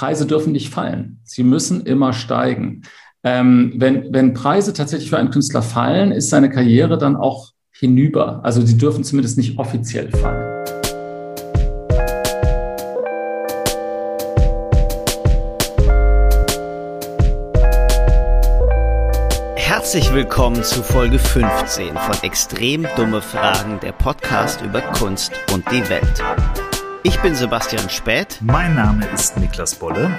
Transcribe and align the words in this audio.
Preise 0.00 0.24
dürfen 0.24 0.52
nicht 0.54 0.70
fallen. 0.70 1.20
Sie 1.24 1.42
müssen 1.42 1.84
immer 1.84 2.14
steigen. 2.14 2.84
Ähm, 3.22 3.74
wenn, 3.76 4.10
wenn 4.14 4.32
Preise 4.32 4.72
tatsächlich 4.72 5.10
für 5.10 5.18
einen 5.18 5.28
Künstler 5.28 5.60
fallen, 5.60 6.10
ist 6.10 6.30
seine 6.30 6.48
Karriere 6.48 6.96
dann 6.96 7.16
auch 7.16 7.50
hinüber. 7.70 8.40
Also 8.42 8.64
sie 8.64 8.78
dürfen 8.78 9.04
zumindest 9.04 9.36
nicht 9.36 9.58
offiziell 9.58 10.10
fallen. 10.10 10.64
Herzlich 19.56 20.14
willkommen 20.14 20.62
zu 20.62 20.82
Folge 20.82 21.18
15 21.18 21.94
von 21.94 22.16
Extrem 22.22 22.86
dumme 22.96 23.20
Fragen, 23.20 23.78
der 23.82 23.92
Podcast 23.92 24.62
über 24.62 24.80
Kunst 24.80 25.32
und 25.52 25.70
die 25.70 25.86
Welt. 25.90 26.22
Ich 27.02 27.18
bin 27.22 27.34
Sebastian 27.34 27.88
Späth. 27.88 28.38
Mein 28.42 28.74
Name 28.74 29.06
ist 29.14 29.38
Niklas 29.38 29.74
Bolle. 29.74 30.10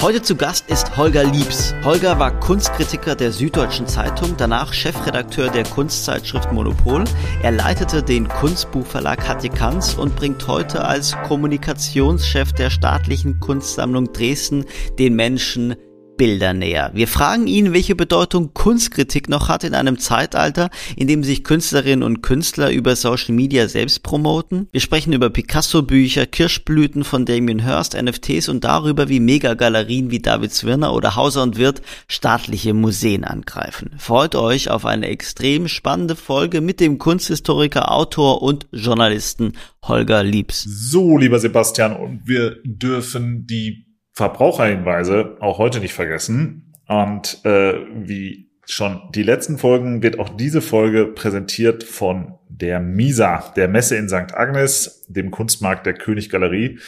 Heute 0.00 0.22
zu 0.22 0.36
Gast 0.36 0.70
ist 0.70 0.96
Holger 0.96 1.22
Liebs. 1.22 1.74
Holger 1.84 2.18
war 2.18 2.30
Kunstkritiker 2.40 3.14
der 3.14 3.30
Süddeutschen 3.30 3.86
Zeitung, 3.86 4.36
danach 4.38 4.72
Chefredakteur 4.72 5.50
der 5.50 5.64
Kunstzeitschrift 5.64 6.50
Monopol. 6.50 7.04
Er 7.42 7.50
leitete 7.50 8.02
den 8.02 8.26
Kunstbuchverlag 8.26 9.28
Hattikanz 9.28 9.92
und 9.92 10.16
bringt 10.16 10.46
heute 10.48 10.82
als 10.82 11.14
Kommunikationschef 11.24 12.54
der 12.54 12.70
staatlichen 12.70 13.38
Kunstsammlung 13.40 14.10
Dresden 14.14 14.64
den 14.98 15.16
Menschen 15.16 15.76
Bilder 16.20 16.52
näher. 16.52 16.90
Wir 16.92 17.08
fragen 17.08 17.46
ihn, 17.46 17.72
welche 17.72 17.94
Bedeutung 17.94 18.52
Kunstkritik 18.52 19.30
noch 19.30 19.48
hat 19.48 19.64
in 19.64 19.72
einem 19.74 19.98
Zeitalter, 19.98 20.68
in 20.94 21.08
dem 21.08 21.24
sich 21.24 21.44
Künstlerinnen 21.44 22.02
und 22.02 22.20
Künstler 22.20 22.70
über 22.70 22.94
Social 22.94 23.34
Media 23.34 23.68
selbst 23.68 24.02
promoten. 24.02 24.68
Wir 24.70 24.82
sprechen 24.82 25.14
über 25.14 25.30
Picasso-Bücher, 25.30 26.26
Kirschblüten 26.26 27.04
von 27.04 27.24
Damien 27.24 27.60
Hirst, 27.60 27.96
NFTs 27.98 28.50
und 28.50 28.64
darüber, 28.64 29.08
wie 29.08 29.18
Megagalerien 29.18 30.10
wie 30.10 30.18
David 30.18 30.52
Zwirner 30.52 30.92
oder 30.92 31.16
Hauser 31.16 31.42
und 31.42 31.56
Wirt 31.56 31.80
staatliche 32.06 32.74
Museen 32.74 33.24
angreifen. 33.24 33.92
Freut 33.96 34.34
euch 34.34 34.68
auf 34.68 34.84
eine 34.84 35.06
extrem 35.06 35.68
spannende 35.68 36.16
Folge 36.16 36.60
mit 36.60 36.80
dem 36.80 36.98
Kunsthistoriker, 36.98 37.90
Autor 37.90 38.42
und 38.42 38.66
Journalisten 38.72 39.54
Holger 39.84 40.22
Liebs. 40.22 40.64
So, 40.68 41.16
lieber 41.16 41.38
Sebastian, 41.38 41.96
und 41.96 42.28
wir 42.28 42.58
dürfen 42.62 43.46
die 43.46 43.86
Verbraucherhinweise 44.12 45.36
auch 45.40 45.58
heute 45.58 45.80
nicht 45.80 45.94
vergessen. 45.94 46.72
Und 46.86 47.44
äh, 47.44 47.74
wie 47.94 48.50
schon 48.66 49.00
die 49.14 49.22
letzten 49.22 49.58
Folgen 49.58 50.02
wird 50.02 50.18
auch 50.18 50.28
diese 50.28 50.60
Folge 50.60 51.06
präsentiert 51.06 51.84
von 51.84 52.34
der 52.48 52.80
Misa, 52.80 53.52
der 53.56 53.68
Messe 53.68 53.96
in 53.96 54.08
St. 54.08 54.34
Agnes, 54.34 55.04
dem 55.08 55.30
Kunstmarkt 55.30 55.86
der 55.86 55.94
Königgalerie, 55.94 56.78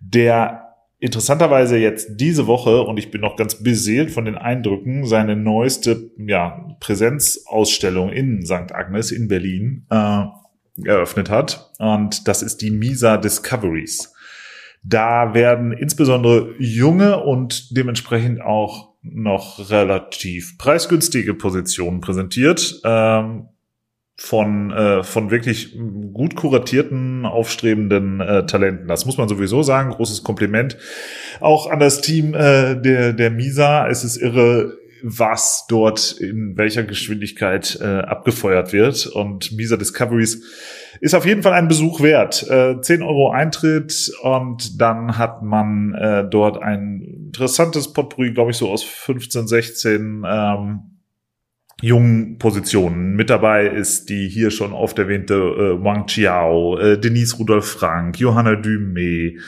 der 0.00 0.72
interessanterweise 0.98 1.78
jetzt 1.78 2.20
diese 2.20 2.46
Woche, 2.46 2.82
und 2.82 2.96
ich 2.96 3.10
bin 3.10 3.22
noch 3.22 3.36
ganz 3.36 3.62
beseelt 3.62 4.12
von 4.12 4.24
den 4.24 4.36
Eindrücken, 4.36 5.04
seine 5.04 5.34
neueste 5.34 6.10
ja, 6.16 6.76
Präsenzausstellung 6.78 8.10
in 8.10 8.46
St. 8.46 8.72
Agnes 8.72 9.10
in 9.10 9.26
Berlin 9.26 9.86
äh, 9.90 10.24
eröffnet 10.84 11.28
hat. 11.28 11.72
Und 11.78 12.28
das 12.28 12.42
ist 12.42 12.62
die 12.62 12.70
Misa 12.70 13.16
Discoveries. 13.16 14.11
Da 14.82 15.34
werden 15.34 15.72
insbesondere 15.72 16.54
junge 16.58 17.22
und 17.22 17.76
dementsprechend 17.76 18.40
auch 18.40 18.94
noch 19.02 19.70
relativ 19.70 20.58
preisgünstige 20.58 21.34
Positionen 21.34 22.00
präsentiert. 22.00 22.80
Ähm, 22.84 23.48
von, 24.16 24.70
äh, 24.70 25.02
von 25.02 25.30
wirklich 25.30 25.76
gut 26.12 26.36
kuratierten, 26.36 27.24
aufstrebenden 27.26 28.20
äh, 28.20 28.46
Talenten. 28.46 28.86
Das 28.86 29.06
muss 29.06 29.16
man 29.18 29.28
sowieso 29.28 29.62
sagen. 29.62 29.90
Großes 29.90 30.22
Kompliment 30.22 30.76
auch 31.40 31.68
an 31.68 31.80
das 31.80 32.02
Team 32.02 32.34
äh, 32.34 32.80
der, 32.80 33.14
der 33.14 33.30
Misa. 33.30 33.88
Es 33.88 34.04
ist 34.04 34.18
irre, 34.18 34.78
was 35.02 35.66
dort 35.68 36.12
in 36.12 36.56
welcher 36.56 36.82
Geschwindigkeit 36.84 37.78
äh, 37.80 37.84
abgefeuert 37.84 38.72
wird. 38.72 39.06
Und 39.06 39.52
Misa 39.52 39.76
Discoveries 39.76 40.42
ist 41.00 41.14
auf 41.14 41.26
jeden 41.26 41.42
Fall 41.42 41.52
ein 41.52 41.68
Besuch 41.68 42.00
wert. 42.00 42.48
Äh, 42.48 42.80
10 42.80 43.02
Euro 43.02 43.30
Eintritt 43.30 44.12
und 44.22 44.80
dann 44.80 45.18
hat 45.18 45.42
man 45.42 45.94
äh, 45.94 46.24
dort 46.28 46.62
ein 46.62 47.02
interessantes 47.26 47.92
Potpourri, 47.92 48.32
glaube 48.32 48.52
ich, 48.52 48.56
so 48.56 48.70
aus 48.70 48.82
15, 48.82 49.48
16 49.48 50.24
ähm, 50.26 50.80
jungen 51.82 52.38
Positionen. 52.38 53.16
Mit 53.16 53.28
dabei 53.28 53.66
ist 53.66 54.08
die 54.08 54.28
hier 54.28 54.50
schon 54.50 54.72
oft 54.72 54.98
erwähnte 54.98 55.34
äh, 55.34 55.84
Wang 55.84 56.06
Chiao, 56.06 56.78
äh, 56.78 56.98
Denise 56.98 57.36
Rudolf 57.36 57.66
Frank, 57.66 58.20
Johanna 58.20 58.52
Dumé, 58.52 59.38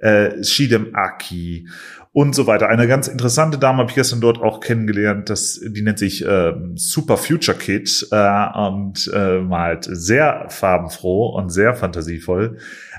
äh, 0.00 0.42
Shidem 0.42 0.94
Aki 0.94 1.68
und 2.14 2.32
so 2.32 2.46
weiter. 2.46 2.68
Eine 2.68 2.86
ganz 2.86 3.08
interessante 3.08 3.58
Dame 3.58 3.78
habe 3.78 3.90
ich 3.90 3.96
gestern 3.96 4.20
dort 4.20 4.40
auch 4.40 4.60
kennengelernt. 4.60 5.28
Das, 5.28 5.60
die 5.60 5.82
nennt 5.82 5.98
sich 5.98 6.24
äh, 6.24 6.52
Super 6.76 7.16
Future 7.16 7.58
Kid 7.58 8.06
äh, 8.12 8.46
und 8.56 9.10
äh, 9.12 9.40
malt 9.40 9.88
sehr 9.90 10.46
farbenfroh 10.48 11.30
und 11.30 11.50
sehr 11.50 11.74
fantasievoll. 11.74 12.58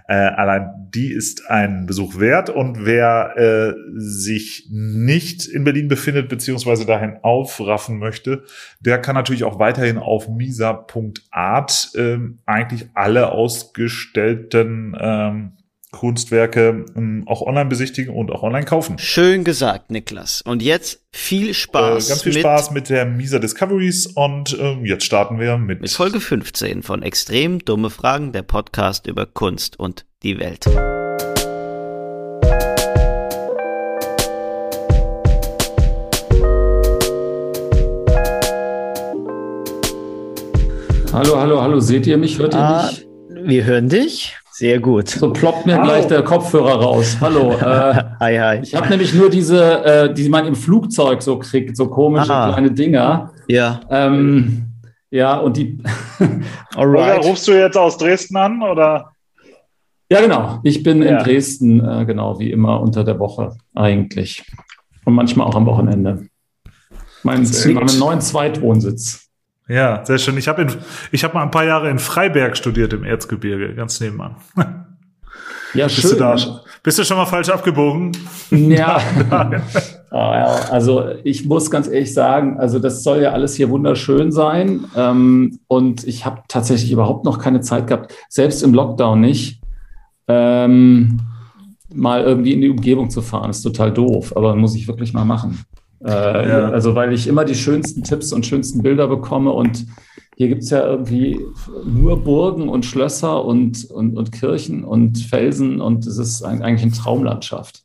Äh, 0.09 0.15
allein 0.15 0.89
die 0.93 1.13
ist 1.13 1.49
ein 1.49 1.85
Besuch 1.85 2.19
wert 2.19 2.49
und 2.49 2.85
wer 2.85 3.37
äh, 3.37 3.73
sich 3.95 4.67
nicht 4.69 5.45
in 5.45 5.63
Berlin 5.63 5.87
befindet 5.87 6.27
beziehungsweise 6.27 6.85
dahin 6.85 7.15
aufraffen 7.21 7.97
möchte, 7.97 8.43
der 8.81 8.99
kann 8.99 9.15
natürlich 9.15 9.45
auch 9.45 9.59
weiterhin 9.59 9.97
auf 9.97 10.27
misa.art 10.27 11.91
äh, 11.95 12.17
eigentlich 12.45 12.89
alle 12.93 13.31
ausgestellten 13.31 14.93
ähm, 14.99 15.53
Kunstwerke 15.95 16.85
ähm, 16.95 17.23
auch 17.25 17.41
online 17.41 17.69
besichtigen 17.69 18.13
und 18.13 18.31
auch 18.31 18.44
online 18.44 18.66
kaufen. 18.66 18.97
Schön 19.00 19.44
gesagt, 19.44 19.91
Niklas. 19.91 20.41
Und 20.41 20.61
jetzt 20.61 21.01
viel 21.11 21.53
Spaß. 21.53 22.06
Äh, 22.06 22.09
ganz 22.09 22.23
viel 22.23 22.33
mit 22.33 22.41
Spaß 22.41 22.72
mit 22.72 22.89
der 22.89 23.06
Misa 23.06 23.39
Discoveries 23.39 24.07
und 24.07 24.57
äh, 24.59 24.75
jetzt 24.83 25.06
starten 25.06 25.39
wir 25.39 25.57
mit, 25.57 25.81
mit 25.81 25.89
Folge 25.89 26.19
15 26.19 26.83
von 26.83 27.01
Extrem 27.01 27.59
dumme 27.59 27.89
Fragen, 27.89 28.33
der 28.33 28.44
Podcast 28.44 29.07
über 29.07 29.25
Kunst 29.25 29.79
und 29.79 30.06
die 30.22 30.38
Welt. 30.38 30.66
Hallo, 41.13 41.39
hallo, 41.39 41.62
hallo, 41.62 41.79
seht 41.79 42.06
ihr 42.07 42.17
mich? 42.17 42.38
Hört 42.38 42.53
ihr 42.53 42.59
ah, 42.59 42.91
mich? 42.91 43.07
Wir 43.29 43.63
hören 43.63 43.88
dich. 43.88 44.35
Sehr 44.57 44.79
gut. 44.79 45.09
So 45.09 45.33
ploppt 45.33 45.66
mir 45.66 45.75
Hallo. 45.75 45.83
gleich 45.83 46.07
der 46.07 46.23
Kopfhörer 46.23 46.75
raus. 46.81 47.17
Hallo. 47.19 47.51
Äh, 47.66 48.03
hi, 48.21 48.38
hi. 48.38 48.59
Ich 48.63 48.73
habe 48.73 48.88
nämlich 48.88 49.13
nur 49.13 49.29
diese, 49.29 49.83
äh, 49.83 50.13
die 50.13 50.29
man 50.29 50.45
im 50.45 50.55
Flugzeug 50.55 51.21
so 51.21 51.38
kriegt, 51.39 51.75
so 51.75 51.89
komische 51.89 52.33
ah. 52.33 52.53
kleine 52.53 52.71
Dinger. 52.71 53.31
Ja. 53.49 53.81
Ähm, 53.89 54.67
ja, 55.11 55.35
und 55.39 55.57
die. 55.57 55.77
Alright. 56.75 57.19
Oder 57.19 57.27
rufst 57.27 57.49
du 57.49 57.51
jetzt 57.51 57.75
aus 57.75 57.97
Dresden 57.97 58.38
an 58.38 58.61
oder? 58.61 59.11
Ja, 60.09 60.21
genau. 60.21 60.59
Ich 60.63 60.83
bin 60.83 61.03
ja. 61.03 61.17
in 61.17 61.23
Dresden, 61.25 61.85
äh, 61.85 62.05
genau 62.05 62.39
wie 62.39 62.49
immer 62.49 62.79
unter 62.79 63.03
der 63.03 63.19
Woche 63.19 63.57
eigentlich. 63.73 64.45
Und 65.03 65.15
manchmal 65.15 65.47
auch 65.47 65.55
am 65.55 65.65
Wochenende. 65.65 66.27
Mein, 67.23 67.45
meinen 67.73 67.99
neuen 67.99 68.21
Zweitwohnsitz. 68.21 69.25
Ja, 69.67 70.05
sehr 70.05 70.17
schön. 70.19 70.37
Ich 70.37 70.47
habe 70.47 70.67
ich 71.11 71.23
habe 71.23 71.33
mal 71.33 71.43
ein 71.43 71.51
paar 71.51 71.65
Jahre 71.65 71.89
in 71.89 71.99
Freiberg 71.99 72.55
studiert 72.55 72.93
im 72.93 73.03
Erzgebirge, 73.03 73.73
ganz 73.73 73.99
nebenan. 73.99 74.35
Ja, 75.73 75.85
bist 75.85 76.01
schön. 76.01 76.11
Du 76.11 76.17
da, 76.17 76.35
bist 76.83 76.99
du 76.99 77.03
schon 77.03 77.17
mal 77.17 77.25
falsch 77.25 77.49
abgebogen? 77.49 78.11
Ja. 78.51 79.01
Ah, 80.11 80.69
also 80.71 81.09
ich 81.25 81.45
muss 81.45 81.69
ganz 81.69 81.89
ehrlich 81.89 82.13
sagen, 82.13 82.57
also 82.57 82.79
das 82.79 83.03
soll 83.03 83.21
ja 83.21 83.31
alles 83.31 83.55
hier 83.55 83.69
wunderschön 83.69 84.31
sein. 84.31 84.85
Ähm, 84.95 85.59
und 85.67 86.07
ich 86.07 86.25
habe 86.25 86.41
tatsächlich 86.47 86.89
überhaupt 86.89 87.25
noch 87.25 87.37
keine 87.37 87.59
Zeit 87.59 87.87
gehabt, 87.87 88.13
selbst 88.29 88.63
im 88.63 88.73
Lockdown 88.73 89.19
nicht, 89.19 89.61
ähm, 90.29 91.19
mal 91.93 92.23
irgendwie 92.23 92.53
in 92.53 92.61
die 92.61 92.69
Umgebung 92.69 93.09
zu 93.09 93.21
fahren. 93.21 93.47
Das 93.47 93.57
ist 93.57 93.63
total 93.63 93.91
doof, 93.91 94.31
aber 94.37 94.55
muss 94.55 94.75
ich 94.75 94.87
wirklich 94.87 95.11
mal 95.11 95.25
machen. 95.25 95.65
Äh, 96.06 96.50
ja. 96.50 96.69
Also 96.69 96.94
weil 96.94 97.13
ich 97.13 97.28
immer 97.28 97.46
die 97.46 97.56
schönsten 97.56 98.04
Tipps 98.04 98.31
und 98.31 98.46
schönsten 98.46 98.84
Bilder 98.84 99.07
bekomme 99.07 99.52
und 99.52 99.88
hier 100.38 100.50
gibt 100.50 100.63
es 100.63 100.69
ja 100.69 100.86
irgendwie 100.86 101.40
nur 101.86 102.22
Burgen 102.24 102.68
und 102.69 102.86
Schlösser 102.86 103.44
und, 103.44 103.86
und, 103.86 104.18
und 104.18 104.31
Kirchen 104.31 104.84
und 104.84 105.18
Felsen 105.18 105.81
und 105.81 106.06
es 106.06 106.18
ist 106.18 106.44
eigentlich 106.44 106.84
eine 106.84 106.92
Traumlandschaft. 106.92 107.84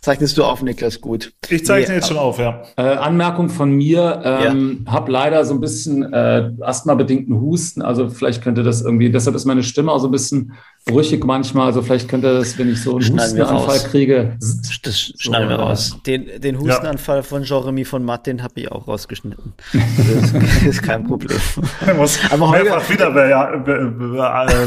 zeichnest 0.00 0.38
du 0.38 0.44
auf, 0.44 0.62
Niklas, 0.62 1.00
gut. 1.00 1.32
Ich 1.48 1.64
zeichne 1.64 1.90
nee, 1.90 1.96
jetzt 1.96 2.08
schon 2.08 2.16
auf, 2.16 2.38
ja. 2.38 2.62
Äh, 2.76 2.82
Anmerkung 2.82 3.48
von 3.48 3.70
mir, 3.70 4.22
ähm, 4.24 4.84
ja. 4.86 4.92
habe 4.92 5.12
leider 5.12 5.44
so 5.44 5.54
ein 5.54 5.60
bisschen 5.60 6.12
äh, 6.12 6.50
asthma-bedingten 6.60 7.40
Husten, 7.40 7.82
also 7.82 8.08
vielleicht 8.08 8.42
könnte 8.42 8.62
das 8.62 8.82
irgendwie, 8.82 9.10
deshalb 9.10 9.36
ist 9.36 9.44
meine 9.44 9.62
Stimme 9.62 9.92
auch 9.92 9.98
so 9.98 10.08
ein 10.08 10.12
bisschen 10.12 10.52
brüchig 10.86 11.24
manchmal, 11.24 11.66
also 11.66 11.82
vielleicht 11.82 12.08
könnte 12.08 12.32
das, 12.34 12.58
wenn 12.58 12.70
ich 12.70 12.82
so 12.82 12.92
einen 12.92 13.02
schneiden 13.02 13.38
Hustenanfall 13.38 13.78
kriege. 13.90 14.38
Das 14.82 15.12
schneiden 15.18 15.48
wir 15.48 15.56
raus. 15.56 15.96
Den, 16.06 16.40
den 16.40 16.58
Hustenanfall 16.58 17.18
ja. 17.18 17.22
von 17.22 17.42
Jeremy 17.42 17.84
von 17.84 18.04
Matt, 18.04 18.26
den 18.26 18.42
habe 18.42 18.54
ich 18.56 18.72
auch 18.72 18.88
rausgeschnitten. 18.88 19.52
Das 19.72 20.32
ist, 20.32 20.62
ist 20.66 20.82
kein 20.82 21.04
Problem. 21.04 21.38
Muss 21.96 22.18
Aber 22.30 22.50
Holger, 22.50 22.80
wieder, 22.88 23.28
ja, 23.28 23.52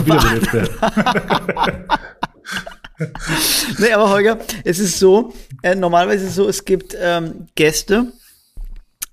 wiederbelebt 0.06 0.54
werden. 0.54 0.70
nee, 3.80 3.92
aber 3.92 4.10
Holger, 4.10 4.40
es 4.64 4.80
ist 4.80 5.00
so, 5.00 5.34
äh, 5.62 5.76
normalerweise 5.76 6.24
ist 6.24 6.32
es 6.32 6.36
so, 6.36 6.48
es 6.48 6.66
gibt 6.66 6.96
ähm, 7.00 7.48
Gäste, 7.56 8.12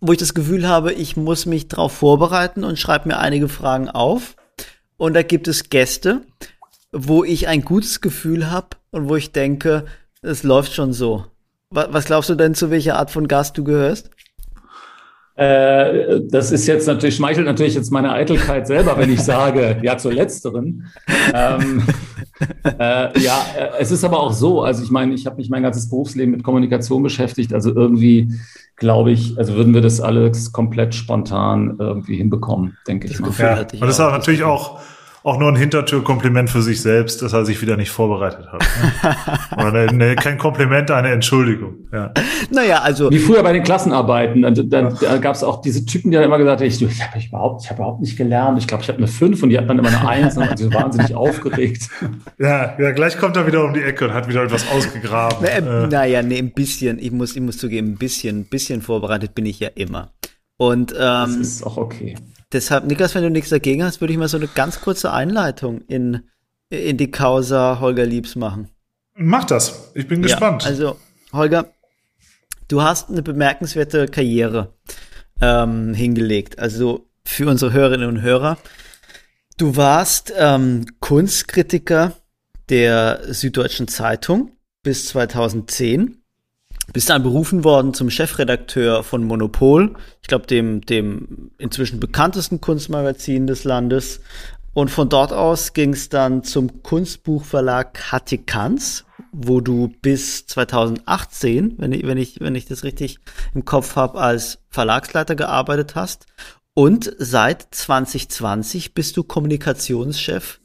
wo 0.01 0.13
ich 0.13 0.19
das 0.19 0.35
Gefühl 0.35 0.69
habe, 0.69 0.93
ich 0.93 1.17
muss 1.17 1.47
mich 1.47 1.69
darauf 1.69 1.93
vorbereiten 1.93 2.65
und 2.65 2.79
schreibe 2.79 3.09
mir 3.09 3.19
einige 3.19 3.49
Fragen 3.49 3.89
auf. 3.89 4.37
Und 4.97 5.15
da 5.15 5.23
gibt 5.23 5.49
es 5.49 5.71
Gäste, 5.71 6.23
wo 6.93 7.25
ich 7.25 7.49
ein 7.49 7.63
gutes 7.63 8.01
Gefühl 8.01 8.51
habe 8.51 8.69
und 8.91 9.09
wo 9.09 9.17
ich 9.17 9.33
denke, 9.33 9.87
es 10.23 10.43
läuft 10.43 10.75
schon 10.75 10.93
so. 10.93 11.27
Was, 11.71 11.93
was 11.93 12.05
glaubst 12.07 12.31
du 12.31 12.35
denn, 12.35 12.55
zu 12.55 12.71
welcher 12.71 12.99
Art 12.99 13.11
von 13.11 13.29
Gast 13.29 13.57
du 13.57 13.65
gehörst? 13.65 14.11
Äh, 15.41 16.21
das 16.29 16.53
ist 16.53 16.67
jetzt 16.67 16.87
natürlich, 16.87 17.17
schmeichelt 17.17 17.47
natürlich 17.47 17.75
jetzt 17.75 17.91
meine 17.91 18.13
Eitelkeit 18.13 18.67
selber, 18.67 18.99
wenn 18.99 19.11
ich 19.11 19.23
sage, 19.23 19.79
ja, 19.83 19.97
zur 19.97 20.13
letzteren. 20.13 20.87
Ähm, 21.33 21.83
äh, 22.79 23.19
ja, 23.19 23.43
äh, 23.57 23.69
es 23.79 23.91
ist 23.91 24.05
aber 24.05 24.21
auch 24.21 24.35
so, 24.35 24.63
also 24.63 24.83
ich 24.83 24.91
meine, 24.91 25.15
ich 25.15 25.25
habe 25.25 25.37
mich 25.37 25.49
mein 25.49 25.63
ganzes 25.63 25.89
Berufsleben 25.89 26.33
mit 26.33 26.43
Kommunikation 26.43 27.03
beschäftigt, 27.03 27.55
also 27.55 27.75
irgendwie 27.75 28.35
glaube 28.77 29.13
ich, 29.13 29.39
also 29.39 29.55
würden 29.55 29.73
wir 29.73 29.81
das 29.81 30.03
alles 30.03 30.53
komplett 30.53 30.95
spontan 30.95 31.77
irgendwie 31.79 32.17
hinbekommen, 32.17 32.77
denke 32.87 33.07
ich 33.07 33.19
mal. 33.19 33.31
Ja, 33.39 33.61
und 33.61 33.81
das 33.81 33.91
ist 33.95 34.01
auch 34.01 34.13
natürlich 34.13 34.43
auch 34.43 34.79
auch 35.23 35.39
nur 35.39 35.49
ein 35.49 35.57
Hintertürkompliment 35.57 36.49
für 36.49 36.63
sich 36.63 36.81
selbst, 36.81 37.21
dass 37.23 37.33
er 37.33 37.45
sich 37.45 37.61
wieder 37.61 37.77
nicht 37.77 37.91
vorbereitet 37.91 38.47
hat. 38.51 38.61
Ne? 39.57 39.67
Oder 39.67 39.93
ne, 39.93 40.15
kein 40.17 40.39
Kompliment, 40.39 40.91
eine 40.91 41.11
Entschuldigung. 41.11 41.75
Ja. 41.93 42.13
Naja, 42.51 42.81
also. 42.81 43.11
Wie 43.11 43.19
früher 43.19 43.43
bei 43.43 43.53
den 43.53 43.63
Klassenarbeiten. 43.63 44.43
Dann, 44.43 44.71
dann, 44.71 44.97
da 45.01 45.17
gab 45.19 45.35
es 45.35 45.43
auch 45.43 45.61
diese 45.61 45.85
Typen, 45.85 46.11
die 46.11 46.17
dann 46.17 46.25
immer 46.25 46.39
gesagt 46.39 46.61
haben, 46.61 46.69
ich, 46.69 46.81
ich 46.81 47.03
habe 47.03 47.19
überhaupt, 47.19 47.65
ich 47.65 47.71
hab 47.71 47.79
überhaupt 47.79 48.01
nicht 48.01 48.17
gelernt. 48.17 48.59
Ich 48.59 48.67
glaube, 48.67 48.83
ich 48.83 48.89
habe 48.89 48.99
eine 48.99 49.09
5 49.09 49.43
und 49.43 49.51
die 49.51 49.59
hat 49.59 49.69
dann 49.69 49.79
immer 49.79 49.89
eine 49.89 50.09
1 50.09 50.37
und 50.37 50.59
sie 50.59 50.73
wahnsinnig 50.73 51.15
aufgeregt. 51.15 51.89
Ja, 52.39 52.75
ja, 52.79 52.93
gleich 52.93 53.19
kommt 53.19 53.37
er 53.37 53.47
wieder 53.47 53.65
um 53.65 53.75
die 53.75 53.83
Ecke 53.83 54.07
und 54.07 54.15
hat 54.15 54.29
wieder 54.29 54.43
etwas 54.43 54.71
ausgegraben. 54.71 55.39
Na, 55.43 55.49
äh, 55.49 55.87
naja, 55.89 56.23
nee, 56.23 56.39
ein 56.39 56.53
bisschen, 56.53 56.99
ich 56.99 57.13
muss, 57.13 57.35
ich 57.35 57.43
muss 57.43 57.59
zugeben, 57.59 57.89
ein 57.89 57.99
bisschen, 57.99 58.41
ein 58.41 58.45
bisschen 58.45 58.83
vorbereitet 58.83 59.35
bin 59.35 59.47
ich 59.47 59.61
ja 59.61 59.69
immer. 59.75 60.11
Und 60.57 60.93
ähm, 60.93 60.97
das 60.99 61.37
ist 61.37 61.67
auch 61.67 61.77
okay. 61.77 62.17
Deshalb, 62.53 62.85
Niklas, 62.85 63.15
wenn 63.15 63.23
du 63.23 63.31
nichts 63.31 63.51
dagegen 63.51 63.85
hast, 63.85 64.01
würde 64.01 64.13
ich 64.13 64.19
mal 64.19 64.29
so 64.29 64.37
eine 64.37 64.49
ganz 64.49 64.81
kurze 64.81 65.13
Einleitung 65.13 65.83
in, 65.83 66.23
in 66.69 66.97
die 66.97 67.11
Causa 67.11 67.79
Holger 67.81 68.07
Liebs 68.07 68.35
machen. 68.35 68.69
Mach 69.15 69.45
das. 69.45 69.93
Ich 69.95 70.09
bin 70.09 70.23
gespannt. 70.23 70.63
Ja, 70.63 70.69
also, 70.69 70.97
Holger, 71.33 71.73
du 72.69 72.83
hast 72.83 73.11
eine 73.11 73.23
bemerkenswerte 73.23 74.07
Karriere 74.07 74.75
ähm, 75.41 75.95
hingelegt. 75.95 76.59
Also 76.59 77.09
für 77.25 77.49
unsere 77.49 77.73
Hörerinnen 77.73 78.09
und 78.09 78.23
Hörer. 78.23 78.59
Du 79.57 79.77
warst 79.77 80.33
ähm, 80.37 80.87
Kunstkritiker 81.01 82.15
der 82.69 83.21
Süddeutschen 83.29 83.89
Zeitung 83.89 84.53
bis 84.83 85.07
2010 85.07 86.20
bist 86.93 87.11
dann 87.11 87.23
berufen 87.23 87.65
worden 87.65 87.95
zum 87.95 88.11
Chefredakteur 88.11 89.03
von 89.03 89.25
Monopol, 89.25 89.95
ich 90.23 90.29
glaube 90.29 90.47
dem, 90.47 90.81
dem 90.83 91.51
inzwischen 91.59 92.01
bekanntesten 92.01 92.61
Kunstmagazin 92.61 93.47
des 93.47 93.65
Landes. 93.65 94.21
Und 94.73 94.91
von 94.91 95.09
dort 95.09 95.33
aus 95.33 95.73
ging 95.73 95.93
es 95.93 96.09
dann 96.09 96.45
zum 96.45 96.83
Kunstbuchverlag 96.83 98.13
Hattikans, 98.13 99.05
wo 99.33 99.61
du 99.61 99.93
bis 100.01 100.47
2018, 100.47 101.75
wenn 101.79 101.93
ich, 101.93 102.07
wenn 102.07 102.19
ich, 102.19 102.41
wenn 102.41 102.55
ich 102.55 102.67
das 102.67 102.85
richtig 102.85 103.19
im 103.55 103.65
Kopf 103.65 103.97
habe, 103.97 104.21
als 104.21 104.59
Verlagsleiter 104.71 105.35
gearbeitet 105.35 105.97
hast. 105.97 106.27
Und 106.75 107.13
seit 107.19 107.67
2020 107.75 108.95
bist 108.95 109.17
du 109.17 109.25
Kommunikationschef 109.25 110.61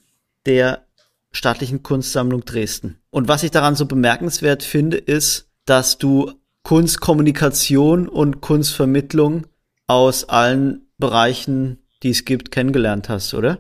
der 0.46 0.86
Staatlichen 1.32 1.84
Kunstsammlung 1.84 2.46
Dresden. 2.46 3.00
Und 3.10 3.28
was 3.28 3.44
ich 3.44 3.52
daran 3.52 3.76
so 3.76 3.86
bemerkenswert 3.86 4.64
finde, 4.64 4.98
ist, 4.98 5.45
dass 5.66 5.98
du 5.98 6.32
Kunstkommunikation 6.64 8.08
und 8.08 8.42
Kunstvermittlung 8.42 9.46
aus 9.88 10.28
allen 10.28 10.88
Bereichen, 10.98 11.80
die 12.02 12.10
es 12.10 12.26
gibt, 12.26 12.52
kennengelernt 12.52 13.10
hast, 13.10 13.34
oder? 13.34 13.60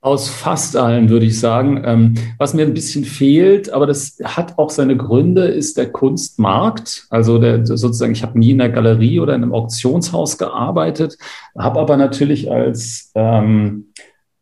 Aus 0.00 0.28
fast 0.28 0.76
allen, 0.76 1.08
würde 1.08 1.24
ich 1.24 1.40
sagen. 1.40 1.82
Ähm, 1.86 2.14
was 2.36 2.52
mir 2.52 2.66
ein 2.66 2.74
bisschen 2.74 3.04
fehlt, 3.04 3.70
aber 3.70 3.86
das 3.86 4.18
hat 4.22 4.58
auch 4.58 4.68
seine 4.68 4.98
Gründe, 4.98 5.46
ist 5.46 5.78
der 5.78 5.90
Kunstmarkt. 5.90 7.06
Also 7.08 7.38
der, 7.38 7.64
sozusagen, 7.64 8.12
ich 8.12 8.22
habe 8.22 8.38
nie 8.38 8.50
in 8.50 8.58
der 8.58 8.68
Galerie 8.68 9.20
oder 9.20 9.34
in 9.34 9.42
einem 9.42 9.54
Auktionshaus 9.54 10.36
gearbeitet, 10.36 11.16
habe 11.56 11.80
aber 11.80 11.96
natürlich 11.96 12.50
als 12.50 13.10
ähm, 13.14 13.92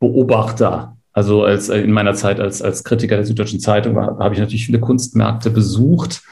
Beobachter 0.00 0.96
also 1.12 1.44
als 1.44 1.68
in 1.68 1.92
meiner 1.92 2.14
Zeit 2.14 2.40
als, 2.40 2.62
als 2.62 2.84
Kritiker 2.84 3.16
der 3.16 3.26
Süddeutschen 3.26 3.60
Zeitung 3.60 3.96
habe 3.96 4.34
ich 4.34 4.40
natürlich 4.40 4.64
viele 4.64 4.80
Kunstmärkte 4.80 5.50
besucht 5.50 6.22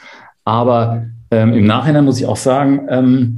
aber 0.43 1.05
ähm, 1.29 1.53
im 1.53 1.65
Nachhinein 1.65 2.05
muss 2.05 2.19
ich 2.19 2.25
auch 2.25 2.37
sagen, 2.37 2.87
ähm, 2.89 3.37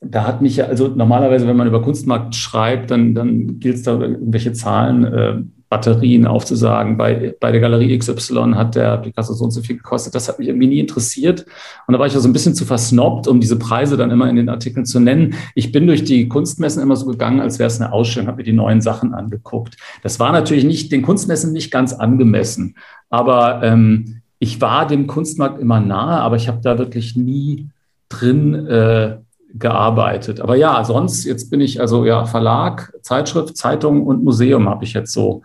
da 0.00 0.26
hat 0.26 0.42
mich 0.42 0.56
ja, 0.56 0.66
also 0.66 0.88
normalerweise, 0.88 1.46
wenn 1.46 1.56
man 1.56 1.66
über 1.66 1.82
Kunstmarkt 1.82 2.34
schreibt, 2.34 2.90
dann, 2.90 3.14
dann 3.14 3.58
gilt 3.58 3.76
es 3.76 3.82
da 3.82 3.98
irgendwelche 3.98 4.52
Zahlen, 4.52 5.04
äh, 5.04 5.42
Batterien 5.68 6.26
aufzusagen. 6.26 6.96
Bei, 6.96 7.34
bei 7.38 7.52
der 7.52 7.60
Galerie 7.60 7.98
XY 7.98 8.52
hat 8.54 8.74
der 8.74 8.96
Picasso 8.98 9.34
so 9.34 9.44
und 9.44 9.50
so 9.50 9.60
viel 9.60 9.76
gekostet. 9.76 10.14
Das 10.14 10.28
hat 10.28 10.38
mich 10.38 10.48
irgendwie 10.48 10.66
nie 10.66 10.80
interessiert. 10.80 11.44
Und 11.86 11.92
da 11.92 11.98
war 11.98 12.06
ich 12.06 12.14
ja 12.14 12.20
so 12.20 12.28
ein 12.28 12.32
bisschen 12.32 12.54
zu 12.54 12.64
versnobbt, 12.64 13.28
um 13.28 13.40
diese 13.40 13.58
Preise 13.58 13.96
dann 13.96 14.10
immer 14.10 14.30
in 14.30 14.36
den 14.36 14.48
Artikeln 14.48 14.86
zu 14.86 14.98
nennen. 14.98 15.34
Ich 15.54 15.70
bin 15.70 15.86
durch 15.86 16.04
die 16.04 16.28
Kunstmessen 16.28 16.82
immer 16.82 16.96
so 16.96 17.06
gegangen, 17.06 17.40
als 17.40 17.58
wäre 17.58 17.66
es 17.66 17.80
eine 17.80 17.92
Ausstellung, 17.92 18.28
habe 18.28 18.38
mir 18.38 18.44
die 18.44 18.52
neuen 18.52 18.80
Sachen 18.80 19.12
angeguckt. 19.12 19.76
Das 20.02 20.18
war 20.18 20.32
natürlich 20.32 20.64
nicht 20.64 20.90
den 20.90 21.02
Kunstmessen 21.02 21.52
nicht 21.52 21.70
ganz 21.70 21.92
angemessen. 21.92 22.76
Aber 23.10 23.62
ähm, 23.62 24.22
ich 24.38 24.60
war 24.60 24.86
dem 24.86 25.06
Kunstmarkt 25.06 25.60
immer 25.60 25.80
nahe, 25.80 26.20
aber 26.20 26.36
ich 26.36 26.48
habe 26.48 26.60
da 26.62 26.78
wirklich 26.78 27.16
nie 27.16 27.68
drin 28.08 28.54
äh, 28.66 29.18
gearbeitet. 29.54 30.40
Aber 30.40 30.56
ja, 30.56 30.84
sonst, 30.84 31.24
jetzt 31.24 31.50
bin 31.50 31.60
ich 31.60 31.80
also 31.80 32.04
ja 32.04 32.24
Verlag, 32.26 32.92
Zeitschrift, 33.02 33.56
Zeitung 33.56 34.06
und 34.06 34.22
Museum 34.22 34.68
habe 34.68 34.84
ich 34.84 34.92
jetzt 34.92 35.12
so 35.12 35.42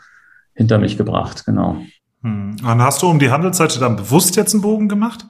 hinter 0.53 0.77
mich 0.77 0.97
gebracht, 0.97 1.45
genau. 1.45 1.77
Hm. 2.21 2.55
Und 2.63 2.81
hast 2.81 3.01
du 3.01 3.07
um 3.07 3.19
die 3.19 3.31
Handelsseite 3.31 3.79
dann 3.79 3.95
bewusst 3.95 4.35
jetzt 4.35 4.53
einen 4.53 4.61
Bogen 4.61 4.87
gemacht? 4.87 5.25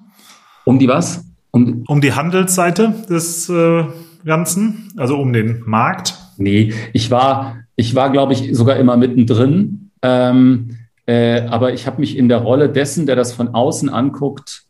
Um 0.65 0.79
die 0.79 0.87
was? 0.87 1.25
Um, 1.51 1.83
um 1.87 2.01
die 2.01 2.13
Handelsseite 2.13 2.93
des 3.09 3.49
äh, 3.49 3.85
Ganzen, 4.25 4.91
also 4.97 5.17
um 5.17 5.33
den 5.33 5.63
Markt? 5.65 6.15
Nee, 6.37 6.73
ich 6.93 7.11
war, 7.11 7.57
ich 7.75 7.95
war, 7.95 8.09
glaube 8.11 8.33
ich, 8.33 8.55
sogar 8.55 8.77
immer 8.77 8.97
mittendrin. 8.97 9.91
Ähm, 10.01 10.77
äh, 11.05 11.41
aber 11.41 11.73
ich 11.73 11.85
habe 11.87 11.99
mich 11.99 12.17
in 12.17 12.29
der 12.29 12.39
Rolle 12.39 12.69
dessen, 12.69 13.05
der 13.05 13.15
das 13.15 13.33
von 13.33 13.49
außen 13.49 13.89
anguckt, 13.89 14.63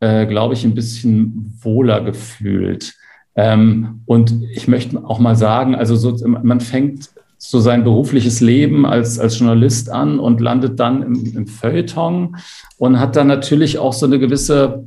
äh, 0.00 0.26
glaube 0.26 0.54
ich, 0.54 0.64
ein 0.64 0.74
bisschen 0.74 1.58
wohler 1.60 2.02
gefühlt. 2.02 2.94
Ähm, 3.34 4.02
und 4.06 4.42
ich 4.52 4.68
möchte 4.68 5.04
auch 5.04 5.18
mal 5.18 5.36
sagen, 5.36 5.74
also 5.74 5.96
so, 5.96 6.16
man 6.26 6.60
fängt 6.60 7.10
so 7.38 7.60
sein 7.60 7.82
berufliches 7.82 8.40
Leben 8.40 8.86
als, 8.86 9.18
als 9.18 9.38
Journalist 9.38 9.90
an 9.90 10.20
und 10.20 10.40
landet 10.40 10.78
dann 10.78 11.02
im, 11.02 11.36
im 11.36 11.46
Feuilleton 11.46 12.36
und 12.76 13.00
hat 13.00 13.16
dann 13.16 13.26
natürlich 13.26 13.78
auch 13.78 13.92
so 13.92 14.06
eine 14.06 14.20
gewisse 14.20 14.84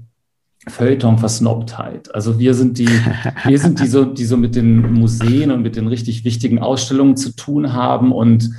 Feuilleton-Versnobtheit. 0.67 2.13
Also 2.15 2.39
wir 2.39 2.53
sind 2.53 2.77
die, 2.77 2.87
wir 3.45 3.59
sind 3.59 3.81
die 3.81 3.87
so, 3.87 4.05
die 4.05 4.25
so 4.25 4.37
mit 4.37 4.55
den 4.55 4.93
Museen 4.93 5.51
und 5.51 5.63
mit 5.63 5.75
den 5.75 5.87
richtig 5.87 6.23
wichtigen 6.23 6.59
Ausstellungen 6.59 7.17
zu 7.17 7.35
tun 7.35 7.73
haben 7.73 8.11
und 8.11 8.49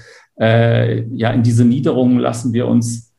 äh, 0.41 1.03
ja, 1.15 1.31
in 1.31 1.43
diese 1.43 1.65
Niederungen 1.65 2.19
lassen 2.19 2.53
wir 2.53 2.67
uns 2.67 3.13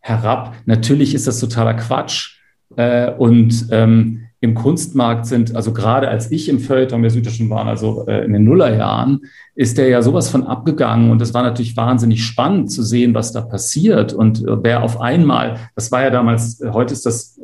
herab. 0.00 0.54
Natürlich 0.66 1.14
ist 1.14 1.26
das 1.26 1.40
totaler 1.40 1.74
Quatsch. 1.74 2.38
Äh, 2.76 3.10
und 3.12 3.66
ähm, 3.70 4.22
im 4.42 4.54
Kunstmarkt 4.54 5.26
sind, 5.26 5.54
also 5.54 5.72
gerade 5.72 6.08
als 6.08 6.32
ich 6.32 6.48
im 6.48 6.58
Feuilleton 6.58 7.02
der 7.02 7.12
Süddeutschen 7.12 7.48
war, 7.48 7.64
also 7.64 8.06
äh, 8.08 8.24
in 8.24 8.32
den 8.32 8.42
Nullerjahren, 8.42 9.20
ist 9.54 9.78
der 9.78 9.88
ja 9.88 10.02
sowas 10.02 10.30
von 10.30 10.44
abgegangen. 10.44 11.12
Und 11.12 11.22
es 11.22 11.32
war 11.32 11.44
natürlich 11.44 11.76
wahnsinnig 11.76 12.24
spannend 12.24 12.72
zu 12.72 12.82
sehen, 12.82 13.14
was 13.14 13.30
da 13.30 13.40
passiert. 13.40 14.12
Und 14.12 14.40
äh, 14.40 14.64
wer 14.64 14.82
auf 14.82 15.00
einmal, 15.00 15.58
das 15.76 15.92
war 15.92 16.02
ja 16.02 16.10
damals, 16.10 16.60
äh, 16.60 16.70
heute 16.72 16.92
ist 16.92 17.06
das 17.06 17.38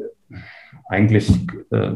eigentlich 0.88 1.30
äh, 1.70 1.90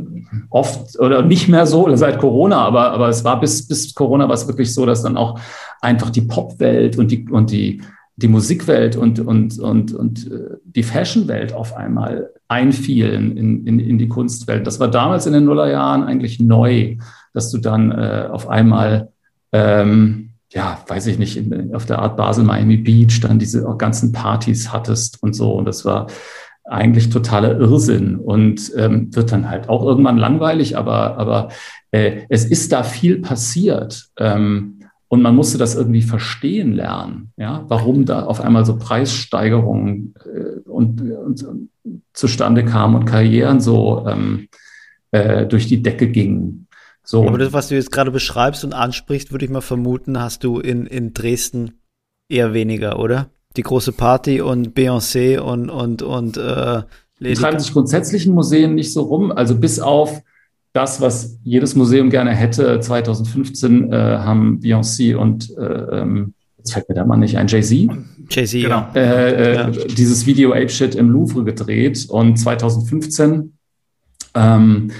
oft 0.50 0.98
oder 0.98 1.22
nicht 1.22 1.48
mehr 1.48 1.66
so 1.66 1.94
seit 1.96 2.18
Corona, 2.18 2.58
aber, 2.58 2.92
aber 2.92 3.08
es 3.08 3.24
war 3.24 3.40
bis, 3.40 3.66
bis 3.66 3.94
Corona 3.94 4.28
war 4.28 4.34
es 4.34 4.46
wirklich 4.46 4.72
so, 4.72 4.86
dass 4.86 5.02
dann 5.02 5.16
auch 5.16 5.40
einfach 5.80 6.10
die 6.10 6.22
Popwelt 6.22 6.98
und 6.98 7.10
die, 7.10 7.26
und 7.28 7.50
die 7.50 7.82
die 8.16 8.28
Musikwelt 8.28 8.96
und, 8.96 9.20
und, 9.20 9.58
und, 9.58 9.94
und 9.94 10.30
äh, 10.30 10.56
die 10.64 10.82
Fashionwelt 10.82 11.52
auf 11.54 11.74
einmal 11.76 12.30
einfielen 12.48 13.36
in, 13.36 13.66
in, 13.66 13.80
in 13.80 13.98
die 13.98 14.08
Kunstwelt. 14.08 14.66
Das 14.66 14.78
war 14.80 14.88
damals 14.88 15.26
in 15.26 15.32
den 15.32 15.44
Nullerjahren 15.44 16.04
eigentlich 16.04 16.38
neu, 16.38 16.96
dass 17.32 17.50
du 17.50 17.58
dann 17.58 17.90
äh, 17.90 18.28
auf 18.30 18.48
einmal, 18.48 19.10
ähm, 19.52 20.30
ja, 20.50 20.78
weiß 20.86 21.06
ich 21.06 21.18
nicht, 21.18 21.38
in, 21.38 21.74
auf 21.74 21.86
der 21.86 22.00
Art 22.00 22.16
Basel, 22.16 22.44
Miami 22.44 22.76
Beach 22.76 23.20
dann 23.20 23.38
diese 23.38 23.64
ganzen 23.78 24.12
Partys 24.12 24.72
hattest 24.72 25.22
und 25.22 25.34
so. 25.34 25.54
Und 25.54 25.64
das 25.64 25.84
war 25.86 26.06
eigentlich 26.64 27.10
totaler 27.10 27.58
Irrsinn 27.58 28.16
und 28.16 28.72
ähm, 28.76 29.14
wird 29.14 29.32
dann 29.32 29.48
halt 29.48 29.68
auch 29.68 29.84
irgendwann 29.84 30.16
langweilig, 30.16 30.76
aber, 30.76 31.18
aber 31.18 31.48
äh, 31.90 32.22
es 32.28 32.44
ist 32.44 32.72
da 32.72 32.82
viel 32.82 33.20
passiert. 33.20 34.10
Ähm, 34.16 34.78
und 35.08 35.20
man 35.20 35.36
musste 35.36 35.58
das 35.58 35.74
irgendwie 35.74 36.00
verstehen 36.00 36.72
lernen, 36.72 37.32
ja, 37.36 37.66
warum 37.68 38.06
da 38.06 38.22
auf 38.22 38.40
einmal 38.40 38.64
so 38.64 38.78
Preissteigerungen 38.78 40.14
äh, 40.24 40.60
und, 40.66 41.02
und, 41.02 41.42
und, 41.42 41.68
zustande 42.14 42.64
kamen 42.64 42.94
und 42.94 43.04
Karrieren 43.04 43.60
so 43.60 44.06
ähm, 44.08 44.48
äh, 45.10 45.44
durch 45.44 45.66
die 45.66 45.82
Decke 45.82 46.08
gingen. 46.08 46.66
So. 47.04 47.26
Aber 47.26 47.36
das, 47.36 47.52
was 47.52 47.68
du 47.68 47.74
jetzt 47.74 47.92
gerade 47.92 48.10
beschreibst 48.10 48.64
und 48.64 48.72
ansprichst, 48.72 49.32
würde 49.32 49.44
ich 49.44 49.50
mal 49.50 49.60
vermuten, 49.60 50.18
hast 50.18 50.44
du 50.44 50.60
in, 50.60 50.86
in 50.86 51.12
Dresden 51.12 51.72
eher 52.30 52.54
weniger, 52.54 52.98
oder? 52.98 53.28
Die 53.56 53.62
große 53.62 53.92
Party 53.92 54.40
und 54.40 54.74
Beyoncé 54.74 55.38
und, 55.38 55.70
und, 55.70 56.02
und 56.02 56.36
äh, 56.36 56.82
Die 57.20 57.34
treiben 57.34 57.58
sich 57.58 57.72
grundsätzlich 57.72 58.26
in 58.26 58.34
Museen 58.34 58.74
nicht 58.74 58.92
so 58.92 59.02
rum, 59.02 59.30
also 59.32 59.56
bis 59.56 59.78
auf 59.78 60.22
das, 60.72 61.00
was 61.00 61.38
jedes 61.44 61.74
Museum 61.74 62.10
gerne 62.10 62.30
hätte. 62.30 62.80
2015 62.80 63.92
äh, 63.92 63.96
haben 63.96 64.60
Beyoncé 64.60 65.14
und 65.16 65.50
äh, 65.56 65.62
ähm, 65.62 66.34
jetzt 66.58 66.72
fällt 66.72 66.88
mir 66.88 66.94
der 66.94 67.04
Mann 67.04 67.20
nicht 67.20 67.36
ein, 67.36 67.46
Jay-Z. 67.46 67.90
Jay-Z, 68.30 68.62
genau. 68.62 68.86
Äh, 68.94 69.52
äh, 69.52 69.54
ja. 69.54 69.70
Dieses 69.70 70.26
Video 70.26 70.52
Ape 70.52 70.70
Shit 70.70 70.94
im 70.94 71.10
Louvre 71.10 71.44
gedreht 71.44 72.06
und 72.08 72.38
2015 72.38 73.52
ähm, 74.34 74.90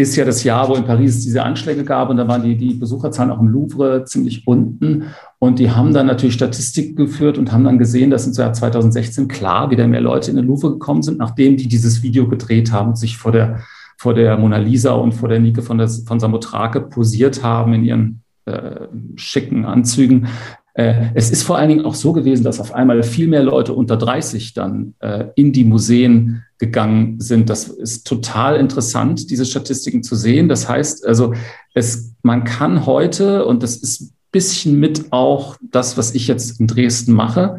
ist 0.00 0.16
ja 0.16 0.24
das 0.24 0.42
Jahr, 0.44 0.68
wo 0.68 0.74
in 0.74 0.84
Paris 0.84 1.20
diese 1.20 1.42
Anschläge 1.42 1.84
gab 1.84 2.10
und 2.10 2.16
da 2.16 2.26
waren 2.26 2.42
die, 2.42 2.56
die 2.56 2.74
Besucherzahlen 2.74 3.30
auch 3.30 3.40
im 3.40 3.48
Louvre 3.48 4.04
ziemlich 4.04 4.46
unten 4.46 5.04
und 5.38 5.58
die 5.58 5.70
haben 5.70 5.92
dann 5.92 6.06
natürlich 6.06 6.34
Statistiken 6.34 6.96
geführt 6.96 7.38
und 7.38 7.52
haben 7.52 7.64
dann 7.64 7.78
gesehen, 7.78 8.10
dass 8.10 8.26
im 8.26 8.32
Jahr 8.32 8.52
2016 8.52 9.28
klar 9.28 9.70
wieder 9.70 9.86
mehr 9.86 10.00
Leute 10.00 10.30
in 10.30 10.36
den 10.36 10.46
Louvre 10.46 10.70
gekommen 10.72 11.02
sind, 11.02 11.18
nachdem 11.18 11.56
die 11.56 11.68
dieses 11.68 12.02
Video 12.02 12.28
gedreht 12.28 12.72
haben 12.72 12.90
und 12.90 12.96
sich 12.96 13.16
vor 13.16 13.32
der 13.32 13.60
vor 13.98 14.14
der 14.14 14.38
Mona 14.38 14.56
Lisa 14.56 14.92
und 14.92 15.12
vor 15.12 15.28
der 15.28 15.40
Nike 15.40 15.60
von, 15.60 15.76
der, 15.76 15.86
von 15.86 16.18
Samothrake 16.18 16.80
posiert 16.80 17.42
haben 17.42 17.74
in 17.74 17.84
ihren 17.84 18.22
äh, 18.46 18.86
schicken 19.16 19.66
Anzügen. 19.66 20.28
Äh, 20.74 21.10
es 21.14 21.30
ist 21.30 21.42
vor 21.42 21.58
allen 21.58 21.68
Dingen 21.68 21.84
auch 21.84 21.94
so 21.94 22.12
gewesen, 22.12 22.44
dass 22.44 22.60
auf 22.60 22.74
einmal 22.74 23.02
viel 23.02 23.28
mehr 23.28 23.42
Leute 23.42 23.72
unter 23.72 23.96
30 23.96 24.54
dann 24.54 24.94
äh, 25.00 25.26
in 25.34 25.52
die 25.52 25.64
Museen 25.64 26.42
gegangen 26.58 27.20
sind. 27.20 27.50
Das 27.50 27.68
ist 27.68 28.06
total 28.06 28.56
interessant, 28.56 29.30
diese 29.30 29.44
Statistiken 29.44 30.02
zu 30.02 30.14
sehen. 30.14 30.48
Das 30.48 30.68
heißt, 30.68 31.06
also 31.06 31.34
es, 31.74 32.14
man 32.22 32.44
kann 32.44 32.86
heute, 32.86 33.46
und 33.46 33.62
das 33.62 33.76
ist 33.76 34.00
ein 34.02 34.12
bisschen 34.30 34.78
mit 34.78 35.12
auch 35.12 35.56
das, 35.60 35.96
was 35.96 36.14
ich 36.14 36.28
jetzt 36.28 36.60
in 36.60 36.66
Dresden 36.66 37.12
mache, 37.14 37.58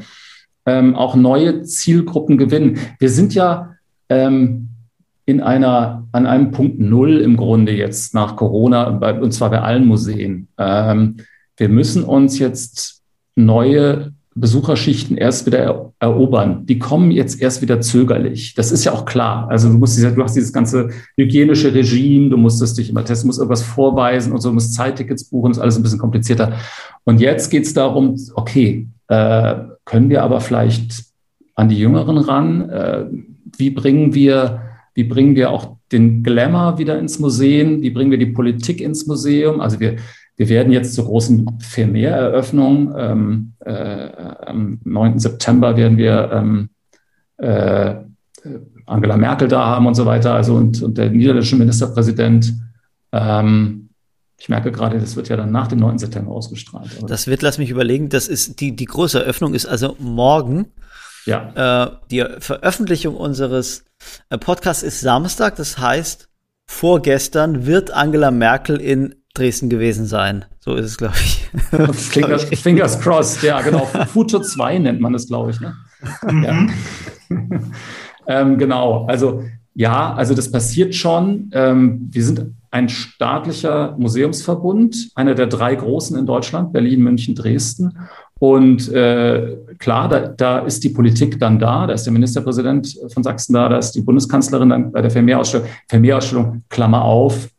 ähm, 0.66 0.96
auch 0.96 1.16
neue 1.16 1.64
Zielgruppen 1.64 2.38
gewinnen. 2.38 2.80
Wir 3.00 3.10
sind 3.10 3.34
ja 3.34 3.76
ähm, 4.10 4.70
in 5.26 5.42
einer, 5.42 6.08
an 6.12 6.28
einem 6.28 6.52
Punkt 6.52 6.80
Null 6.80 7.20
im 7.20 7.38
Grunde 7.38 7.72
jetzt 7.72 8.14
nach 8.14 8.36
Corona, 8.36 8.88
und 9.20 9.34
zwar 9.34 9.50
bei 9.50 9.62
allen 9.62 9.86
Museen. 9.86 10.48
Ähm, 10.58 11.18
wir 11.58 11.70
müssen 11.70 12.04
uns 12.04 12.40
jetzt 12.40 13.01
neue 13.36 14.14
Besucherschichten 14.34 15.18
erst 15.18 15.46
wieder 15.46 15.92
erobern. 16.00 16.66
Die 16.66 16.80
kommen 16.80 17.12
jetzt 17.12 17.42
erst 17.42 17.62
wieder 17.62 17.82
zögerlich. 17.82 18.56
Das 18.56 18.72
ist 18.72 18.86
ja 18.86 18.94
auch 18.94 19.06
klar. 19.06 19.50
Also 19.50 19.70
du 19.70 19.78
musst, 19.78 20.02
du 20.02 20.24
hast 20.24 20.36
dieses 20.36 20.54
ganze 20.54 20.90
hygienische 21.18 21.74
Regime, 21.74 22.30
du 22.30 22.38
musstest 22.38 22.78
dich 22.78 22.90
immer 22.90 23.04
testen, 23.04 23.28
musst 23.28 23.40
irgendwas 23.40 23.64
vorweisen 23.64 24.32
und 24.32 24.40
so, 24.40 24.50
du 24.50 24.54
musst 24.54 24.74
Zeittickets 24.74 25.26
buchen, 25.26 25.52
ist 25.52 25.60
alles 25.60 25.76
ein 25.76 25.84
bisschen 25.84 26.00
komplizierter. 26.00 26.54
Und 27.04 27.20
jetzt 27.20 27.50
geht 27.50 27.66
es 27.66 27.74
darum, 27.74 28.16
okay, 28.36 28.88
äh, 29.10 29.56
können 29.84 30.10
wir 30.10 30.24
aber 30.24 30.40
vielleicht 30.40 31.04
an 31.56 31.68
die 31.68 31.78
Jüngeren 31.78 32.18
ran? 32.18 32.70
Äh, 32.70 33.06
wie 33.58 33.70
bringen 33.70 34.14
wir 34.14 34.62
wie 34.94 35.06
bringen 35.06 35.36
wir 35.36 35.52
auch 35.52 35.78
den 35.92 36.24
Glamour 36.24 36.78
wieder 36.78 37.00
ins 37.00 37.20
Museum? 37.20 37.82
Wie 37.82 37.92
bringen 37.92 38.12
wir 38.12 38.18
die 38.18 38.26
Politik 38.26 38.82
ins 38.82 39.08
Museum? 39.08 39.62
Also 39.62 39.80
wir, 39.80 39.96
wir 40.42 40.50
werden 40.50 40.74
jetzt 40.74 40.96
zur 40.96 41.06
großen 41.06 41.60
Vermeer-Eröffnung. 41.60 42.96
Ähm, 42.98 43.54
äh, 43.60 44.10
am 44.48 44.80
9. 44.84 45.20
September 45.20 45.78
werden 45.78 46.00
wir 46.00 46.32
ähm, 46.34 46.70
äh, 47.38 47.94
Angela 48.88 49.18
Merkel 49.18 49.48
da 49.48 49.68
haben 49.68 49.86
und 49.86 49.94
so 49.94 50.08
weiter, 50.08 50.34
also 50.34 50.56
und, 50.56 50.82
und 50.82 50.98
der 50.98 51.12
niederländische 51.12 51.58
Ministerpräsident. 51.58 52.56
Ähm, 53.12 53.90
ich 54.40 54.50
merke 54.50 54.72
gerade, 54.72 54.98
das 54.98 55.16
wird 55.16 55.30
ja 55.30 55.38
dann 55.38 55.52
nach 55.52 55.68
dem 55.68 55.78
9. 55.78 56.00
September 56.00 56.32
ausgestrahlt. 56.32 56.90
Das 57.08 57.28
wird, 57.28 57.44
lass 57.44 57.60
mich 57.60 57.70
überlegen, 57.70 58.10
das 58.10 58.28
ist 58.28 58.60
die, 58.62 58.76
die 58.76 58.86
große 58.86 59.20
Eröffnung 59.20 59.54
ist 59.54 59.68
also 59.68 59.96
morgen. 60.00 60.72
Ja. 61.28 61.84
Äh, 61.84 61.92
die 62.10 62.26
Veröffentlichung 62.40 63.16
unseres 63.16 63.86
äh, 64.32 64.40
Podcasts 64.40 64.82
ist 64.82 65.02
Samstag, 65.02 65.58
das 65.58 65.78
heißt, 65.78 66.30
vorgestern 66.66 67.68
wird 67.68 67.92
Angela 67.92 68.32
Merkel 68.32 68.82
in 68.82 69.21
Dresden 69.34 69.70
gewesen 69.70 70.06
sein. 70.06 70.46
So 70.60 70.76
ist 70.76 70.86
es, 70.86 70.98
glaube 70.98 71.16
ich. 71.16 71.50
fingers, 71.94 72.44
fingers, 72.46 73.00
crossed, 73.00 73.44
ja, 73.44 73.62
genau. 73.62 73.86
Futur 74.08 74.44
2 74.44 74.80
nennt 74.80 75.00
man 75.00 75.14
es, 75.16 75.28
glaube 75.28 75.52
ich. 75.52 75.60
Ne? 75.60 75.74
ja. 76.44 76.68
ähm, 78.28 78.58
genau, 78.58 79.06
also 79.06 79.44
ja, 79.74 80.14
also 80.14 80.34
das 80.34 80.52
passiert 80.52 80.94
schon. 80.96 81.50
Ähm, 81.54 82.10
wir 82.12 82.24
sind 82.24 82.54
ein 82.72 82.90
staatlicher 82.90 83.96
Museumsverbund, 83.98 85.12
einer 85.16 85.36
der 85.36 85.48
drei 85.48 85.76
großen 85.76 86.18
in 86.18 86.26
Deutschland, 86.26 86.74
Berlin, 86.74 87.02
München, 87.02 87.36
Dresden. 87.36 87.98
Und 88.40 88.92
äh, 88.92 89.58
klar, 89.78 90.10
da, 90.10 90.20
da 90.28 90.60
ist 90.60 90.84
die 90.84 90.90
Politik 90.90 91.40
dann 91.40 91.60
da, 91.60 91.86
da 91.86 91.94
ist 91.94 92.06
der 92.06 92.14
Ministerpräsident 92.14 92.98
von 93.14 93.24
Sachsen 93.24 93.54
da, 93.54 93.70
da 93.70 93.78
ist 93.78 93.92
die 93.92 94.02
Bundeskanzlerin 94.02 94.70
dann 94.70 94.92
bei 94.92 95.02
der 95.02 95.12
Vermehrausstellung. 95.12 95.68
Vermehrausstellung, 95.88 96.64
Klammer 96.70 97.04
auf, 97.04 97.50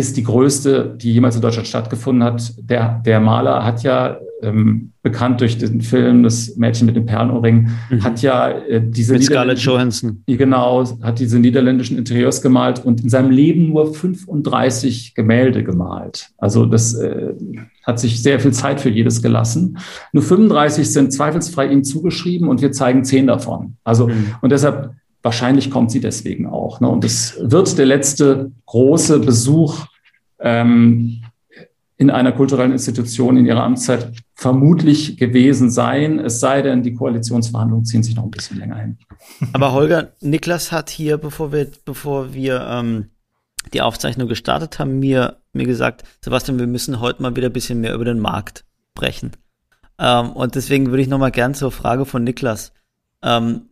ist 0.00 0.16
die 0.16 0.24
größte, 0.24 0.96
die 0.96 1.12
jemals 1.12 1.36
in 1.36 1.42
Deutschland 1.42 1.68
stattgefunden 1.68 2.24
hat. 2.24 2.54
Der, 2.58 3.00
der 3.04 3.20
Maler 3.20 3.64
hat 3.64 3.82
ja, 3.82 4.18
ähm, 4.42 4.92
bekannt 5.02 5.40
durch 5.40 5.58
den 5.58 5.80
Film 5.80 6.22
Das 6.22 6.56
Mädchen 6.56 6.86
mit 6.86 6.96
dem 6.96 7.06
Perlenohrring, 7.06 7.68
mhm. 7.90 8.02
hat 8.02 8.22
ja 8.22 8.48
äh, 8.50 8.82
diese 8.82 9.14
mit 9.14 9.24
Scarlett 9.24 9.58
Johansson. 9.58 10.22
Genau, 10.26 10.84
hat 11.02 11.18
diese 11.18 11.38
niederländischen 11.38 11.96
Interieurs 11.98 12.42
gemalt 12.42 12.84
und 12.84 13.02
in 13.02 13.08
seinem 13.08 13.30
Leben 13.30 13.68
nur 13.68 13.94
35 13.94 15.14
Gemälde 15.14 15.62
gemalt. 15.62 16.30
Also 16.38 16.66
das 16.66 16.94
äh, 16.94 17.34
hat 17.84 18.00
sich 18.00 18.22
sehr 18.22 18.40
viel 18.40 18.52
Zeit 18.52 18.80
für 18.80 18.90
jedes 18.90 19.22
gelassen. 19.22 19.78
Nur 20.12 20.22
35 20.22 20.90
sind 20.90 21.12
zweifelsfrei 21.12 21.68
ihm 21.68 21.84
zugeschrieben 21.84 22.48
und 22.48 22.62
wir 22.62 22.72
zeigen 22.72 23.04
zehn 23.04 23.26
davon. 23.26 23.76
Also 23.84 24.08
mhm. 24.08 24.34
und 24.40 24.52
deshalb 24.52 24.94
wahrscheinlich 25.22 25.70
kommt 25.70 25.90
sie 25.90 26.00
deswegen 26.00 26.46
auch. 26.46 26.80
Ne? 26.80 26.88
Und 26.88 27.04
es 27.04 27.38
wird 27.40 27.76
der 27.78 27.86
letzte 27.86 28.52
große 28.66 29.20
Besuch 29.20 29.86
ähm, 30.38 31.22
in 31.96 32.08
einer 32.08 32.32
kulturellen 32.32 32.72
Institution 32.72 33.36
in 33.36 33.44
ihrer 33.44 33.62
Amtszeit 33.62 34.10
vermutlich 34.34 35.18
gewesen 35.18 35.70
sein, 35.70 36.18
es 36.18 36.40
sei 36.40 36.62
denn, 36.62 36.82
die 36.82 36.94
Koalitionsverhandlungen 36.94 37.84
ziehen 37.84 38.02
sich 38.02 38.16
noch 38.16 38.24
ein 38.24 38.30
bisschen 38.30 38.58
länger 38.58 38.76
hin. 38.76 38.98
Aber 39.52 39.72
Holger, 39.72 40.12
Niklas 40.20 40.72
hat 40.72 40.88
hier, 40.88 41.18
bevor 41.18 41.52
wir, 41.52 41.70
bevor 41.84 42.32
wir 42.32 42.66
ähm, 42.66 43.10
die 43.74 43.82
Aufzeichnung 43.82 44.28
gestartet 44.28 44.78
haben, 44.78 44.98
mir, 44.98 45.42
mir 45.52 45.66
gesagt, 45.66 46.04
Sebastian, 46.22 46.58
wir 46.58 46.66
müssen 46.66 47.00
heute 47.00 47.20
mal 47.20 47.36
wieder 47.36 47.48
ein 47.48 47.52
bisschen 47.52 47.82
mehr 47.82 47.94
über 47.94 48.06
den 48.06 48.18
Markt 48.18 48.64
sprechen. 48.96 49.32
Ähm, 49.98 50.30
und 50.30 50.54
deswegen 50.54 50.86
würde 50.86 51.02
ich 51.02 51.08
noch 51.08 51.18
mal 51.18 51.30
gern 51.30 51.52
zur 51.52 51.70
Frage 51.70 52.06
von 52.06 52.24
Niklas. 52.24 52.72
Ähm, 53.22 53.66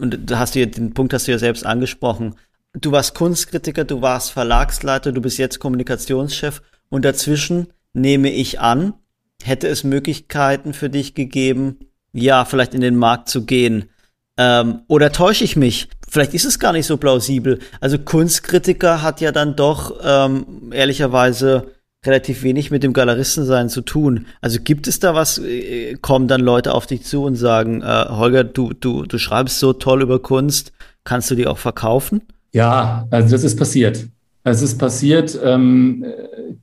und 0.00 0.30
da 0.30 0.38
hast 0.38 0.54
du 0.54 0.60
ja, 0.60 0.66
den 0.66 0.94
Punkt 0.94 1.12
hast 1.12 1.26
du 1.26 1.32
ja 1.32 1.38
selbst 1.38 1.64
angesprochen. 1.64 2.34
Du 2.72 2.92
warst 2.92 3.14
Kunstkritiker, 3.14 3.84
du 3.84 4.00
warst 4.00 4.32
Verlagsleiter, 4.32 5.12
du 5.12 5.20
bist 5.20 5.38
jetzt 5.38 5.58
Kommunikationschef 5.58 6.62
und 6.88 7.04
dazwischen 7.04 7.68
nehme 7.92 8.30
ich 8.30 8.60
an, 8.60 8.94
hätte 9.42 9.68
es 9.68 9.84
Möglichkeiten 9.84 10.72
für 10.72 10.90
dich 10.90 11.14
gegeben, 11.14 11.80
ja, 12.12 12.44
vielleicht 12.44 12.74
in 12.74 12.80
den 12.80 12.96
Markt 12.96 13.28
zu 13.28 13.44
gehen. 13.44 13.90
Ähm, 14.36 14.82
oder 14.86 15.12
täusche 15.12 15.44
ich 15.44 15.56
mich? 15.56 15.88
vielleicht 16.10 16.34
ist 16.34 16.44
es 16.44 16.58
gar 16.58 16.72
nicht 16.72 16.86
so 16.86 16.96
plausibel. 16.96 17.60
Also 17.80 17.98
Kunstkritiker 17.98 19.00
hat 19.00 19.20
ja 19.20 19.32
dann 19.32 19.56
doch 19.56 19.98
ähm, 20.02 20.70
ehrlicherweise 20.72 21.72
relativ 22.04 22.42
wenig 22.42 22.70
mit 22.70 22.82
dem 22.82 22.92
Galeristensein 22.92 23.68
zu 23.68 23.82
tun. 23.82 24.26
Also 24.40 24.58
gibt 24.62 24.86
es 24.86 25.00
da 25.00 25.14
was, 25.14 25.38
äh, 25.38 25.96
kommen 26.00 26.28
dann 26.28 26.40
Leute 26.40 26.72
auf 26.72 26.86
dich 26.86 27.02
zu 27.02 27.24
und 27.24 27.36
sagen, 27.36 27.82
äh, 27.82 28.06
Holger, 28.08 28.44
du, 28.44 28.72
du, 28.72 29.04
du 29.04 29.18
schreibst 29.18 29.58
so 29.58 29.72
toll 29.74 30.02
über 30.02 30.18
Kunst, 30.20 30.72
kannst 31.04 31.30
du 31.30 31.34
die 31.34 31.46
auch 31.46 31.58
verkaufen? 31.58 32.22
Ja, 32.52 33.06
also 33.10 33.30
das 33.30 33.44
ist 33.44 33.56
passiert. 33.56 34.06
Es 34.42 34.62
ist 34.62 34.78
passiert, 34.78 35.38
ähm, 35.44 36.04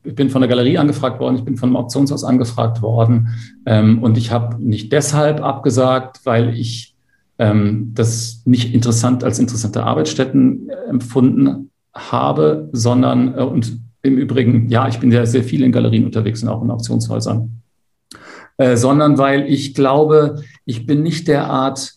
ich 0.03 0.15
bin 0.15 0.31
von 0.31 0.41
der 0.41 0.49
Galerie 0.49 0.79
angefragt 0.79 1.19
worden, 1.19 1.35
ich 1.35 1.45
bin 1.45 1.57
von 1.57 1.69
einem 1.69 1.75
Auktionshaus 1.75 2.23
angefragt 2.23 2.81
worden 2.81 3.29
ähm, 3.67 4.01
und 4.01 4.17
ich 4.17 4.31
habe 4.31 4.57
nicht 4.59 4.91
deshalb 4.91 5.41
abgesagt, 5.43 6.21
weil 6.23 6.57
ich 6.57 6.95
ähm, 7.37 7.91
das 7.93 8.41
nicht 8.45 8.73
interessant 8.73 9.23
als 9.23 9.37
interessante 9.37 9.83
Arbeitsstätten 9.83 10.71
empfunden 10.89 11.69
habe, 11.93 12.69
sondern 12.71 13.35
äh, 13.37 13.41
und 13.41 13.79
im 14.01 14.17
Übrigen, 14.17 14.69
ja, 14.69 14.87
ich 14.87 14.99
bin 14.99 15.11
sehr, 15.11 15.25
sehr 15.25 15.43
viel 15.43 15.63
in 15.63 15.71
Galerien 15.71 16.05
unterwegs 16.05 16.43
und 16.43 16.49
auch 16.49 16.63
in 16.63 16.71
Auktionshäusern, 16.71 17.61
äh, 18.57 18.75
sondern 18.75 19.17
weil 19.17 19.45
ich 19.51 19.73
glaube, 19.73 20.41
ich 20.65 20.85
bin 20.85 21.03
nicht 21.03 21.27
der 21.27 21.47
Art 21.47 21.93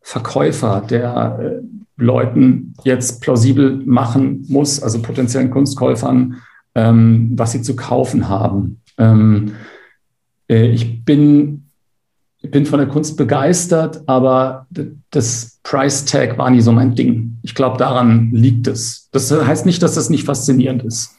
Verkäufer, 0.00 0.82
der 0.88 1.38
äh, 1.40 1.66
Leuten 1.96 2.74
jetzt 2.84 3.22
plausibel 3.22 3.82
machen 3.86 4.44
muss, 4.48 4.82
also 4.82 5.00
potenziellen 5.00 5.50
Kunstkäufern, 5.50 6.42
ähm, 6.74 7.32
was 7.36 7.52
sie 7.52 7.62
zu 7.62 7.76
kaufen 7.76 8.28
haben. 8.28 8.80
Ähm, 8.98 9.52
äh, 10.48 10.66
ich 10.66 11.04
bin 11.04 11.64
bin 12.50 12.66
von 12.66 12.78
der 12.78 12.88
Kunst 12.88 13.16
begeistert, 13.16 14.02
aber 14.06 14.66
das 15.10 15.58
Price 15.62 16.04
Tag 16.04 16.36
war 16.38 16.50
nie 16.50 16.60
so 16.60 16.72
mein 16.72 16.94
Ding. 16.94 17.38
Ich 17.42 17.54
glaube, 17.54 17.78
daran 17.78 18.30
liegt 18.32 18.66
es. 18.66 19.08
Das 19.12 19.30
heißt 19.30 19.66
nicht, 19.66 19.82
dass 19.82 19.94
das 19.94 20.10
nicht 20.10 20.24
faszinierend 20.24 20.82
ist. 20.82 21.16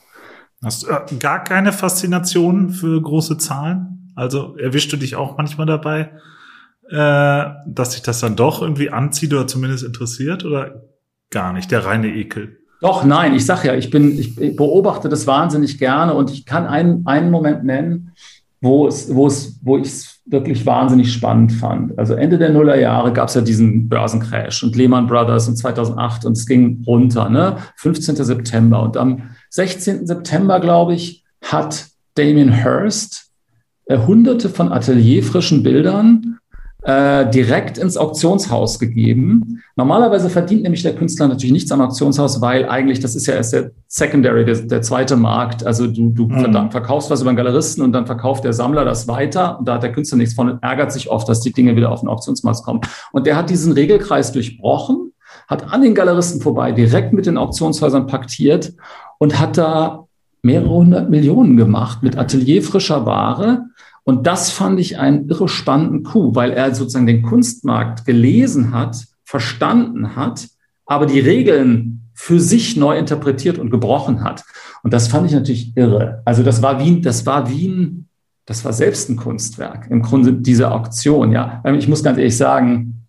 Hast 0.63 0.83
du 0.83 0.87
äh, 0.87 1.15
gar 1.19 1.43
keine 1.43 1.71
Faszination 1.71 2.69
für 2.69 3.01
große 3.01 3.37
Zahlen? 3.37 4.11
Also 4.15 4.55
erwischst 4.57 4.91
du 4.91 4.97
dich 4.97 5.15
auch 5.15 5.37
manchmal 5.37 5.67
dabei, 5.67 6.11
äh, 6.89 7.45
dass 7.67 7.93
sich 7.93 8.01
das 8.01 8.19
dann 8.19 8.35
doch 8.35 8.61
irgendwie 8.61 8.89
anzieht 8.89 9.33
oder 9.33 9.47
zumindest 9.47 9.83
interessiert 9.83 10.45
oder 10.45 10.83
gar 11.29 11.53
nicht, 11.53 11.71
der 11.71 11.85
reine 11.85 12.07
Ekel? 12.07 12.57
Doch, 12.81 13.03
nein, 13.03 13.33
ich 13.33 13.45
sag 13.45 13.63
ja, 13.63 13.73
ich 13.73 13.89
bin, 13.89 14.17
ich 14.17 14.35
beobachte 14.35 15.09
das 15.09 15.25
wahnsinnig 15.27 15.77
gerne 15.77 16.13
und 16.13 16.31
ich 16.31 16.45
kann 16.45 16.67
einen, 16.67 17.05
einen 17.07 17.31
Moment 17.31 17.63
nennen, 17.63 18.11
wo 18.61 18.87
es, 18.87 19.13
wo 19.13 19.27
es, 19.27 19.59
wo 19.63 19.77
ich 19.77 19.87
es 19.87 20.21
wirklich 20.25 20.65
wahnsinnig 20.65 21.13
spannend 21.13 21.51
fand. 21.53 21.97
Also 21.97 22.15
Ende 22.15 22.37
der 22.37 22.49
Nullerjahre 22.49 23.13
gab 23.13 23.29
es 23.29 23.35
ja 23.35 23.41
diesen 23.41 23.87
Börsencrash 23.87 24.63
und 24.63 24.75
Lehman 24.75 25.07
Brothers 25.07 25.47
und 25.47 25.55
2008 25.55 26.25
und 26.25 26.33
es 26.33 26.45
ging 26.45 26.83
runter, 26.85 27.29
ne? 27.29 27.57
15. 27.77 28.15
September 28.15 28.81
und 28.81 28.97
am 28.97 29.34
16. 29.49 30.07
September, 30.07 30.59
glaube 30.59 30.93
ich, 30.93 31.23
hat 31.41 31.87
Damien 32.15 32.51
Hirst 32.51 33.31
äh, 33.85 33.97
hunderte 33.97 34.49
von 34.49 34.71
atelierfrischen 34.71 35.63
Bildern 35.63 36.39
äh, 36.85 37.29
direkt 37.29 37.77
ins 37.77 37.97
Auktionshaus 37.97 38.77
gegeben. 38.77 39.63
Normalerweise 39.75 40.29
verdient 40.29 40.63
nämlich 40.63 40.83
der 40.83 40.95
Künstler 40.95 41.27
natürlich 41.27 41.51
nichts 41.51 41.71
am 41.71 41.81
Auktionshaus, 41.81 42.41
weil 42.41 42.69
eigentlich 42.69 42.99
das 42.99 43.15
ist 43.15 43.25
ja 43.25 43.33
erst 43.33 43.53
der 43.53 43.71
Secondary, 43.87 44.45
der, 44.45 44.55
der 44.55 44.81
zweite 44.83 45.15
Markt. 45.15 45.65
Also 45.65 45.87
du, 45.87 46.09
du 46.11 46.27
mhm. 46.27 46.71
verkaufst 46.71 47.09
was 47.09 47.21
über 47.21 47.31
einen 47.31 47.37
Galeristen 47.37 47.83
und 47.83 47.91
dann 47.91 48.05
verkauft 48.05 48.43
der 48.43 48.53
Sammler 48.53 48.85
das 48.85 49.07
weiter 49.07 49.57
und 49.57 49.67
da 49.67 49.75
hat 49.75 49.83
der 49.83 49.91
Künstler 49.91 50.19
nichts 50.19 50.35
von 50.35 50.49
und 50.49 50.63
ärgert 50.63 50.91
sich 50.91 51.09
oft, 51.09 51.27
dass 51.27 51.41
die 51.41 51.51
Dinge 51.51 51.75
wieder 51.75 51.91
auf 51.91 52.01
den 52.01 52.09
Auktionsmarkt 52.09 52.63
kommen. 52.63 52.81
Und 53.11 53.25
der 53.25 53.35
hat 53.35 53.49
diesen 53.49 53.73
Regelkreis 53.73 54.31
durchbrochen, 54.31 55.11
hat 55.47 55.73
an 55.73 55.81
den 55.81 55.95
Galeristen 55.95 56.39
vorbei 56.39 56.71
direkt 56.71 57.13
mit 57.13 57.25
den 57.25 57.37
Auktionshäusern 57.37 58.05
paktiert 58.05 58.73
und 59.19 59.39
hat 59.39 59.57
da 59.57 60.05
mehrere 60.41 60.69
hundert 60.69 61.09
Millionen 61.09 61.57
gemacht 61.57 62.03
mit 62.03 62.17
atelierfrischer 62.17 63.05
Ware 63.05 63.65
und 64.05 64.27
das 64.27 64.51
fand 64.51 64.79
ich 64.79 64.99
einen 64.99 65.27
irre 65.29 65.49
spannenden 65.49 66.03
Coup, 66.03 66.35
weil 66.35 66.51
er 66.51 66.73
sozusagen 66.73 67.07
den 67.07 67.23
Kunstmarkt 67.23 68.05
gelesen 68.05 68.71
hat, 68.71 69.03
verstanden 69.23 70.15
hat, 70.15 70.47
aber 70.85 71.07
die 71.07 71.19
Regeln 71.19 72.11
für 72.13 72.39
sich 72.39 72.77
neu 72.77 72.97
interpretiert 72.97 73.57
und 73.57 73.71
gebrochen 73.71 74.23
hat. 74.23 74.43
Und 74.83 74.93
das 74.93 75.07
fand 75.07 75.25
ich 75.25 75.33
natürlich 75.33 75.75
irre. 75.75 76.21
Also 76.23 76.43
das 76.43 76.61
war 76.61 76.79
wie, 76.79 77.01
das 77.01 77.25
war 77.25 77.49
wie 77.49 77.67
ein, 77.67 78.09
das 78.45 78.63
war 78.63 78.73
selbst 78.73 79.09
ein 79.09 79.15
Kunstwerk 79.15 79.89
im 79.89 80.03
Grunde 80.03 80.33
dieser 80.33 80.71
Auktion. 80.71 81.31
Ja, 81.31 81.63
ich 81.65 81.87
muss 81.87 82.03
ganz 82.03 82.19
ehrlich 82.19 82.37
sagen, 82.37 83.07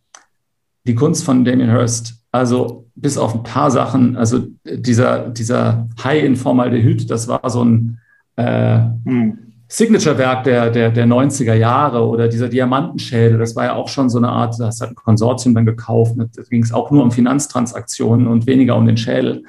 die 0.87 0.95
Kunst 0.95 1.25
von 1.25 1.45
Damien 1.45 1.71
Hirst, 1.71 2.15
also 2.33 2.86
bis 2.97 3.19
auf 3.19 3.35
ein 3.35 3.43
paar 3.43 3.71
Sachen, 3.71 4.17
also 4.17 4.47
dieser 4.65 5.29
dieser 5.29 5.89
High 6.03 6.25
in 6.25 6.37
Formaldehyd, 6.37 7.11
das 7.11 7.29
war 7.29 7.49
so 7.51 7.65
ein 7.65 7.99
äh, 8.37 8.81
hm. 9.05 9.39
Signature-Werk 9.69 10.45
der, 10.45 10.71
der, 10.71 10.91
der 10.91 11.07
90er 11.07 11.55
Jahre 11.55 12.07
oder 12.07 12.29
dieser 12.29 12.49
Diamantenschädel, 12.49 13.37
das 13.39 13.57
war 13.57 13.65
ja 13.65 13.75
auch 13.75 13.89
schon 13.89 14.09
so 14.09 14.19
eine 14.19 14.29
Art, 14.29 14.55
das 14.61 14.81
hat 14.81 14.91
ein 14.91 14.95
Konsortium 14.95 15.55
dann 15.55 15.67
gekauft, 15.67 16.15
da 16.17 16.43
ging 16.49 16.63
es 16.63 16.73
auch 16.73 16.93
nur 16.93 17.03
um 17.03 17.11
Finanztransaktionen 17.11 18.29
und 18.29 18.47
weniger 18.47 18.77
um 18.77 18.87
den 18.87 18.97
Schädel. 18.97 19.43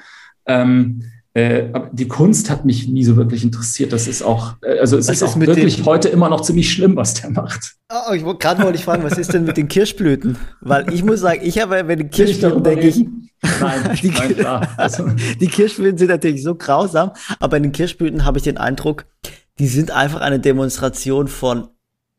Ähm, 0.46 1.04
äh, 1.34 1.70
die 1.92 2.08
Kunst 2.08 2.50
hat 2.50 2.64
mich 2.64 2.88
nie 2.88 3.04
so 3.04 3.16
wirklich 3.16 3.44
interessiert. 3.44 3.92
Das 3.92 4.08
ist 4.08 4.22
auch, 4.22 4.54
äh, 4.62 4.78
also 4.78 4.96
es 4.96 5.08
was 5.08 5.16
ist, 5.16 5.22
ist 5.22 5.28
auch 5.28 5.40
wirklich 5.40 5.84
heute 5.84 6.08
immer 6.08 6.28
noch 6.28 6.40
ziemlich 6.40 6.72
schlimm, 6.72 6.96
was 6.96 7.14
der 7.14 7.30
macht. 7.30 7.76
Oh, 7.92 8.12
ich 8.12 8.24
gerade 8.38 8.62
wollte 8.62 8.78
ich 8.78 8.84
fragen, 8.84 9.04
was 9.04 9.18
ist 9.18 9.32
denn 9.32 9.44
mit 9.44 9.56
den 9.56 9.68
Kirschblüten? 9.68 10.36
Weil 10.60 10.92
ich 10.92 11.04
muss 11.04 11.20
sagen, 11.20 11.40
ich 11.42 11.60
habe, 11.60 11.86
wenn 11.86 11.98
die 11.98 12.08
Kirschblüten 12.08 12.62
denke 12.62 12.88
ich, 12.88 13.04
Nein, 13.60 13.96
die, 14.02 14.10
nein, 14.10 14.36
klar. 14.36 14.68
Also. 14.76 15.08
die 15.40 15.46
Kirschblüten 15.46 15.96
sind 15.96 16.08
natürlich 16.08 16.42
so 16.42 16.54
grausam, 16.54 17.12
aber 17.38 17.56
in 17.56 17.64
den 17.64 17.72
Kirschblüten 17.72 18.24
habe 18.24 18.38
ich 18.38 18.44
den 18.44 18.58
Eindruck, 18.58 19.04
die 19.58 19.68
sind 19.68 19.90
einfach 19.90 20.20
eine 20.20 20.40
Demonstration 20.40 21.28
von 21.28 21.68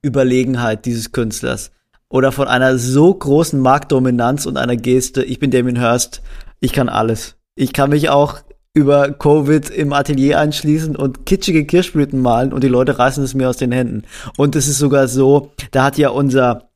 Überlegenheit 0.02 0.86
dieses 0.86 1.12
Künstlers 1.12 1.72
oder 2.10 2.32
von 2.32 2.48
einer 2.48 2.78
so 2.78 3.14
großen 3.14 3.60
Marktdominanz 3.60 4.46
und 4.46 4.58
einer 4.58 4.78
Geste. 4.78 5.24
Ich 5.24 5.40
bin 5.40 5.52
Damien 5.52 5.80
Hirst, 5.80 6.22
ich 6.62 6.72
kann 6.72 6.88
alles. 6.88 7.36
Ich 7.56 7.74
kann 7.74 7.90
mich 7.90 8.10
auch 8.10 8.40
über 8.74 9.12
Covid 9.12 9.70
im 9.70 9.94
Atelier 9.94 10.40
einschließen 10.40 10.96
und 10.96 11.26
kitschige 11.26 11.66
Kirschblüten 11.66 12.22
malen 12.22 12.54
und 12.54 12.64
die 12.64 12.68
Leute 12.68 13.00
reißen 13.00 13.24
es 13.24 13.34
mir 13.34 13.50
aus 13.50 13.58
den 13.58 13.72
Händen. 13.72 14.04
Und 14.38 14.56
es 14.56 14.68
ist 14.68 14.78
sogar 14.78 15.08
so, 15.08 15.52
da 15.72 15.86
hat 15.86 15.98
ja 15.98 16.10
unser, 16.10 16.70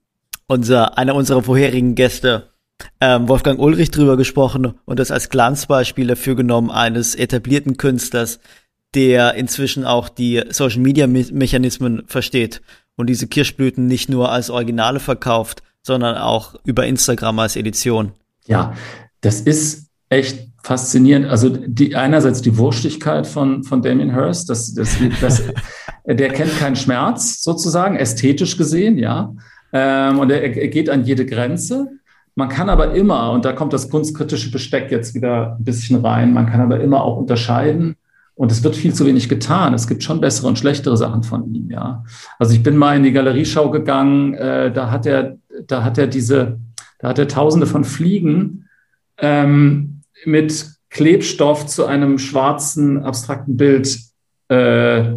unser, 0.47 0.97
einer 0.97 1.15
unserer 1.15 1.43
vorherigen 1.43 1.95
Gäste, 1.95 2.49
ähm, 2.99 3.29
Wolfgang 3.29 3.59
Ulrich 3.59 3.91
drüber 3.91 4.17
gesprochen 4.17 4.73
und 4.85 4.99
das 4.99 5.11
als 5.11 5.29
Glanzbeispiel 5.29 6.07
dafür 6.07 6.35
genommen 6.35 6.71
eines 6.71 7.15
etablierten 7.15 7.77
Künstlers, 7.77 8.39
der 8.95 9.35
inzwischen 9.35 9.85
auch 9.85 10.09
die 10.09 10.43
Social 10.49 10.79
Media 10.79 11.07
Mechanismen 11.07 12.03
versteht 12.07 12.61
und 12.95 13.07
diese 13.07 13.27
Kirschblüten 13.27 13.87
nicht 13.87 14.09
nur 14.09 14.31
als 14.31 14.49
Originale 14.49 14.99
verkauft, 14.99 15.63
sondern 15.81 16.17
auch 16.17 16.55
über 16.63 16.85
Instagram 16.85 17.39
als 17.39 17.55
Edition. 17.55 18.11
Ja, 18.45 18.75
das 19.21 19.41
ist 19.41 19.82
echt 20.13 20.47
faszinierend. 20.63 21.27
Also 21.27 21.49
die, 21.49 21.95
einerseits 21.95 22.41
die 22.41 22.57
Wurstigkeit 22.57 23.27
von, 23.27 23.63
von 23.63 23.81
Damien 23.81 24.13
Hirst, 24.13 24.49
das, 24.49 24.73
das, 24.73 24.97
das, 25.19 25.43
der 26.05 26.29
kennt 26.29 26.57
keinen 26.57 26.75
Schmerz 26.75 27.43
sozusagen, 27.43 27.97
ästhetisch 27.97 28.57
gesehen, 28.57 28.97
ja. 28.97 29.33
Ähm, 29.73 30.19
und 30.19 30.31
er, 30.31 30.41
er 30.41 30.67
geht 30.69 30.89
an 30.89 31.03
jede 31.03 31.25
Grenze. 31.25 31.89
Man 32.35 32.49
kann 32.49 32.69
aber 32.69 32.95
immer, 32.95 33.31
und 33.31 33.45
da 33.45 33.51
kommt 33.51 33.73
das 33.73 33.89
kunstkritische 33.89 34.51
Besteck 34.51 34.89
jetzt 34.89 35.13
wieder 35.13 35.57
ein 35.59 35.63
bisschen 35.63 36.03
rein, 36.03 36.33
man 36.33 36.47
kann 36.47 36.61
aber 36.61 36.79
immer 36.79 37.03
auch 37.03 37.17
unterscheiden 37.17 37.95
und 38.35 38.51
es 38.51 38.63
wird 38.63 38.75
viel 38.75 38.93
zu 38.93 39.05
wenig 39.05 39.29
getan. 39.29 39.73
Es 39.73 39.87
gibt 39.87 40.03
schon 40.03 40.21
bessere 40.21 40.47
und 40.47 40.57
schlechtere 40.57 40.97
Sachen 40.97 41.23
von 41.23 41.53
ihm, 41.53 41.69
ja. 41.69 42.03
Also 42.39 42.53
ich 42.53 42.63
bin 42.63 42.77
mal 42.77 42.95
in 42.95 43.03
die 43.03 43.11
Galerieschau 43.11 43.69
gegangen, 43.69 44.33
äh, 44.35 44.71
da 44.71 44.89
hat 44.89 45.05
er, 45.05 45.37
da 45.67 45.83
hat 45.83 45.97
er 45.97 46.07
diese, 46.07 46.59
da 46.99 47.09
hat 47.09 47.19
er 47.19 47.27
tausende 47.27 47.67
von 47.67 47.83
Fliegen 47.83 48.69
ähm, 49.17 49.92
mit 50.25 50.67
Klebstoff 50.89 51.65
zu 51.65 51.85
einem 51.85 52.19
schwarzen, 52.19 53.03
abstrakten 53.03 53.57
Bild 53.57 53.97
äh, 54.49 55.09
äh 55.09 55.13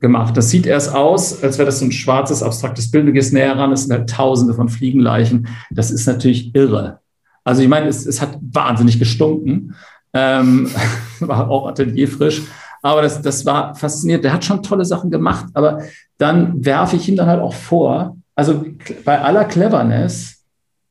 gemacht. 0.00 0.36
Das 0.36 0.50
sieht 0.50 0.66
erst 0.66 0.94
aus, 0.94 1.42
als 1.42 1.58
wäre 1.58 1.66
das 1.66 1.78
so 1.78 1.86
ein 1.86 1.92
schwarzes, 1.92 2.42
abstraktes 2.42 2.90
Bild. 2.90 3.08
Du 3.08 3.12
gehst 3.12 3.32
näher 3.32 3.56
ran, 3.56 3.72
es 3.72 3.84
sind 3.84 3.92
halt 3.92 4.10
tausende 4.10 4.54
von 4.54 4.68
Fliegenleichen. 4.68 5.48
Das 5.70 5.90
ist 5.90 6.06
natürlich 6.06 6.54
irre. 6.54 7.00
Also 7.44 7.62
ich 7.62 7.68
meine, 7.68 7.88
es, 7.88 8.06
es 8.06 8.20
hat 8.20 8.38
wahnsinnig 8.40 8.98
gestunken. 8.98 9.74
Ähm, 10.12 10.70
war 11.20 11.48
auch 11.50 11.66
atelierfrisch. 11.66 12.42
Aber 12.82 13.00
das, 13.00 13.22
das 13.22 13.46
war 13.46 13.74
faszinierend. 13.74 14.24
Der 14.24 14.34
hat 14.34 14.44
schon 14.44 14.62
tolle 14.62 14.84
Sachen 14.84 15.10
gemacht, 15.10 15.46
aber 15.54 15.82
dann 16.18 16.64
werfe 16.64 16.96
ich 16.96 17.08
ihm 17.08 17.16
dann 17.16 17.28
halt 17.28 17.40
auch 17.40 17.54
vor, 17.54 18.18
also 18.34 18.64
bei 19.06 19.20
aller 19.20 19.46
Cleverness, 19.46 20.43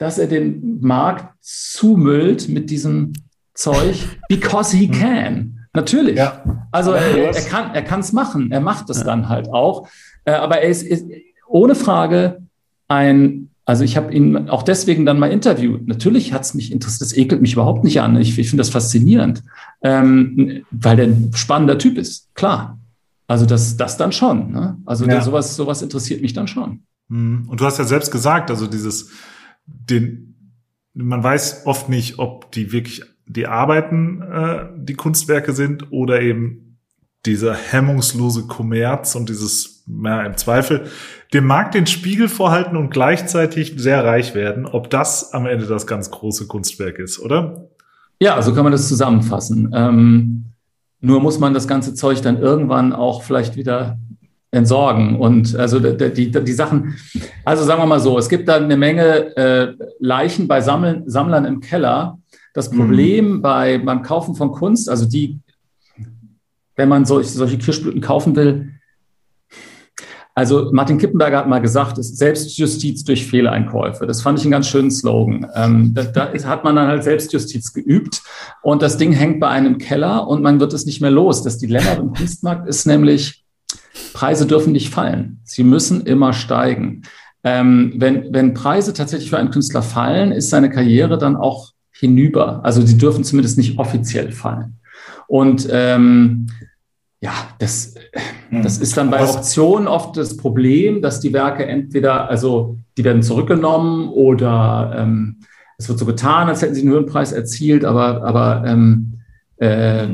dass 0.03 0.17
er 0.17 0.27
den 0.27 0.79
Markt 0.81 1.33
zumüllt 1.41 2.49
mit 2.49 2.69
diesem 2.69 3.13
Zeug, 3.53 3.95
because 4.29 4.75
he 4.75 4.87
can. 4.87 5.59
Natürlich. 5.73 6.17
Ja. 6.17 6.43
Also 6.71 6.91
er, 6.91 7.33
er 7.33 7.41
kann 7.41 7.73
er 7.73 7.81
kann 7.81 8.01
es 8.01 8.13
machen. 8.13 8.51
Er 8.51 8.61
macht 8.61 8.89
es 8.89 8.99
ja. 8.99 9.03
dann 9.05 9.29
halt 9.29 9.49
auch. 9.49 9.87
Äh, 10.25 10.33
aber 10.33 10.59
er 10.59 10.69
ist, 10.69 10.83
ist 10.83 11.05
ohne 11.47 11.73
Frage 11.73 12.43
ein 12.87 13.49
Also 13.65 13.83
ich 13.83 13.95
habe 13.97 14.13
ihn 14.13 14.49
auch 14.49 14.63
deswegen 14.63 15.05
dann 15.05 15.17
mal 15.17 15.31
interviewt. 15.31 15.87
Natürlich 15.87 16.33
hat 16.33 16.43
es 16.43 16.53
mich 16.53 16.71
interessiert, 16.71 17.01
das 17.01 17.17
ekelt 17.17 17.41
mich 17.41 17.53
überhaupt 17.53 17.83
nicht 17.83 18.01
an. 18.01 18.17
Ich, 18.17 18.37
ich 18.37 18.49
finde 18.49 18.61
das 18.61 18.69
faszinierend, 18.69 19.41
ähm, 19.81 20.63
weil 20.69 20.97
der 20.97 21.07
ein 21.07 21.31
spannender 21.33 21.77
Typ 21.77 21.97
ist, 21.97 22.33
klar. 22.35 22.77
Also 23.27 23.45
das, 23.45 23.77
das 23.77 23.97
dann 23.97 24.11
schon. 24.11 24.51
Ne? 24.51 24.77
Also 24.85 25.05
ja. 25.05 25.11
der, 25.11 25.21
sowas, 25.21 25.55
sowas 25.55 25.81
interessiert 25.81 26.21
mich 26.21 26.33
dann 26.33 26.47
schon. 26.47 26.83
Mhm. 27.07 27.45
Und 27.47 27.61
du 27.61 27.65
hast 27.65 27.79
ja 27.79 27.85
selbst 27.85 28.11
gesagt, 28.11 28.51
also 28.51 28.67
dieses, 28.67 29.09
den, 29.65 30.55
man 30.93 31.23
weiß 31.23 31.65
oft 31.65 31.89
nicht, 31.89 32.19
ob 32.19 32.51
die 32.51 32.71
wirklich 32.71 33.03
die 33.25 33.47
Arbeiten 33.47 34.21
äh, 34.21 34.65
die 34.75 34.95
Kunstwerke 34.95 35.53
sind 35.53 35.91
oder 35.91 36.21
eben 36.21 36.77
dieser 37.25 37.53
hemmungslose 37.53 38.47
Kommerz 38.47 39.15
und 39.15 39.29
dieses, 39.29 39.85
ja, 39.87 40.23
im 40.23 40.35
Zweifel 40.35 40.87
dem 41.33 41.45
Markt 41.45 41.73
den 41.73 41.87
Spiegel 41.87 42.27
vorhalten 42.27 42.75
und 42.75 42.89
gleichzeitig 42.89 43.73
sehr 43.77 44.03
reich 44.03 44.35
werden, 44.35 44.65
ob 44.65 44.89
das 44.89 45.33
am 45.33 45.45
Ende 45.45 45.65
das 45.65 45.87
ganz 45.87 46.11
große 46.11 46.47
Kunstwerk 46.47 46.99
ist, 46.99 47.19
oder? 47.19 47.69
Ja, 48.19 48.41
so 48.41 48.53
kann 48.53 48.63
man 48.63 48.71
das 48.71 48.87
zusammenfassen. 48.87 49.71
Ähm, 49.73 50.45
nur 50.99 51.21
muss 51.21 51.39
man 51.39 51.53
das 51.53 51.67
ganze 51.67 51.95
Zeug 51.95 52.21
dann 52.21 52.37
irgendwann 52.37 52.93
auch 52.93 53.23
vielleicht 53.23 53.55
wieder 53.55 53.97
entsorgen. 54.53 55.19
Und 55.19 55.55
also 55.55 55.79
die, 55.79 56.13
die, 56.13 56.31
die 56.31 56.53
Sachen, 56.53 56.95
also 57.43 57.63
sagen 57.63 57.81
wir 57.81 57.87
mal 57.87 57.99
so, 57.99 58.17
es 58.17 58.29
gibt 58.29 58.47
da 58.47 58.55
eine 58.55 58.77
Menge 58.77 59.35
äh, 59.35 59.73
Leichen 59.99 60.47
bei 60.47 60.61
Sammeln, 60.61 61.03
Sammlern 61.09 61.45
im 61.45 61.59
Keller. 61.59 62.19
Das 62.53 62.71
mhm. 62.71 62.77
Problem 62.77 63.31
mhm. 63.31 63.41
bei, 63.41 63.79
beim 63.79 64.03
Kaufen 64.03 64.35
von 64.35 64.51
Kunst, 64.51 64.89
also 64.89 65.05
die, 65.05 65.39
wenn 66.75 66.87
man 66.87 67.05
solch, 67.05 67.29
solche 67.31 67.57
Kirschblüten 67.57 68.01
kaufen 68.01 68.35
will, 68.35 68.69
also 70.35 70.69
Martin 70.71 70.97
Kippenberger 70.97 71.37
hat 71.37 71.47
mal 71.47 71.59
gesagt, 71.59 71.99
es 71.99 72.09
ist 72.09 72.17
Selbstjustiz 72.17 73.03
durch 73.03 73.27
Fehleinkäufe. 73.27 74.07
Das 74.07 74.23
fand 74.23 74.39
ich 74.39 74.45
einen 74.45 74.51
ganz 74.51 74.67
schönen 74.67 74.89
Slogan. 74.89 75.45
Ähm, 75.53 75.93
da, 75.93 76.03
da 76.03 76.23
ist, 76.25 76.47
hat 76.47 76.63
man 76.63 76.75
dann 76.75 76.87
halt 76.87 77.03
Selbstjustiz 77.03 77.71
geübt 77.71 78.23
und 78.63 78.81
das 78.81 78.97
Ding 78.97 79.11
hängt 79.11 79.39
bei 79.39 79.49
einem 79.49 79.77
Keller 79.77 80.27
und 80.27 80.41
man 80.41 80.59
wird 80.59 80.73
es 80.73 80.87
nicht 80.87 81.01
mehr 81.01 81.11
los. 81.11 81.43
Das 81.43 81.59
Dilemma 81.59 81.91
im 81.93 82.13
Kunstmarkt 82.13 82.67
ist 82.67 82.87
nämlich, 82.87 83.42
Preise 84.13 84.45
dürfen 84.45 84.73
nicht 84.73 84.89
fallen. 84.89 85.39
Sie 85.43 85.63
müssen 85.63 86.05
immer 86.05 86.33
steigen. 86.33 87.03
Ähm, 87.43 87.93
wenn, 87.97 88.33
wenn 88.33 88.53
Preise 88.53 88.93
tatsächlich 88.93 89.29
für 89.29 89.37
einen 89.37 89.51
Künstler 89.51 89.81
fallen, 89.81 90.31
ist 90.31 90.49
seine 90.49 90.69
Karriere 90.69 91.17
dann 91.17 91.35
auch 91.35 91.71
hinüber. 91.91 92.63
Also 92.63 92.81
sie 92.85 92.97
dürfen 92.97 93.23
zumindest 93.23 93.57
nicht 93.57 93.77
offiziell 93.77 94.31
fallen. 94.31 94.79
Und 95.27 95.67
ähm, 95.71 96.47
ja, 97.19 97.31
das, 97.59 97.95
hm. 98.49 98.63
das 98.63 98.77
ist 98.79 98.97
dann 98.97 99.09
bei 99.09 99.23
Optionen 99.23 99.87
oft 99.87 100.17
das 100.17 100.35
Problem, 100.37 101.01
dass 101.01 101.19
die 101.19 101.33
Werke 101.33 101.65
entweder, 101.65 102.29
also 102.29 102.77
die 102.97 103.03
werden 103.03 103.23
zurückgenommen 103.23 104.09
oder 104.09 104.93
ähm, 104.97 105.39
es 105.77 105.87
wird 105.87 105.99
so 105.99 106.05
getan, 106.05 106.49
als 106.49 106.61
hätten 106.61 106.75
sie 106.75 106.81
einen 106.81 106.91
Höhenpreis 106.91 107.31
erzielt, 107.31 107.85
aber, 107.85 108.23
aber 108.23 108.63
ähm, 108.67 109.19
äh, 109.57 110.07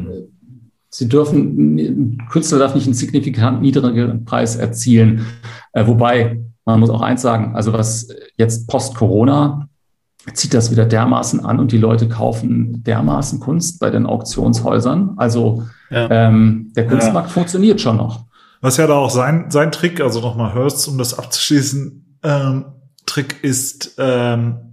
sie 0.89 1.07
dürfen, 1.07 1.75
ein 1.77 2.27
Künstler 2.29 2.59
darf 2.59 2.75
nicht 2.75 2.85
einen 2.85 2.93
signifikant 2.93 3.61
niedrigeren 3.61 4.25
Preis 4.25 4.55
erzielen. 4.55 5.25
Äh, 5.73 5.87
wobei, 5.87 6.41
man 6.65 6.79
muss 6.79 6.89
auch 6.89 7.01
eins 7.01 7.21
sagen, 7.21 7.55
also 7.55 7.73
was 7.73 8.09
jetzt 8.37 8.67
post-Corona 8.67 9.67
zieht 10.33 10.53
das 10.53 10.71
wieder 10.71 10.85
dermaßen 10.85 11.43
an 11.45 11.59
und 11.59 11.71
die 11.71 11.77
Leute 11.77 12.07
kaufen 12.07 12.83
dermaßen 12.83 13.39
Kunst 13.39 13.79
bei 13.79 13.89
den 13.89 14.05
Auktionshäusern. 14.05 15.13
Also 15.17 15.63
ja. 15.89 16.09
ähm, 16.09 16.71
der 16.75 16.87
Kunstmarkt 16.87 17.29
ja. 17.29 17.33
funktioniert 17.33 17.81
schon 17.81 17.97
noch. 17.97 18.25
Was 18.61 18.77
ja 18.77 18.87
da 18.87 18.95
auch 18.95 19.09
sein, 19.09 19.45
sein 19.49 19.71
Trick, 19.71 20.01
also 20.01 20.19
nochmal 20.19 20.53
Hurst, 20.53 20.87
um 20.87 20.97
das 20.97 21.17
abzuschließen, 21.17 22.17
ähm, 22.23 22.65
Trick 23.05 23.43
ist, 23.43 23.95
ähm, 23.97 24.68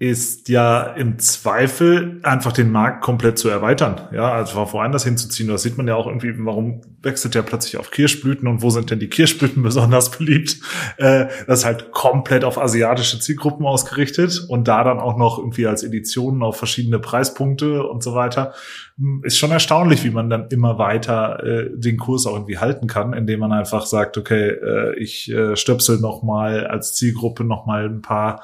ist 0.00 0.48
ja 0.48 0.82
im 0.82 1.18
Zweifel 1.18 2.20
einfach 2.22 2.52
den 2.52 2.72
Markt 2.72 3.02
komplett 3.02 3.38
zu 3.38 3.50
erweitern. 3.50 4.00
Ja, 4.14 4.32
also 4.32 4.56
woanders 4.72 5.04
hinzuziehen. 5.04 5.50
Das 5.50 5.62
sieht 5.62 5.76
man 5.76 5.86
ja 5.86 5.94
auch 5.94 6.06
irgendwie, 6.06 6.32
warum 6.38 6.80
wechselt 7.02 7.34
ja 7.34 7.42
plötzlich 7.42 7.76
auf 7.76 7.90
Kirschblüten 7.90 8.48
und 8.48 8.62
wo 8.62 8.70
sind 8.70 8.90
denn 8.90 8.98
die 8.98 9.10
Kirschblüten 9.10 9.62
besonders 9.62 10.10
beliebt? 10.10 10.56
Äh, 10.96 11.26
das 11.46 11.60
ist 11.60 11.64
halt 11.66 11.92
komplett 11.92 12.44
auf 12.44 12.56
asiatische 12.58 13.20
Zielgruppen 13.20 13.66
ausgerichtet 13.66 14.46
und 14.48 14.68
da 14.68 14.84
dann 14.84 15.00
auch 15.00 15.18
noch 15.18 15.36
irgendwie 15.36 15.66
als 15.66 15.82
Editionen 15.82 16.42
auf 16.42 16.56
verschiedene 16.56 16.98
Preispunkte 16.98 17.86
und 17.86 18.02
so 18.02 18.14
weiter. 18.14 18.54
Hm, 18.96 19.20
ist 19.22 19.36
schon 19.36 19.50
erstaunlich, 19.50 20.02
wie 20.02 20.10
man 20.10 20.30
dann 20.30 20.48
immer 20.48 20.78
weiter 20.78 21.44
äh, 21.44 21.70
den 21.74 21.98
Kurs 21.98 22.26
auch 22.26 22.36
irgendwie 22.36 22.56
halten 22.56 22.86
kann, 22.86 23.12
indem 23.12 23.40
man 23.40 23.52
einfach 23.52 23.84
sagt, 23.84 24.16
okay, 24.16 24.48
äh, 24.48 24.98
ich 24.98 25.30
stöpsel 25.54 26.00
noch 26.00 26.22
mal 26.22 26.66
als 26.66 26.94
Zielgruppe 26.94 27.44
noch 27.44 27.66
mal 27.66 27.84
ein 27.84 28.00
paar 28.00 28.40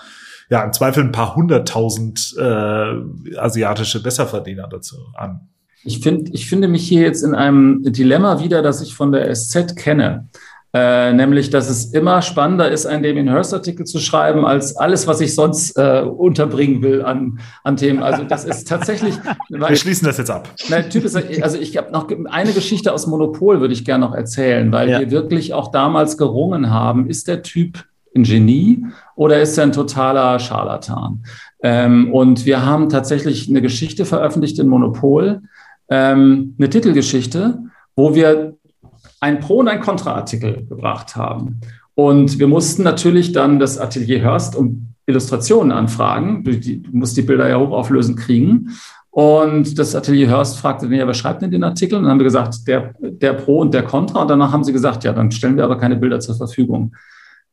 ja, 0.49 0.63
im 0.63 0.73
Zweifel 0.73 1.03
ein 1.03 1.13
paar 1.13 1.35
hunderttausend 1.35 2.35
äh, 2.39 3.39
asiatische 3.39 4.03
Besserverdiener 4.03 4.69
dazu 4.69 4.97
an. 5.15 5.49
Ich, 5.85 6.01
finde, 6.01 6.31
ich 6.33 6.49
finde 6.49 6.69
mich 6.69 6.87
hier 6.87 7.03
jetzt 7.03 7.23
in 7.23 7.35
einem 7.35 7.83
Dilemma 7.83 8.43
wieder, 8.43 8.63
das 8.63 8.81
ich 8.81 8.95
von 8.95 9.13
der 9.13 9.33
SZ 9.35 9.77
kenne. 9.77 10.29
Äh, 10.77 11.15
nämlich, 11.15 11.49
dass 11.49 11.71
es 11.71 11.87
immer 11.87 12.21
spannender 12.21 12.71
ist, 12.71 12.85
einen 12.85 13.03
Damien 13.03 13.31
Hirst-Artikel 13.31 13.87
zu 13.87 13.99
schreiben, 13.99 14.45
als 14.45 14.77
alles, 14.77 15.07
was 15.07 15.23
ich 15.23 15.35
sonst 15.35 15.75
äh, 15.79 16.03
unterbringen 16.03 16.83
will 16.83 17.03
an, 17.03 17.39
an 17.65 17.79
Themen. 17.79 18.03
Also 18.03 18.25
das 18.25 18.45
ist 18.45 18.69
tatsächlich. 18.69 19.15
Wir 19.49 19.77
schließen 19.77 20.07
das 20.07 20.19
jetzt 20.19 20.31
ab. 20.31 20.51
Nein, 20.69 20.91
typ 20.91 21.05
ist, 21.05 21.17
also 21.17 21.57
ich 21.57 21.79
habe 21.79 21.93
noch 21.93 22.11
eine 22.27 22.53
Geschichte 22.53 22.93
aus 22.93 23.07
Monopol, 23.07 23.61
würde 23.61 23.73
ich 23.73 23.87
gerne 23.87 24.05
noch 24.05 24.15
erzählen, 24.15 24.71
weil 24.71 24.91
ja. 24.91 25.01
wir 25.01 25.11
wirklich 25.11 25.55
auch 25.55 25.71
damals 25.71 26.19
gerungen 26.19 26.69
haben. 26.69 27.09
Ist 27.09 27.27
der 27.27 27.43
Typ 27.43 27.85
ein 28.17 28.25
Genie 28.25 28.85
oder 29.15 29.41
ist 29.41 29.57
er 29.59 29.65
ein 29.65 29.73
totaler 29.73 30.39
Scharlatan? 30.39 31.25
Ähm, 31.63 32.13
und 32.13 32.47
wir 32.47 32.65
haben 32.65 32.89
tatsächlich 32.89 33.49
eine 33.49 33.63
Geschichte 33.63 34.05
veröffentlicht 34.05 34.59
in 34.59 34.69
Monopol, 34.69 35.43
ähm, 35.89 36.55
eine 36.59 36.71
Titelgeschichte, 36.71 37.59
wo 37.95 38.15
wir 38.15 38.57
ein 39.21 39.41
Pro- 39.41 39.61
und 39.61 39.69
ein 39.69 39.81
Kontra-Artikel 39.81 40.67
gebracht 40.67 41.17
haben. 41.17 41.61
Und 41.95 42.39
wir 42.39 42.47
mussten 42.47 42.83
natürlich 42.83 43.33
dann 43.33 43.59
das 43.59 43.79
Atelier 43.79 44.21
Hörst 44.21 44.55
um 44.55 44.95
Illustrationen 45.07 45.73
anfragen. 45.73 46.45
Du, 46.45 46.59
du 46.59 46.91
musst 46.93 47.17
die 47.17 47.23
Bilder 47.23 47.49
ja 47.49 47.59
hochauflösend 47.59 48.19
kriegen. 48.19 48.71
Und 49.11 49.79
das 49.79 49.95
Atelier 49.95 50.29
Hörst 50.29 50.59
fragte, 50.59 50.87
ja, 50.95 51.07
wer 51.07 51.15
schreibt 51.15 51.41
denn 51.41 51.51
den 51.51 51.65
Artikel? 51.65 51.97
Und 51.97 52.03
dann 52.03 52.11
haben 52.13 52.19
wir 52.19 52.25
gesagt, 52.25 52.69
der, 52.69 52.95
der 53.01 53.33
Pro 53.33 53.61
und 53.61 53.73
der 53.73 53.83
Contra. 53.83 54.21
Und 54.21 54.29
danach 54.29 54.53
haben 54.53 54.63
sie 54.63 54.75
gesagt, 54.75 55.05
ja, 55.05 55.13
dann 55.15 55.31
stellen 55.31 55.57
wir 55.57 55.65
aber 55.65 55.79
keine 55.79 55.97
Bilder 55.97 56.21
zur 56.21 56.35
Verfügung. 56.35 56.95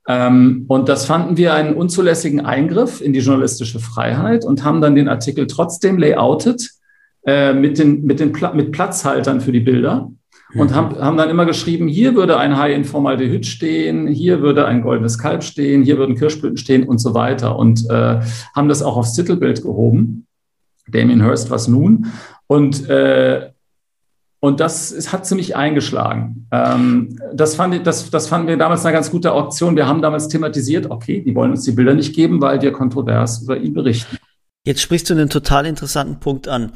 Ähm, 0.08 0.66
und 0.68 0.90
das 0.90 1.06
fanden 1.06 1.38
wir 1.38 1.54
einen 1.54 1.76
unzulässigen 1.76 2.46
Eingriff 2.46 3.02
in 3.02 3.14
die 3.14 3.20
journalistische 3.20 3.80
Freiheit 3.80 4.46
und 4.46 4.64
haben 4.64 4.82
dann 4.82 4.96
den 4.96 5.08
Artikel 5.08 5.48
trotzdem 5.48 5.98
layoutet 5.98 6.70
äh, 7.26 7.54
mit, 7.54 7.80
den, 7.80 8.04
mit, 8.04 8.20
den 8.20 8.34
Pla 8.34 8.54
mit 8.54 8.72
Platzhaltern 8.74 9.40
für 9.40 9.54
die 9.54 9.62
Bilder 9.62 10.12
und 10.56 10.72
mhm. 10.72 10.76
haben, 10.76 11.00
haben 11.00 11.18
dann 11.18 11.30
immer 11.30 11.46
geschrieben, 11.46 11.88
hier 11.88 12.16
würde 12.16 12.38
ein 12.38 12.58
Hai 12.58 12.74
in 12.74 12.84
Formaldehyd 12.84 13.46
stehen, 13.46 14.08
hier 14.08 14.42
würde 14.42 14.66
ein 14.66 14.82
goldenes 14.82 15.18
Kalb 15.18 15.44
stehen, 15.44 15.84
hier 15.84 15.98
würden 15.98 16.16
Kirschblüten 16.16 16.58
stehen 16.58 16.84
und 16.84 16.98
so 16.98 17.14
weiter 17.14 17.58
und 17.58 17.90
äh, 17.90 18.20
haben 18.56 18.68
das 18.68 18.84
auch 18.84 18.98
aufs 18.98 19.14
Titelbild 19.14 19.64
gehoben. 19.64 20.28
Damien 20.88 21.24
Hirst, 21.24 21.50
was 21.50 21.70
nun? 21.70 22.08
Und 22.48 22.90
äh, 22.90 23.53
und 24.44 24.60
das 24.60 24.92
ist, 24.92 25.14
hat 25.14 25.26
ziemlich 25.26 25.56
eingeschlagen. 25.56 26.50
Ähm, 26.52 27.18
das, 27.34 27.56
fand, 27.56 27.88
das, 27.88 28.10
das 28.10 28.28
fanden 28.28 28.50
wir 28.50 28.58
damals 28.58 28.86
eine 28.86 28.94
ganz 28.94 29.10
gute 29.10 29.32
Auktion. 29.32 29.78
Wir 29.78 29.88
haben 29.88 30.02
damals 30.02 30.28
thematisiert, 30.28 30.92
okay, 30.92 31.22
die 31.22 31.34
wollen 31.34 31.52
uns 31.52 31.64
die 31.64 31.72
Bilder 31.72 31.94
nicht 31.94 32.14
geben, 32.14 32.42
weil 32.42 32.62
wir 32.62 32.74
kontrovers 32.74 33.44
über 33.44 33.56
ihn 33.56 33.74
berichten. 33.74 34.18
Jetzt 34.66 34.82
sprichst 34.82 35.10
du 35.10 35.14
einen 35.14 35.30
total 35.30 35.66
interessanten 35.66 36.20
Punkt 36.20 36.50
an. 36.50 36.74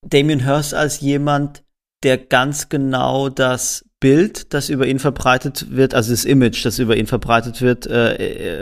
Damien 0.00 0.42
Hirst 0.42 0.72
als 0.72 1.02
jemand, 1.02 1.62
der 2.02 2.16
ganz 2.16 2.70
genau 2.70 3.28
das 3.28 3.84
Bild, 4.02 4.52
das 4.52 4.68
über 4.68 4.88
ihn 4.88 4.98
verbreitet 4.98 5.68
wird, 5.70 5.94
also 5.94 6.10
das 6.10 6.24
Image, 6.24 6.64
das 6.64 6.80
über 6.80 6.96
ihn 6.96 7.06
verbreitet 7.06 7.62
wird, 7.62 7.86
äh, 7.86 8.14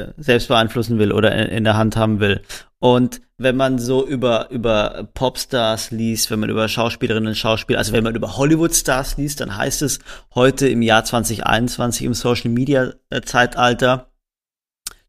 äh 0.02 0.12
selbst 0.18 0.48
beeinflussen 0.48 0.98
will 0.98 1.12
oder 1.12 1.34
in, 1.34 1.48
in 1.56 1.64
der 1.64 1.78
Hand 1.78 1.96
haben 1.96 2.20
will. 2.20 2.42
Und 2.78 3.22
wenn 3.38 3.56
man 3.56 3.78
so 3.78 4.06
über, 4.06 4.50
über 4.50 5.08
Popstars 5.14 5.92
liest, 5.92 6.30
wenn 6.30 6.40
man 6.40 6.50
über 6.50 6.68
Schauspielerinnen 6.68 7.28
und 7.28 7.36
Schauspieler, 7.36 7.78
also 7.78 7.94
wenn 7.94 8.04
man 8.04 8.14
über 8.14 8.36
Hollywood-Stars 8.36 9.16
liest, 9.16 9.40
dann 9.40 9.56
heißt 9.56 9.80
es 9.80 10.00
heute 10.34 10.68
im 10.68 10.82
Jahr 10.82 11.04
2021 11.04 12.04
im 12.04 12.12
Social 12.12 12.50
Media 12.50 12.92
Zeitalter, 13.24 14.12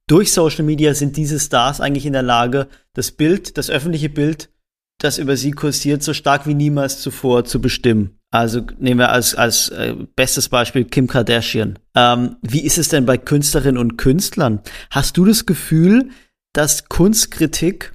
durch 0.08 0.32
Social 0.32 0.64
Media 0.64 0.94
sind 0.94 1.18
diese 1.18 1.42
Stars 1.42 1.82
eigentlich 1.82 2.06
in 2.06 2.14
der 2.14 2.24
Lage, 2.24 2.68
das 2.94 3.12
Bild, 3.12 3.58
das 3.58 3.70
öffentliche 3.70 4.10
Bild, 4.10 4.50
das 4.98 5.18
über 5.18 5.36
sie 5.36 5.52
kursiert, 5.52 6.04
so 6.04 6.14
stark 6.14 6.48
wie 6.48 6.54
niemals 6.54 7.02
zuvor 7.02 7.44
zu 7.44 7.60
bestimmen. 7.60 8.21
Also 8.32 8.62
nehmen 8.80 9.00
wir 9.00 9.12
als, 9.12 9.36
als 9.36 9.70
äh, 9.70 9.94
bestes 10.16 10.48
Beispiel 10.48 10.86
Kim 10.86 11.08
Kardashian. 11.08 11.78
Ähm, 11.96 12.38
wie 12.42 12.64
ist 12.64 12.78
es 12.78 12.88
denn 12.88 13.06
bei 13.06 13.18
Künstlerinnen 13.18 13.78
und 13.78 13.98
Künstlern? 13.98 14.62
Hast 14.90 15.18
du 15.18 15.26
das 15.26 15.46
Gefühl, 15.46 16.10
dass 16.54 16.88
Kunstkritik 16.88 17.94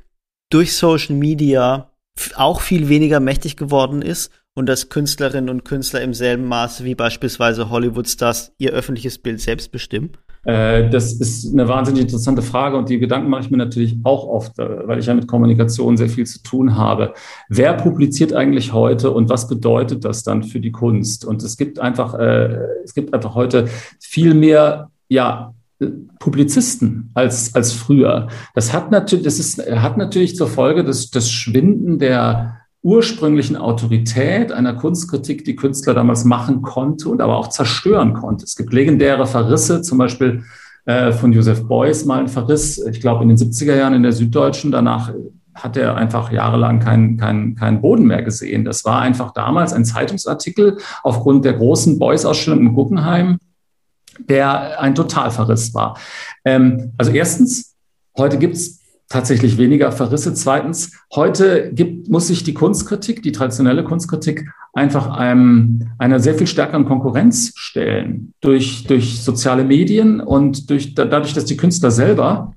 durch 0.51 0.77
Social 0.77 1.17
Media 1.17 1.91
auch 2.35 2.61
viel 2.61 2.89
weniger 2.89 3.19
mächtig 3.19 3.57
geworden 3.57 4.03
ist 4.03 4.31
und 4.55 4.67
dass 4.67 4.91
Künstlerinnen 4.91 5.51
und 5.51 5.65
Künstler 5.65 6.03
im 6.03 6.15
selben 6.15 6.45
Maße 6.45 6.85
wie 6.85 6.95
beispielsweise 6.95 7.71
Hollywood-Stars 7.71 8.53
ihr 8.59 8.73
öffentliches 8.73 9.19
Bild 9.19 9.41
selbst 9.41 9.73
bestimmen? 9.73 10.13
Äh, 10.47 10.89
das 10.91 11.13
ist 11.13 11.53
eine 11.53 11.67
wahnsinnig 11.67 12.03
interessante 12.03 12.41
Frage 12.41 12.77
und 12.77 12.89
die 12.89 13.01
Gedanken 13.01 13.29
mache 13.29 13.43
ich 13.43 13.51
mir 13.51 13.57
natürlich 13.57 13.97
auch 14.05 14.27
oft, 14.29 14.59
äh, 14.61 14.87
weil 14.87 15.01
ich 15.01 15.07
ja 15.07 15.15
mit 15.15 15.27
Kommunikation 15.27 15.97
sehr 15.97 16.09
viel 16.09 16.25
zu 16.25 16.41
tun 16.43 16.77
habe. 16.77 17.15
Wer 17.49 17.75
publiziert 17.75 18.33
eigentlich 18.33 18.73
heute 18.73 19.11
und 19.11 19.29
was 19.29 19.49
bedeutet 19.49 20.05
das 20.05 20.23
dann 20.23 20.45
für 20.45 20.61
die 20.61 20.71
Kunst? 20.71 21.25
Und 21.25 21.43
es 21.43 21.57
gibt 21.57 21.81
einfach, 21.81 22.15
äh, 22.15 22.59
es 22.85 22.95
gibt 22.95 23.13
einfach 23.13 23.35
heute 23.35 23.67
viel 23.99 24.35
mehr, 24.35 24.91
ja, 25.09 25.53
Publizisten 26.21 27.11
als, 27.13 27.55
als 27.55 27.73
früher. 27.73 28.29
Das 28.55 28.73
hat 28.73 28.91
natürlich, 28.91 29.27
das 29.27 29.39
ist, 29.39 29.59
hat 29.59 29.99
natürlich 29.99 30.35
zur 30.35 30.47
Folge 30.47 30.85
das, 30.85 31.11
das 31.11 31.31
Schwinden 31.31 31.99
der 31.99 32.57
ursprünglichen 32.87 33.57
Autorität 33.57 34.53
einer 34.53 34.73
Kunstkritik, 34.73 35.45
die 35.45 35.57
Künstler 35.57 35.93
damals 35.93 36.25
machen 36.25 36.63
konnte 36.63 37.09
und 37.09 37.21
aber 37.21 37.37
auch 37.37 37.49
zerstören 37.49 38.15
konnte. 38.15 38.45
Es 38.45 38.55
gibt 38.55 38.73
legendäre 38.73 39.27
Verrisse, 39.27 39.83
zum 39.83 39.99
Beispiel 39.99 40.45
äh, 40.85 41.11
von 41.11 41.33
Joseph 41.33 41.67
Beuys 41.67 42.05
mal 42.05 42.21
ein 42.21 42.29
Verriss, 42.29 42.79
ich 42.79 43.01
glaube 43.01 43.25
in 43.25 43.29
den 43.29 43.39
70er 43.39 43.75
Jahren 43.75 43.93
in 43.93 44.05
der 44.05 44.13
Süddeutschen. 44.13 44.71
Danach 44.71 45.13
hat 45.53 45.77
er 45.77 45.97
einfach 45.97 46.31
jahrelang 46.31 46.79
keinen 46.79 47.17
kein, 47.17 47.57
kein 47.57 47.81
Boden 47.81 48.07
mehr 48.07 48.23
gesehen. 48.23 48.65
Das 48.65 48.85
war 48.85 49.01
einfach 49.01 49.33
damals 49.33 49.73
ein 49.73 49.85
Zeitungsartikel 49.85 50.79
aufgrund 51.03 51.45
der 51.45 51.55
großen 51.55 51.99
Beuys-Ausstellung 51.99 52.61
im 52.61 52.75
Guggenheim, 52.75 53.41
der 54.17 54.81
ein 54.81 54.95
Totalverriss 54.95 55.75
war. 55.75 55.99
Ähm, 56.45 56.93
also 56.97 57.11
erstens, 57.11 57.75
heute 58.17 58.39
gibt 58.39 58.55
es 58.55 58.76
tatsächlich 59.09 59.59
weniger 59.59 59.93
Verrisse. 59.93 60.35
Zweitens, 60.35 60.93
heute 61.15 61.71
gibt, 61.73 62.09
muss 62.09 62.27
sich 62.27 62.45
die 62.45 62.55
Kunstkritik, 62.55 63.23
die 63.23 63.33
traditionelle 63.33 63.85
Kunstkritik, 63.85 64.49
einfach 64.73 65.09
einem, 65.09 65.91
einer 65.99 66.21
sehr 66.21 66.35
viel 66.35 66.47
stärkeren 66.47 66.85
Konkurrenz 66.85 67.53
stellen 67.57 68.35
durch, 68.41 68.85
durch 68.87 69.23
soziale 69.23 69.65
Medien 69.65 70.21
und 70.21 70.69
durch, 70.71 70.95
dadurch, 70.95 71.33
dass 71.33 71.45
die 71.45 71.57
Künstler 71.57 71.91
selber 71.91 72.55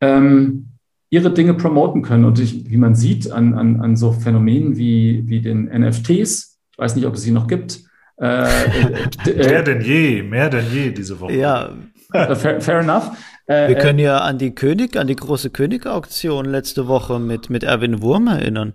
ähm, 0.00 0.66
ihre 1.10 1.32
Dinge 1.32 1.54
promoten 1.54 2.02
können. 2.02 2.24
Und 2.24 2.38
ich, 2.38 2.68
wie 2.68 2.76
man 2.76 2.94
sieht 2.94 3.30
an, 3.30 3.54
an, 3.54 3.80
an 3.80 3.96
so 3.96 4.12
Phänomenen 4.12 4.76
wie, 4.76 5.22
wie 5.26 5.40
den 5.40 5.66
NFTs, 5.66 6.58
ich 6.72 6.78
weiß 6.78 6.96
nicht, 6.96 7.06
ob 7.06 7.14
es 7.14 7.22
sie 7.22 7.30
noch 7.30 7.46
gibt. 7.46 7.80
Äh, 8.16 8.46
äh, 9.26 9.48
mehr 9.48 9.62
denn 9.62 9.80
je, 9.80 10.22
mehr 10.22 10.50
denn 10.50 10.66
je 10.72 10.90
diese 10.90 11.18
Woche. 11.20 11.34
Ja. 11.34 11.70
Fair, 12.14 12.60
fair 12.60 12.80
enough. 12.80 13.10
Äh, 13.46 13.68
Wir 13.68 13.74
können 13.76 13.98
äh, 13.98 14.04
ja 14.04 14.18
an 14.18 14.38
die 14.38 14.54
König, 14.54 14.96
an 14.96 15.06
die 15.06 15.16
große 15.16 15.50
König-Auktion 15.50 16.44
letzte 16.46 16.86
Woche 16.86 17.18
mit, 17.18 17.50
mit 17.50 17.64
Erwin 17.64 18.02
Wurm 18.02 18.28
erinnern. 18.28 18.74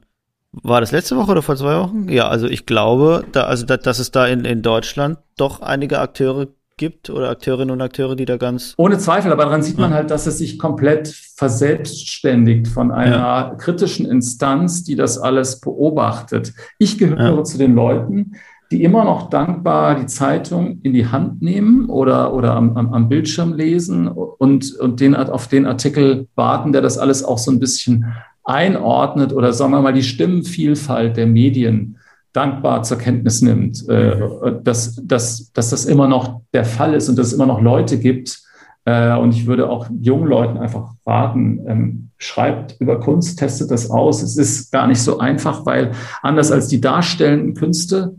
War 0.52 0.82
das 0.82 0.92
letzte 0.92 1.16
Woche 1.16 1.32
oder 1.32 1.42
vor 1.42 1.56
zwei 1.56 1.78
Wochen? 1.80 2.10
Ja, 2.10 2.28
also 2.28 2.48
ich 2.48 2.66
glaube, 2.66 3.24
da, 3.32 3.44
also 3.44 3.66
da, 3.66 3.78
dass 3.78 4.00
es 4.00 4.12
da 4.12 4.28
in, 4.28 4.46
in 4.46 4.62
Deutschland 4.62 5.20
doch 5.38 5.62
einige 5.62 6.00
Akteure 6.00 6.48
gibt 6.76 7.10
oder 7.10 7.30
Akteurinnen 7.30 7.72
und 7.72 7.82
Akteure, 7.82 8.16
die 8.16 8.26
da 8.26 8.38
ganz. 8.38 8.74
Ohne 8.78 8.98
Zweifel, 8.98 9.32
aber 9.32 9.44
daran 9.44 9.62
sieht 9.62 9.78
man 9.78 9.94
halt, 9.94 10.10
dass 10.10 10.26
es 10.26 10.40
sich 10.40 10.58
komplett 10.58 11.08
verselbstständigt 11.08 12.68
von 12.68 12.92
einer 12.92 13.16
ja. 13.16 13.56
kritischen 13.60 14.08
Instanz, 14.08 14.84
die 14.84 14.96
das 14.96 15.18
alles 15.20 15.60
beobachtet. 15.60 16.54
Ich 16.80 16.98
gehöre 16.98 17.38
ja. 17.38 17.44
zu 17.44 17.58
den 17.58 17.76
Leuten, 17.76 18.34
die 18.72 18.84
immer 18.84 19.04
noch 19.04 19.30
dankbar 19.30 19.96
die 19.96 20.06
Zeitung 20.06 20.80
in 20.84 20.94
die 20.94 21.08
Hand 21.08 21.42
nehmen 21.42 21.90
oder, 21.90 22.34
oder 22.34 22.56
am, 22.56 22.78
am, 22.78 22.94
am 22.94 23.10
Bildschirm 23.10 23.54
lesen 23.54 24.08
und, 24.08 24.76
und 24.76 25.00
den, 25.00 25.16
auf 25.16 25.48
den 25.48 25.66
Artikel 25.66 26.28
warten, 26.36 26.72
der 26.72 26.82
das 26.82 26.98
alles 26.98 27.24
auch 27.24 27.40
so 27.40 27.52
ein 27.52 27.60
bisschen 27.60 28.06
einordnet 28.44 29.34
oder 29.34 29.54
sagen 29.54 29.72
wir 29.72 29.82
mal 29.82 29.94
die 29.94 30.04
Stimmenvielfalt 30.04 31.18
der 31.18 31.28
Medien 31.28 31.98
dankbar 32.34 32.84
zur 32.84 32.98
Kenntnis 32.98 33.42
nimmt, 33.42 33.88
mhm. 33.88 34.60
dass, 34.64 35.02
dass, 35.04 35.52
dass 35.52 35.70
das 35.70 35.86
immer 35.86 36.08
noch 36.08 36.42
der 36.54 36.66
Fall 36.66 36.94
ist 36.94 37.10
und 37.10 37.18
dass 37.18 37.28
es 37.28 37.34
immer 37.34 37.48
noch 37.48 37.62
Leute 37.62 37.98
gibt. 37.98 38.40
Äh, 38.86 39.16
und 39.18 39.34
ich 39.34 39.46
würde 39.46 39.70
auch 39.70 39.88
jungen 40.00 40.28
Leuten 40.28 40.58
einfach 40.58 40.94
raten, 41.06 41.60
ähm, 41.68 42.10
schreibt 42.18 42.76
über 42.80 43.00
Kunst, 43.00 43.40
testet 43.40 43.72
das 43.72 43.90
aus. 43.90 44.22
Es 44.22 44.38
ist 44.38 44.72
gar 44.72 44.88
nicht 44.88 45.02
so 45.02 45.20
einfach, 45.20 45.66
weil 45.66 45.92
anders 46.22 46.52
als 46.52 46.68
die 46.68 46.82
darstellenden 46.82 47.56
Künste, 47.56 48.16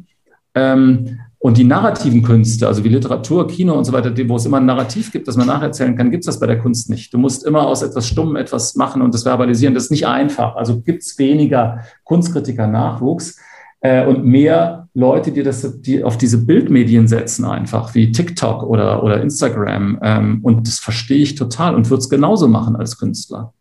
und 0.54 1.56
die 1.56 1.64
narrativen 1.64 2.22
Künste, 2.22 2.66
also 2.66 2.84
wie 2.84 2.90
Literatur, 2.90 3.48
Kino 3.48 3.72
und 3.72 3.84
so 3.84 3.92
weiter, 3.92 4.12
wo 4.28 4.36
es 4.36 4.44
immer 4.44 4.58
ein 4.58 4.66
Narrativ 4.66 5.10
gibt, 5.10 5.26
das 5.26 5.36
man 5.36 5.46
nacherzählen 5.46 5.96
kann, 5.96 6.10
gibt 6.10 6.22
es 6.22 6.26
das 6.26 6.38
bei 6.38 6.46
der 6.46 6.58
Kunst 6.58 6.90
nicht. 6.90 7.14
Du 7.14 7.18
musst 7.18 7.46
immer 7.46 7.66
aus 7.66 7.80
etwas 7.80 8.06
Stummem 8.06 8.36
etwas 8.36 8.76
machen 8.76 9.00
und 9.00 9.14
das 9.14 9.24
verbalisieren. 9.24 9.72
Das 9.72 9.84
ist 9.84 9.90
nicht 9.90 10.06
einfach. 10.06 10.56
Also 10.56 10.82
gibt 10.82 11.02
es 11.02 11.18
weniger 11.18 11.80
Kunstkritiker-Nachwuchs 12.04 13.38
äh, 13.80 14.06
und 14.06 14.24
mehr 14.24 14.88
Leute, 14.92 15.32
die, 15.32 15.42
das, 15.42 15.80
die 15.80 16.04
auf 16.04 16.18
diese 16.18 16.44
Bildmedien 16.44 17.08
setzen, 17.08 17.46
einfach 17.46 17.94
wie 17.94 18.12
TikTok 18.12 18.62
oder, 18.62 19.02
oder 19.02 19.22
Instagram. 19.22 19.98
Ähm, 20.02 20.40
und 20.42 20.66
das 20.66 20.78
verstehe 20.78 21.22
ich 21.22 21.36
total 21.36 21.74
und 21.74 21.88
würde 21.88 22.00
es 22.00 22.10
genauso 22.10 22.48
machen 22.48 22.76
als 22.76 22.98
Künstler. 22.98 23.54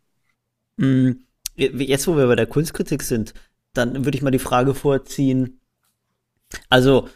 Mm, 0.75 1.11
jetzt, 1.55 2.07
wo 2.07 2.17
wir 2.17 2.27
bei 2.27 2.35
der 2.35 2.47
Kunstkritik 2.47 3.03
sind, 3.03 3.33
dann 3.73 4.03
würde 4.03 4.17
ich 4.17 4.21
mal 4.21 4.31
die 4.31 4.39
Frage 4.39 4.73
vorziehen, 4.73 5.58
also, 6.69 7.09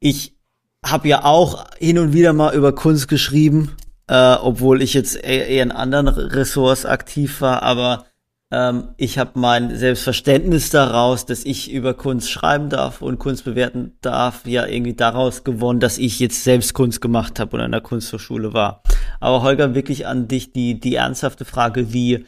ich 0.00 0.36
habe 0.84 1.08
ja 1.08 1.24
auch 1.24 1.64
hin 1.78 1.98
und 1.98 2.12
wieder 2.12 2.32
mal 2.32 2.54
über 2.54 2.74
Kunst 2.74 3.08
geschrieben, 3.08 3.72
äh, 4.06 4.34
obwohl 4.34 4.82
ich 4.82 4.94
jetzt 4.94 5.16
eher, 5.16 5.48
eher 5.48 5.62
in 5.62 5.72
anderen 5.72 6.08
Ressorts 6.08 6.84
aktiv 6.84 7.40
war, 7.40 7.62
aber 7.62 8.04
ähm, 8.50 8.88
ich 8.98 9.18
habe 9.18 9.38
mein 9.38 9.74
Selbstverständnis 9.76 10.70
daraus, 10.70 11.26
dass 11.26 11.44
ich 11.44 11.72
über 11.72 11.94
Kunst 11.94 12.30
schreiben 12.30 12.68
darf 12.68 13.02
und 13.02 13.18
Kunst 13.18 13.44
bewerten 13.44 13.96
darf, 14.00 14.46
ja 14.46 14.66
irgendwie 14.66 14.94
daraus 14.94 15.44
gewonnen, 15.44 15.80
dass 15.80 15.98
ich 15.98 16.20
jetzt 16.20 16.44
selbst 16.44 16.74
Kunst 16.74 17.00
gemacht 17.00 17.40
habe 17.40 17.56
und 17.56 17.62
an 17.62 17.72
der 17.72 17.80
Kunsthochschule 17.80 18.52
war. 18.52 18.82
Aber 19.20 19.42
Holger, 19.42 19.74
wirklich 19.74 20.06
an 20.06 20.28
dich 20.28 20.52
die, 20.52 20.78
die 20.78 20.96
ernsthafte 20.96 21.44
Frage, 21.44 21.92
wie, 21.92 22.26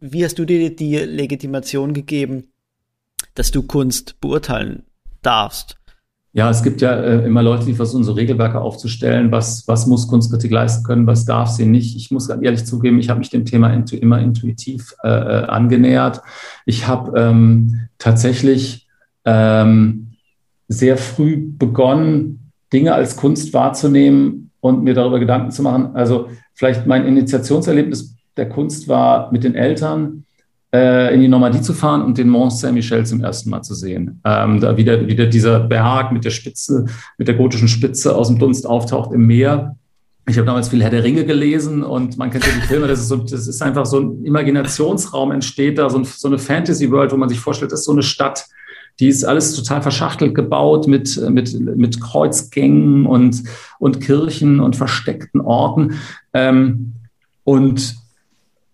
wie 0.00 0.24
hast 0.24 0.38
du 0.38 0.44
dir 0.44 0.74
die 0.74 0.96
Legitimation 0.96 1.94
gegeben, 1.94 2.52
dass 3.34 3.50
du 3.50 3.62
Kunst 3.62 4.20
beurteilen 4.20 4.84
darfst. 5.22 5.76
Ja, 6.34 6.48
es 6.48 6.62
gibt 6.62 6.80
ja 6.80 6.94
äh, 6.94 7.26
immer 7.26 7.42
Leute, 7.42 7.66
die 7.66 7.74
versuchen, 7.74 8.04
so 8.04 8.12
Regelwerke 8.12 8.58
aufzustellen, 8.58 9.30
was, 9.30 9.68
was 9.68 9.86
muss 9.86 10.08
Kunstkritik 10.08 10.50
leisten 10.50 10.82
können, 10.82 11.06
was 11.06 11.26
darf 11.26 11.50
sie 11.50 11.66
nicht. 11.66 11.94
Ich 11.94 12.10
muss 12.10 12.28
ganz 12.28 12.42
ehrlich 12.42 12.64
zugeben, 12.64 12.98
ich 12.98 13.10
habe 13.10 13.18
mich 13.18 13.28
dem 13.28 13.44
Thema 13.44 13.70
intu 13.70 13.96
immer 13.96 14.18
intuitiv 14.18 14.94
äh, 15.04 15.08
äh, 15.08 15.44
angenähert. 15.44 16.22
Ich 16.64 16.86
habe 16.86 17.20
ähm, 17.20 17.88
tatsächlich 17.98 18.88
ähm, 19.26 20.12
sehr 20.68 20.96
früh 20.96 21.36
begonnen, 21.36 22.50
Dinge 22.72 22.94
als 22.94 23.16
Kunst 23.16 23.52
wahrzunehmen 23.52 24.50
und 24.60 24.82
mir 24.82 24.94
darüber 24.94 25.18
Gedanken 25.18 25.50
zu 25.50 25.62
machen. 25.62 25.94
Also 25.94 26.30
vielleicht 26.54 26.86
mein 26.86 27.06
Initiationserlebnis 27.06 28.16
der 28.38 28.48
Kunst 28.48 28.88
war 28.88 29.30
mit 29.32 29.44
den 29.44 29.54
Eltern 29.54 30.24
in 30.72 31.20
die 31.20 31.28
Normandie 31.28 31.60
zu 31.60 31.74
fahren 31.74 32.02
und 32.02 32.16
den 32.16 32.30
Mont 32.30 32.52
Saint-Michel 32.54 33.04
zum 33.04 33.22
ersten 33.22 33.50
Mal 33.50 33.60
zu 33.60 33.74
sehen. 33.74 34.20
Ähm, 34.24 34.58
da 34.58 34.76
wieder, 34.76 35.06
wieder 35.06 35.26
dieser 35.26 35.60
Berg 35.60 36.12
mit 36.12 36.24
der 36.24 36.30
Spitze, 36.30 36.86
mit 37.18 37.28
der 37.28 37.34
gotischen 37.34 37.68
Spitze 37.68 38.16
aus 38.16 38.28
dem 38.28 38.38
Dunst 38.38 38.66
auftaucht 38.66 39.12
im 39.12 39.26
Meer. 39.26 39.76
Ich 40.26 40.38
habe 40.38 40.46
damals 40.46 40.68
viel 40.68 40.82
Herr 40.82 40.90
der 40.90 41.04
Ringe 41.04 41.26
gelesen 41.26 41.82
und 41.82 42.16
man 42.16 42.30
kennt 42.30 42.46
ja 42.46 42.52
die 42.54 42.66
Filme, 42.66 42.86
das 42.86 43.00
ist, 43.00 43.08
so, 43.08 43.16
das 43.16 43.48
ist 43.48 43.60
einfach 43.60 43.84
so 43.84 44.00
ein 44.00 44.24
Imaginationsraum 44.24 45.32
entsteht 45.32 45.76
da, 45.76 45.90
so, 45.90 45.98
ein, 45.98 46.04
so 46.04 46.28
eine 46.28 46.38
Fantasy-World, 46.38 47.12
wo 47.12 47.16
man 47.16 47.28
sich 47.28 47.40
vorstellt, 47.40 47.72
das 47.72 47.80
ist 47.80 47.86
so 47.86 47.92
eine 47.92 48.02
Stadt, 48.02 48.46
die 48.98 49.08
ist 49.08 49.24
alles 49.24 49.54
total 49.54 49.82
verschachtelt 49.82 50.34
gebaut 50.34 50.86
mit, 50.86 51.20
mit, 51.28 51.58
mit 51.60 52.00
Kreuzgängen 52.00 53.04
und, 53.04 53.42
und 53.78 54.00
Kirchen 54.00 54.60
und 54.60 54.76
versteckten 54.76 55.40
Orten. 55.40 55.98
Ähm, 56.32 56.94
und 57.44 57.96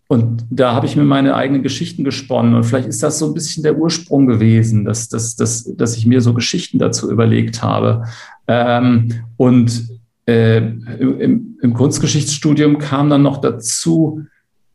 und 0.09 0.47
da 0.51 0.75
habe 0.75 0.87
ich 0.87 0.97
mir 0.97 1.05
meine 1.05 1.35
eigenen 1.35 1.63
Geschichten 1.63 2.03
gesponnen. 2.03 2.55
Und 2.55 2.65
vielleicht 2.65 2.89
ist 2.89 3.03
das 3.03 3.19
so 3.19 3.27
ein 3.27 3.35
bisschen 3.35 3.63
der 3.63 3.77
Ursprung 3.77 4.27
gewesen, 4.27 4.87
dass, 4.87 5.11
dass, 5.11 5.37
dass, 5.37 5.65
dass 5.77 5.97
ich 5.99 6.07
mir 6.07 6.23
so 6.23 6.33
Geschichten 6.33 6.79
dazu 6.79 7.11
überlegt 7.11 7.63
habe. 7.63 8.05
Ähm, 8.47 9.13
und 9.37 9.87
äh, 10.25 10.59
im, 10.59 11.59
im 11.61 11.75
Kunstgeschichtsstudium 11.75 12.79
kam 12.79 13.11
dann 13.11 13.23
noch 13.23 13.37
dazu, 13.37 14.23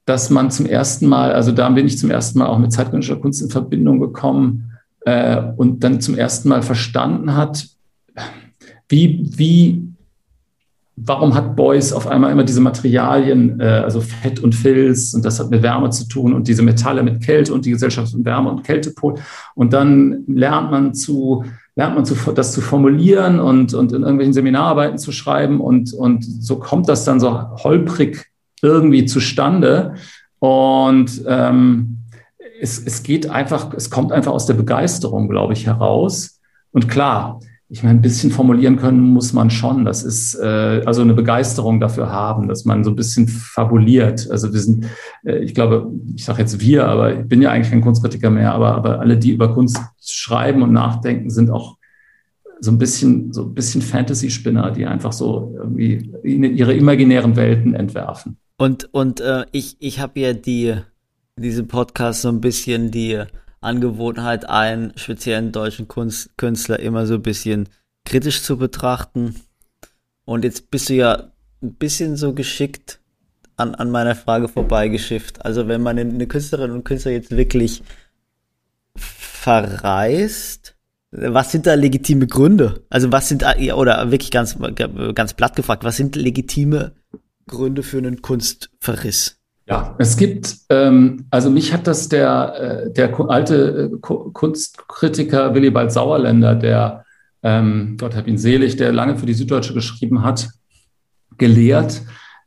dass 0.06 0.30
man 0.30 0.52
zum 0.52 0.68
ersten 0.68 1.08
Mal, 1.08 1.32
also 1.32 1.52
da 1.52 1.68
bin 1.70 1.88
ich 1.88 1.98
zum 1.98 2.12
ersten 2.12 2.38
Mal 2.38 2.48
auch 2.48 2.60
mit 2.60 2.72
zeitgenössischer 2.72 3.20
Kunst 3.20 3.42
in 3.42 3.50
Verbindung 3.50 4.00
gekommen 4.00 4.72
äh, 5.02 5.42
und 5.58 5.84
dann 5.84 6.00
zum 6.00 6.16
ersten 6.16 6.48
Mal 6.50 6.62
verstanden 6.62 7.36
hat, 7.36 7.68
wie, 8.88 9.28
wie 9.36 9.93
warum 10.96 11.34
hat 11.34 11.56
Beuys 11.56 11.92
auf 11.92 12.08
einmal 12.08 12.32
immer 12.32 12.44
diese 12.44 12.62
Materialien, 12.62 13.60
äh, 13.60 13.64
also 13.64 14.02
Fett 14.02 14.40
und 14.40 14.54
Filz, 14.54 15.14
und 15.14 15.26
das 15.26 15.40
hat 15.40 15.50
mit 15.50 15.64
Wärme 15.64 15.90
zu 15.90 16.08
tun, 16.08 16.34
und 16.34 16.48
diese 16.48 16.62
Metalle 16.62 17.04
mit 17.04 17.24
Kälte 17.24 17.54
und 17.54 17.66
die 17.66 17.72
Gesellschaft 17.72 18.16
mit 18.16 18.26
Wärme 18.26 18.52
und 18.52 18.64
Kältepol. 18.64 19.16
Und 19.56 19.74
dann 19.74 20.24
lernt 20.28 20.72
man 20.72 20.94
zu, 20.94 21.44
lernt 21.76 21.96
man 21.96 22.06
zu, 22.06 22.16
das 22.34 22.54
zu 22.54 22.62
formulieren 22.62 23.40
und, 23.40 23.74
und 23.74 23.92
in 23.92 24.02
irgendwelchen 24.02 24.34
Seminararbeiten 24.34 24.98
zu 24.98 25.12
schreiben. 25.12 25.60
Und, 25.60 25.94
und 25.94 26.24
so 26.24 26.58
kommt 26.58 26.88
das 26.88 27.06
dann 27.06 27.20
so 27.20 27.58
holprig 27.64 28.28
irgendwie 28.62 29.06
zustande. 29.06 29.96
Und 30.38 31.24
ähm, 31.28 32.00
es, 32.62 32.80
es 32.86 33.02
geht 33.04 33.30
einfach, 33.30 33.74
es 33.74 33.90
kommt 33.90 34.12
einfach 34.12 34.32
aus 34.32 34.46
der 34.46 34.54
Begeisterung, 34.54 35.28
glaube 35.28 35.54
ich, 35.54 35.66
heraus. 35.66 36.40
Und 36.72 36.88
klar, 36.88 37.40
ich 37.70 37.82
meine, 37.82 37.98
ein 37.98 38.02
bisschen 38.02 38.30
formulieren 38.30 38.76
können 38.76 39.02
muss 39.02 39.34
man 39.34 39.50
schon. 39.50 39.86
Das 39.86 40.04
ist 40.04 40.36
äh, 40.36 40.84
also 40.86 41.02
eine 41.02 41.14
Begeisterung 41.14 41.80
dafür 41.80 42.12
haben, 42.12 42.48
dass 42.48 42.66
man 42.66 42.84
so 42.84 42.92
ein 42.92 42.96
bisschen 42.96 43.28
fabuliert. 43.28 44.30
Also 44.30 44.54
wir 44.54 44.60
sind, 44.60 44.86
äh, 45.26 45.40
ich 45.40 45.56
glaube, 45.56 45.92
ich 46.16 46.24
sage 46.24 46.42
jetzt 46.42 46.60
wir, 46.60 46.88
aber 46.88 47.20
ich 47.20 47.28
bin 47.28 47.42
ja 47.42 47.52
eigentlich 47.52 47.72
kein 47.72 47.82
Kunstkritiker 47.82 48.30
mehr, 48.30 48.54
aber, 48.54 48.76
aber 48.76 49.00
alle, 49.00 49.18
die 49.18 49.32
über 49.32 49.54
Kunst 49.54 49.80
schreiben 50.02 50.62
und 50.62 50.72
nachdenken, 50.72 51.30
sind 51.30 51.50
auch 51.50 51.78
so 52.60 52.72
ein 52.72 52.78
bisschen, 52.78 53.34
so 53.34 53.44
ein 53.44 53.54
bisschen 53.54 53.82
Fantasy-Spinner, 53.82 54.72
die 54.72 54.86
einfach 54.86 55.12
so 55.12 55.56
irgendwie 55.58 56.12
ihre 56.24 56.74
imaginären 56.74 57.36
Welten 57.36 57.74
entwerfen. 57.74 58.38
Und, 58.58 58.94
und 58.94 59.20
äh, 59.20 59.46
ich, 59.52 59.78
ich 59.80 60.00
habe 60.00 60.20
ja 60.20 60.34
die, 60.34 60.76
diese 61.38 61.64
Podcast 61.64 62.22
so 62.22 62.30
ein 62.30 62.40
bisschen 62.40 62.92
die 62.92 63.24
Angewohnheit, 63.64 64.50
einen 64.50 64.98
speziellen 64.98 65.52
deutschen 65.52 65.88
Kunst, 65.88 66.38
Künstler 66.38 66.80
immer 66.80 67.06
so 67.06 67.16
ein 67.16 67.22
bisschen 67.22 67.70
kritisch 68.06 68.42
zu 68.42 68.58
betrachten. 68.58 69.36
Und 70.26 70.44
jetzt 70.44 70.72
bist 70.72 70.90
du 70.90 70.94
ja 70.94 71.32
ein 71.62 71.76
bisschen 71.76 72.18
so 72.18 72.34
geschickt 72.34 73.00
an, 73.56 73.76
an 73.76 73.92
meiner 73.92 74.16
Frage 74.16 74.48
vorbeigeschifft. 74.48 75.46
Also 75.46 75.68
wenn 75.68 75.82
man 75.82 75.98
eine 75.98 76.28
Künstlerin 76.28 76.72
und 76.72 76.84
Künstler 76.84 77.12
jetzt 77.12 77.36
wirklich 77.36 77.84
verreist, 78.96 80.76
was 81.12 81.52
sind 81.52 81.68
da 81.68 81.76
legitime 81.76 82.28
Gründe? 82.28 82.84
Also 82.90 83.12
was 83.12 83.30
sind, 83.30 83.44
oder 83.44 84.12
wirklich 84.12 84.32
ganz, 84.32 84.58
ganz 85.14 85.34
platt 85.34 85.56
gefragt, 85.56 85.84
was 85.84 85.98
sind 85.98 86.16
legitime 86.16 86.94
Gründe 87.48 87.84
für 87.84 87.98
einen 88.00 88.22
Kunstverriss? 88.22 89.43
Ja, 89.66 89.96
es 89.98 90.18
gibt, 90.18 90.58
ähm, 90.70 91.26
also 91.30 91.50
mich 91.50 91.72
hat 91.74 91.88
das 91.88 92.10
der, 92.10 92.88
äh, 92.88 92.92
der 92.92 93.18
alte 93.30 93.92
äh, 93.94 93.98
Kunstkritiker 94.00 95.56
Willibald 95.56 95.92
Sauerländer, 95.92 96.56
der, 96.56 97.06
ähm, 97.44 97.96
Gott 97.98 98.16
hab 98.16 98.28
ihn 98.28 98.38
selig, 98.38 98.76
der 98.76 98.92
lange 98.92 99.18
für 99.18 99.26
die 99.26 99.34
Süddeutsche 99.34 99.74
geschrieben 99.74 100.22
hat, 100.22 100.50
gelehrt. 101.38 102.02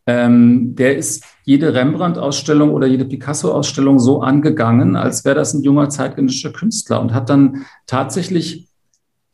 Ähm, 0.06 0.76
der 0.76 0.96
ist 0.96 1.24
jede 1.44 1.74
Rembrandt-Ausstellung 1.74 2.70
oder 2.70 2.86
jede 2.86 3.06
Picasso-Ausstellung 3.06 3.98
so 3.98 4.20
angegangen, 4.20 4.94
als 4.94 5.24
wäre 5.24 5.36
das 5.36 5.54
ein 5.54 5.62
junger 5.62 5.88
zeitgenössischer 5.88 6.52
Künstler 6.52 7.00
und 7.00 7.14
hat 7.14 7.30
dann 7.30 7.64
tatsächlich 7.86 8.65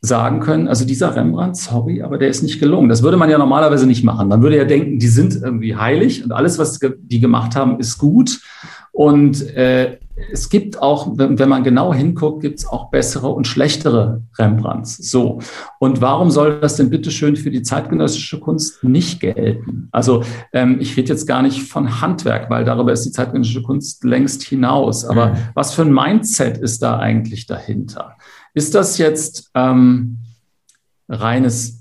sagen 0.04 0.40
können, 0.40 0.66
also 0.66 0.84
dieser 0.84 1.14
Rembrandt, 1.14 1.56
sorry, 1.56 2.02
aber 2.02 2.18
der 2.18 2.28
ist 2.28 2.42
nicht 2.42 2.58
gelungen. 2.58 2.88
Das 2.88 3.04
würde 3.04 3.16
man 3.16 3.30
ja 3.30 3.38
normalerweise 3.38 3.86
nicht 3.86 4.02
machen. 4.02 4.28
Man 4.28 4.42
würde 4.42 4.56
ja 4.56 4.64
denken, 4.64 4.98
die 4.98 5.06
sind 5.06 5.40
irgendwie 5.40 5.76
heilig 5.76 6.24
und 6.24 6.32
alles, 6.32 6.58
was 6.58 6.80
die 6.80 7.20
gemacht 7.20 7.54
haben, 7.54 7.78
ist 7.78 7.98
gut. 7.98 8.40
Und 8.90 9.42
äh, 9.56 9.98
es 10.30 10.50
gibt 10.50 10.82
auch, 10.82 11.16
wenn, 11.16 11.38
wenn 11.38 11.48
man 11.48 11.62
genau 11.64 11.94
hinguckt, 11.94 12.42
gibt 12.42 12.58
es 12.58 12.66
auch 12.66 12.90
bessere 12.90 13.28
und 13.28 13.46
schlechtere 13.46 14.22
Rembrandts. 14.38 14.96
So. 15.10 15.38
Und 15.78 16.00
warum 16.00 16.30
soll 16.30 16.60
das 16.60 16.76
denn 16.76 16.90
bitteschön 16.90 17.36
für 17.36 17.50
die 17.50 17.62
zeitgenössische 17.62 18.38
Kunst 18.40 18.84
nicht 18.84 19.20
gelten? 19.20 19.88
Also 19.92 20.24
ähm, 20.52 20.78
ich 20.80 20.96
rede 20.96 21.08
jetzt 21.08 21.26
gar 21.26 21.42
nicht 21.42 21.62
von 21.62 22.02
Handwerk, 22.02 22.50
weil 22.50 22.64
darüber 22.64 22.92
ist 22.92 23.04
die 23.04 23.12
zeitgenössische 23.12 23.62
Kunst 23.62 24.04
längst 24.04 24.42
hinaus. 24.42 25.04
Aber 25.04 25.28
mhm. 25.28 25.36
was 25.54 25.72
für 25.72 25.82
ein 25.82 25.92
Mindset 25.92 26.58
ist 26.58 26.82
da 26.82 26.98
eigentlich 26.98 27.46
dahinter? 27.46 28.16
Ist 28.54 28.74
das 28.74 28.98
jetzt 28.98 29.50
ähm, 29.54 30.18
reines 31.08 31.80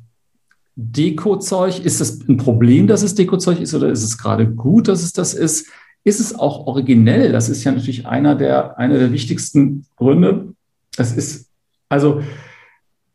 Dekozeug? 0.75 1.83
Ist 1.83 2.01
es 2.01 2.27
ein 2.27 2.37
Problem, 2.37 2.87
dass 2.87 3.01
es 3.01 3.15
Dekozeug 3.15 3.59
ist 3.59 3.73
oder 3.73 3.89
ist 3.89 4.03
es 4.03 4.17
gerade 4.17 4.47
gut, 4.47 4.87
dass 4.87 5.03
es 5.03 5.13
das 5.13 5.33
ist? 5.33 5.67
Ist 6.03 6.19
es 6.19 6.33
auch 6.33 6.65
originell? 6.65 7.31
Das 7.31 7.49
ist 7.49 7.63
ja 7.63 7.71
natürlich 7.71 8.07
einer 8.07 8.35
der, 8.35 8.77
einer 8.79 8.97
der 8.97 9.11
wichtigsten 9.11 9.85
Gründe. 9.97 10.53
Das 10.95 11.11
ist, 11.11 11.49
also, 11.89 12.21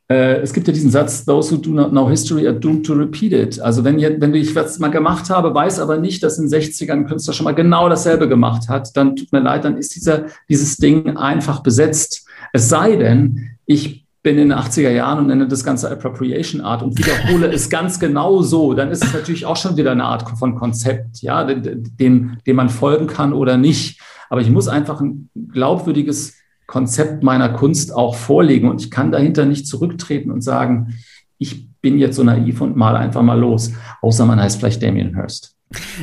äh, 0.09 0.41
es 0.41 0.53
gibt 0.53 0.69
ja 0.69 0.73
diesen 0.73 0.91
Satz, 0.91 1.25
those 1.25 1.53
who 1.53 1.57
do 1.57 1.71
not 1.71 1.91
know 1.91 2.09
history 2.09 2.47
are 2.47 2.59
doomed 2.59 2.87
to 2.87 2.93
repeat 2.95 3.33
it. 3.33 3.61
Also 3.61 3.83
wenn, 3.83 3.99
wenn 3.99 4.35
ich 4.35 4.55
was 4.55 4.79
mal 4.79 4.91
gemacht 4.91 5.31
habe, 5.31 5.53
weiß 5.53 5.81
aber 5.81 5.99
nicht, 5.99 6.23
dass 6.23 6.39
in 6.39 6.49
den 6.49 6.61
60ern 6.61 6.93
ein 6.93 7.07
Künstler 7.07 7.35
schon 7.35 7.45
mal 7.45 7.55
genau 7.55 7.89
dasselbe 7.89 8.29
gemacht 8.29 8.69
hat, 8.69 8.97
dann 8.97 9.17
tut 9.17 9.33
mir 9.33 9.41
leid, 9.41 9.65
dann 9.65 9.77
ist 9.77 9.97
dieser, 9.97 10.27
dieses 10.49 10.77
Ding 10.77 11.17
einfach 11.17 11.61
besetzt. 11.61 12.27
Es 12.53 12.69
sei 12.69 12.97
denn, 12.97 13.51
ich 13.67 14.07
bin 14.23 14.39
in 14.39 14.49
den 14.49 14.59
80er 14.59 14.91
Jahren 14.91 15.19
und 15.19 15.27
nenne 15.29 15.47
das 15.47 15.65
Ganze 15.65 15.91
Appropriation 15.91 16.61
Art 16.61 16.83
und 16.83 16.99
wiederhole 16.99 17.53
es 17.53 17.71
ganz 17.71 18.01
genau 18.01 18.43
so, 18.43 18.75
dann 18.75 18.91
ist 18.91 19.05
es 19.05 19.13
natürlich 19.13 19.47
auch 19.47 19.57
schon 19.57 19.77
wieder 19.77 19.93
eine 19.93 20.05
Art 20.05 20.29
von 20.39 20.57
Konzept, 20.57 21.23
ja, 21.23 21.45
dem, 21.45 22.39
dem 22.45 22.57
man 22.57 22.69
folgen 22.69 23.07
kann 23.07 23.33
oder 23.33 23.57
nicht. 23.57 24.01
Aber 24.29 24.41
ich 24.41 24.51
muss 24.51 24.67
einfach 24.67 25.01
ein 25.01 25.31
glaubwürdiges 25.53 26.36
Konzept 26.67 27.23
meiner 27.23 27.51
Kunst 27.51 27.95
auch 27.95 28.15
vorlegen 28.15 28.69
und 28.69 28.83
ich 28.83 28.91
kann 28.91 29.13
dahinter 29.13 29.45
nicht 29.45 29.67
zurücktreten 29.67 30.31
und 30.31 30.43
sagen, 30.43 30.95
ich 31.39 31.69
bin 31.81 31.99
jetzt 31.99 32.17
so 32.17 32.25
naiv 32.25 32.61
und 32.61 32.77
mal 32.77 32.97
einfach 32.97 33.23
mal 33.23 33.39
los, 33.39 33.73
außer 34.03 34.27
man 34.27 34.41
heißt 34.41 34.59
vielleicht 34.59 34.83
Damien 34.83 35.15
Hirst. 35.15 35.55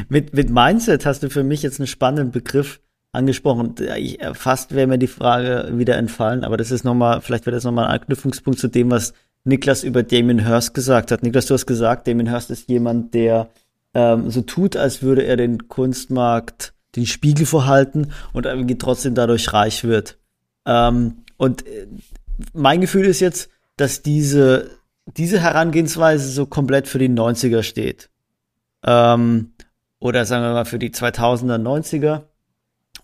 Mit, 0.09 0.33
mit 0.33 0.49
Mindset 0.49 1.05
hast 1.05 1.23
du 1.23 1.29
für 1.29 1.43
mich 1.43 1.63
jetzt 1.63 1.79
einen 1.79 1.87
spannenden 1.87 2.31
Begriff 2.31 2.81
angesprochen. 3.11 3.75
Ich, 3.97 4.21
äh, 4.21 4.33
fast 4.33 4.73
wäre 4.75 4.87
mir 4.87 4.97
die 4.97 5.07
Frage 5.07 5.71
wieder 5.73 5.97
entfallen, 5.97 6.43
aber 6.43 6.57
das 6.57 6.71
ist 6.71 6.83
nochmal, 6.83 7.21
vielleicht 7.21 7.45
wäre 7.45 7.55
das 7.55 7.63
nochmal 7.63 7.85
ein 7.85 7.99
Anknüpfungspunkt 7.99 8.59
zu 8.59 8.67
dem, 8.67 8.91
was 8.91 9.13
Niklas 9.45 9.83
über 9.83 10.03
Damien 10.03 10.45
Hirst 10.45 10.73
gesagt 10.73 11.11
hat. 11.11 11.23
Niklas, 11.23 11.45
du 11.45 11.53
hast 11.53 11.65
gesagt, 11.65 12.07
Damien 12.07 12.29
Hirst 12.29 12.49
ist 12.49 12.69
jemand, 12.69 13.13
der 13.13 13.49
ähm, 13.93 14.29
so 14.29 14.41
tut, 14.41 14.75
als 14.75 15.01
würde 15.01 15.23
er 15.23 15.37
den 15.37 15.67
Kunstmarkt 15.67 16.73
den 16.95 17.05
Spiegel 17.05 17.45
vorhalten 17.45 18.11
und 18.33 18.45
irgendwie 18.45 18.77
trotzdem 18.77 19.15
dadurch 19.15 19.51
reich 19.53 19.83
wird. 19.83 20.17
Ähm, 20.65 21.23
und 21.37 21.65
äh, 21.67 21.87
mein 22.53 22.81
Gefühl 22.81 23.05
ist 23.05 23.19
jetzt, 23.19 23.49
dass 23.77 24.01
diese, 24.01 24.71
diese 25.05 25.39
Herangehensweise 25.39 26.29
so 26.29 26.45
komplett 26.45 26.87
für 26.87 26.99
die 26.99 27.09
90er 27.09 27.63
steht. 27.63 28.09
Ähm, 28.83 29.53
oder 29.99 30.25
sagen 30.25 30.43
wir 30.43 30.53
mal 30.53 30.65
für 30.65 30.79
die 30.79 30.91
2000er, 30.91 31.57
90er 31.57 32.23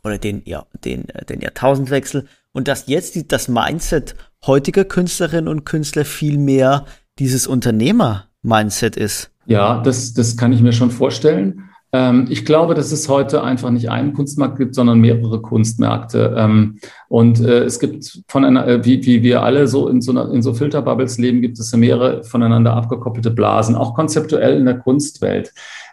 oder 0.04 0.18
den, 0.18 0.42
ja, 0.46 0.66
den, 0.84 1.10
äh, 1.10 1.26
den 1.26 1.42
Jahrtausendwechsel 1.42 2.28
und 2.52 2.68
dass 2.68 2.88
jetzt 2.88 3.16
die, 3.16 3.28
das 3.28 3.48
Mindset 3.48 4.16
heutiger 4.46 4.86
Künstlerinnen 4.86 5.48
und 5.48 5.66
Künstler 5.66 6.06
viel 6.06 6.38
mehr 6.38 6.86
dieses 7.20 7.48
Unternehmer-Mindset 7.48 8.96
ist. 8.96 9.32
Ja, 9.46 9.82
das, 9.82 10.14
das 10.14 10.38
kann 10.38 10.54
ich 10.54 10.62
mir 10.62 10.74
schon 10.74 10.92
vorstellen. 10.92 11.70
Ähm, 11.92 12.28
ich 12.30 12.46
glaube, 12.46 12.76
dass 12.76 12.92
es 12.92 13.10
heute 13.10 13.44
einfach 13.44 13.72
nicht 13.72 13.90
einen 13.90 14.14
Kunstmarkt 14.14 14.58
gibt, 14.58 14.76
sondern 14.76 15.00
mehrere 15.00 15.42
Kunstmärkte. 15.42 16.36
Ähm, 16.38 16.80
und 17.08 17.40
äh, 17.40 17.64
es 17.64 17.80
gibt 17.80 18.22
von 18.28 18.46
einer, 18.46 18.68
äh, 18.68 18.86
wie, 18.86 19.06
wie 19.06 19.24
wir 19.24 19.42
alle 19.44 19.68
so 19.68 19.88
in 19.88 20.02
so, 20.02 20.12
einer, 20.12 20.32
in 20.32 20.42
so 20.42 20.54
Filterbubbles 20.54 21.18
leben, 21.18 21.42
gibt 21.42 21.58
es 21.58 21.76
mehrere 21.76 22.24
voneinander 22.24 22.74
abgekoppelte 22.74 23.32
Blasen, 23.32 23.76
auch 23.76 23.96
konzeptuell 23.96 24.58
in 24.58 24.66
der 24.66 24.78
Kunstwelt. 24.78 25.52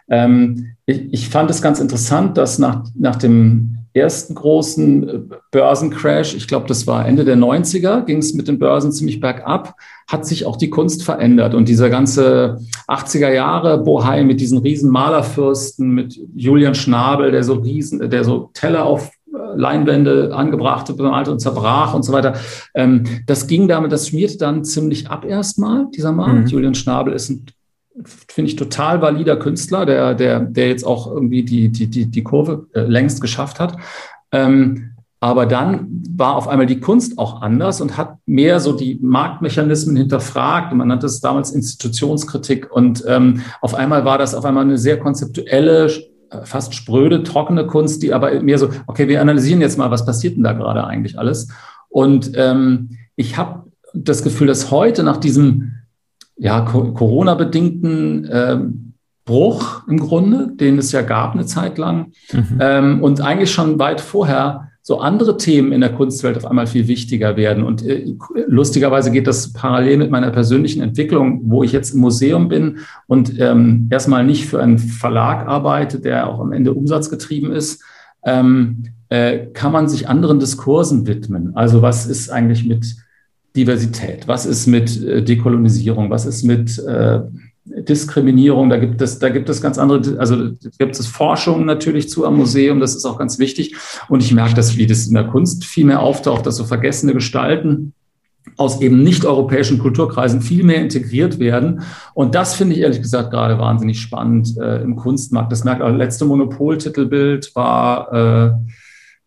Ähm, 0.09 0.75
ich, 0.85 1.13
ich 1.13 1.29
fand 1.29 1.49
es 1.49 1.61
ganz 1.61 1.79
interessant, 1.79 2.37
dass 2.37 2.59
nach, 2.59 2.85
nach 2.95 3.15
dem 3.17 3.77
ersten 3.97 4.35
großen 4.35 5.09
äh, 5.09 5.19
Börsencrash, 5.51 6.35
ich 6.35 6.47
glaube, 6.47 6.67
das 6.67 6.87
war 6.87 7.05
Ende 7.05 7.25
der 7.25 7.37
90er, 7.37 8.05
ging 8.05 8.19
es 8.19 8.33
mit 8.33 8.47
den 8.47 8.59
Börsen 8.59 8.91
ziemlich 8.91 9.19
bergab, 9.19 9.75
hat 10.07 10.25
sich 10.25 10.45
auch 10.45 10.55
die 10.55 10.69
Kunst 10.69 11.03
verändert. 11.03 11.53
Und 11.53 11.67
dieser 11.67 11.89
ganze 11.89 12.59
80er 12.87 13.31
Jahre 13.31 13.79
Bohai 13.79 14.23
mit 14.23 14.39
diesen 14.39 14.59
riesen 14.59 14.89
Malerfürsten, 14.91 15.89
mit 15.89 16.17
Julian 16.35 16.75
Schnabel, 16.75 17.31
der 17.31 17.43
so 17.43 17.55
riesen, 17.55 18.09
der 18.09 18.23
so 18.23 18.49
Teller 18.53 18.85
auf 18.85 19.09
äh, 19.33 19.37
Leinwände 19.55 20.33
angebrachte, 20.33 20.93
bemalte 20.93 21.31
und 21.31 21.39
zerbrach 21.39 21.93
und 21.93 22.03
so 22.03 22.13
weiter. 22.13 22.35
Ähm, 22.75 23.03
das 23.25 23.47
ging 23.47 23.67
damit, 23.67 23.91
das 23.91 24.07
schmiert 24.07 24.41
dann 24.41 24.63
ziemlich 24.63 25.09
ab 25.09 25.25
erstmal, 25.25 25.87
dieser 25.95 26.11
Markt. 26.11 26.45
Mhm. 26.45 26.47
Julian 26.47 26.75
Schnabel 26.75 27.13
ist 27.13 27.29
ein 27.29 27.45
finde 28.05 28.49
ich, 28.49 28.55
total 28.55 29.01
valider 29.01 29.37
Künstler, 29.37 29.85
der, 29.85 30.13
der, 30.13 30.39
der 30.39 30.67
jetzt 30.67 30.85
auch 30.85 31.11
irgendwie 31.11 31.43
die, 31.43 31.69
die, 31.69 31.87
die, 31.87 32.05
die 32.05 32.23
Kurve 32.23 32.67
äh, 32.73 32.81
längst 32.81 33.21
geschafft 33.21 33.59
hat. 33.59 33.77
Ähm, 34.31 34.91
aber 35.19 35.47
dann 35.47 36.03
war 36.11 36.35
auf 36.35 36.47
einmal 36.47 36.67
die 36.67 36.79
Kunst 36.79 37.17
auch 37.17 37.41
anders 37.41 37.81
und 37.81 37.97
hat 37.97 38.17
mehr 38.27 38.59
so 38.59 38.73
die 38.73 38.99
Marktmechanismen 39.01 39.95
hinterfragt. 39.95 40.73
man 40.73 40.87
nannte 40.87 41.07
es 41.07 41.21
damals 41.21 41.51
Institutionskritik. 41.51 42.71
Und 42.71 43.03
ähm, 43.07 43.41
auf 43.61 43.73
einmal 43.73 44.05
war 44.05 44.19
das 44.19 44.35
auf 44.35 44.45
einmal 44.45 44.63
eine 44.63 44.77
sehr 44.77 44.99
konzeptuelle, 44.99 45.87
äh, 46.29 46.41
fast 46.43 46.75
spröde, 46.75 47.23
trockene 47.23 47.65
Kunst, 47.65 48.03
die 48.03 48.13
aber 48.13 48.41
mehr 48.41 48.59
so, 48.59 48.69
okay, 48.85 49.07
wir 49.07 49.19
analysieren 49.19 49.61
jetzt 49.61 49.77
mal, 49.77 49.89
was 49.89 50.05
passiert 50.05 50.37
denn 50.37 50.43
da 50.43 50.53
gerade 50.53 50.85
eigentlich 50.85 51.17
alles? 51.17 51.47
Und 51.89 52.31
ähm, 52.35 52.91
ich 53.15 53.37
habe 53.37 53.71
das 53.95 54.21
Gefühl, 54.21 54.45
dass 54.45 54.69
heute 54.69 55.01
nach 55.01 55.17
diesem 55.17 55.76
ja, 56.37 56.61
Corona-bedingten 56.61 58.29
ähm, 58.31 58.93
Bruch 59.25 59.87
im 59.87 59.99
Grunde, 59.99 60.49
den 60.55 60.77
es 60.77 60.91
ja 60.91 61.01
gab 61.01 61.33
eine 61.33 61.45
Zeit 61.45 61.77
lang. 61.77 62.13
Mhm. 62.31 62.57
Ähm, 62.59 63.03
und 63.03 63.21
eigentlich 63.21 63.51
schon 63.51 63.77
weit 63.77 64.01
vorher 64.01 64.69
so 64.81 64.99
andere 64.99 65.35
Themen 65.35 65.73
in 65.73 65.81
der 65.81 65.91
Kunstwelt 65.91 66.37
auf 66.37 66.45
einmal 66.45 66.65
viel 66.65 66.87
wichtiger 66.87 67.35
werden. 67.35 67.63
Und 67.63 67.85
äh, 67.85 68.05
lustigerweise 68.47 69.11
geht 69.11 69.27
das 69.27 69.51
parallel 69.51 69.97
mit 69.97 70.11
meiner 70.11 70.31
persönlichen 70.31 70.81
Entwicklung, 70.81 71.41
wo 71.43 71.61
ich 71.61 71.73
jetzt 71.73 71.93
im 71.93 71.99
Museum 71.99 72.47
bin 72.47 72.79
und 73.05 73.37
ähm, 73.37 73.89
erstmal 73.91 74.25
nicht 74.25 74.45
für 74.45 74.61
einen 74.61 74.79
Verlag 74.79 75.45
arbeite, 75.45 75.99
der 75.99 76.29
auch 76.29 76.39
am 76.39 76.53
Ende 76.53 76.73
umsatzgetrieben 76.73 77.51
ist, 77.51 77.83
ähm, 78.23 78.83
äh, 79.09 79.47
kann 79.47 79.73
man 79.73 79.89
sich 79.89 80.07
anderen 80.07 80.39
Diskursen 80.39 81.05
widmen. 81.05 81.51
Also 81.55 81.81
was 81.81 82.05
ist 82.05 82.29
eigentlich 82.29 82.65
mit 82.65 82.95
Diversität? 83.57 84.27
Was 84.27 84.45
ist 84.45 84.67
mit 84.67 85.03
äh, 85.03 85.23
Dekolonisierung? 85.23 86.09
Was 86.09 86.25
ist 86.25 86.43
mit 86.43 86.79
äh, 86.79 87.19
Diskriminierung? 87.65 88.69
Da 88.69 88.77
gibt 88.77 89.01
es, 89.01 89.19
da 89.19 89.29
gibt 89.29 89.49
es 89.49 89.61
ganz 89.61 89.77
andere, 89.77 90.19
also 90.19 90.51
gibt 90.77 90.97
es 90.97 91.07
Forschung 91.07 91.65
natürlich 91.65 92.09
zu 92.09 92.25
am 92.25 92.37
Museum, 92.37 92.79
das 92.79 92.95
ist 92.95 93.05
auch 93.05 93.17
ganz 93.17 93.39
wichtig. 93.39 93.75
Und 94.07 94.23
ich 94.23 94.33
merke, 94.33 94.53
dass 94.53 94.77
wie 94.77 94.87
das 94.87 95.07
in 95.07 95.15
der 95.15 95.25
Kunst 95.25 95.65
viel 95.65 95.85
mehr 95.85 96.01
auftaucht, 96.01 96.45
dass 96.45 96.55
so 96.55 96.63
vergessene 96.63 97.13
Gestalten 97.13 97.93
aus 98.55 98.79
eben 98.81 99.03
nicht-europäischen 99.03 99.79
Kulturkreisen 99.79 100.41
viel 100.41 100.63
mehr 100.63 100.81
integriert 100.81 101.37
werden. 101.39 101.81
Und 102.13 102.33
das 102.33 102.55
finde 102.55 102.75
ich 102.75 102.81
ehrlich 102.81 103.01
gesagt 103.01 103.31
gerade 103.31 103.59
wahnsinnig 103.59 103.99
spannend 103.99 104.57
äh, 104.57 104.81
im 104.81 104.95
Kunstmarkt. 104.95 105.51
Das 105.51 105.63
merkt 105.63 105.81
auch, 105.81 105.89
letzte 105.89 106.25
Monopol-Titelbild 106.25 107.55
war 107.55 108.13
äh, 108.13 108.51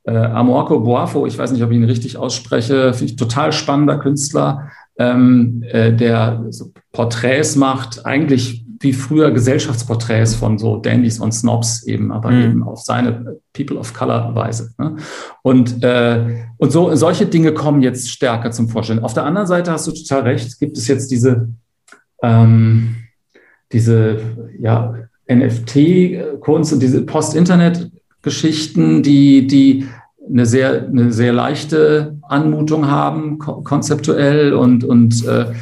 äh, 0.04 0.12
Amorco 0.12 0.80
Boafo, 0.80 1.26
ich 1.26 1.38
weiß 1.38 1.52
nicht, 1.52 1.62
ob 1.62 1.70
ich 1.70 1.76
ihn 1.76 1.84
richtig 1.84 2.16
ausspreche, 2.16 2.92
finde 2.92 3.12
ich 3.12 3.16
total 3.16 3.52
spannender 3.52 3.98
Künstler, 3.98 4.70
ähm, 4.98 5.64
äh, 5.68 5.92
der 5.92 6.44
so 6.50 6.72
Porträts 6.92 7.56
macht, 7.56 8.06
eigentlich 8.06 8.64
wie 8.82 8.94
früher 8.94 9.30
Gesellschaftsporträts 9.30 10.34
von 10.34 10.58
so 10.58 10.78
Dandys 10.78 11.20
und 11.20 11.32
Snobs 11.32 11.82
eben, 11.82 12.10
aber 12.10 12.30
mhm. 12.30 12.42
eben 12.42 12.62
auf 12.62 12.80
seine 12.80 13.36
People 13.52 13.78
of 13.78 13.92
Color 13.92 14.34
Weise. 14.34 14.72
Ne? 14.78 14.96
Und, 15.42 15.84
äh, 15.84 16.44
und 16.56 16.72
so, 16.72 16.94
solche 16.96 17.26
Dinge 17.26 17.52
kommen 17.52 17.82
jetzt 17.82 18.10
stärker 18.10 18.50
zum 18.52 18.70
Vorstellen. 18.70 19.00
Auf 19.00 19.12
der 19.12 19.26
anderen 19.26 19.46
Seite 19.46 19.70
hast 19.70 19.86
du 19.86 19.92
total 19.92 20.22
recht, 20.22 20.58
gibt 20.58 20.78
es 20.78 20.88
jetzt 20.88 21.10
diese, 21.10 21.50
ähm, 22.22 22.96
diese 23.70 24.18
ja, 24.58 24.94
NFT-Kunst 25.28 26.72
und 26.72 26.80
diese 26.80 27.02
Post-Internet-Geschichten, 28.22 29.02
die, 29.02 29.46
die 29.46 29.88
eine 30.28 30.46
sehr, 30.46 30.86
eine 30.86 31.12
sehr 31.12 31.32
leichte 31.32 32.18
Anmutung 32.22 32.86
haben, 32.86 33.38
konzeptuell 33.38 34.52
und, 34.52 34.84
und 34.84 35.26
äh, 35.26 35.52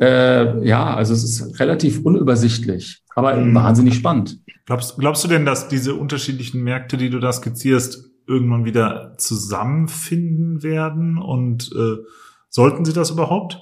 äh, 0.00 0.66
ja, 0.66 0.94
also 0.94 1.12
es 1.12 1.24
ist 1.24 1.60
relativ 1.60 2.04
unübersichtlich, 2.04 3.02
aber 3.14 3.36
mhm. 3.36 3.54
wahnsinnig 3.54 3.94
spannend. 3.94 4.40
Glaubst, 4.66 4.98
glaubst 4.98 5.24
du 5.24 5.28
denn, 5.28 5.44
dass 5.44 5.68
diese 5.68 5.94
unterschiedlichen 5.94 6.62
Märkte, 6.62 6.96
die 6.96 7.10
du 7.10 7.20
da 7.20 7.32
skizzierst, 7.32 8.10
irgendwann 8.26 8.64
wieder 8.64 9.14
zusammenfinden 9.16 10.62
werden? 10.62 11.18
Und 11.18 11.70
äh, 11.74 12.02
sollten 12.48 12.84
sie 12.84 12.92
das 12.92 13.10
überhaupt? 13.10 13.60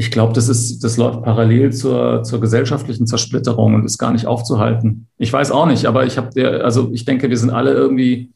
Ich 0.00 0.12
glaube, 0.12 0.32
das 0.32 0.48
ist, 0.48 0.84
das 0.84 0.96
läuft 0.96 1.24
parallel 1.24 1.72
zur, 1.72 2.22
zur 2.22 2.40
gesellschaftlichen 2.40 3.08
Zersplitterung 3.08 3.74
und 3.74 3.84
ist 3.84 3.98
gar 3.98 4.12
nicht 4.12 4.26
aufzuhalten. 4.26 5.08
Ich 5.18 5.32
weiß 5.32 5.50
auch 5.50 5.66
nicht, 5.66 5.86
aber 5.86 6.06
ich 6.06 6.16
habe, 6.16 6.62
also 6.62 6.90
ich 6.92 7.04
denke, 7.04 7.28
wir 7.28 7.36
sind 7.36 7.50
alle 7.50 7.72
irgendwie, 7.72 8.30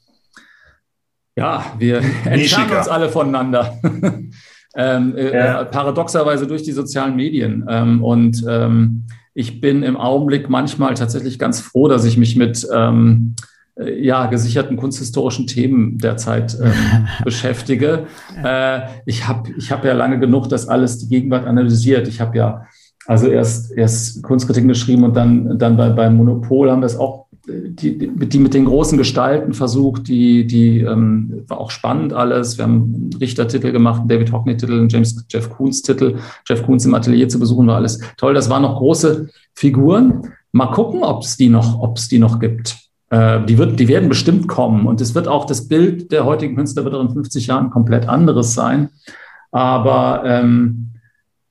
ja, 1.37 1.65
wir 1.79 1.99
entfernen 2.25 2.77
uns 2.77 2.89
alle 2.89 3.09
voneinander. 3.09 3.79
ähm, 4.77 5.17
äh, 5.17 5.37
ja. 5.37 5.63
paradoxerweise 5.63 6.49
durch 6.49 6.65
die 6.65 6.73
sozialen 6.73 7.15
Medien. 7.15 7.65
Ähm, 7.69 8.03
und 8.03 8.45
ähm, 8.49 9.07
ich 9.33 9.61
bin 9.61 9.85
im 9.85 9.97
Augenblick 9.97 10.51
manchmal 10.51 10.95
tatsächlich 10.95 11.39
ganz 11.39 11.61
froh, 11.61 11.87
dass 11.87 12.05
ich 12.05 12.17
mich 12.17 12.35
mit 12.35 12.67
ähm, 12.75 13.37
äh, 13.37 13.52
ja, 13.77 14.27
gesicherten 14.27 14.77
kunsthistorischen 14.77 15.47
Themen 15.47 15.99
derzeit 15.99 16.57
ähm, 16.63 17.09
beschäftige. 17.25 18.07
Äh, 18.43 18.81
ich 19.07 19.27
habe 19.27 19.51
ich 19.57 19.73
hab 19.73 19.85
ja 19.85 19.93
lange 19.93 20.19
genug 20.19 20.49
das 20.49 20.69
alles 20.69 20.99
die 20.99 21.09
Gegenwart 21.09 21.47
analysiert. 21.47 22.07
Ich 22.09 22.21
habe 22.21 22.37
ja 22.37 22.67
also 23.07 23.27
erst, 23.27 23.73
erst 23.73 24.23
Kunstkritiken 24.23 24.69
geschrieben 24.69 25.05
und 25.05 25.17
dann, 25.17 25.59
dann 25.59 25.77
bei, 25.77 25.91
beim 25.91 26.17
Monopol 26.17 26.71
haben 26.71 26.83
wir 26.83 26.87
es 26.87 26.97
auch 26.97 27.27
die, 27.45 27.99
die 27.99 28.39
mit 28.39 28.55
den 28.55 28.67
großen 28.67 28.97
Gestalten 28.97 29.53
versucht, 29.53 30.07
die, 30.07 30.47
die 30.47 30.81
ähm, 30.81 31.43
war 31.49 31.59
auch 31.59 31.71
spannend 31.73 32.13
alles. 32.13 32.57
Wir 32.57 32.65
haben 32.65 32.95
einen 32.95 33.11
Richtertitel 33.21 33.73
gemacht, 33.73 34.01
einen 34.01 34.09
David 34.09 34.33
Hockney-Titel, 34.33 34.79
einen 34.79 34.89
James 34.89 35.25
Jeff 35.29 35.51
Koons-Titel. 35.51 36.19
Jeff 36.47 36.63
Koons 36.63 36.85
im 36.85 36.95
Atelier 36.95 37.29
zu 37.29 37.41
besuchen 37.41 37.67
war 37.67 37.77
alles 37.77 38.01
toll. 38.17 38.35
Das 38.35 38.49
waren 38.49 38.63
noch 38.63 38.79
große 38.79 39.29
Figuren. 39.55 40.29
Mal 40.53 40.67
gucken, 40.67 41.03
ob 41.03 41.25
es 41.25 41.37
die 41.37 41.49
noch, 41.49 41.81
ob 41.81 41.97
es 41.97 42.09
die 42.09 42.21
noch 42.21 42.39
gibt. 42.39 42.77
Äh, 43.13 43.45
die, 43.45 43.59
wird, 43.59 43.79
die 43.79 43.89
werden 43.89 44.09
bestimmt 44.09 44.49
kommen. 44.49 44.87
Und 44.87 45.03
es 45.03 45.15
wird 45.15 45.29
auch 45.29 45.45
das 45.45 45.69
Bild 45.69 46.13
der 46.13 46.25
heutigen 46.25 46.57
Künstler 46.57 46.85
wird 46.85 46.95
auch 46.95 47.03
in 47.03 47.13
50 47.13 47.47
Jahren 47.47 47.69
komplett 47.69 48.09
anderes 48.09 48.55
sein. 48.55 48.89
Aber 49.51 50.23
ähm, 50.25 50.93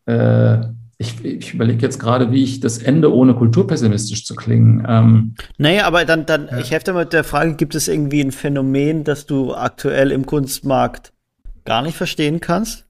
äh, 0.08 0.58
ich, 0.98 1.24
ich 1.24 1.54
überlege 1.54 1.84
jetzt 1.84 2.00
gerade, 2.00 2.32
wie 2.32 2.44
ich 2.44 2.62
das 2.62 2.80
Ende 2.80 3.14
ohne 3.14 3.36
kulturpessimistisch 3.36 4.26
zu 4.26 4.36
klingen. 4.36 4.84
Ähm, 4.90 5.36
naja, 5.60 5.86
aber 5.86 6.04
dann, 6.06 6.26
dann 6.26 6.48
ja. 6.48 6.58
ich 6.58 6.72
hefte 6.72 6.94
mit 6.94 7.14
der 7.14 7.24
Frage, 7.24 7.54
gibt 7.54 7.76
es 7.76 7.88
irgendwie 7.88 8.22
ein 8.22 8.32
Phänomen, 8.32 9.04
das 9.04 9.28
du 9.28 9.54
aktuell 9.54 10.10
im 10.12 10.26
Kunstmarkt 10.26 11.14
gar 11.64 11.84
nicht 11.84 11.96
verstehen 11.96 12.40
kannst? 12.40 12.88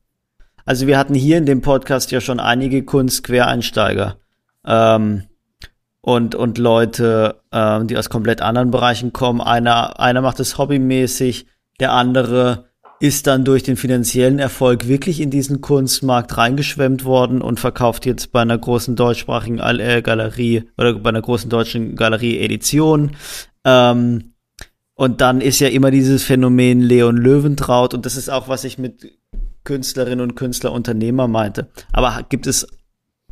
Also 0.64 0.88
wir 0.88 0.98
hatten 0.98 1.14
hier 1.14 1.38
in 1.38 1.46
dem 1.46 1.60
Podcast 1.60 2.10
ja 2.12 2.22
schon 2.22 2.40
einige 2.40 2.84
Kunstquereinsteiger 2.84 4.16
ähm, 4.66 5.24
und, 6.02 6.36
und 6.36 6.58
Leute, 6.58 7.42
ähm, 7.52 7.88
die 7.88 7.98
aus 7.98 8.10
komplett 8.10 8.42
anderen 8.42 8.72
Bereichen 8.72 9.14
kommen. 9.14 9.42
Einer, 9.42 10.00
einer 10.00 10.22
macht 10.22 10.40
es 10.40 10.58
hobbymäßig, 10.58 11.46
der 11.80 11.94
andere 11.94 12.66
ist 13.00 13.26
dann 13.26 13.44
durch 13.44 13.64
den 13.64 13.78
finanziellen 13.78 14.38
Erfolg 14.38 14.88
wirklich 14.88 15.20
in 15.22 15.32
diesen 15.32 15.62
Kunstmarkt 15.62 16.38
reingeschwemmt 16.38 17.04
worden 17.04 17.42
und 17.42 17.60
verkauft 17.60 18.06
jetzt 18.06 18.32
bei 18.32 18.42
einer 18.42 18.58
großen 18.58 18.96
deutschsprachigen 18.96 19.60
äh, 19.60 20.04
Galerie 20.04 20.70
oder 20.78 20.94
bei 20.94 21.10
einer 21.10 21.22
großen 21.22 21.50
deutschen 21.50 21.96
Galerie 21.96 22.38
Edition. 22.40 23.16
Ähm, 23.66 24.34
und 24.94 25.20
dann 25.20 25.42
ist 25.42 25.60
ja 25.60 25.70
immer 25.70 25.90
dieses 25.90 26.22
Phänomen 26.22 26.80
Leon 26.80 27.18
Löwentraut 27.18 27.96
und 27.96 28.06
das 28.06 28.18
ist 28.18 28.30
auch, 28.30 28.48
was 28.48 28.66
ich 28.66 28.78
mit 28.78 29.18
Künstlerinnen 29.64 30.22
und 30.22 30.36
Künstler 30.36 30.72
Unternehmer 30.72 31.28
meinte. 31.28 31.70
Aber 31.92 32.24
gibt 32.30 32.46
es 32.46 32.68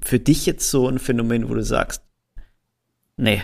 für 0.02 0.18
dich 0.18 0.48
jetzt 0.48 0.72
so 0.72 0.88
ein 0.88 0.98
Phänomen, 0.98 1.48
wo 1.48 1.54
du 1.54 1.64
sagst, 1.64 2.02
nee, 3.20 3.42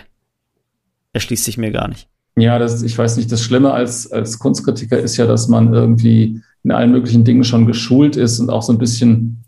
erschließt 1.12 1.44
sich 1.44 1.58
mir 1.58 1.70
gar 1.70 1.88
nicht? 1.88 2.08
Ja, 2.36 2.58
das, 2.58 2.82
ich 2.82 2.96
weiß 2.96 3.16
nicht, 3.16 3.32
das 3.32 3.42
Schlimme 3.42 3.72
als, 3.72 4.10
als 4.10 4.38
Kunstkritiker 4.38 4.98
ist 4.98 5.16
ja, 5.16 5.26
dass 5.26 5.48
man 5.48 5.72
irgendwie 5.72 6.42
in 6.64 6.72
allen 6.72 6.92
möglichen 6.92 7.24
Dingen 7.24 7.44
schon 7.44 7.66
geschult 7.66 8.16
ist 8.16 8.40
und 8.40 8.50
auch 8.50 8.62
so 8.62 8.72
ein 8.72 8.78
bisschen 8.78 9.44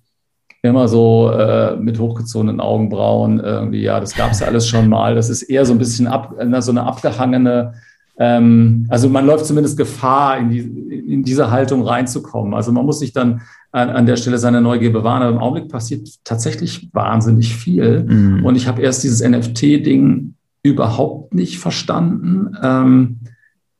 immer 0.62 0.89
so 0.89 1.31
äh, 1.31 1.76
mit 1.76 1.99
hochgezogenen 1.99 2.61
Augenbrauen 2.61 3.41
irgendwie, 3.41 3.83
ja, 3.83 4.01
das 4.01 4.14
gab 4.14 4.33
es 4.33 4.41
ja 4.41 4.47
alles 4.47 4.66
schon 4.66 4.89
mal. 4.89 5.14
Das 5.14 5.29
ist 5.29 5.43
eher 5.43 5.66
so 5.66 5.72
ein 5.72 5.79
bisschen 5.79 6.07
ab, 6.07 6.35
so 6.61 6.70
eine 6.70 6.85
abgehangene, 6.85 7.74
ähm, 8.18 8.87
also 8.89 9.09
man 9.09 9.26
läuft 9.26 9.47
zumindest 9.47 9.76
Gefahr, 9.76 10.39
in, 10.39 10.51
die, 10.51 10.59
in 10.59 11.22
diese 11.22 11.51
Haltung 11.51 11.83
reinzukommen. 11.83 12.55
Also 12.55 12.72
man 12.72 12.85
muss 12.85 12.99
sich 12.99 13.12
dann 13.12 13.43
an, 13.70 13.90
an 13.90 14.06
der 14.06 14.16
Stelle 14.16 14.38
seine 14.38 14.60
Neugier 14.60 14.92
bewahren. 14.92 15.22
Aber 15.22 15.36
im 15.36 15.42
Augenblick 15.42 15.70
passiert 15.70 16.08
tatsächlich 16.24 16.88
wahnsinnig 16.92 17.54
viel. 17.54 18.04
Mhm. 18.04 18.44
Und 18.44 18.56
ich 18.56 18.66
habe 18.66 18.82
erst 18.82 19.04
dieses 19.04 19.26
NFT-Ding 19.26 20.34
überhaupt 20.62 21.34
nicht 21.34 21.58
verstanden. 21.58 22.56
Ähm, 22.62 23.20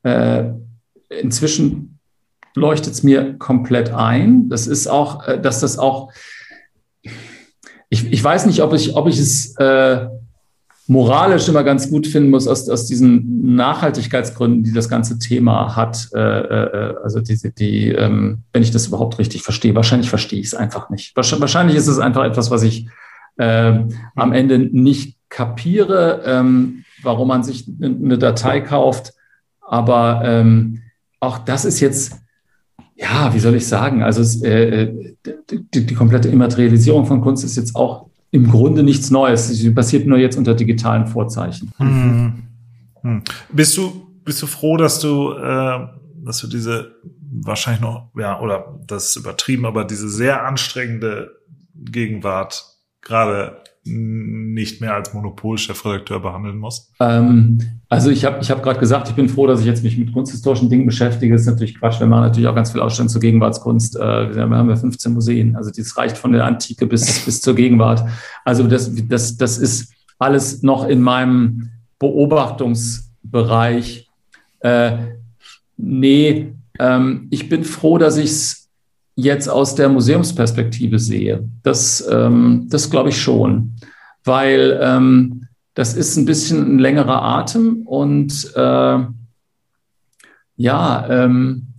äh, 0.03 0.45
inzwischen 1.09 1.99
leuchtet 2.55 2.93
es 2.93 3.03
mir 3.03 3.34
komplett 3.39 3.93
ein. 3.93 4.49
Das 4.49 4.66
ist 4.66 4.86
auch, 4.86 5.26
äh, 5.26 5.41
dass 5.41 5.61
das 5.61 5.78
auch, 5.78 6.12
ich, 7.89 8.12
ich 8.12 8.22
weiß 8.22 8.47
nicht, 8.47 8.62
ob 8.62 8.74
ich, 8.74 8.95
ob 8.95 9.09
ich 9.09 9.18
es 9.18 9.57
äh, 9.57 10.07
moralisch 10.89 11.47
immer 11.49 11.62
ganz 11.64 11.91
gut 11.91 12.07
finden 12.07 12.30
muss 12.30 12.49
aus, 12.49 12.68
aus 12.68 12.86
diesen 12.86 13.55
Nachhaltigkeitsgründen, 13.55 14.64
die 14.64 14.72
das 14.72 14.89
ganze 14.89 15.18
Thema 15.18 15.76
hat. 15.76 16.09
Äh, 16.14 16.18
äh, 16.18 16.95
also 17.05 17.20
die, 17.20 17.36
die 17.55 17.93
ähm, 17.93 18.39
wenn 18.53 18.62
ich 18.62 18.70
das 18.70 18.86
überhaupt 18.86 19.18
richtig 19.18 19.43
verstehe. 19.43 19.74
Wahrscheinlich 19.74 20.09
verstehe 20.09 20.41
ich 20.41 20.47
es 20.47 20.55
einfach 20.55 20.89
nicht. 20.89 21.14
Wahrscheinlich 21.14 21.76
ist 21.76 21.89
es 21.89 21.99
einfach 21.99 22.24
etwas, 22.24 22.51
was 22.51 22.62
ich 22.62 22.89
äh, 23.36 23.80
am 24.16 24.32
Ende 24.32 24.59
nicht 24.59 25.18
kapiere, 25.28 26.22
ähm, 26.24 26.84
warum 27.03 27.28
man 27.28 27.45
sich 27.45 27.68
eine 27.80 28.16
Datei 28.16 28.61
kauft. 28.61 29.12
Aber 29.61 30.22
ähm, 30.24 30.80
auch 31.20 31.36
das 31.36 31.66
ist 31.66 31.80
jetzt, 31.80 32.18
ja, 32.97 33.34
wie 33.34 33.41
soll 33.41 33.55
ich 33.55 33.68
sagen, 33.68 34.03
also 34.03 34.22
äh, 34.43 35.14
die, 35.51 35.86
die, 35.86 35.95
komplette 35.95 36.28
Immaterialisierung 36.28 37.05
von 37.05 37.20
Kunst 37.20 37.45
ist 37.45 37.57
jetzt 37.57 37.76
auch 37.76 38.09
im 38.31 38.51
Grunde 38.51 38.83
nichts 38.83 39.11
Neues. 39.11 39.49
Sie 39.49 39.70
passiert 39.70 40.07
nur 40.07 40.18
jetzt 40.18 40.37
unter 40.37 40.55
digitalen 40.55 41.07
Vorzeichen. 41.07 41.72
Hm. 41.79 42.43
Hm. 43.03 43.22
Bist 43.53 43.76
du 43.76 44.07
bist 44.24 44.43
du 44.43 44.47
froh, 44.47 44.76
dass 44.76 45.01
du 45.01 45.33
äh, 45.33 45.89
dass 46.24 46.41
du 46.41 46.47
diese 46.47 46.97
wahrscheinlich 47.31 47.81
noch 47.81 48.11
ja 48.16 48.41
oder 48.41 48.79
das 48.87 49.11
ist 49.11 49.16
übertrieben, 49.16 49.64
aber 49.64 49.85
diese 49.85 50.09
sehr 50.09 50.45
anstrengende 50.45 51.31
Gegenwart 51.74 52.64
gerade 53.01 53.62
nicht 53.89 54.80
mehr 54.80 54.95
als 54.95 55.14
Monopol-Chefredakteur 55.14 56.20
behandeln 56.20 56.59
muss? 56.59 56.93
Ähm, 57.01 57.59
also 57.89 58.11
ich 58.11 58.24
habe 58.24 58.39
ich 58.41 58.51
hab 58.51 58.62
gerade 58.62 58.78
gesagt, 58.78 59.09
ich 59.09 59.14
bin 59.14 59.28
froh, 59.28 59.47
dass 59.47 59.61
ich 59.61 59.66
jetzt 59.66 59.82
mich 59.82 59.97
mit 59.97 60.12
kunsthistorischen 60.12 60.70
Dingen 60.70 60.86
beschäftige. 60.86 61.32
Das 61.32 61.43
ist 61.43 61.49
natürlich 61.49 61.78
Quatsch. 61.78 62.01
Wir 62.01 62.07
machen 62.07 62.22
natürlich 62.22 62.49
auch 62.49 62.55
ganz 62.55 62.72
viel 62.72 62.80
Ausstellungen 62.80 63.11
zur 63.11 63.20
Gegenwartskunst. 63.20 63.97
Äh, 63.97 64.34
wir 64.34 64.43
haben 64.43 64.68
ja 64.68 64.76
15 64.76 65.12
Museen. 65.12 65.57
Also 65.57 65.70
das 65.70 65.97
reicht 65.97 66.18
von 66.18 66.32
der 66.32 66.45
Antike 66.45 66.86
bis, 66.86 67.20
bis 67.24 67.41
zur 67.41 67.55
Gegenwart. 67.55 68.05
Also 68.45 68.66
das, 68.66 68.91
das, 69.09 69.36
das 69.36 69.59
ist 69.59 69.93
alles 70.18 70.62
noch 70.62 70.86
in 70.86 71.01
meinem 71.01 71.70
Beobachtungsbereich. 71.99 74.09
Äh, 74.61 74.93
nee, 75.76 76.53
ähm, 76.78 77.26
ich 77.30 77.49
bin 77.49 77.64
froh, 77.64 77.99
dass 77.99 78.16
ich 78.16 78.30
es 78.30 78.58
jetzt 79.19 79.49
aus 79.49 79.75
der 79.75 79.89
Museumsperspektive 79.89 81.01
sehe. 81.01 81.49
Das, 81.64 82.07
ähm, 82.09 82.69
das 82.71 82.89
glaube 82.89 83.09
ich 83.09 83.21
schon, 83.21 83.75
weil 84.23 84.79
ähm, 84.81 85.49
das 85.75 85.95
ist 85.95 86.16
ein 86.16 86.25
bisschen 86.25 86.77
ein 86.77 86.79
längerer 86.79 87.21
Atem 87.21 87.83
und 87.85 88.53
äh, 88.55 88.99
ja, 90.57 91.07
ähm, 91.11 91.75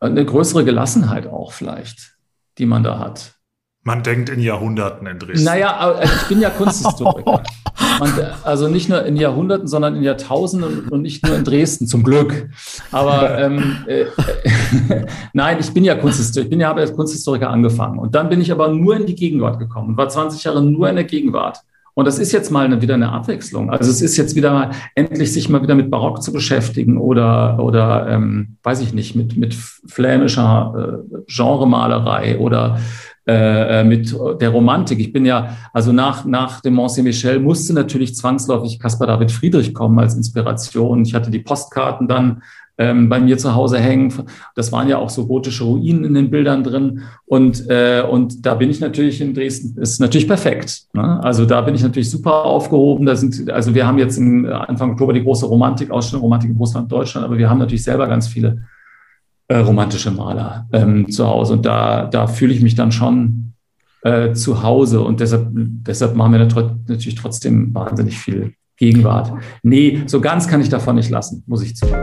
eine 0.00 0.24
größere 0.24 0.64
Gelassenheit 0.64 1.26
auch 1.26 1.52
vielleicht, 1.52 2.16
die 2.56 2.64
man 2.64 2.82
da 2.82 2.98
hat. 2.98 3.34
Man 3.82 4.02
denkt 4.02 4.30
in 4.30 4.40
Jahrhunderten 4.40 5.06
in 5.06 5.18
Dresden. 5.18 5.44
Naja, 5.44 6.00
ich 6.02 6.28
bin 6.28 6.40
ja 6.40 6.48
Kunsthistoriker. 6.56 7.42
Man, 7.98 8.12
also 8.44 8.68
nicht 8.68 8.88
nur 8.88 9.04
in 9.04 9.16
Jahrhunderten, 9.16 9.66
sondern 9.66 9.96
in 9.96 10.02
Jahrtausenden 10.02 10.88
und 10.88 11.02
nicht 11.02 11.26
nur 11.26 11.36
in 11.36 11.44
Dresden, 11.44 11.86
zum 11.86 12.02
Glück. 12.02 12.48
Aber 12.90 13.38
ähm, 13.38 13.76
äh, 13.86 14.06
nein, 15.32 15.58
ich 15.60 15.72
bin 15.72 15.84
ja 15.84 15.94
Kunsthistoriker. 15.94 16.44
Ich 16.44 16.50
bin 16.50 16.60
ja, 16.60 16.68
habe 16.68 16.80
als 16.80 16.94
Kunsthistoriker 16.94 17.50
angefangen. 17.50 17.98
Und 17.98 18.14
dann 18.14 18.28
bin 18.28 18.40
ich 18.40 18.52
aber 18.52 18.68
nur 18.68 18.96
in 18.96 19.06
die 19.06 19.14
Gegenwart 19.14 19.58
gekommen 19.58 19.90
und 19.90 19.96
war 19.96 20.08
20 20.08 20.44
Jahre 20.44 20.62
nur 20.62 20.88
in 20.88 20.96
der 20.96 21.04
Gegenwart. 21.04 21.60
Und 21.94 22.06
das 22.06 22.18
ist 22.18 22.32
jetzt 22.32 22.50
mal 22.50 22.64
eine, 22.64 22.80
wieder 22.80 22.94
eine 22.94 23.12
Abwechslung. 23.12 23.70
Also 23.70 23.90
es 23.90 24.00
ist 24.00 24.16
jetzt 24.16 24.34
wieder 24.34 24.52
mal 24.52 24.70
endlich 24.94 25.32
sich 25.32 25.50
mal 25.50 25.62
wieder 25.62 25.74
mit 25.74 25.90
Barock 25.90 26.22
zu 26.22 26.32
beschäftigen 26.32 26.96
oder 26.96 27.58
oder 27.62 28.08
ähm, 28.08 28.56
weiß 28.62 28.80
ich 28.80 28.94
nicht 28.94 29.14
mit 29.14 29.36
mit 29.36 29.54
flämischer 29.54 31.02
äh, 31.04 31.22
Genremalerei 31.26 32.38
oder 32.38 32.78
äh, 33.26 33.80
äh, 33.80 33.84
mit 33.84 34.12
der 34.40 34.50
Romantik. 34.50 34.98
Ich 34.98 35.12
bin 35.12 35.24
ja, 35.24 35.56
also 35.72 35.92
nach, 35.92 36.24
nach 36.24 36.60
dem 36.60 36.74
Mont 36.74 36.90
Saint-Michel 36.90 37.38
musste 37.38 37.72
natürlich 37.72 38.16
zwangsläufig 38.16 38.80
Caspar 38.80 39.06
David 39.06 39.30
Friedrich 39.30 39.72
kommen 39.74 39.98
als 40.00 40.16
Inspiration. 40.16 41.04
Ich 41.04 41.14
hatte 41.14 41.30
die 41.30 41.38
Postkarten 41.38 42.08
dann 42.08 42.42
ähm, 42.78 43.08
bei 43.08 43.20
mir 43.20 43.38
zu 43.38 43.54
Hause 43.54 43.78
hängen. 43.78 44.12
Das 44.56 44.72
waren 44.72 44.88
ja 44.88 44.98
auch 44.98 45.08
so 45.08 45.28
gotische 45.28 45.62
Ruinen 45.62 46.04
in 46.04 46.14
den 46.14 46.30
Bildern 46.30 46.64
drin. 46.64 47.02
Und, 47.24 47.68
äh, 47.68 48.02
und 48.02 48.44
da 48.44 48.54
bin 48.54 48.70
ich 48.70 48.80
natürlich 48.80 49.20
in 49.20 49.34
Dresden, 49.34 49.80
ist 49.80 50.00
natürlich 50.00 50.26
perfekt. 50.26 50.86
Ne? 50.92 51.22
Also 51.22 51.44
da 51.44 51.60
bin 51.60 51.76
ich 51.76 51.82
natürlich 51.82 52.10
super 52.10 52.44
aufgehoben. 52.44 53.06
Da 53.06 53.14
sind, 53.14 53.48
also 53.50 53.72
wir 53.72 53.86
haben 53.86 53.98
jetzt 53.98 54.16
im 54.18 54.46
Anfang 54.46 54.92
Oktober 54.92 55.12
die 55.12 55.22
große 55.22 55.46
Romantik-Ausstellung, 55.46 56.22
Romantik 56.22 56.50
in 56.50 56.56
Russland, 56.56 56.90
Deutschland, 56.90 57.24
aber 57.24 57.38
wir 57.38 57.48
haben 57.48 57.58
natürlich 57.58 57.84
selber 57.84 58.08
ganz 58.08 58.26
viele 58.26 58.62
äh, 59.52 59.58
romantische 59.58 60.10
Maler 60.10 60.66
ähm, 60.72 61.10
zu 61.10 61.26
Hause. 61.26 61.52
Und 61.52 61.66
da, 61.66 62.06
da 62.06 62.26
fühle 62.26 62.54
ich 62.54 62.62
mich 62.62 62.74
dann 62.74 62.90
schon 62.90 63.52
äh, 64.02 64.32
zu 64.32 64.62
Hause. 64.62 65.02
Und 65.02 65.20
deshalb, 65.20 65.48
deshalb 65.52 66.16
machen 66.16 66.32
wir 66.32 66.38
natürlich 66.38 67.14
trotzdem 67.16 67.74
wahnsinnig 67.74 68.18
viel 68.18 68.54
Gegenwart. 68.78 69.30
Nee, 69.62 70.04
so 70.06 70.20
ganz 70.22 70.48
kann 70.48 70.62
ich 70.62 70.70
davon 70.70 70.96
nicht 70.96 71.10
lassen, 71.10 71.44
muss 71.46 71.62
ich 71.62 71.76
zugeben. 71.76 72.00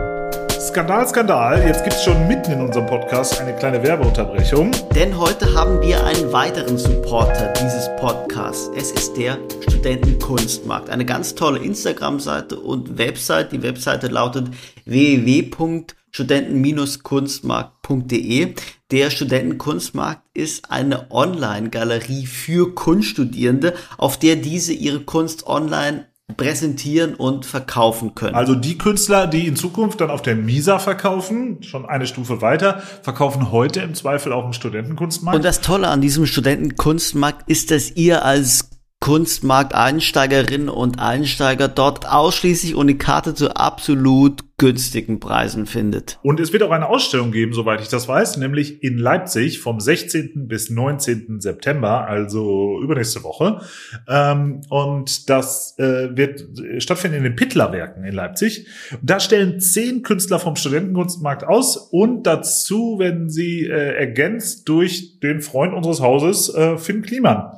Skandal, 0.59 1.07
Skandal. 1.07 1.63
Jetzt 1.65 1.83
gibt 1.83 1.95
es 1.95 2.03
schon 2.03 2.27
mitten 2.27 2.51
in 2.51 2.61
unserem 2.61 2.85
Podcast 2.85 3.41
eine 3.41 3.55
kleine 3.55 3.81
Werbeunterbrechung. 3.81 4.69
Denn 4.93 5.17
heute 5.17 5.51
haben 5.55 5.81
wir 5.81 6.05
einen 6.05 6.31
weiteren 6.31 6.77
Supporter 6.77 7.51
dieses 7.53 7.89
Podcasts. 7.99 8.69
Es 8.77 8.91
ist 8.91 9.17
der 9.17 9.39
Studentenkunstmarkt. 9.67 10.91
Eine 10.91 11.05
ganz 11.05 11.33
tolle 11.33 11.59
Instagram-Seite 11.59 12.59
und 12.59 12.99
Website. 12.99 13.51
Die 13.51 13.63
Webseite 13.63 14.07
lautet 14.07 14.51
www 14.85 15.89
studenten-kunstmarkt.de. 16.11 18.53
Der 18.91 19.11
Studentenkunstmarkt 19.11 20.23
ist 20.33 20.71
eine 20.71 21.11
Online-Galerie 21.11 22.25
für 22.25 22.73
Kunststudierende, 22.73 23.75
auf 23.97 24.17
der 24.17 24.35
diese 24.35 24.73
ihre 24.73 25.01
Kunst 25.01 25.45
online 25.45 26.07
präsentieren 26.37 27.15
und 27.15 27.45
verkaufen 27.45 28.15
können. 28.15 28.35
Also 28.35 28.55
die 28.55 28.77
Künstler, 28.77 29.27
die 29.27 29.47
in 29.47 29.55
Zukunft 29.55 30.01
dann 30.01 30.09
auf 30.09 30.21
der 30.21 30.35
Misa 30.35 30.79
verkaufen, 30.79 31.63
schon 31.63 31.85
eine 31.85 32.07
Stufe 32.07 32.41
weiter, 32.41 32.81
verkaufen 33.01 33.51
heute 33.51 33.81
im 33.81 33.95
Zweifel 33.95 34.31
auch 34.31 34.45
im 34.45 34.53
Studentenkunstmarkt. 34.53 35.35
Und 35.35 35.45
das 35.45 35.61
Tolle 35.61 35.87
an 35.87 36.01
diesem 36.01 36.25
Studentenkunstmarkt 36.25 37.49
ist, 37.49 37.71
dass 37.71 37.91
ihr 37.91 38.25
als 38.25 38.69
Kunstmarkt-Einsteigerinnen 39.01 40.67
und 40.67 40.99
Einsteiger 40.99 41.69
dort 41.69 42.05
ausschließlich 42.05 42.75
ohne 42.75 42.95
Karte 42.95 43.33
zu 43.33 43.55
absolut 43.55 44.43
günstigen 44.57 45.21
Preisen 45.21 45.65
findet. 45.65 46.19
Und 46.21 46.41
es 46.41 46.51
wird 46.51 46.63
auch 46.63 46.71
eine 46.71 46.89
Ausstellung 46.89 47.31
geben, 47.31 47.53
soweit 47.53 47.79
ich 47.79 47.87
das 47.87 48.09
weiß, 48.09 48.35
nämlich 48.37 48.83
in 48.83 48.97
Leipzig 48.97 49.61
vom 49.61 49.79
16. 49.79 50.49
bis 50.49 50.69
19. 50.69 51.39
September, 51.39 52.07
also 52.07 52.81
übernächste 52.83 53.23
Woche. 53.23 53.61
Ähm, 54.09 54.61
und 54.69 55.29
das 55.29 55.75
äh, 55.79 56.15
wird 56.17 56.45
stattfinden 56.83 57.17
in 57.19 57.23
den 57.23 57.35
Pittlerwerken 57.37 58.03
in 58.03 58.13
Leipzig. 58.13 58.67
Da 59.01 59.21
stellen 59.21 59.61
zehn 59.61 60.03
Künstler 60.03 60.39
vom 60.39 60.57
Studentenkunstmarkt 60.57 61.45
aus 61.45 61.77
und 61.77 62.23
dazu 62.23 62.99
werden 62.99 63.29
sie 63.29 63.63
äh, 63.63 63.95
ergänzt 63.95 64.67
durch 64.67 65.19
den 65.21 65.41
Freund 65.41 65.73
unseres 65.73 66.01
Hauses, 66.01 66.53
äh, 66.53 66.77
Finn 66.77 67.01
Kliman 67.01 67.53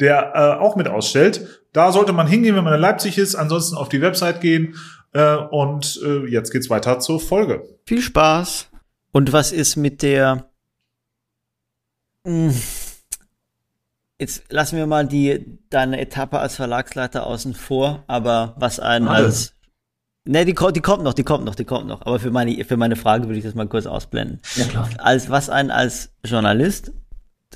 der 0.00 0.32
äh, 0.34 0.62
auch 0.62 0.76
mit 0.76 0.88
ausstellt. 0.88 1.62
Da 1.72 1.92
sollte 1.92 2.12
man 2.12 2.26
hingehen, 2.26 2.56
wenn 2.56 2.64
man 2.64 2.74
in 2.74 2.80
Leipzig 2.80 3.18
ist. 3.18 3.34
Ansonsten 3.34 3.76
auf 3.76 3.88
die 3.88 4.00
Website 4.00 4.40
gehen. 4.40 4.76
Äh, 5.12 5.36
und 5.36 6.00
äh, 6.04 6.26
jetzt 6.26 6.50
geht's 6.50 6.70
weiter 6.70 7.00
zur 7.00 7.20
Folge. 7.20 7.62
Viel 7.86 8.02
Spaß. 8.02 8.68
Und 9.12 9.32
was 9.32 9.52
ist 9.52 9.76
mit 9.76 10.02
der? 10.02 10.50
Hm. 12.26 12.54
Jetzt 14.18 14.50
lassen 14.50 14.78
wir 14.78 14.86
mal 14.86 15.06
die 15.06 15.58
deine 15.68 16.00
Etappe 16.00 16.38
als 16.38 16.56
Verlagsleiter 16.56 17.26
außen 17.26 17.54
vor, 17.54 18.04
aber 18.06 18.54
was 18.56 18.80
ein 18.80 19.08
als 19.08 19.56
Ne, 20.28 20.44
die, 20.44 20.54
die 20.54 20.80
kommt 20.80 21.04
noch, 21.04 21.14
die 21.14 21.22
kommt 21.22 21.44
noch, 21.44 21.54
die 21.54 21.64
kommt 21.64 21.86
noch. 21.86 22.00
Aber 22.02 22.18
für 22.18 22.32
meine, 22.32 22.64
für 22.64 22.76
meine 22.76 22.96
Frage 22.96 23.26
würde 23.26 23.38
ich 23.38 23.44
das 23.44 23.54
mal 23.54 23.68
kurz 23.68 23.86
ausblenden. 23.86 24.40
Ja, 24.56 24.64
klar. 24.64 24.88
Als 24.98 25.30
was 25.30 25.48
ein 25.48 25.70
als 25.70 26.10
Journalist 26.24 26.92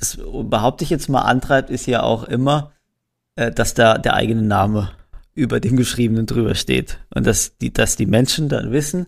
das 0.01 0.17
behaupte 0.17 0.83
ich 0.83 0.89
jetzt 0.89 1.09
mal 1.09 1.21
antreibt, 1.21 1.69
ist 1.69 1.85
ja 1.85 2.03
auch 2.03 2.23
immer, 2.23 2.71
äh, 3.35 3.51
dass 3.51 3.73
da 3.73 3.97
der 3.97 4.15
eigene 4.15 4.41
Name 4.41 4.91
über 5.33 5.59
dem 5.59 5.77
Geschriebenen 5.77 6.25
drüber 6.25 6.55
steht. 6.55 6.99
Und 7.13 7.25
dass 7.25 7.57
die, 7.57 7.71
dass 7.71 7.95
die 7.95 8.07
Menschen 8.07 8.49
dann 8.49 8.71
wissen, 8.71 9.07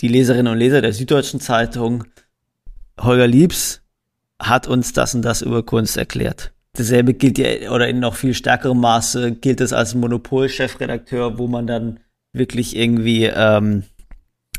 die 0.00 0.08
Leserinnen 0.08 0.52
und 0.52 0.58
Leser 0.58 0.80
der 0.80 0.92
Süddeutschen 0.92 1.40
Zeitung, 1.40 2.04
Holger 2.98 3.26
Liebs 3.26 3.82
hat 4.38 4.66
uns 4.66 4.92
das 4.92 5.14
und 5.14 5.22
das 5.22 5.42
über 5.42 5.62
Kunst 5.62 5.96
erklärt. 5.96 6.52
Dasselbe 6.72 7.14
gilt 7.14 7.38
ja, 7.38 7.70
oder 7.70 7.88
in 7.88 8.00
noch 8.00 8.16
viel 8.16 8.34
stärkerem 8.34 8.80
Maße 8.80 9.32
gilt 9.32 9.60
es 9.60 9.72
als 9.72 9.94
Monopol-Chefredakteur, 9.94 11.38
wo 11.38 11.46
man 11.46 11.66
dann 11.66 12.00
wirklich 12.32 12.76
irgendwie 12.76 13.24
ähm, 13.24 13.84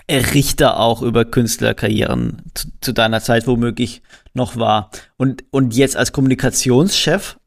Richter 0.09 0.79
auch 0.79 1.01
über 1.01 1.25
Künstlerkarrieren 1.25 2.41
zu, 2.53 2.69
zu, 2.79 2.93
deiner 2.93 3.21
Zeit 3.21 3.45
womöglich 3.45 4.01
noch 4.33 4.55
war. 4.55 4.89
Und, 5.17 5.43
und 5.51 5.75
jetzt 5.75 5.97
als 5.97 6.13
Kommunikationschef 6.13 7.37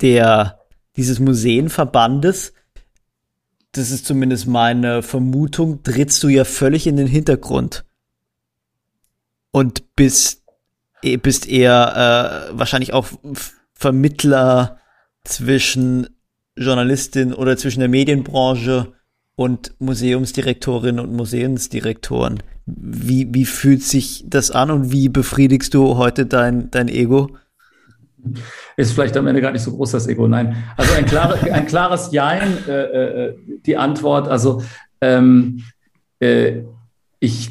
der, 0.00 0.58
dieses 0.96 1.20
Museenverbandes, 1.20 2.52
das 3.72 3.90
ist 3.90 4.06
zumindest 4.06 4.46
meine 4.46 5.02
Vermutung, 5.02 5.82
trittst 5.82 6.22
du 6.22 6.28
ja 6.28 6.44
völlig 6.44 6.86
in 6.86 6.96
den 6.96 7.06
Hintergrund. 7.06 7.84
Und 9.52 9.94
bist, 9.94 10.42
eh, 11.02 11.16
bist 11.16 11.46
eher 11.46 12.50
äh, 12.50 12.58
wahrscheinlich 12.58 12.92
auch 12.92 13.06
Vermittler 13.74 14.78
zwischen 15.22 16.08
Journalistin 16.56 17.32
oder 17.32 17.56
zwischen 17.56 17.80
der 17.80 17.88
Medienbranche 17.88 18.94
und 19.36 19.74
Museumsdirektorinnen 19.80 21.04
und 21.04 21.14
Museumsdirektoren. 21.14 22.42
Wie, 22.66 23.32
wie 23.34 23.44
fühlt 23.44 23.82
sich 23.82 24.24
das 24.26 24.50
an 24.50 24.70
und 24.70 24.92
wie 24.92 25.08
befriedigst 25.08 25.74
du 25.74 25.96
heute 25.96 26.26
dein, 26.26 26.70
dein 26.70 26.88
Ego? 26.88 27.36
Ist 28.76 28.92
vielleicht 28.92 29.16
am 29.16 29.26
Ende 29.26 29.40
gar 29.40 29.52
nicht 29.52 29.62
so 29.62 29.72
groß 29.72 29.90
das 29.92 30.06
Ego, 30.06 30.26
nein. 30.26 30.64
Also 30.76 30.94
ein, 30.94 31.04
klare, 31.04 31.38
ein 31.52 31.66
klares 31.66 32.10
Jein, 32.10 32.66
äh, 32.66 33.26
äh, 33.26 33.34
die 33.66 33.76
Antwort. 33.76 34.28
Also 34.28 34.62
ähm, 35.00 35.62
äh, 36.20 36.62
ich, 37.20 37.50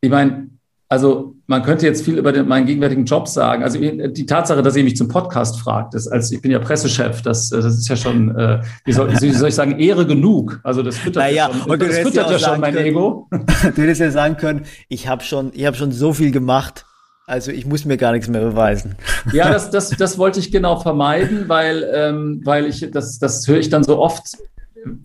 ich 0.00 0.10
meine, 0.10 0.48
also 0.88 1.34
man 1.48 1.62
könnte 1.62 1.86
jetzt 1.86 2.04
viel 2.04 2.18
über 2.18 2.30
den, 2.30 2.46
meinen 2.46 2.66
gegenwärtigen 2.66 3.06
Job 3.06 3.26
sagen. 3.26 3.62
Also 3.62 3.78
die 3.78 4.26
Tatsache, 4.26 4.62
dass 4.62 4.76
ihr 4.76 4.84
mich 4.84 4.96
zum 4.96 5.08
Podcast 5.08 5.58
fragt, 5.58 5.94
ist, 5.94 6.06
als 6.06 6.30
ich 6.30 6.42
bin 6.42 6.50
ja 6.50 6.58
Pressechef, 6.58 7.22
das, 7.22 7.48
das 7.48 7.64
ist 7.64 7.88
ja 7.88 7.96
schon, 7.96 8.36
äh, 8.36 8.60
wie, 8.84 8.92
soll, 8.92 9.10
wie 9.10 9.32
soll 9.32 9.48
ich 9.48 9.54
sagen, 9.54 9.78
Ehre 9.80 10.06
genug. 10.06 10.60
Also 10.62 10.82
das 10.82 10.98
füttert 10.98 11.24
naja, 11.24 11.48
ja 11.48 11.54
schon, 11.54 11.70
und 11.70 11.82
das 11.82 11.98
füttert 11.98 12.30
ja 12.30 12.38
schon 12.38 12.60
mein 12.60 12.74
können, 12.74 12.86
Ego. 12.86 13.28
Du 13.74 13.82
hättest 13.82 14.00
ja 14.02 14.10
sagen 14.10 14.36
können, 14.36 14.66
ich 14.88 15.08
habe 15.08 15.24
schon, 15.24 15.50
ich 15.54 15.64
habe 15.64 15.74
schon 15.74 15.90
so 15.90 16.12
viel 16.12 16.32
gemacht. 16.32 16.84
Also 17.26 17.50
ich 17.50 17.64
muss 17.64 17.86
mir 17.86 17.96
gar 17.96 18.12
nichts 18.12 18.28
mehr 18.28 18.42
beweisen. 18.42 18.96
Ja, 19.32 19.50
das, 19.50 19.70
das, 19.70 19.90
das 19.90 20.18
wollte 20.18 20.40
ich 20.40 20.52
genau 20.52 20.78
vermeiden, 20.78 21.48
weil, 21.48 21.86
ähm, 21.94 22.42
weil 22.44 22.66
ich 22.66 22.90
das, 22.90 23.18
das 23.18 23.48
höre 23.48 23.58
ich 23.58 23.70
dann 23.70 23.84
so 23.84 23.98
oft 23.98 24.36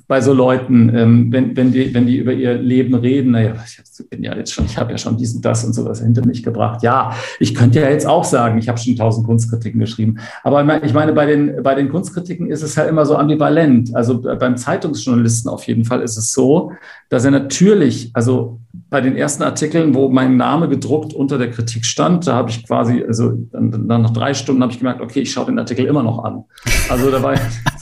bei 0.07 0.21
so 0.21 0.33
Leuten, 0.33 0.95
ähm, 0.95 1.31
wenn, 1.31 1.55
wenn, 1.55 1.71
die, 1.71 1.93
wenn 1.93 2.05
die 2.05 2.17
über 2.17 2.33
ihr 2.33 2.55
Leben 2.55 2.93
reden, 2.95 3.31
naja, 3.31 3.53
ich 3.65 4.09
bin 4.09 4.23
ja 4.23 4.35
jetzt 4.35 4.53
schon, 4.53 4.65
ich 4.65 4.77
habe 4.77 4.91
ja 4.91 4.97
schon 4.97 5.17
diesen, 5.17 5.41
das 5.41 5.63
und 5.63 5.73
sowas 5.73 6.01
hinter 6.01 6.25
mich 6.25 6.43
gebracht. 6.43 6.83
Ja, 6.83 7.15
ich 7.39 7.55
könnte 7.55 7.79
ja 7.79 7.89
jetzt 7.89 8.07
auch 8.07 8.23
sagen, 8.23 8.57
ich 8.57 8.69
habe 8.69 8.77
schon 8.79 8.95
tausend 8.95 9.25
Kunstkritiken 9.25 9.79
geschrieben. 9.79 10.17
Aber 10.43 10.83
ich 10.83 10.93
meine, 10.93 11.13
bei 11.13 11.25
den, 11.25 11.63
bei 11.63 11.75
den 11.75 11.89
Kunstkritiken 11.89 12.49
ist 12.49 12.61
es 12.61 12.75
ja 12.75 12.83
immer 12.83 13.05
so 13.05 13.15
ambivalent. 13.15 13.95
Also 13.95 14.21
beim 14.21 14.57
Zeitungsjournalisten 14.57 15.49
auf 15.49 15.67
jeden 15.67 15.85
Fall 15.85 16.01
ist 16.01 16.17
es 16.17 16.33
so, 16.33 16.71
dass 17.09 17.25
er 17.25 17.31
natürlich, 17.31 18.11
also 18.13 18.59
bei 18.89 19.01
den 19.01 19.15
ersten 19.15 19.43
Artikeln, 19.43 19.93
wo 19.93 20.09
mein 20.09 20.37
Name 20.37 20.67
gedruckt 20.67 21.13
unter 21.13 21.37
der 21.37 21.51
Kritik 21.51 21.85
stand, 21.85 22.27
da 22.27 22.33
habe 22.35 22.49
ich 22.49 22.65
quasi, 22.65 23.03
also 23.07 23.31
dann, 23.51 23.87
dann 23.87 24.01
nach 24.01 24.11
drei 24.11 24.33
Stunden 24.33 24.61
habe 24.61 24.71
ich 24.71 24.79
gemerkt, 24.79 25.01
okay, 25.01 25.21
ich 25.21 25.31
schaue 25.31 25.45
den 25.45 25.59
Artikel 25.59 25.85
immer 25.85 26.03
noch 26.03 26.23
an. 26.23 26.43
Also 26.89 27.11
da 27.11 27.21
war 27.21 27.33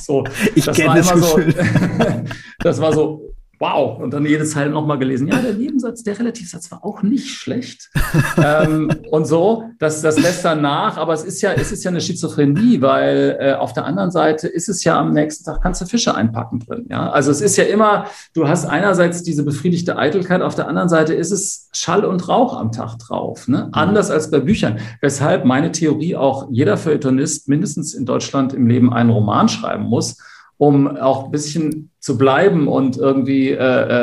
so, 0.06 0.24
ich 0.56 0.66
das 0.66 0.78
war 0.78 0.98
immer 0.98 1.18
so, 1.18 1.40
das 2.60 2.82
war 2.82 2.94
so, 2.94 3.31
wow. 3.62 4.00
Und 4.00 4.12
dann 4.12 4.26
jede 4.26 4.44
Zeile 4.44 4.72
nochmal 4.72 4.98
gelesen. 4.98 5.28
Ja, 5.28 5.38
der 5.38 5.54
Nebensatz, 5.54 6.04
der 6.04 6.18
Relativsatz 6.18 6.72
war 6.72 6.84
auch 6.84 7.04
nicht 7.04 7.30
schlecht. 7.30 7.92
ähm, 8.44 8.92
und 9.12 9.26
so, 9.26 9.66
das, 9.78 10.02
das 10.02 10.20
lässt 10.20 10.44
dann 10.44 10.62
nach. 10.62 10.98
Aber 10.98 11.14
es 11.14 11.24
ist 11.24 11.42
ja, 11.42 11.54
es 11.54 11.72
ist 11.72 11.84
ja 11.84 11.92
eine 11.92 12.02
Schizophrenie, 12.02 12.82
weil 12.82 13.38
äh, 13.40 13.54
auf 13.54 13.74
der 13.74 13.86
anderen 13.86 14.10
Seite 14.10 14.48
ist 14.48 14.68
es 14.68 14.84
ja 14.84 15.00
am 15.00 15.14
nächsten 15.14 15.46
Tag 15.46 15.62
kannst 15.62 15.80
du 15.80 15.86
Fische 15.86 16.16
einpacken 16.16 16.60
drin. 16.60 16.88
Ja, 16.90 17.12
also 17.12 17.30
es 17.30 17.40
ist 17.40 17.56
ja 17.56 17.66
immer, 17.66 18.08
du 18.34 18.48
hast 18.48 18.66
einerseits 18.66 19.22
diese 19.22 19.44
befriedigte 19.44 19.96
Eitelkeit, 19.96 20.42
auf 20.42 20.56
der 20.56 20.68
anderen 20.68 20.90
Seite 20.90 21.14
ist 21.14 21.32
es 21.32 21.70
Schall 21.72 22.04
und 22.04 22.28
Rauch 22.28 22.58
am 22.58 22.72
Tag 22.72 22.98
drauf. 22.98 23.48
Ne? 23.48 23.66
Mhm. 23.68 23.74
Anders 23.74 24.10
als 24.10 24.32
bei 24.32 24.40
Büchern. 24.40 24.80
Weshalb 25.02 25.46
meine 25.46 25.72
Theorie 25.72 26.16
auch 26.16 26.48
jeder 26.50 26.78
Feuilletonist 26.78 27.48
mindestens 27.48 27.94
in 27.94 28.06
Deutschland 28.06 28.54
im 28.54 28.66
Leben 28.66 28.92
einen 28.92 29.12
Roman 29.12 29.48
schreiben 29.50 29.84
muss 29.84 30.18
um 30.62 30.96
auch 30.96 31.26
ein 31.26 31.32
bisschen 31.32 31.90
zu 32.00 32.20
bleiben 32.20 32.68
und 32.68 32.96
irgendwie, 32.96 33.50
äh, 33.50 33.56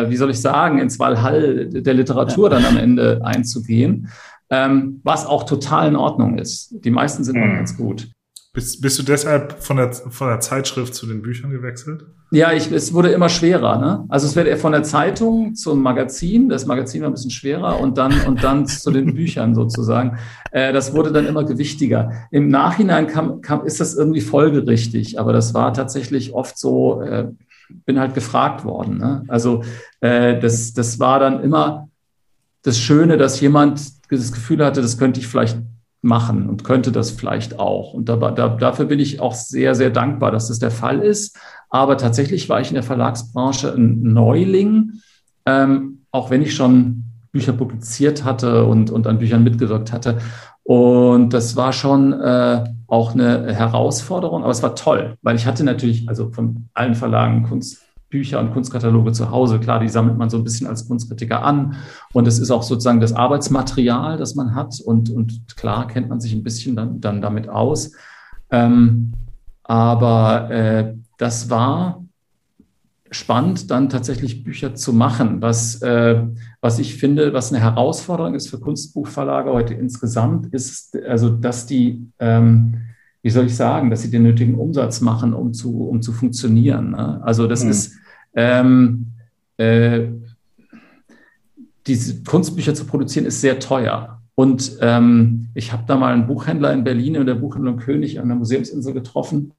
äh, 0.07 0.11
wie 0.11 0.17
soll 0.17 0.31
ich 0.31 0.41
sagen, 0.41 0.81
ins 0.81 0.99
Walhall 0.99 1.69
der 1.69 1.95
Literatur 1.95 2.51
dann 2.51 2.65
am 2.65 2.77
Ende 2.77 3.21
einzugehen, 3.23 4.09
ähm, 4.51 5.01
was 5.05 5.25
auch 5.25 5.45
total 5.45 5.87
in 5.87 5.95
Ordnung 5.95 6.37
ist. 6.37 6.75
Die 6.85 6.91
meisten 6.91 7.23
sind 7.23 7.37
mhm. 7.37 7.55
ganz 7.59 7.77
gut. 7.77 8.09
Bist, 8.55 8.81
bist 8.81 8.99
du 8.99 9.03
deshalb 9.03 9.63
von 9.63 9.77
der, 9.77 9.93
von 9.93 10.29
der 10.29 10.41
Zeitschrift 10.41 10.95
zu 10.95 11.07
den 11.07 11.23
Büchern 11.23 11.51
gewechselt? 11.51 12.07
Ja, 12.31 12.53
ich, 12.53 12.73
es 12.73 12.93
wurde 12.93 13.11
immer 13.11 13.29
schwerer. 13.29 13.79
Ne? 13.79 14.05
Also 14.09 14.27
es 14.27 14.37
wird 14.37 14.59
von 14.59 14.73
der 14.73 14.83
Zeitung 14.83 15.55
zum 15.55 15.83
Magazin. 15.83 16.49
Das 16.49 16.67
Magazin 16.67 17.03
war 17.03 17.11
ein 17.11 17.13
bisschen 17.13 17.31
schwerer 17.31 17.79
und 17.79 17.99
dann 17.99 18.13
und 18.27 18.43
dann 18.43 18.67
zu 18.67 18.91
den 18.91 19.15
Büchern 19.15 19.55
sozusagen. 19.55 20.19
Äh, 20.51 20.73
das 20.73 20.95
wurde 20.95 21.13
dann 21.13 21.27
immer 21.27 21.45
gewichtiger. 21.45 22.13
Im 22.31 22.49
Nachhinein 22.49 23.07
kam, 23.07 23.43
kam, 23.43 23.67
ist 23.67 23.81
das 23.81 23.95
irgendwie 23.95 24.23
folgerichtig, 24.23 25.21
aber 25.21 25.33
das 25.33 25.55
war 25.55 25.73
tatsächlich 25.75 26.33
oft 26.33 26.59
so. 26.59 27.03
Äh, 27.03 27.29
bin 27.85 28.01
halt 28.01 28.15
gefragt 28.15 28.65
worden. 28.65 28.99
Ne? 28.99 29.25
Also 29.29 29.63
äh, 30.01 30.41
das, 30.41 30.73
das 30.73 30.99
war 30.99 31.21
dann 31.21 31.43
immer 31.43 31.89
das 32.63 32.79
Schöne, 32.79 33.17
dass 33.17 33.41
jemand 33.41 33.81
das 34.11 34.33
Gefühl 34.33 34.65
hatte, 34.65 34.81
das 34.81 34.99
könnte 34.99 35.21
ich 35.21 35.27
vielleicht 35.27 35.59
machen 36.01 36.49
und 36.49 36.65
könnte 36.65 36.93
das 36.93 37.11
vielleicht 37.11 37.59
auch. 37.59 37.93
Und 37.93 38.09
da, 38.09 38.17
da, 38.17 38.49
dafür 38.49 38.87
bin 38.87 39.01
ich 39.01 39.21
auch 39.21 39.35
sehr, 39.35 39.75
sehr 39.75 39.91
dankbar, 39.91 40.31
dass 40.31 40.49
das 40.49 40.59
der 40.59 40.71
Fall 40.71 41.01
ist. 41.01 41.39
Aber 41.71 41.99
tatsächlich 41.99 42.49
war 42.49 42.61
ich 42.61 42.69
in 42.69 42.75
der 42.75 42.83
Verlagsbranche 42.83 43.75
ein 43.75 44.03
Neuling, 44.03 44.93
ähm, 45.45 46.05
auch 46.11 46.31
wenn 46.31 46.43
ich 46.43 46.55
schon 46.55 47.05
Bücher 47.33 47.53
publiziert 47.53 48.25
hatte 48.25 48.65
und, 48.65 48.91
und 48.91 49.07
an 49.07 49.19
Büchern 49.19 49.45
mitgewirkt 49.45 49.93
hatte. 49.93 50.19
Und 50.63 51.33
das 51.33 51.57
war 51.57 51.73
schon 51.73 52.13
äh, 52.13 52.65
auch 52.87 53.15
eine 53.15 53.55
Herausforderung, 53.55 54.43
aber 54.43 54.53
es 54.53 54.63
war 54.63 54.75
toll, 54.75 55.17
weil 55.23 55.37
ich 55.37 55.47
hatte 55.47 55.65
natürlich, 55.65 56.09
also 56.09 56.31
von 56.31 56.69
allen 56.75 56.95
Verlagen 56.95 57.43
Kunst, 57.43 57.83
Bücher 58.11 58.41
und 58.41 58.53
Kunstkataloge 58.53 59.13
zu 59.13 59.31
Hause. 59.31 59.59
Klar, 59.59 59.81
die 59.81 59.89
sammelt 59.89 60.17
man 60.17 60.31
so 60.31 60.39
ein 60.39 60.45
bisschen 60.45 60.67
als 60.67 60.89
Kunstkritiker 60.89 61.43
an. 61.43 61.77
Und 62.13 62.27
es 62.27 62.39
ist 62.39 62.51
auch 62.51 62.63
sozusagen 62.63 63.01
das 63.01 63.13
Arbeitsmaterial, 63.13 64.17
das 64.17 64.35
man 64.35 64.55
hat. 64.55 64.81
Und, 64.81 65.11
und 65.11 65.57
klar 65.57 65.87
kennt 65.89 66.09
man 66.09 66.21
sich 66.21 66.33
ein 66.33 66.43
bisschen 66.43 66.75
dann, 66.75 67.01
dann 67.01 67.21
damit 67.21 67.49
aus. 67.49 67.93
Ähm, 68.51 69.13
aber 69.63 70.51
äh, 70.51 70.95
das 71.19 71.51
war 71.51 72.05
spannend, 73.11 73.71
dann 73.71 73.89
tatsächlich 73.89 74.45
Bücher 74.45 74.75
zu 74.75 74.93
machen, 74.93 75.41
was, 75.41 75.81
äh, 75.83 76.25
was 76.61 76.79
ich 76.79 76.97
finde, 76.97 77.33
was 77.33 77.53
eine 77.53 77.63
Herausforderung 77.63 78.35
ist 78.35 78.49
für 78.49 78.61
Kunstbuchverlage 78.61 79.51
heute 79.51 79.75
insgesamt, 79.75 80.53
ist, 80.53 80.97
also 81.07 81.31
dass 81.31 81.67
die, 81.67 82.11
ähm, 82.19 82.83
wie 83.23 83.31
soll 83.31 83.47
ich 83.47 83.57
sagen, 83.57 83.91
dass 83.91 84.03
sie 84.03 84.11
den 84.11 84.23
nötigen 84.23 84.55
Umsatz 84.55 85.01
machen, 85.01 85.35
um 85.35 85.53
zu, 85.53 85.89
um 85.89 86.03
zu 86.03 86.13
funktionieren. 86.13 86.91
Ne? 86.91 87.21
Also 87.23 87.47
das 87.47 87.65
mhm. 87.65 87.71
ist, 87.71 87.93
ähm, 88.35 89.07
äh, 89.57 90.07
diese 91.87 92.23
Kunstbücher 92.23 92.75
zu 92.75 92.85
produzieren, 92.85 93.27
ist 93.27 93.41
sehr 93.41 93.59
teuer. 93.59 94.21
Und 94.35 94.79
ähm, 94.81 95.49
ich 95.55 95.73
habe 95.73 95.83
da 95.87 95.97
mal 95.97 96.13
einen 96.13 96.29
Buchhändler 96.29 96.73
in 96.73 96.85
Berlin 96.85 97.17
in 97.17 97.27
der 97.27 97.35
Buchhandlung 97.35 97.79
König 97.79 98.21
an 98.21 98.29
der 98.29 98.37
Museumsinsel 98.37 98.93
getroffen. 98.93 99.53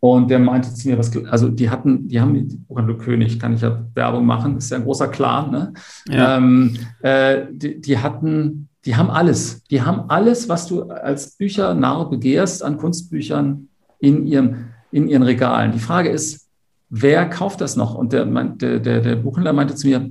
Und 0.00 0.30
der 0.30 0.38
meinte 0.38 0.72
zu 0.72 0.88
mir, 0.88 0.96
was, 0.98 1.14
also 1.26 1.48
die 1.48 1.68
hatten, 1.68 2.08
die 2.08 2.20
haben 2.20 2.32
die 2.32 2.56
Buchhandlung 2.56 2.98
König, 2.98 3.38
kann 3.38 3.54
ich 3.54 3.62
ja 3.62 3.84
Werbung 3.94 4.24
machen, 4.24 4.56
ist 4.56 4.70
ja 4.70 4.78
ein 4.78 4.84
großer 4.84 5.08
Clan, 5.08 5.50
ne? 5.50 5.74
Ja. 6.08 6.36
Ähm, 6.36 6.76
äh, 7.00 7.46
die, 7.50 7.80
die 7.80 7.98
hatten 7.98 8.65
die 8.86 8.96
haben 8.96 9.10
alles. 9.10 9.64
Die 9.64 9.82
haben 9.82 10.08
alles, 10.08 10.48
was 10.48 10.66
du 10.66 10.84
als 10.84 11.36
Büchernarr 11.36 12.08
begehrst 12.08 12.62
an 12.62 12.78
Kunstbüchern 12.78 13.68
in, 13.98 14.26
ihrem, 14.26 14.66
in 14.92 15.08
ihren 15.08 15.24
Regalen. 15.24 15.72
Die 15.72 15.80
Frage 15.80 16.08
ist, 16.08 16.48
wer 16.88 17.28
kauft 17.28 17.60
das 17.60 17.74
noch? 17.76 17.96
Und 17.96 18.12
der, 18.12 18.24
der, 18.24 18.78
der, 18.78 19.00
der 19.00 19.16
Buchhändler 19.16 19.52
meinte 19.52 19.74
zu 19.74 19.88
mir, 19.88 20.10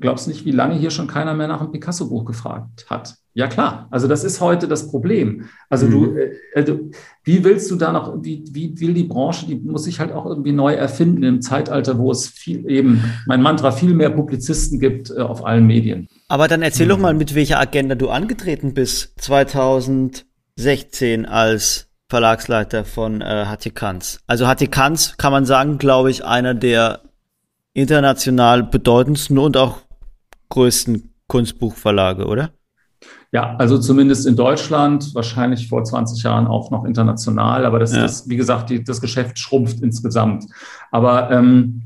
glaubst 0.00 0.26
du 0.26 0.30
nicht, 0.30 0.44
wie 0.44 0.50
lange 0.50 0.74
hier 0.74 0.90
schon 0.90 1.06
keiner 1.06 1.34
mehr 1.34 1.48
nach 1.48 1.60
einem 1.60 1.72
Picasso-Buch 1.72 2.24
gefragt 2.24 2.86
hat? 2.88 3.14
Ja 3.32 3.46
klar, 3.46 3.86
also 3.90 4.08
das 4.08 4.24
ist 4.24 4.40
heute 4.40 4.66
das 4.66 4.90
Problem. 4.90 5.44
Also 5.68 5.86
mhm. 5.86 5.90
du, 5.90 6.16
äh, 6.16 6.32
also, 6.54 6.80
wie 7.22 7.44
willst 7.44 7.70
du 7.70 7.76
da 7.76 7.92
noch, 7.92 8.16
wie, 8.22 8.42
wie 8.50 8.80
will 8.80 8.92
die 8.92 9.04
Branche, 9.04 9.46
die 9.46 9.54
muss 9.54 9.84
sich 9.84 10.00
halt 10.00 10.10
auch 10.12 10.26
irgendwie 10.26 10.50
neu 10.52 10.74
erfinden 10.74 11.22
im 11.22 11.40
Zeitalter, 11.40 11.96
wo 11.98 12.10
es 12.10 12.26
viel 12.26 12.68
eben, 12.68 13.04
mein 13.26 13.40
Mantra, 13.40 13.70
viel 13.70 13.94
mehr 13.94 14.10
Publizisten 14.10 14.80
gibt 14.80 15.10
äh, 15.10 15.20
auf 15.20 15.46
allen 15.46 15.64
Medien. 15.66 16.08
Aber 16.28 16.48
dann 16.48 16.62
erzähl 16.62 16.86
mhm. 16.86 16.90
doch 16.90 16.98
mal, 16.98 17.14
mit 17.14 17.36
welcher 17.36 17.60
Agenda 17.60 17.94
du 17.94 18.08
angetreten 18.08 18.74
bist 18.74 19.12
2016 19.20 21.26
als 21.26 21.86
Verlagsleiter 22.08 22.84
von 22.84 23.20
äh, 23.20 23.44
HT 23.46 23.76
Kanz. 23.76 24.18
Also 24.26 24.48
HT 24.48 24.72
Kanz 24.72 25.16
kann 25.16 25.30
man 25.30 25.46
sagen, 25.46 25.78
glaube 25.78 26.10
ich, 26.10 26.24
einer 26.24 26.54
der 26.54 27.02
international 27.72 28.62
bedeutendsten 28.64 29.38
und 29.38 29.56
auch 29.56 29.78
größten 30.48 31.14
Kunstbuchverlage, 31.26 32.26
oder? 32.26 32.50
Ja, 33.32 33.54
also 33.56 33.78
zumindest 33.78 34.26
in 34.26 34.34
Deutschland, 34.34 35.14
wahrscheinlich 35.14 35.68
vor 35.68 35.84
20 35.84 36.22
Jahren 36.24 36.48
auch 36.48 36.72
noch 36.72 36.84
international, 36.84 37.64
aber 37.64 37.78
das 37.78 37.94
ja. 37.94 38.04
ist, 38.04 38.28
wie 38.28 38.36
gesagt, 38.36 38.70
die, 38.70 38.82
das 38.82 39.00
Geschäft 39.00 39.38
schrumpft 39.38 39.80
insgesamt. 39.80 40.46
Aber 40.90 41.30
ähm, 41.30 41.82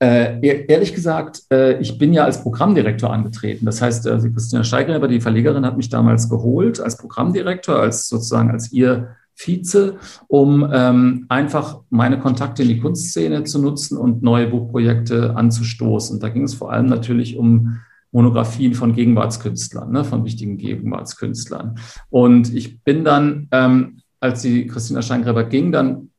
äh, 0.00 0.66
ehrlich 0.66 0.94
gesagt, 0.94 1.42
äh, 1.52 1.78
ich 1.78 1.98
bin 1.98 2.12
ja 2.12 2.24
als 2.24 2.42
Programmdirektor 2.42 3.12
angetreten. 3.12 3.66
Das 3.66 3.80
heißt, 3.80 4.06
äh, 4.06 4.18
Christina 4.32 4.64
Steigreber, 4.64 5.06
die 5.06 5.20
Verlegerin, 5.20 5.64
hat 5.64 5.76
mich 5.76 5.88
damals 5.88 6.28
geholt 6.28 6.80
als 6.80 6.96
Programmdirektor, 6.96 7.80
als 7.80 8.08
sozusagen 8.08 8.50
als 8.50 8.72
ihr 8.72 9.16
Vize, 9.38 9.98
um 10.26 10.68
ähm, 10.72 11.26
einfach 11.28 11.80
meine 11.90 12.18
Kontakte 12.18 12.62
in 12.62 12.68
die 12.68 12.80
Kunstszene 12.80 13.44
zu 13.44 13.60
nutzen 13.60 13.96
und 13.96 14.22
neue 14.22 14.48
Buchprojekte 14.48 15.36
anzustoßen. 15.36 16.18
Da 16.18 16.28
ging 16.28 16.42
es 16.42 16.54
vor 16.54 16.72
allem 16.72 16.86
natürlich 16.86 17.36
um 17.36 17.78
Monographien 18.10 18.74
von 18.74 18.94
Gegenwartskünstlern, 18.94 19.92
ne, 19.92 20.04
von 20.04 20.24
wichtigen 20.24 20.56
Gegenwartskünstlern. 20.56 21.78
Und 22.10 22.52
ich 22.52 22.82
bin 22.82 23.04
dann, 23.04 23.48
ähm, 23.52 24.00
als 24.18 24.42
die 24.42 24.66
Christina 24.66 25.02
Steingräber 25.02 25.44
ging, 25.44 25.70
dann 25.70 26.10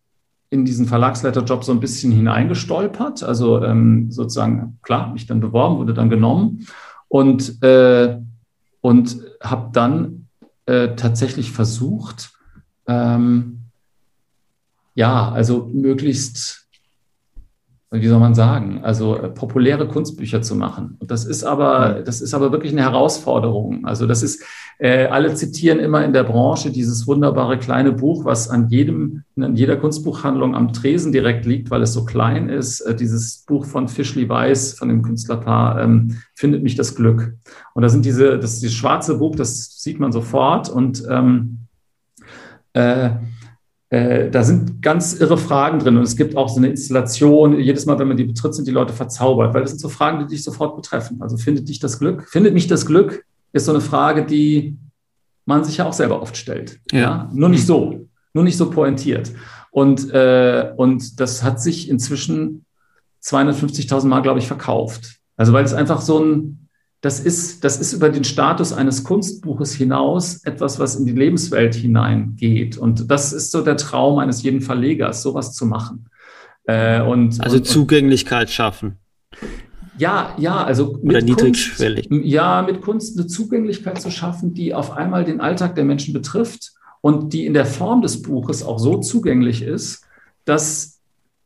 in 0.50 0.66
diesen 0.66 0.86
Verlagsleiterjob 0.86 1.64
so 1.64 1.72
ein 1.74 1.80
bisschen 1.80 2.12
hineingestolpert. 2.12 3.24
Also 3.24 3.62
ähm, 3.64 4.12
sozusagen, 4.12 4.80
klar, 4.82 5.12
mich 5.12 5.28
dann 5.28 5.42
beworben, 5.42 5.78
wurde 5.78 5.94
dann 5.94 6.10
genommen 6.10 6.68
und, 7.08 7.62
äh, 7.64 8.18
und 8.82 9.18
habe 9.42 9.70
dann 9.74 10.28
äh, 10.66 10.96
tatsächlich 10.96 11.52
versucht, 11.52 12.32
ähm, 12.90 13.60
ja, 14.96 15.32
also 15.32 15.70
möglichst 15.72 16.60
wie 17.92 18.08
soll 18.08 18.20
man 18.20 18.36
sagen, 18.36 18.82
also 18.84 19.18
äh, 19.18 19.30
populäre 19.30 19.88
Kunstbücher 19.88 20.44
zu 20.44 20.56
machen. 20.56 20.98
Und 21.00 21.10
das 21.10 21.26
ist 21.26 21.44
aber, 21.44 22.04
das 22.06 22.22
ist 22.22 22.36
aber 22.36 22.52
wirklich 22.52 22.72
eine 22.72 22.84
Herausforderung. 22.84 23.86
Also 23.86 24.06
das 24.06 24.22
ist, 24.22 24.44
äh, 24.78 25.08
alle 25.08 25.34
zitieren 25.34 25.80
immer 25.80 26.06
in 26.06 26.14
der 26.14 26.24
Branche 26.24 26.70
dieses 26.70 27.08
wunderbare 27.08 27.58
kleine 27.58 27.92
Buch, 27.92 28.26
was 28.26 28.48
an 28.48 28.70
jedem, 28.70 29.24
in 29.36 29.56
jeder 29.56 29.76
Kunstbuchhandlung 29.76 30.56
am 30.56 30.72
Tresen 30.72 31.12
direkt 31.12 31.48
liegt, 31.48 31.72
weil 31.72 31.82
es 31.82 31.94
so 31.94 32.06
klein 32.06 32.48
ist. 32.48 32.82
Äh, 32.82 32.94
dieses 32.94 33.44
Buch 33.48 33.66
von 33.66 33.88
Fischli 33.88 34.30
Weiß, 34.30 34.74
von 34.74 34.90
dem 34.90 35.02
Künstlerpaar, 35.02 35.82
ähm, 35.82 36.18
findet 36.36 36.62
mich 36.62 36.76
das 36.76 36.94
Glück. 36.94 37.34
Und 37.74 37.82
da 37.82 37.90
sind 37.90 38.06
diese, 38.06 38.38
das, 38.38 38.60
dieses 38.60 38.76
schwarze 38.76 39.18
Buch, 39.18 39.36
das 39.36 39.82
sieht 39.82 40.00
man 40.00 40.12
sofort 40.12 40.70
und 40.70 41.04
ähm, 41.10 41.59
äh, 42.74 43.12
äh, 43.90 44.30
da 44.30 44.44
sind 44.44 44.82
ganz 44.84 45.16
irre 45.20 45.38
Fragen 45.38 45.80
drin 45.80 45.98
und 45.98 46.04
es 46.04 46.16
gibt 46.16 46.38
auch 46.38 46.48
so 46.48 46.58
eine 46.58 46.68
Installation. 46.68 47.60
Jedes 47.60 47.86
Mal, 47.88 47.98
wenn 47.98 48.08
man 48.08 48.18
die 48.18 48.24
betritt, 48.24 48.54
sind 48.54 48.68
die 48.68 48.72
Leute 48.72 48.94
verzaubert, 48.94 49.54
weil 49.54 49.62
das 49.62 49.72
sind 49.72 49.80
so 49.80 49.90
Fragen, 49.90 50.20
die 50.20 50.28
dich 50.28 50.44
sofort 50.44 50.76
betreffen. 50.76 51.22
Also 51.22 51.38
findet 51.38 51.68
dich 51.68 51.80
das 51.80 51.98
Glück? 51.98 52.30
Findet 52.30 52.54
mich 52.54 52.68
das 52.68 52.86
Glück? 52.86 53.26
Ist 53.52 53.66
so 53.66 53.72
eine 53.72 53.82
Frage, 53.82 54.26
die 54.26 54.78
man 55.46 55.64
sich 55.64 55.78
ja 55.78 55.86
auch 55.86 55.94
selber 55.94 56.22
oft 56.22 56.38
stellt. 56.38 56.80
Ja. 56.92 57.00
ja? 57.00 57.30
Nur 57.34 57.50
nicht 57.50 57.66
so, 57.66 58.06
nur 58.34 58.44
nicht 58.44 58.58
so 58.58 58.70
pointiert. 58.70 59.32
Und, 59.72 60.12
äh, 60.12 60.72
und 60.76 61.20
das 61.20 61.44
hat 61.44 61.60
sich 61.60 61.90
inzwischen 61.90 62.66
250.000 63.24 64.06
Mal, 64.06 64.22
glaube 64.22 64.38
ich, 64.38 64.48
verkauft. 64.48 65.16
Also 65.36 65.52
weil 65.54 65.66
es 65.66 65.74
einfach 65.74 66.02
so 66.02 66.20
ein, 66.24 66.59
das 67.02 67.20
ist, 67.20 67.64
das 67.64 67.80
ist 67.80 67.94
über 67.94 68.10
den 68.10 68.26
Status 68.26 68.74
eines 68.74 69.04
Kunstbuches 69.04 69.74
hinaus 69.74 70.44
etwas, 70.44 70.80
was 70.80 70.96
in 70.96 71.06
die 71.06 71.14
Lebenswelt 71.14 71.76
hineingeht. 71.76 72.78
Und 72.78 73.10
das 73.10 73.32
ist 73.32 73.52
so 73.52 73.62
der 73.62 73.78
Traum 73.78 74.20
eines 74.20 74.44
jeden 74.44 74.62
Verlegers, 74.62 75.22
sowas 75.22 75.54
zu 75.54 75.66
machen. 75.66 76.10
Äh, 76.66 77.02
und, 77.02 77.42
also 77.42 77.58
und, 77.58 77.66
Zugänglichkeit 77.66 78.50
schaffen. 78.50 78.98
Ja, 79.98 80.34
ja, 80.38 80.64
also 80.64 81.00
mit 81.02 81.16
Oder 81.16 81.22
niedrigschwellig. 81.22 82.10
Kunst, 82.10 82.26
ja, 82.26 82.62
mit 82.62 82.82
Kunst 82.82 83.18
eine 83.18 83.28
Zugänglichkeit 83.28 84.02
zu 84.02 84.12
schaffen, 84.12 84.54
die 84.54 84.74
auf 84.74 84.92
einmal 84.92 85.24
den 85.24 85.40
Alltag 85.40 85.76
der 85.76 85.86
Menschen 85.86 86.14
betrifft 86.14 86.74
und 87.02 87.32
die 87.32 87.46
in 87.46 87.54
der 87.54 87.66
Form 87.66 88.02
des 88.02 88.22
Buches 88.22 88.64
auch 88.64 88.80
so 88.80 88.98
zugänglich 89.00 89.62
ist, 89.62 90.06
dass 90.44 90.99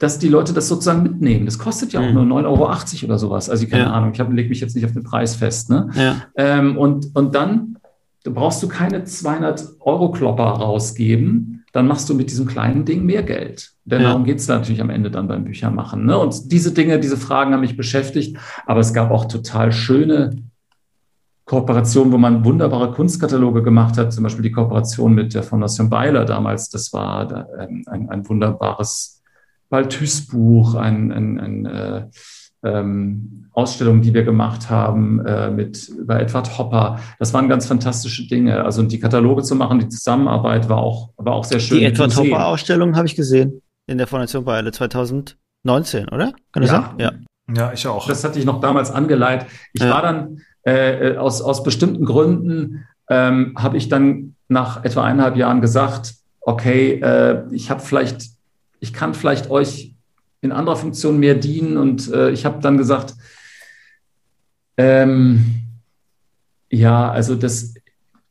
dass 0.03 0.19
die 0.19 0.27
Leute 0.27 0.51
das 0.51 0.67
sozusagen 0.67 1.01
mitnehmen. 1.01 1.45
Das 1.45 1.57
kostet 1.57 1.93
ja 1.93 2.01
auch 2.01 2.07
mhm. 2.07 2.27
nur 2.27 2.41
9,80 2.41 2.45
Euro 2.45 3.05
oder 3.05 3.17
sowas. 3.17 3.49
Also 3.49 3.65
keine 3.67 3.83
ja. 3.83 3.91
Ahnung, 3.93 4.11
ich 4.11 4.17
lege 4.17 4.49
mich 4.49 4.59
jetzt 4.59 4.75
nicht 4.75 4.83
auf 4.83 4.91
den 4.91 5.03
Preis 5.03 5.35
fest. 5.35 5.69
Ne? 5.69 5.89
Ja. 5.95 6.23
Ähm, 6.35 6.77
und, 6.77 7.15
und 7.15 7.33
dann 7.33 7.77
brauchst 8.25 8.61
du 8.61 8.67
keine 8.67 9.05
200 9.05 9.65
Euro 9.79 10.11
Klopper 10.11 10.43
rausgeben, 10.43 11.63
dann 11.71 11.87
machst 11.87 12.09
du 12.09 12.15
mit 12.15 12.29
diesem 12.29 12.45
kleinen 12.47 12.83
Ding 12.83 13.05
mehr 13.05 13.23
Geld. 13.23 13.71
Denn 13.85 14.01
ja. 14.01 14.09
darum 14.09 14.25
geht 14.25 14.39
es 14.39 14.47
natürlich 14.49 14.81
am 14.81 14.89
Ende 14.89 15.09
dann 15.09 15.29
beim 15.29 15.45
Büchermachen. 15.45 16.05
Ne? 16.05 16.17
Und 16.17 16.51
diese 16.51 16.73
Dinge, 16.73 16.99
diese 16.99 17.15
Fragen 17.15 17.53
haben 17.53 17.61
mich 17.61 17.77
beschäftigt, 17.77 18.37
aber 18.65 18.81
es 18.81 18.93
gab 18.93 19.09
auch 19.09 19.25
total 19.25 19.71
schöne 19.71 20.35
Kooperationen, 21.45 22.11
wo 22.11 22.17
man 22.17 22.43
wunderbare 22.43 22.91
Kunstkataloge 22.91 23.63
gemacht 23.63 23.97
hat, 23.97 24.11
zum 24.11 24.23
Beispiel 24.23 24.43
die 24.43 24.51
Kooperation 24.51 25.13
mit 25.13 25.33
der 25.33 25.43
Fondation 25.43 25.89
Beiler 25.89 26.25
damals. 26.25 26.69
Das 26.69 26.91
war 26.91 27.47
ähm, 27.57 27.83
ein, 27.87 28.09
ein 28.09 28.27
wunderbares 28.27 29.22
Balthus-Buch, 29.73 30.75
ein, 30.75 31.11
ein, 31.11 31.39
ein 31.39 31.65
äh, 31.65 32.05
ähm, 32.63 33.47
Ausstellung, 33.53 34.03
die 34.03 34.13
wir 34.13 34.23
gemacht 34.23 34.69
haben 34.69 35.25
äh, 35.25 35.49
mit 35.49 35.89
über 35.89 36.19
Edward 36.19 36.59
Hopper. 36.59 36.99
Das 37.17 37.33
waren 37.33 37.49
ganz 37.49 37.65
fantastische 37.65 38.27
Dinge. 38.27 38.63
Also 38.63 38.83
die 38.83 38.99
Kataloge 38.99 39.41
zu 39.41 39.55
machen, 39.55 39.79
die 39.79 39.89
Zusammenarbeit 39.89 40.69
war 40.69 40.77
auch 40.77 41.09
war 41.17 41.33
auch 41.33 41.43
sehr 41.43 41.59
schön. 41.59 41.79
Die 41.79 41.85
Edward 41.85 42.15
Hopper 42.15 42.45
Ausstellung 42.45 42.95
habe 42.95 43.07
ich 43.07 43.15
gesehen 43.15 43.63
in 43.87 43.97
der 43.97 44.05
Fondation 44.05 44.45
Beile 44.45 44.71
2019, 44.71 46.09
oder? 46.09 46.33
Kann 46.51 46.61
das 46.61 46.69
ja. 46.69 46.93
sein? 46.95 46.99
Ja. 46.99 47.11
Ja, 47.55 47.73
ich 47.73 47.87
auch. 47.87 48.07
Das 48.07 48.23
hatte 48.23 48.37
ich 48.37 48.45
noch 48.45 48.61
damals 48.61 48.91
angeleitet. 48.91 49.47
Ich 49.73 49.81
ja. 49.81 49.89
war 49.89 50.03
dann 50.03 50.37
äh, 50.65 51.17
aus 51.17 51.41
aus 51.41 51.63
bestimmten 51.63 52.05
Gründen 52.05 52.85
ähm, 53.09 53.55
habe 53.57 53.77
ich 53.77 53.89
dann 53.89 54.35
nach 54.47 54.83
etwa 54.83 55.03
eineinhalb 55.03 55.35
Jahren 55.35 55.61
gesagt, 55.61 56.13
okay, 56.41 56.99
äh, 57.01 57.43
ich 57.51 57.71
habe 57.71 57.81
vielleicht 57.81 58.32
ich 58.83 58.91
kann 58.91 59.13
vielleicht 59.13 59.49
euch 59.49 59.95
in 60.41 60.51
anderer 60.51 60.75
Funktion 60.75 61.17
mehr 61.17 61.35
dienen. 61.35 61.77
Und 61.77 62.11
äh, 62.11 62.31
ich 62.31 62.43
habe 62.43 62.61
dann 62.61 62.77
gesagt, 62.77 63.15
ähm, 64.75 65.45
ja, 66.69 67.09
also 67.09 67.35
das, 67.35 67.75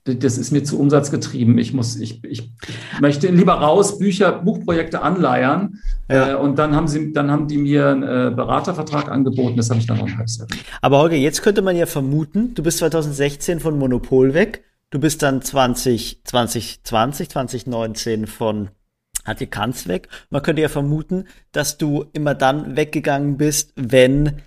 das 0.05 0.37
ist 0.37 0.53
mir 0.53 0.63
zu 0.63 0.79
umsatzgetrieben. 0.79 1.57
Ich 1.57 1.73
muss, 1.73 1.97
ich, 1.97 2.23
ich 2.25 2.53
möchte 3.01 3.29
lieber 3.29 3.55
raus 3.55 3.99
Bücher, 3.99 4.31
Buchprojekte 4.31 5.01
anleiern. 5.01 5.79
Ja. 6.11 6.33
Äh, 6.33 6.35
und 6.35 6.59
dann 6.59 6.77
haben 6.77 6.87
sie, 6.87 7.15
dann 7.15 7.31
haben 7.31 7.49
die 7.49 7.57
mir 7.57 7.89
einen 7.89 8.03
äh, 8.03 8.31
Beratervertrag 8.37 9.09
angeboten. 9.09 9.57
Das 9.57 9.71
habe 9.71 9.81
ich 9.81 9.87
dann 9.87 10.01
ein 10.01 10.19
halbes. 10.19 10.47
Aber 10.83 10.99
Holger, 10.99 11.17
jetzt 11.17 11.41
könnte 11.41 11.63
man 11.63 11.77
ja 11.77 11.87
vermuten, 11.87 12.55
du 12.55 12.63
bist 12.63 12.77
2016 12.77 13.59
von 13.59 13.79
Monopol 13.79 14.35
weg. 14.35 14.65
Du 14.91 14.99
bist 15.01 15.23
dann 15.23 15.41
20, 15.41 16.25
2020, 16.25 17.31
2019 17.31 18.27
von 18.27 18.69
hat 19.25 19.41
die 19.41 19.47
Kanz 19.47 19.89
weg. 19.89 20.09
Man 20.31 20.43
könnte 20.43 20.63
ja 20.63 20.69
vermuten, 20.69 21.27
dass 21.53 21.79
du 21.79 22.07
immer 22.13 22.35
dann 22.35 22.77
weggegangen 22.77 23.37
bist, 23.37 23.73
wenn 23.77 24.43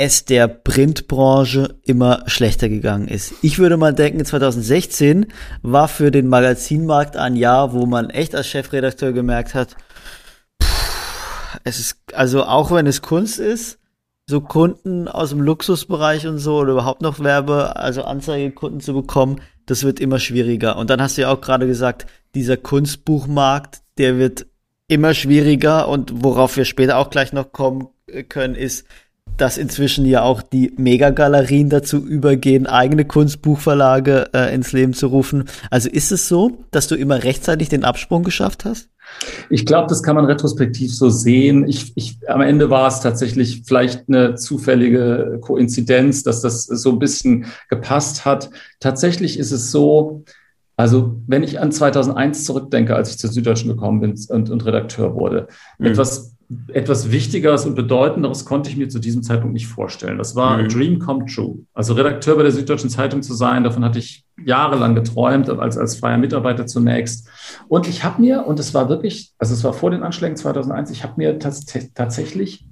es 0.00 0.24
der 0.24 0.48
Printbranche 0.48 1.78
immer 1.84 2.22
schlechter 2.26 2.70
gegangen 2.70 3.06
ist. 3.06 3.34
Ich 3.42 3.58
würde 3.58 3.76
mal 3.76 3.92
denken, 3.92 4.24
2016 4.24 5.26
war 5.60 5.88
für 5.88 6.10
den 6.10 6.26
Magazinmarkt 6.26 7.18
ein 7.18 7.36
Jahr, 7.36 7.74
wo 7.74 7.84
man 7.84 8.08
echt 8.08 8.34
als 8.34 8.46
Chefredakteur 8.46 9.12
gemerkt 9.12 9.54
hat, 9.54 9.76
pff, 10.62 11.60
es 11.64 11.78
ist, 11.78 11.98
also 12.14 12.44
auch 12.44 12.72
wenn 12.72 12.86
es 12.86 13.02
Kunst 13.02 13.38
ist, 13.38 13.78
so 14.26 14.40
Kunden 14.40 15.06
aus 15.06 15.30
dem 15.30 15.42
Luxusbereich 15.42 16.26
und 16.26 16.38
so 16.38 16.56
oder 16.60 16.72
überhaupt 16.72 17.02
noch 17.02 17.20
Werbe, 17.20 17.76
also 17.76 18.04
Anzeigekunden 18.04 18.80
zu 18.80 18.94
bekommen, 18.94 19.42
das 19.66 19.84
wird 19.84 20.00
immer 20.00 20.18
schwieriger. 20.18 20.78
Und 20.78 20.88
dann 20.88 21.02
hast 21.02 21.18
du 21.18 21.22
ja 21.22 21.30
auch 21.30 21.42
gerade 21.42 21.66
gesagt, 21.66 22.06
dieser 22.34 22.56
Kunstbuchmarkt, 22.56 23.82
der 23.98 24.18
wird 24.18 24.46
immer 24.88 25.14
schwieriger 25.14 25.88
und 25.88 26.24
worauf 26.24 26.56
wir 26.56 26.64
später 26.64 26.98
auch 26.98 27.10
gleich 27.10 27.32
noch 27.32 27.52
kommen 27.52 27.88
können, 28.28 28.54
ist, 28.54 28.84
dass 29.36 29.56
inzwischen 29.56 30.04
ja 30.04 30.22
auch 30.22 30.42
die 30.42 30.72
Megagalerien 30.76 31.70
dazu 31.70 32.04
übergehen, 32.04 32.66
eigene 32.66 33.04
Kunstbuchverlage 33.04 34.30
äh, 34.34 34.54
ins 34.54 34.72
Leben 34.72 34.92
zu 34.92 35.06
rufen. 35.06 35.44
Also 35.70 35.88
ist 35.88 36.12
es 36.12 36.28
so, 36.28 36.64
dass 36.72 36.88
du 36.88 36.94
immer 36.94 37.22
rechtzeitig 37.22 37.68
den 37.68 37.84
Absprung 37.84 38.22
geschafft 38.22 38.64
hast? 38.64 38.90
Ich 39.48 39.66
glaube, 39.66 39.88
das 39.88 40.02
kann 40.02 40.14
man 40.14 40.26
retrospektiv 40.26 40.94
so 40.94 41.08
sehen. 41.08 41.66
Ich, 41.66 41.92
ich, 41.96 42.18
am 42.28 42.40
Ende 42.42 42.70
war 42.70 42.86
es 42.86 43.00
tatsächlich 43.00 43.62
vielleicht 43.66 44.08
eine 44.08 44.34
zufällige 44.36 45.38
Koinzidenz, 45.40 46.22
dass 46.22 46.42
das 46.42 46.66
so 46.66 46.90
ein 46.90 46.98
bisschen 46.98 47.46
gepasst 47.68 48.24
hat. 48.24 48.50
Tatsächlich 48.78 49.38
ist 49.38 49.50
es 49.50 49.70
so, 49.70 50.24
also 50.80 51.20
wenn 51.26 51.42
ich 51.42 51.60
an 51.60 51.72
2001 51.72 52.44
zurückdenke, 52.44 52.96
als 52.96 53.10
ich 53.10 53.18
zur 53.18 53.30
Süddeutschen 53.30 53.68
gekommen 53.68 54.00
bin 54.00 54.14
und, 54.28 54.48
und 54.48 54.64
Redakteur 54.64 55.14
wurde, 55.14 55.48
mhm. 55.78 55.86
etwas, 55.86 56.36
etwas 56.72 57.10
Wichtigeres 57.10 57.66
und 57.66 57.74
Bedeutenderes 57.74 58.46
konnte 58.46 58.70
ich 58.70 58.78
mir 58.78 58.88
zu 58.88 58.98
diesem 58.98 59.22
Zeitpunkt 59.22 59.52
nicht 59.52 59.68
vorstellen. 59.68 60.16
Das 60.16 60.36
war 60.36 60.56
mhm. 60.56 60.64
a 60.64 60.68
dream 60.68 60.98
come 60.98 61.26
true. 61.26 61.58
Also 61.74 61.92
Redakteur 61.92 62.34
bei 62.36 62.44
der 62.44 62.52
Süddeutschen 62.52 62.88
Zeitung 62.88 63.22
zu 63.22 63.34
sein, 63.34 63.62
davon 63.62 63.84
hatte 63.84 63.98
ich 63.98 64.24
jahrelang 64.42 64.94
geträumt, 64.94 65.50
als, 65.50 65.76
als 65.76 65.96
freier 65.96 66.16
Mitarbeiter 66.16 66.66
zunächst. 66.66 67.28
Und 67.68 67.86
ich 67.86 68.02
habe 68.02 68.22
mir, 68.22 68.46
und 68.46 68.58
es 68.58 68.72
war 68.72 68.88
wirklich, 68.88 69.34
also 69.38 69.52
es 69.52 69.62
war 69.62 69.74
vor 69.74 69.90
den 69.90 70.02
Anschlägen 70.02 70.36
2001, 70.36 70.90
ich 70.90 71.04
habe 71.04 71.14
mir 71.18 71.38
tatsächlich 71.38 72.66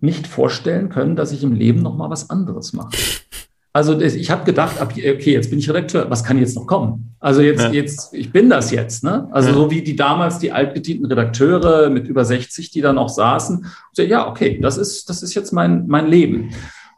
nicht 0.00 0.26
vorstellen 0.26 0.90
können, 0.90 1.16
dass 1.16 1.32
ich 1.32 1.42
im 1.42 1.54
Leben 1.54 1.80
noch 1.80 1.96
mal 1.96 2.10
was 2.10 2.28
anderes 2.28 2.74
mache. 2.74 2.90
Also 3.76 4.00
ich 4.00 4.30
habe 4.30 4.44
gedacht, 4.44 4.80
okay, 4.80 5.32
jetzt 5.32 5.50
bin 5.50 5.58
ich 5.58 5.68
Redakteur, 5.68 6.08
was 6.08 6.22
kann 6.22 6.38
jetzt 6.38 6.54
noch 6.54 6.68
kommen? 6.68 7.16
Also 7.18 7.42
jetzt, 7.42 7.60
ja. 7.60 7.72
jetzt, 7.72 8.14
ich 8.14 8.30
bin 8.30 8.48
das 8.48 8.70
jetzt, 8.70 9.02
ne? 9.02 9.28
Also 9.32 9.48
ja. 9.48 9.54
so 9.56 9.70
wie 9.72 9.82
die 9.82 9.96
damals 9.96 10.38
die 10.38 10.52
altgedienten 10.52 11.06
Redakteure 11.06 11.90
mit 11.90 12.06
über 12.06 12.24
60, 12.24 12.70
die 12.70 12.80
dann 12.80 12.98
auch 12.98 13.08
saßen, 13.08 13.66
so, 13.92 14.02
ja, 14.02 14.28
okay, 14.28 14.60
das 14.62 14.76
ist, 14.76 15.10
das 15.10 15.24
ist 15.24 15.34
jetzt 15.34 15.50
mein, 15.50 15.88
mein 15.88 16.06
Leben. 16.06 16.50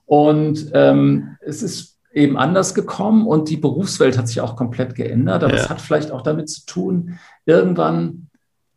Und 0.04 0.70
ähm, 0.74 1.38
es 1.40 1.62
ist 1.62 1.96
eben 2.12 2.36
anders 2.36 2.74
gekommen 2.74 3.26
und 3.26 3.48
die 3.48 3.56
Berufswelt 3.56 4.18
hat 4.18 4.28
sich 4.28 4.42
auch 4.42 4.54
komplett 4.54 4.94
geändert, 4.94 5.44
aber 5.44 5.56
ja. 5.56 5.62
es 5.62 5.70
hat 5.70 5.80
vielleicht 5.80 6.10
auch 6.10 6.20
damit 6.20 6.50
zu 6.50 6.66
tun, 6.66 7.18
irgendwann 7.46 8.28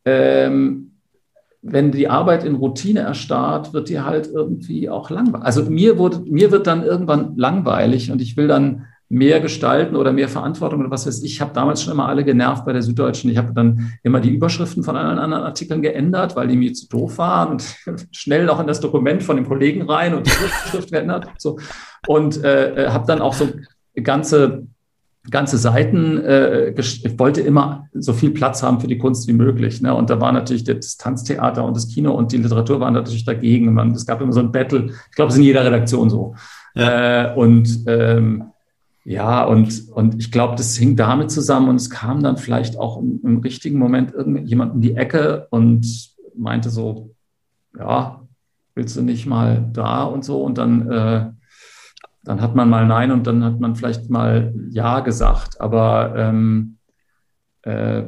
ähm, 0.05 0.88
wenn 1.61 1.91
die 1.91 2.07
Arbeit 2.07 2.45
in 2.45 2.55
Routine 2.55 3.01
erstarrt, 3.01 3.73
wird 3.73 3.89
die 3.89 3.99
halt 3.99 4.27
irgendwie 4.27 4.89
auch 4.89 5.09
langweilig. 5.09 5.45
Also 5.45 5.63
mir, 5.69 5.97
wurde, 5.97 6.21
mir 6.21 6.51
wird 6.51 6.67
dann 6.67 6.83
irgendwann 6.83 7.35
langweilig 7.35 8.11
und 8.11 8.21
ich 8.21 8.37
will 8.37 8.47
dann 8.47 8.85
mehr 9.09 9.41
gestalten 9.41 9.95
oder 9.95 10.13
mehr 10.13 10.29
Verantwortung 10.29 10.81
oder 10.81 10.91
was 10.91 11.07
weiß 11.07 11.23
ich. 11.23 11.33
Ich 11.33 11.41
habe 11.41 11.51
damals 11.53 11.81
schon 11.81 11.91
immer 11.91 12.07
alle 12.07 12.23
genervt 12.23 12.63
bei 12.63 12.73
der 12.73 12.83
Süddeutschen. 12.83 13.31
Ich 13.31 13.37
habe 13.37 13.53
dann 13.53 13.91
immer 14.03 14.21
die 14.21 14.29
Überschriften 14.29 14.83
von 14.83 14.95
allen 14.95 15.17
anderen 15.17 15.43
Artikeln 15.43 15.81
geändert, 15.81 16.35
weil 16.35 16.47
die 16.47 16.55
mir 16.55 16.73
zu 16.73 16.87
doof 16.87 17.17
waren 17.17 17.49
und 17.53 17.75
schnell 18.11 18.45
noch 18.45 18.59
in 18.59 18.67
das 18.67 18.79
Dokument 18.79 19.23
von 19.23 19.35
dem 19.35 19.47
Kollegen 19.47 19.81
rein 19.81 20.13
und 20.13 20.27
die 20.27 20.31
Schrift 20.69 20.91
geändert. 20.91 21.27
So. 21.39 21.57
Und 22.07 22.43
äh, 22.43 22.89
habe 22.89 23.07
dann 23.07 23.19
auch 23.19 23.33
so 23.33 23.49
ganze 24.03 24.67
ganze 25.29 25.57
Seiten, 25.57 26.17
äh, 26.19 26.69
ich 26.71 27.19
wollte 27.19 27.41
immer 27.41 27.87
so 27.93 28.13
viel 28.13 28.31
Platz 28.31 28.63
haben 28.63 28.79
für 28.79 28.87
die 28.87 28.97
Kunst 28.97 29.27
wie 29.27 29.33
möglich. 29.33 29.81
Ne? 29.81 29.93
Und 29.93 30.09
da 30.09 30.19
war 30.21 30.31
natürlich 30.31 30.63
das 30.63 30.97
Tanztheater 30.97 31.63
und 31.65 31.75
das 31.75 31.87
Kino 31.87 32.13
und 32.13 32.31
die 32.31 32.37
Literatur 32.37 32.79
waren 32.79 32.93
natürlich 32.93 33.25
dagegen. 33.25 33.73
Man, 33.73 33.91
es 33.91 34.05
gab 34.05 34.21
immer 34.21 34.33
so 34.33 34.39
ein 34.39 34.51
Battle. 34.51 34.91
Ich 35.09 35.15
glaube, 35.15 35.29
es 35.29 35.35
ist 35.35 35.39
in 35.39 35.45
jeder 35.45 35.65
Redaktion 35.65 36.09
so. 36.09 36.35
Ja. 36.75 37.33
Äh, 37.33 37.35
und 37.35 37.83
ähm, 37.87 38.45
ja, 39.05 39.43
und, 39.43 39.89
und 39.89 40.19
ich 40.19 40.31
glaube, 40.31 40.55
das 40.55 40.75
hing 40.77 40.95
damit 40.95 41.31
zusammen 41.31 41.69
und 41.69 41.77
es 41.77 41.89
kam 41.89 42.21
dann 42.21 42.37
vielleicht 42.37 42.77
auch 42.77 42.99
im, 43.01 43.19
im 43.23 43.37
richtigen 43.39 43.79
Moment 43.79 44.13
irgendjemand 44.13 44.75
in 44.75 44.81
die 44.81 44.95
Ecke 44.95 45.47
und 45.49 45.85
meinte 46.35 46.69
so, 46.69 47.15
ja, 47.77 48.21
willst 48.75 48.95
du 48.95 49.01
nicht 49.01 49.25
mal 49.25 49.67
da 49.73 50.03
und 50.03 50.23
so 50.23 50.43
und 50.43 50.57
dann 50.57 50.89
äh, 50.89 51.25
dann 52.23 52.41
hat 52.41 52.55
man 52.55 52.69
mal 52.69 52.85
Nein 52.85 53.11
und 53.11 53.25
dann 53.27 53.43
hat 53.43 53.59
man 53.59 53.75
vielleicht 53.75 54.09
mal 54.09 54.53
Ja 54.69 54.99
gesagt. 54.99 55.59
Aber 55.61 56.13
ähm, 56.15 56.77
äh, 57.63 58.03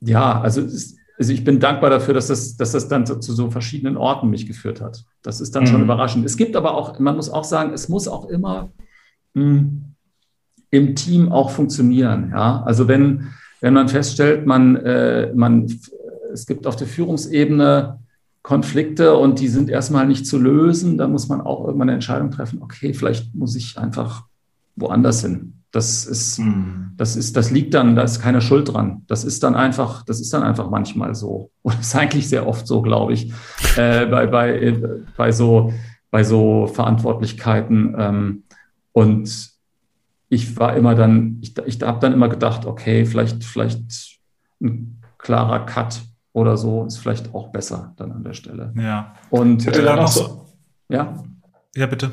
ja, 0.00 0.40
also, 0.40 0.62
also 0.62 1.32
ich 1.32 1.44
bin 1.44 1.58
dankbar 1.58 1.90
dafür, 1.90 2.14
dass 2.14 2.28
das, 2.28 2.56
dass 2.56 2.72
das 2.72 2.88
dann 2.88 3.06
zu, 3.06 3.18
zu 3.18 3.32
so 3.32 3.50
verschiedenen 3.50 3.96
Orten 3.96 4.30
mich 4.30 4.46
geführt 4.46 4.80
hat. 4.80 5.04
Das 5.22 5.40
ist 5.40 5.54
dann 5.56 5.64
mhm. 5.64 5.68
schon 5.68 5.82
überraschend. 5.82 6.24
Es 6.24 6.36
gibt 6.36 6.54
aber 6.54 6.74
auch, 6.74 6.98
man 6.98 7.16
muss 7.16 7.30
auch 7.30 7.44
sagen, 7.44 7.72
es 7.72 7.88
muss 7.88 8.06
auch 8.06 8.28
immer 8.28 8.70
mh, 9.34 9.44
hm, 9.44 9.84
im 10.70 10.94
Team 10.94 11.32
auch 11.32 11.50
funktionieren. 11.50 12.30
Ja, 12.30 12.62
also 12.62 12.88
wenn, 12.88 13.28
wenn 13.60 13.74
man 13.74 13.88
feststellt, 13.88 14.46
man, 14.46 14.76
äh, 14.76 15.32
man, 15.34 15.66
es 16.32 16.46
gibt 16.46 16.66
auf 16.66 16.76
der 16.76 16.86
Führungsebene 16.86 17.97
Konflikte 18.48 19.14
und 19.14 19.40
die 19.40 19.48
sind 19.48 19.68
erstmal 19.68 20.06
nicht 20.06 20.26
zu 20.26 20.38
lösen, 20.38 20.96
dann 20.96 21.12
muss 21.12 21.28
man 21.28 21.42
auch 21.42 21.66
irgendwann 21.66 21.90
eine 21.90 21.96
Entscheidung 21.96 22.30
treffen, 22.30 22.62
okay, 22.62 22.94
vielleicht 22.94 23.34
muss 23.34 23.54
ich 23.54 23.76
einfach 23.76 24.24
woanders 24.74 25.20
hin. 25.20 25.52
Das 25.70 26.06
ist, 26.06 26.38
mhm. 26.38 26.92
das 26.96 27.14
ist, 27.14 27.36
das 27.36 27.50
liegt 27.50 27.74
dann, 27.74 27.94
da 27.94 28.00
ist 28.00 28.22
keine 28.22 28.40
Schuld 28.40 28.72
dran. 28.72 29.02
Das 29.06 29.24
ist 29.24 29.42
dann 29.42 29.54
einfach, 29.54 30.02
das 30.02 30.18
ist 30.18 30.32
dann 30.32 30.44
einfach 30.44 30.70
manchmal 30.70 31.14
so. 31.14 31.50
Und 31.60 31.78
ist 31.78 31.94
eigentlich 31.94 32.26
sehr 32.26 32.46
oft 32.46 32.66
so, 32.66 32.80
glaube 32.80 33.12
ich, 33.12 33.30
äh, 33.76 34.06
bei, 34.06 34.26
bei, 34.26 34.80
bei 35.14 35.30
so, 35.30 35.74
bei 36.10 36.24
so 36.24 36.68
Verantwortlichkeiten. 36.68 37.96
Ähm, 37.98 38.44
und 38.92 39.50
ich 40.30 40.56
war 40.56 40.74
immer 40.74 40.94
dann, 40.94 41.36
ich, 41.42 41.54
ich 41.66 41.82
habe 41.82 42.00
dann 42.00 42.14
immer 42.14 42.30
gedacht, 42.30 42.64
okay, 42.64 43.04
vielleicht, 43.04 43.44
vielleicht 43.44 44.18
ein 44.62 45.02
klarer 45.18 45.66
Cut 45.66 46.00
oder 46.38 46.56
so 46.56 46.84
ist 46.86 46.98
vielleicht 46.98 47.34
auch 47.34 47.48
besser 47.48 47.94
dann 47.96 48.12
an 48.12 48.24
der 48.24 48.34
Stelle. 48.34 48.72
Ja. 48.76 49.14
Und 49.30 49.66
äh, 49.66 49.82
noch 49.82 50.08
so, 50.08 50.46
ja. 50.88 51.22
Ja, 51.74 51.86
bitte. 51.86 52.10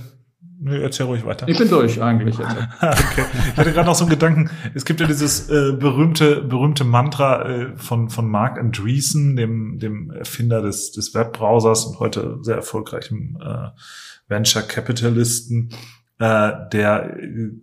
Nee, 0.57 0.81
erzähl 0.81 1.05
ruhig 1.05 1.25
weiter. 1.25 1.47
Ich 1.47 1.57
bin 1.57 1.69
durch 1.69 2.01
eigentlich. 2.01 2.39
okay. 2.39 3.25
Ich 3.51 3.57
hatte 3.57 3.71
gerade 3.71 3.87
noch 3.87 3.95
so 3.95 4.05
einen 4.05 4.09
Gedanken. 4.09 4.49
Es 4.73 4.85
gibt 4.85 4.99
ja 5.01 5.05
dieses 5.05 5.49
äh, 5.49 5.73
berühmte 5.73 6.41
berühmte 6.41 6.83
Mantra 6.83 7.47
äh, 7.47 7.77
von 7.77 8.09
von 8.09 8.27
Mark 8.29 8.57
Andreessen, 8.57 9.35
dem 9.35 9.79
dem 9.79 10.11
Erfinder 10.11 10.61
des 10.61 10.91
des 10.91 11.13
Webbrowsers 11.13 11.85
und 11.85 11.99
heute 11.99 12.39
sehr 12.41 12.55
erfolgreichen 12.55 13.37
äh, 13.41 13.69
Venture 14.27 14.63
Capitalisten, 14.63 15.69
äh, 16.19 16.51
der 16.71 17.15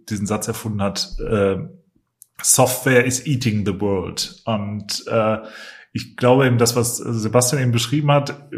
diesen 0.08 0.26
Satz 0.26 0.46
erfunden 0.48 0.82
hat. 0.82 1.16
Äh, 1.18 1.56
Software 2.42 3.04
is 3.04 3.26
eating 3.26 3.64
the 3.64 3.80
world. 3.80 4.42
Und 4.44 5.06
äh, 5.06 5.38
ich 5.92 6.16
glaube 6.16 6.46
eben, 6.46 6.58
das, 6.58 6.76
was 6.76 6.96
Sebastian 6.96 7.62
eben 7.62 7.72
beschrieben 7.72 8.10
hat, 8.10 8.48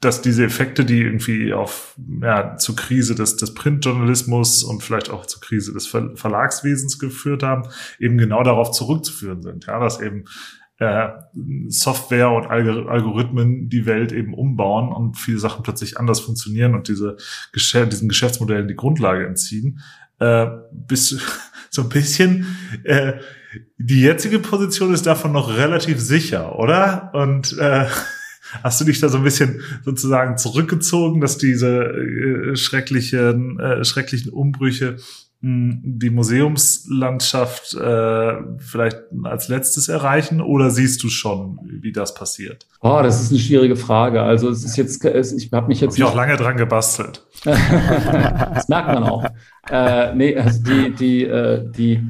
dass 0.00 0.22
diese 0.22 0.44
Effekte, 0.44 0.84
die 0.84 1.00
irgendwie 1.00 1.52
auf 1.52 1.96
ja, 2.22 2.56
zur 2.56 2.76
Krise 2.76 3.14
des, 3.14 3.36
des 3.36 3.54
Printjournalismus 3.54 4.62
und 4.62 4.82
vielleicht 4.82 5.10
auch 5.10 5.26
zur 5.26 5.40
Krise 5.40 5.72
des 5.72 5.88
Ver 5.88 6.14
Verlagswesens 6.14 6.98
geführt 6.98 7.42
haben, 7.42 7.68
eben 7.98 8.16
genau 8.16 8.42
darauf 8.44 8.70
zurückzuführen 8.70 9.42
sind. 9.42 9.66
Ja, 9.66 9.80
dass 9.80 10.00
eben 10.00 10.24
äh, 10.78 11.08
Software 11.66 12.30
und 12.30 12.46
Algorithmen 12.46 13.68
die 13.68 13.86
Welt 13.86 14.12
eben 14.12 14.34
umbauen 14.34 14.92
und 14.92 15.16
viele 15.16 15.40
Sachen 15.40 15.64
plötzlich 15.64 15.98
anders 15.98 16.20
funktionieren 16.20 16.76
und 16.76 16.86
diese 16.86 17.16
Geschäft 17.52 17.92
diesen 17.92 18.08
Geschäftsmodellen 18.08 18.68
die 18.68 18.76
Grundlage 18.76 19.26
entziehen. 19.26 19.80
Äh, 20.20 20.46
bis 20.70 21.20
so 21.70 21.82
ein 21.82 21.88
bisschen 21.88 22.46
äh, 22.84 23.14
die 23.78 24.02
jetzige 24.02 24.38
Position 24.38 24.92
ist 24.92 25.06
davon 25.06 25.32
noch 25.32 25.56
relativ 25.56 26.00
sicher, 26.00 26.58
oder? 26.58 27.10
Und 27.14 27.56
äh, 27.58 27.86
Hast 28.62 28.80
du 28.80 28.84
dich 28.84 29.00
da 29.00 29.08
so 29.08 29.18
ein 29.18 29.24
bisschen 29.24 29.60
sozusagen 29.84 30.38
zurückgezogen, 30.38 31.20
dass 31.20 31.38
diese 31.38 31.84
äh, 31.84 32.56
schrecklichen, 32.56 33.60
äh, 33.60 33.84
schrecklichen 33.84 34.32
Umbrüche 34.32 34.96
mh, 35.40 35.72
hm, 35.72 35.80
die 35.84 36.10
Museumslandschaft 36.10 37.74
äh, 37.74 38.34
vielleicht 38.58 38.98
als 39.24 39.48
letztes 39.48 39.88
erreichen 39.88 40.40
oder 40.40 40.70
siehst 40.70 41.02
du 41.02 41.10
schon, 41.10 41.58
wie 41.62 41.92
das 41.92 42.14
passiert? 42.14 42.66
Oh, 42.80 43.00
das 43.02 43.22
ist 43.22 43.30
eine 43.30 43.38
schwierige 43.38 43.76
Frage. 43.76 44.22
Also 44.22 44.48
es 44.48 44.64
ist 44.64 44.76
jetzt, 44.76 45.04
ich 45.04 45.52
habe 45.52 45.68
mich 45.68 45.80
jetzt 45.80 45.92
hab 45.92 45.98
ich 45.98 46.04
auch 46.04 46.16
lange 46.16 46.36
dran 46.36 46.56
gebastelt. 46.56 47.26
das 47.44 48.68
merkt 48.68 48.88
man 48.88 49.04
auch. 49.04 49.26
Äh, 49.70 50.14
nee, 50.14 50.36
also 50.36 50.62
die, 50.62 50.94
die, 50.94 51.24
äh, 51.24 51.70
die, 51.70 52.02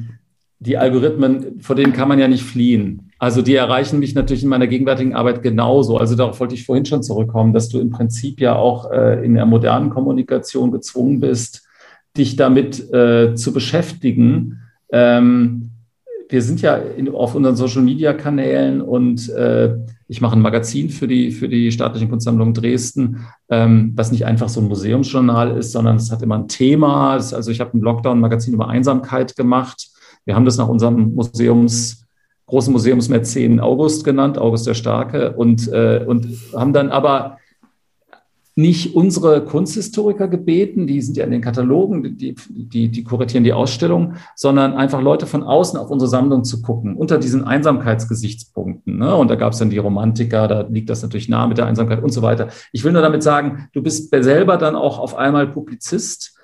die 0.59 0.77
Algorithmen, 0.77 1.61
vor 1.61 1.75
denen 1.75 1.93
kann 1.93 2.09
man 2.09 2.19
ja 2.19 2.27
nicht 2.27 2.43
fliehen. 2.43 3.11
Also 3.17 3.41
die 3.41 3.55
erreichen 3.55 3.99
mich 3.99 4.13
natürlich 4.13 4.43
in 4.43 4.49
meiner 4.49 4.67
gegenwärtigen 4.67 5.13
Arbeit 5.13 5.41
genauso. 5.41 5.97
Also 5.97 6.15
darauf 6.15 6.39
wollte 6.39 6.55
ich 6.55 6.65
vorhin 6.65 6.85
schon 6.85 7.01
zurückkommen, 7.01 7.53
dass 7.53 7.69
du 7.69 7.79
im 7.79 7.91
Prinzip 7.91 8.41
ja 8.41 8.55
auch 8.55 8.91
äh, 8.91 9.25
in 9.25 9.35
der 9.35 9.45
modernen 9.45 9.89
Kommunikation 9.89 10.71
gezwungen 10.71 11.21
bist, 11.21 11.67
dich 12.17 12.35
damit 12.35 12.91
äh, 12.93 13.35
zu 13.35 13.53
beschäftigen. 13.53 14.59
Ähm, 14.91 15.71
wir 16.29 16.41
sind 16.41 16.61
ja 16.61 16.75
in, 16.75 17.09
auf 17.09 17.35
unseren 17.35 17.55
Social-Media-Kanälen 17.55 18.81
und 18.81 19.29
äh, 19.29 19.75
ich 20.07 20.21
mache 20.21 20.35
ein 20.35 20.41
Magazin 20.41 20.89
für 20.89 21.07
die, 21.07 21.31
für 21.31 21.49
die 21.49 21.71
staatlichen 21.71 22.09
Kunstsammlungen 22.09 22.53
Dresden, 22.53 23.25
ähm, 23.49 23.93
was 23.95 24.11
nicht 24.11 24.25
einfach 24.25 24.49
so 24.49 24.61
ein 24.61 24.67
Museumsjournal 24.67 25.57
ist, 25.57 25.71
sondern 25.71 25.95
es 25.95 26.11
hat 26.11 26.21
immer 26.21 26.37
ein 26.37 26.47
Thema. 26.47 27.13
also 27.13 27.49
ich 27.49 27.59
habe 27.59 27.77
ein 27.77 27.81
Lockdown-Magazin 27.81 28.53
über 28.53 28.67
Einsamkeit 28.67 29.35
gemacht. 29.35 29.89
Wir 30.25 30.35
haben 30.35 30.45
das 30.45 30.57
nach 30.57 30.67
unserem 30.67 31.15
Museums 31.15 32.05
großen 32.49 32.73
Museumsmäzen 32.73 33.59
August 33.59 34.03
genannt, 34.03 34.37
August 34.37 34.67
der 34.67 34.73
Starke, 34.73 35.33
und, 35.33 35.71
äh, 35.71 36.03
und 36.05 36.27
haben 36.53 36.73
dann 36.73 36.89
aber 36.89 37.37
nicht 38.55 38.93
unsere 38.93 39.45
Kunsthistoriker 39.45 40.27
gebeten, 40.27 40.85
die 40.85 41.01
sind 41.01 41.15
ja 41.15 41.23
in 41.23 41.31
den 41.31 41.41
Katalogen, 41.41 42.17
die, 42.17 42.35
die, 42.49 42.89
die 42.89 43.03
kuratieren 43.05 43.45
die 43.45 43.53
Ausstellung, 43.53 44.15
sondern 44.35 44.73
einfach 44.73 45.01
Leute 45.01 45.27
von 45.27 45.43
außen 45.43 45.79
auf 45.79 45.89
unsere 45.89 46.09
Sammlung 46.09 46.43
zu 46.43 46.61
gucken, 46.61 46.97
unter 46.97 47.19
diesen 47.19 47.45
Einsamkeitsgesichtspunkten. 47.45 48.97
Ne? 48.97 49.15
Und 49.15 49.29
da 49.29 49.35
gab 49.35 49.53
es 49.53 49.59
dann 49.59 49.69
die 49.69 49.77
Romantiker, 49.77 50.49
da 50.49 50.61
liegt 50.69 50.89
das 50.89 51.01
natürlich 51.01 51.29
nah 51.29 51.47
mit 51.47 51.57
der 51.57 51.67
Einsamkeit 51.67 52.03
und 52.03 52.11
so 52.11 52.21
weiter. 52.21 52.49
Ich 52.73 52.83
will 52.83 52.91
nur 52.91 53.01
damit 53.01 53.23
sagen, 53.23 53.69
du 53.71 53.81
bist 53.81 54.13
selber 54.13 54.57
dann 54.57 54.75
auch 54.75 54.99
auf 54.99 55.15
einmal 55.15 55.47
Publizist 55.47 56.37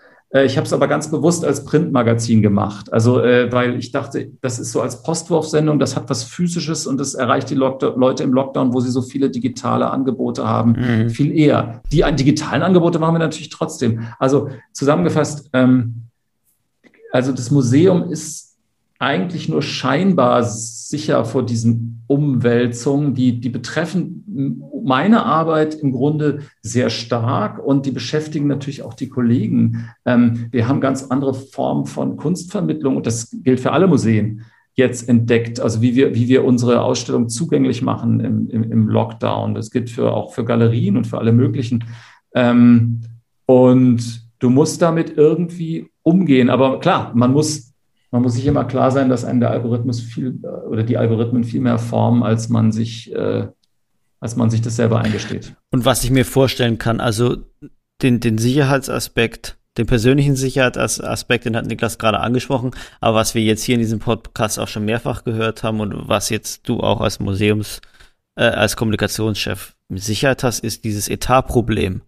ich 0.43 0.57
habe 0.57 0.65
es 0.65 0.73
aber 0.73 0.87
ganz 0.87 1.09
bewusst 1.09 1.45
als 1.45 1.63
Printmagazin 1.63 2.41
gemacht. 2.41 2.91
Also, 2.91 3.21
äh, 3.21 3.51
weil 3.51 3.79
ich 3.79 3.91
dachte, 3.91 4.31
das 4.41 4.59
ist 4.59 4.71
so 4.73 4.81
als 4.81 5.01
Postwurfsendung, 5.01 5.79
das 5.79 5.95
hat 5.95 6.09
was 6.09 6.23
Physisches 6.23 6.87
und 6.87 6.99
das 6.99 7.13
erreicht 7.13 7.49
die 7.49 7.55
Leute 7.55 8.23
im 8.23 8.33
Lockdown, 8.33 8.73
wo 8.73 8.81
sie 8.81 8.91
so 8.91 9.01
viele 9.01 9.29
digitale 9.29 9.89
Angebote 9.89 10.45
haben, 10.47 10.75
mhm. 10.77 11.09
viel 11.09 11.31
eher. 11.31 11.81
Die 11.91 12.03
digitalen 12.15 12.63
Angebote 12.63 12.99
machen 12.99 13.15
wir 13.15 13.19
natürlich 13.19 13.49
trotzdem. 13.49 14.07
Also 14.19 14.49
zusammengefasst, 14.73 15.49
ähm, 15.53 16.07
also 17.11 17.31
das 17.31 17.49
Museum 17.49 18.11
ist 18.11 18.44
eigentlich 18.99 19.49
nur 19.49 19.61
scheinbar 19.61 20.43
sicher 20.43 21.25
vor 21.25 21.45
diesen 21.45 22.03
Umwälzungen, 22.07 23.13
die, 23.13 23.39
die 23.39 23.49
betreffen 23.49 24.23
meine 24.83 25.25
Arbeit 25.25 25.75
im 25.75 25.91
Grunde 25.91 26.41
sehr 26.61 26.89
stark 26.89 27.59
und 27.59 27.85
die 27.85 27.91
beschäftigen 27.91 28.47
natürlich 28.47 28.83
auch 28.83 28.93
die 28.93 29.09
Kollegen. 29.09 29.89
Ähm, 30.05 30.47
wir 30.51 30.67
haben 30.67 30.79
ganz 30.79 31.03
andere 31.03 31.33
Formen 31.33 31.85
von 31.87 32.17
Kunstvermittlung 32.17 32.95
und 32.95 33.05
das 33.05 33.35
gilt 33.43 33.59
für 33.59 33.71
alle 33.71 33.87
Museen 33.87 34.43
jetzt 34.75 35.07
entdeckt, 35.07 35.59
also 35.59 35.81
wie 35.81 35.95
wir, 35.95 36.13
wie 36.15 36.27
wir 36.27 36.43
unsere 36.43 36.81
Ausstellung 36.81 37.29
zugänglich 37.29 37.81
machen 37.81 38.19
im, 38.19 38.49
im, 38.49 38.71
im 38.71 38.87
Lockdown. 38.87 39.55
Das 39.55 39.71
gilt 39.71 39.89
für, 39.89 40.13
auch 40.13 40.33
für 40.33 40.45
Galerien 40.45 40.97
und 40.97 41.07
für 41.07 41.17
alle 41.17 41.31
möglichen. 41.31 41.85
Ähm, 42.33 43.01
und 43.45 44.21
du 44.39 44.49
musst 44.49 44.81
damit 44.81 45.17
irgendwie 45.17 45.89
umgehen. 46.03 46.49
Aber 46.49 46.79
klar, 46.79 47.11
man 47.15 47.31
muss 47.31 47.73
man 48.15 48.21
muss 48.21 48.35
sich 48.35 48.45
immer 48.45 48.63
klar 48.63 48.91
sein, 48.91 49.09
dass 49.09 49.25
einem 49.25 49.41
der 49.41 49.51
Algorithmus 49.51 49.99
viel 49.99 50.39
äh, 50.41 50.47
oder 50.47 50.83
die 50.83 50.97
Algorithmen 50.97 51.43
viel 51.43 51.59
mehr 51.59 51.77
formen, 51.77 52.23
als 52.23 52.47
man 52.47 52.71
sich, 52.71 53.13
äh, 53.13 53.45
als 54.21 54.37
man 54.37 54.49
sich 54.49 54.61
das 54.61 54.77
selber 54.77 55.01
eingesteht. 55.01 55.53
Und 55.69 55.83
was 55.83 56.01
ich 56.05 56.11
mir 56.11 56.23
vorstellen 56.23 56.77
kann, 56.77 57.01
also 57.01 57.35
den, 58.01 58.21
den 58.21 58.37
Sicherheitsaspekt, 58.37 59.57
den 59.77 59.85
persönlichen 59.85 60.37
Sicherheitsaspekt, 60.37 61.43
den 61.43 61.57
hat 61.57 61.65
Niklas 61.65 61.97
gerade 61.97 62.21
angesprochen, 62.21 62.71
aber 63.01 63.17
was 63.17 63.35
wir 63.35 63.41
jetzt 63.41 63.63
hier 63.63 63.75
in 63.75 63.81
diesem 63.81 63.99
Podcast 63.99 64.59
auch 64.59 64.69
schon 64.69 64.85
mehrfach 64.85 65.25
gehört 65.25 65.63
haben 65.63 65.81
und 65.81 66.07
was 66.07 66.29
jetzt 66.29 66.69
du 66.69 66.79
auch 66.79 67.01
als 67.01 67.19
Museums, 67.19 67.81
äh, 68.35 68.45
als 68.45 68.77
Kommunikationschef 68.77 69.75
mit 69.89 70.01
Sicherheit 70.01 70.41
hast, 70.41 70.63
ist 70.63 70.85
dieses 70.85 71.09
Etatproblem. 71.09 72.01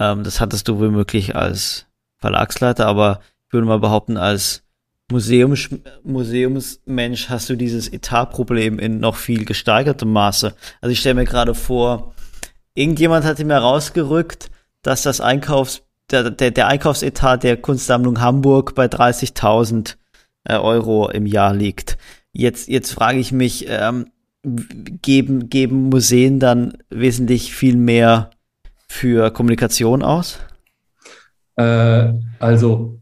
Ähm, 0.00 0.24
das 0.24 0.40
hattest 0.40 0.66
du 0.66 0.80
womöglich 0.80 1.36
als 1.36 1.86
Verlagsleiter, 2.16 2.88
aber 2.88 3.20
ich 3.46 3.52
würde 3.52 3.68
mal 3.68 3.78
behaupten, 3.78 4.16
als 4.16 4.63
Museums, 5.10 5.68
Museumsmensch 6.02 7.28
hast 7.28 7.50
du 7.50 7.56
dieses 7.56 7.92
Etatproblem 7.92 8.78
in 8.78 9.00
noch 9.00 9.16
viel 9.16 9.44
gesteigertem 9.44 10.10
Maße. 10.10 10.54
Also 10.80 10.92
ich 10.92 11.00
stelle 11.00 11.16
mir 11.16 11.24
gerade 11.24 11.54
vor, 11.54 12.14
irgendjemand 12.74 13.24
hat 13.24 13.38
mir 13.38 13.56
rausgerückt, 13.56 14.50
dass 14.82 15.02
das 15.02 15.20
Einkaufs, 15.20 15.82
der, 16.10 16.30
der, 16.30 16.50
der 16.50 16.68
Einkaufsetat 16.68 17.42
der 17.42 17.56
Kunstsammlung 17.58 18.20
Hamburg 18.20 18.74
bei 18.74 18.86
30.000 18.86 19.96
äh, 20.44 20.56
Euro 20.56 21.10
im 21.10 21.26
Jahr 21.26 21.54
liegt. 21.54 21.98
Jetzt, 22.32 22.68
jetzt 22.68 22.92
frage 22.92 23.18
ich 23.18 23.30
mich, 23.30 23.66
ähm, 23.68 24.06
geben, 24.42 25.48
geben 25.48 25.88
Museen 25.88 26.40
dann 26.40 26.78
wesentlich 26.90 27.54
viel 27.54 27.76
mehr 27.76 28.30
für 28.88 29.30
Kommunikation 29.30 30.02
aus? 30.02 30.38
Äh, 31.56 32.12
also 32.38 33.00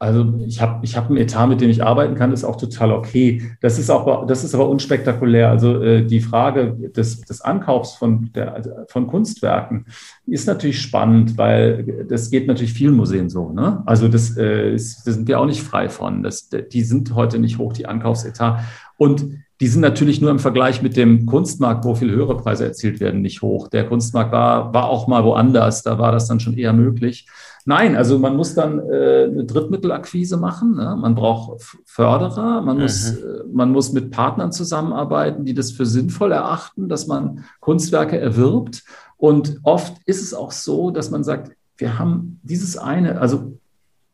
Also 0.00 0.34
ich 0.46 0.60
habe 0.60 0.84
ich 0.84 0.96
hab 0.96 1.08
einen 1.08 1.16
Etat, 1.16 1.48
mit 1.48 1.60
dem 1.60 1.70
ich 1.70 1.82
arbeiten 1.82 2.14
kann, 2.14 2.32
ist 2.32 2.44
auch 2.44 2.54
total 2.54 2.92
okay. 2.92 3.42
Das 3.60 3.80
ist 3.80 3.90
auch 3.90 4.26
das 4.28 4.44
ist 4.44 4.54
aber 4.54 4.68
unspektakulär. 4.68 5.50
Also 5.50 5.82
äh, 5.82 6.04
die 6.04 6.20
Frage 6.20 6.72
des, 6.96 7.22
des 7.22 7.40
Ankaufs 7.40 7.94
von, 7.96 8.30
der, 8.32 8.86
von 8.88 9.08
Kunstwerken 9.08 9.86
ist 10.26 10.46
natürlich 10.46 10.80
spannend, 10.80 11.36
weil 11.36 12.06
das 12.08 12.30
geht 12.30 12.46
natürlich 12.46 12.74
vielen 12.74 12.94
Museen 12.94 13.28
so. 13.28 13.50
Ne? 13.50 13.82
Also 13.86 14.06
das, 14.06 14.36
äh, 14.36 14.72
ist, 14.72 15.04
das 15.04 15.16
sind 15.16 15.26
wir 15.26 15.40
auch 15.40 15.46
nicht 15.46 15.62
frei 15.62 15.88
von. 15.88 16.22
Das, 16.22 16.48
die 16.48 16.82
sind 16.82 17.16
heute 17.16 17.40
nicht 17.40 17.58
hoch, 17.58 17.72
die 17.72 17.86
Ankaufsetat. 17.86 18.60
Und 18.98 19.26
die 19.60 19.66
sind 19.66 19.80
natürlich 19.80 20.20
nur 20.20 20.30
im 20.30 20.38
Vergleich 20.38 20.82
mit 20.82 20.96
dem 20.96 21.26
Kunstmarkt, 21.26 21.84
wo 21.84 21.96
viel 21.96 22.12
höhere 22.12 22.36
Preise 22.36 22.64
erzielt 22.64 23.00
werden, 23.00 23.20
nicht 23.20 23.42
hoch. 23.42 23.66
Der 23.66 23.88
Kunstmarkt 23.88 24.30
war, 24.30 24.72
war 24.72 24.88
auch 24.88 25.08
mal 25.08 25.24
woanders, 25.24 25.82
da 25.82 25.98
war 25.98 26.12
das 26.12 26.28
dann 26.28 26.38
schon 26.38 26.56
eher 26.56 26.72
möglich. 26.72 27.26
Nein, 27.68 27.96
also 27.96 28.18
man 28.18 28.34
muss 28.34 28.54
dann 28.54 28.78
äh, 28.78 29.24
eine 29.24 29.44
Drittmittelakquise 29.44 30.38
machen. 30.38 30.76
Ne? 30.76 30.96
Man 30.98 31.14
braucht 31.14 31.60
Förderer, 31.84 32.62
man, 32.62 32.76
mhm. 32.76 32.82
muss, 32.82 33.10
äh, 33.10 33.44
man 33.52 33.72
muss 33.72 33.92
mit 33.92 34.10
Partnern 34.10 34.52
zusammenarbeiten, 34.52 35.44
die 35.44 35.52
das 35.52 35.72
für 35.72 35.84
sinnvoll 35.84 36.32
erachten, 36.32 36.88
dass 36.88 37.08
man 37.08 37.44
Kunstwerke 37.60 38.18
erwirbt. 38.18 38.84
Und 39.18 39.60
oft 39.64 39.98
ist 40.06 40.22
es 40.22 40.32
auch 40.32 40.50
so, 40.50 40.90
dass 40.90 41.10
man 41.10 41.24
sagt, 41.24 41.52
wir 41.76 41.98
haben 41.98 42.40
dieses 42.42 42.78
eine, 42.78 43.20
also 43.20 43.58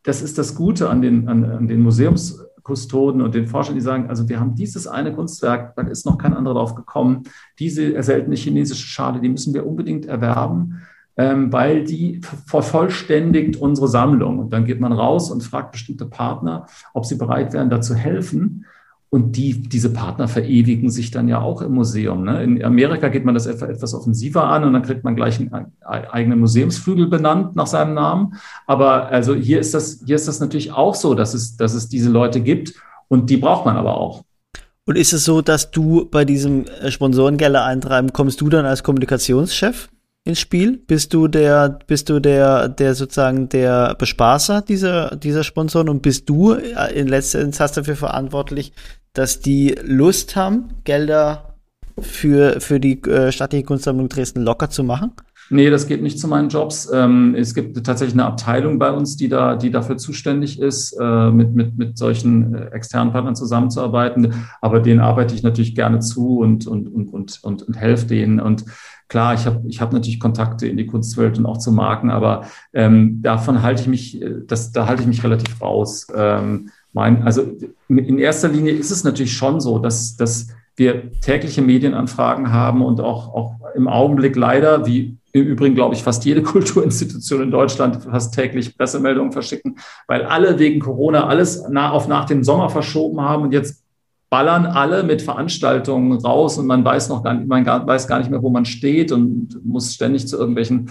das 0.02 0.20
ist 0.20 0.36
das 0.36 0.56
Gute 0.56 0.90
an 0.90 1.00
den, 1.00 1.28
an, 1.28 1.44
an 1.44 1.68
den 1.68 1.80
Museumskustoden 1.80 3.22
und 3.22 3.36
den 3.36 3.46
Forschern, 3.46 3.76
die 3.76 3.80
sagen, 3.80 4.08
also 4.08 4.28
wir 4.28 4.40
haben 4.40 4.56
dieses 4.56 4.88
eine 4.88 5.12
Kunstwerk, 5.12 5.76
da 5.76 5.82
ist 5.82 6.06
noch 6.06 6.18
kein 6.18 6.34
anderer 6.34 6.54
drauf 6.54 6.74
gekommen. 6.74 7.22
Diese 7.60 8.02
seltene 8.02 8.34
chinesische 8.34 8.88
Schale, 8.88 9.20
die 9.20 9.28
müssen 9.28 9.54
wir 9.54 9.64
unbedingt 9.64 10.06
erwerben 10.06 10.80
ähm, 11.16 11.52
weil 11.52 11.84
die 11.84 12.20
vervollständigt 12.46 13.56
unsere 13.56 13.88
Sammlung. 13.88 14.38
Und 14.38 14.52
dann 14.52 14.64
geht 14.64 14.80
man 14.80 14.92
raus 14.92 15.30
und 15.30 15.42
fragt 15.42 15.72
bestimmte 15.72 16.06
Partner, 16.06 16.66
ob 16.92 17.06
sie 17.06 17.16
bereit 17.16 17.52
wären, 17.52 17.70
da 17.70 17.80
zu 17.80 17.94
helfen. 17.94 18.66
Und 19.10 19.36
die, 19.36 19.62
diese 19.62 19.92
Partner 19.92 20.26
verewigen 20.26 20.90
sich 20.90 21.12
dann 21.12 21.28
ja 21.28 21.40
auch 21.40 21.62
im 21.62 21.72
Museum. 21.72 22.24
Ne? 22.24 22.42
In 22.42 22.64
Amerika 22.64 23.06
geht 23.08 23.24
man 23.24 23.34
das 23.34 23.46
etwas 23.46 23.94
offensiver 23.94 24.42
an 24.48 24.64
und 24.64 24.72
dann 24.72 24.82
kriegt 24.82 25.04
man 25.04 25.14
gleich 25.14 25.38
einen 25.38 25.72
eigenen 25.84 26.40
Museumsflügel 26.40 27.06
benannt 27.06 27.54
nach 27.54 27.68
seinem 27.68 27.94
Namen. 27.94 28.34
Aber 28.66 29.06
also 29.10 29.36
hier 29.36 29.60
ist 29.60 29.72
das, 29.72 30.02
hier 30.04 30.16
ist 30.16 30.26
das 30.26 30.40
natürlich 30.40 30.72
auch 30.72 30.96
so, 30.96 31.14
dass 31.14 31.32
es, 31.32 31.56
dass 31.56 31.74
es 31.74 31.88
diese 31.88 32.10
Leute 32.10 32.40
gibt 32.40 32.74
und 33.06 33.30
die 33.30 33.36
braucht 33.36 33.66
man 33.66 33.76
aber 33.76 33.96
auch. 33.96 34.24
Und 34.84 34.98
ist 34.98 35.12
es 35.12 35.24
so, 35.24 35.42
dass 35.42 35.70
du 35.70 36.06
bei 36.10 36.24
diesem 36.24 36.64
Sponsorengelder 36.88 37.64
eintreiben, 37.64 38.12
kommst 38.12 38.40
du 38.40 38.48
dann 38.48 38.66
als 38.66 38.82
Kommunikationschef? 38.82 39.90
Ins 40.24 40.40
Spiel? 40.40 40.78
Bist 40.78 41.14
du 41.14 41.28
der, 41.28 41.78
bist 41.86 42.08
du 42.08 42.18
der, 42.18 42.68
der 42.68 42.94
sozusagen 42.94 43.48
der 43.48 43.94
Bespaßer 43.94 44.62
dieser, 44.62 45.16
dieser 45.16 45.44
Sponsoren 45.44 45.88
und 45.88 46.02
bist 46.02 46.28
du 46.28 46.54
äh, 46.54 46.92
in 46.94 47.08
letzter 47.08 47.40
Instanz 47.40 47.72
dafür 47.72 47.96
verantwortlich, 47.96 48.72
dass 49.12 49.40
die 49.40 49.76
Lust 49.82 50.34
haben, 50.34 50.70
Gelder 50.84 51.54
für, 52.00 52.60
für 52.60 52.80
die 52.80 53.00
äh, 53.02 53.30
staatliche 53.30 53.64
Kunstsammlung 53.64 54.08
Dresden 54.08 54.42
locker 54.42 54.70
zu 54.70 54.82
machen? 54.82 55.12
Nee, 55.50 55.68
das 55.68 55.86
geht 55.86 56.02
nicht 56.02 56.18
zu 56.18 56.26
meinen 56.26 56.48
Jobs. 56.48 56.90
Ähm, 56.92 57.34
es 57.36 57.54
gibt 57.54 57.84
tatsächlich 57.84 58.14
eine 58.14 58.24
Abteilung 58.24 58.78
bei 58.78 58.90
uns, 58.90 59.16
die 59.16 59.28
da, 59.28 59.56
die 59.56 59.70
dafür 59.70 59.98
zuständig 59.98 60.58
ist, 60.58 60.96
äh, 60.98 61.30
mit, 61.30 61.54
mit, 61.54 61.76
mit 61.76 61.98
solchen 61.98 62.54
äh, 62.54 62.68
externen 62.68 63.12
Partnern 63.12 63.36
zusammenzuarbeiten. 63.36 64.34
Aber 64.62 64.80
denen 64.80 65.00
arbeite 65.00 65.34
ich 65.34 65.42
natürlich 65.42 65.74
gerne 65.74 66.00
zu 66.00 66.38
und, 66.38 66.66
und, 66.66 66.88
und, 66.88 67.12
und, 67.12 67.40
und, 67.42 67.62
und 67.62 67.76
helfe 67.76 68.06
denen. 68.06 68.40
Und 68.40 68.64
Klar, 69.08 69.34
ich 69.34 69.46
habe 69.46 69.62
ich 69.68 69.80
hab 69.80 69.92
natürlich 69.92 70.18
Kontakte 70.18 70.66
in 70.66 70.76
die 70.76 70.86
Kunstwelt 70.86 71.38
und 71.38 71.46
auch 71.46 71.58
zu 71.58 71.72
Marken, 71.72 72.10
aber 72.10 72.46
ähm, 72.72 73.20
davon 73.22 73.62
halte 73.62 73.82
ich 73.82 73.88
mich, 73.88 74.22
äh, 74.22 74.36
das, 74.46 74.72
da 74.72 74.86
halte 74.86 75.02
ich 75.02 75.08
mich 75.08 75.22
relativ 75.22 75.60
raus. 75.60 76.06
Ähm, 76.14 76.70
mein, 76.92 77.22
also 77.22 77.42
in 77.88 78.18
erster 78.18 78.48
Linie 78.48 78.72
ist 78.72 78.90
es 78.90 79.04
natürlich 79.04 79.36
schon 79.36 79.60
so, 79.60 79.78
dass, 79.78 80.16
dass 80.16 80.48
wir 80.76 81.12
tägliche 81.20 81.62
Medienanfragen 81.62 82.52
haben 82.52 82.82
und 82.82 83.00
auch, 83.00 83.32
auch 83.34 83.54
im 83.74 83.88
Augenblick 83.88 84.36
leider, 84.36 84.86
wie 84.86 85.18
im 85.32 85.46
Übrigen, 85.46 85.74
glaube 85.74 85.94
ich, 85.94 86.02
fast 86.02 86.24
jede 86.24 86.42
Kulturinstitution 86.44 87.42
in 87.42 87.50
Deutschland 87.50 88.02
fast 88.04 88.34
täglich 88.34 88.76
Pressemeldungen 88.76 89.32
verschicken, 89.32 89.78
weil 90.06 90.24
alle 90.24 90.58
wegen 90.58 90.80
Corona 90.80 91.26
alles 91.26 91.68
nach, 91.68 91.92
auf 91.92 92.08
nach 92.08 92.24
dem 92.24 92.42
Sommer 92.42 92.70
verschoben 92.70 93.20
haben 93.20 93.42
und 93.42 93.52
jetzt 93.52 93.83
ballern 94.34 94.66
alle 94.66 95.04
mit 95.04 95.22
Veranstaltungen 95.22 96.18
raus 96.18 96.58
und 96.58 96.66
man 96.66 96.84
weiß 96.84 97.08
noch 97.08 97.22
gar 97.22 97.34
nicht, 97.34 97.46
man 97.46 97.64
weiß 97.64 98.08
gar 98.08 98.18
nicht 98.18 98.32
mehr, 98.32 98.42
wo 98.42 98.50
man 98.50 98.64
steht 98.64 99.12
und 99.12 99.64
muss 99.64 99.94
ständig 99.94 100.26
zu 100.26 100.36
irgendwelchen 100.36 100.90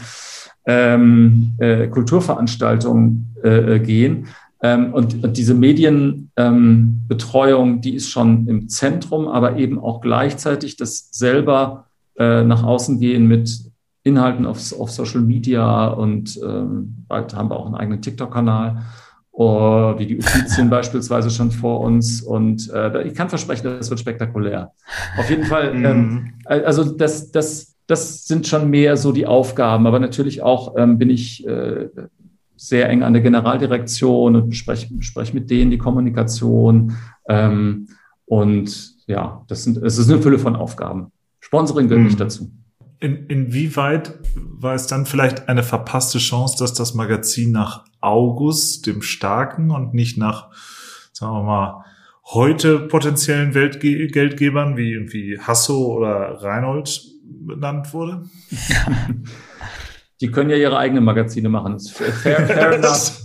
ähm, 0.65 1.51
äh, 1.57 1.89
Kulturveranstaltungen 1.89 3.35
äh, 3.43 3.75
äh 3.75 3.79
gehen. 3.79 4.27
Ähm, 4.61 4.93
und, 4.93 5.25
und, 5.25 5.35
diese 5.35 5.55
Medienbetreuung, 5.55 7.69
ähm, 7.69 7.81
die 7.81 7.95
ist 7.95 8.09
schon 8.09 8.47
im 8.47 8.69
Zentrum, 8.69 9.27
aber 9.27 9.57
eben 9.57 9.77
auch 9.77 9.99
gleichzeitig 9.99 10.77
das 10.77 11.09
selber 11.11 11.87
äh, 12.17 12.45
nach 12.45 12.63
außen 12.63 13.01
gehen 13.01 13.27
mit 13.27 13.59
Inhalten 14.03 14.45
auf, 14.45 14.71
auf 14.79 14.89
Social 14.89 15.19
Media 15.19 15.87
und 15.87 16.39
ähm, 16.41 17.03
bald 17.09 17.35
haben 17.35 17.49
wir 17.49 17.57
auch 17.57 17.65
einen 17.65 17.75
eigenen 17.75 18.01
TikTok-Kanal 18.01 18.83
oh, 19.33 19.95
wie 19.97 20.05
die 20.05 20.17
Uffizien 20.17 20.69
beispielsweise 20.69 21.29
schon 21.29 21.51
vor 21.51 21.81
uns. 21.81 22.21
Und 22.21 22.69
äh, 22.71 23.03
ich 23.03 23.15
kann 23.15 23.29
versprechen, 23.29 23.63
das 23.65 23.89
wird 23.89 23.99
spektakulär. 23.99 24.71
Auf 25.17 25.29
jeden 25.29 25.45
Fall, 25.45 25.73
mhm. 25.73 25.85
ähm, 25.85 26.33
also 26.45 26.83
das, 26.83 27.31
das, 27.31 27.75
das 27.87 28.25
sind 28.25 28.47
schon 28.47 28.69
mehr 28.69 28.95
so 28.95 29.11
die 29.11 29.25
Aufgaben, 29.25 29.87
aber 29.87 29.99
natürlich 29.99 30.41
auch 30.41 30.75
ähm, 30.77 30.97
bin 30.97 31.09
ich 31.09 31.45
äh, 31.45 31.89
sehr 32.55 32.89
eng 32.89 33.03
an 33.03 33.13
der 33.13 33.21
Generaldirektion 33.21 34.35
und 34.35 34.49
bespreche, 34.49 34.93
bespreche 34.93 35.33
mit 35.33 35.49
denen 35.49 35.71
die 35.71 35.77
Kommunikation. 35.77 36.95
Ähm, 37.27 37.87
und 38.25 38.93
ja, 39.07 39.43
das 39.47 39.63
sind, 39.63 39.77
es 39.77 39.97
ist 39.97 40.09
eine 40.09 40.21
Fülle 40.21 40.39
von 40.39 40.55
Aufgaben. 40.55 41.11
Sponsoring 41.39 41.87
gehört 41.87 42.03
mhm. 42.03 42.07
nicht 42.07 42.19
dazu. 42.19 42.51
In, 42.99 43.25
inwieweit 43.27 44.17
war 44.35 44.75
es 44.75 44.87
dann 44.87 45.05
vielleicht 45.05 45.49
eine 45.49 45.63
verpasste 45.63 46.19
Chance, 46.19 46.55
dass 46.57 46.73
das 46.73 46.93
Magazin 46.93 47.51
nach 47.51 47.83
August, 48.03 48.85
dem 48.87 49.01
Starken, 49.01 49.71
und 49.71 49.93
nicht 49.93 50.17
nach, 50.17 50.49
sagen 51.11 51.33
wir 51.33 51.43
mal, 51.43 51.85
heute 52.25 52.79
potenziellen 52.79 53.53
Weltgeldgebern 53.53 54.77
wie 54.77 54.91
irgendwie 54.91 55.39
Hasso 55.39 55.93
oder 55.93 56.41
Reinhold 56.41 57.01
benannt 57.23 57.93
wurde? 57.93 58.23
Die 60.21 60.31
können 60.31 60.49
ja 60.49 60.55
ihre 60.55 60.77
eigenen 60.77 61.03
Magazine 61.03 61.49
machen. 61.49 61.79
Fair, 61.79 62.13
fair 62.13 62.71
enough. 62.75 63.19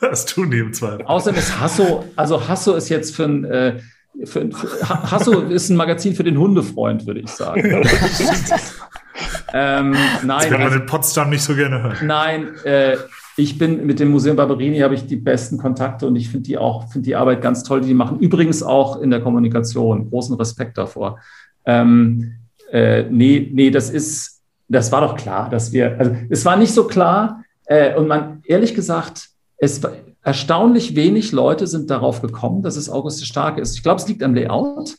Das 0.00 0.26
tun 0.26 0.50
die 0.50 0.58
im 0.58 0.72
Zweifel. 0.72 1.04
Außerdem 1.06 1.38
ist 1.38 1.58
Hasso, 1.58 2.04
also 2.14 2.46
Hasso 2.46 2.74
ist 2.74 2.88
jetzt 2.88 3.16
für 3.16 3.24
ein, 3.24 3.44
äh, 3.44 3.80
für, 4.24 4.48
für, 4.50 4.88
Hasso 4.88 5.40
ist 5.40 5.70
ein 5.70 5.76
Magazin 5.76 6.14
für 6.14 6.22
den 6.22 6.38
Hundefreund, 6.38 7.06
würde 7.06 7.20
ich 7.20 7.30
sagen. 7.30 7.62
ähm, 9.54 9.90
nein, 9.90 10.26
das 10.26 10.42
kann 10.44 10.60
man 10.60 10.62
also, 10.64 10.78
in 10.78 10.86
Potsdam 10.86 11.30
nicht 11.30 11.42
so 11.42 11.54
gerne 11.54 11.82
hören. 11.82 12.06
Nein, 12.06 12.54
äh, 12.64 12.96
ich 13.36 13.58
bin 13.58 13.86
mit 13.86 14.00
dem 14.00 14.10
Museum 14.10 14.36
Barberini 14.36 14.78
habe 14.78 14.94
ich 14.94 15.06
die 15.06 15.16
besten 15.16 15.58
Kontakte 15.58 16.06
und 16.06 16.16
ich 16.16 16.30
finde 16.30 16.44
die 16.44 16.56
auch, 16.56 16.88
finde 16.90 17.04
die 17.04 17.16
Arbeit 17.16 17.42
ganz 17.42 17.62
toll, 17.62 17.82
die 17.82 17.88
die 17.88 17.94
machen. 17.94 18.18
Übrigens 18.18 18.62
auch 18.62 19.00
in 19.00 19.10
der 19.10 19.20
Kommunikation. 19.20 20.08
Großen 20.08 20.34
Respekt 20.36 20.78
davor. 20.78 21.20
Ähm, 21.66 22.34
äh, 22.70 23.04
nee, 23.10 23.50
nee, 23.52 23.70
das 23.70 23.90
ist, 23.90 24.42
das 24.68 24.90
war 24.90 25.02
doch 25.02 25.16
klar, 25.16 25.50
dass 25.50 25.72
wir, 25.72 25.98
also 25.98 26.12
es 26.30 26.44
war 26.44 26.56
nicht 26.56 26.72
so 26.72 26.86
klar 26.86 27.44
äh, 27.66 27.94
und 27.94 28.08
man, 28.08 28.40
ehrlich 28.44 28.74
gesagt, 28.74 29.28
es 29.58 29.82
war 29.82 29.92
erstaunlich 30.22 30.96
wenig 30.96 31.32
Leute 31.32 31.66
sind 31.66 31.90
darauf 31.90 32.22
gekommen, 32.22 32.62
dass 32.62 32.76
es 32.76 32.90
August 32.90 33.20
der 33.20 33.26
Starke 33.26 33.60
ist. 33.60 33.76
Ich 33.76 33.82
glaube, 33.82 34.00
es 34.00 34.08
liegt 34.08 34.22
am 34.22 34.34
Layout. 34.34 34.96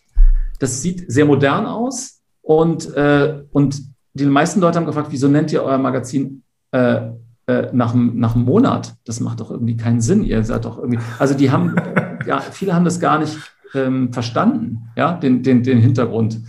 Das 0.59 0.81
sieht 0.81 1.11
sehr 1.11 1.25
modern 1.25 1.65
aus 1.65 2.21
und, 2.41 2.93
äh, 2.95 3.43
und 3.51 3.81
die 4.13 4.25
meisten 4.25 4.61
Leute 4.61 4.79
haben 4.79 4.85
gefragt, 4.85 5.09
wieso 5.11 5.27
nennt 5.27 5.51
ihr 5.51 5.63
euer 5.63 5.77
Magazin 5.77 6.43
äh, 6.71 7.01
äh, 7.47 7.69
nach, 7.73 7.93
nach 7.95 8.35
einem 8.35 8.45
Monat? 8.45 8.95
Das 9.05 9.19
macht 9.19 9.39
doch 9.39 9.51
irgendwie 9.51 9.77
keinen 9.77 10.01
Sinn. 10.01 10.23
Ihr 10.23 10.43
seid 10.43 10.65
doch 10.65 10.77
irgendwie, 10.77 10.99
also 11.19 11.33
die 11.33 11.51
haben, 11.51 11.75
ja, 12.25 12.39
viele 12.39 12.75
haben 12.75 12.85
das 12.85 12.99
gar 12.99 13.19
nicht 13.19 13.37
ähm, 13.73 14.13
verstanden, 14.13 14.89
ja, 14.95 15.13
den, 15.13 15.43
den, 15.43 15.63
den 15.63 15.79
Hintergrund. 15.79 16.39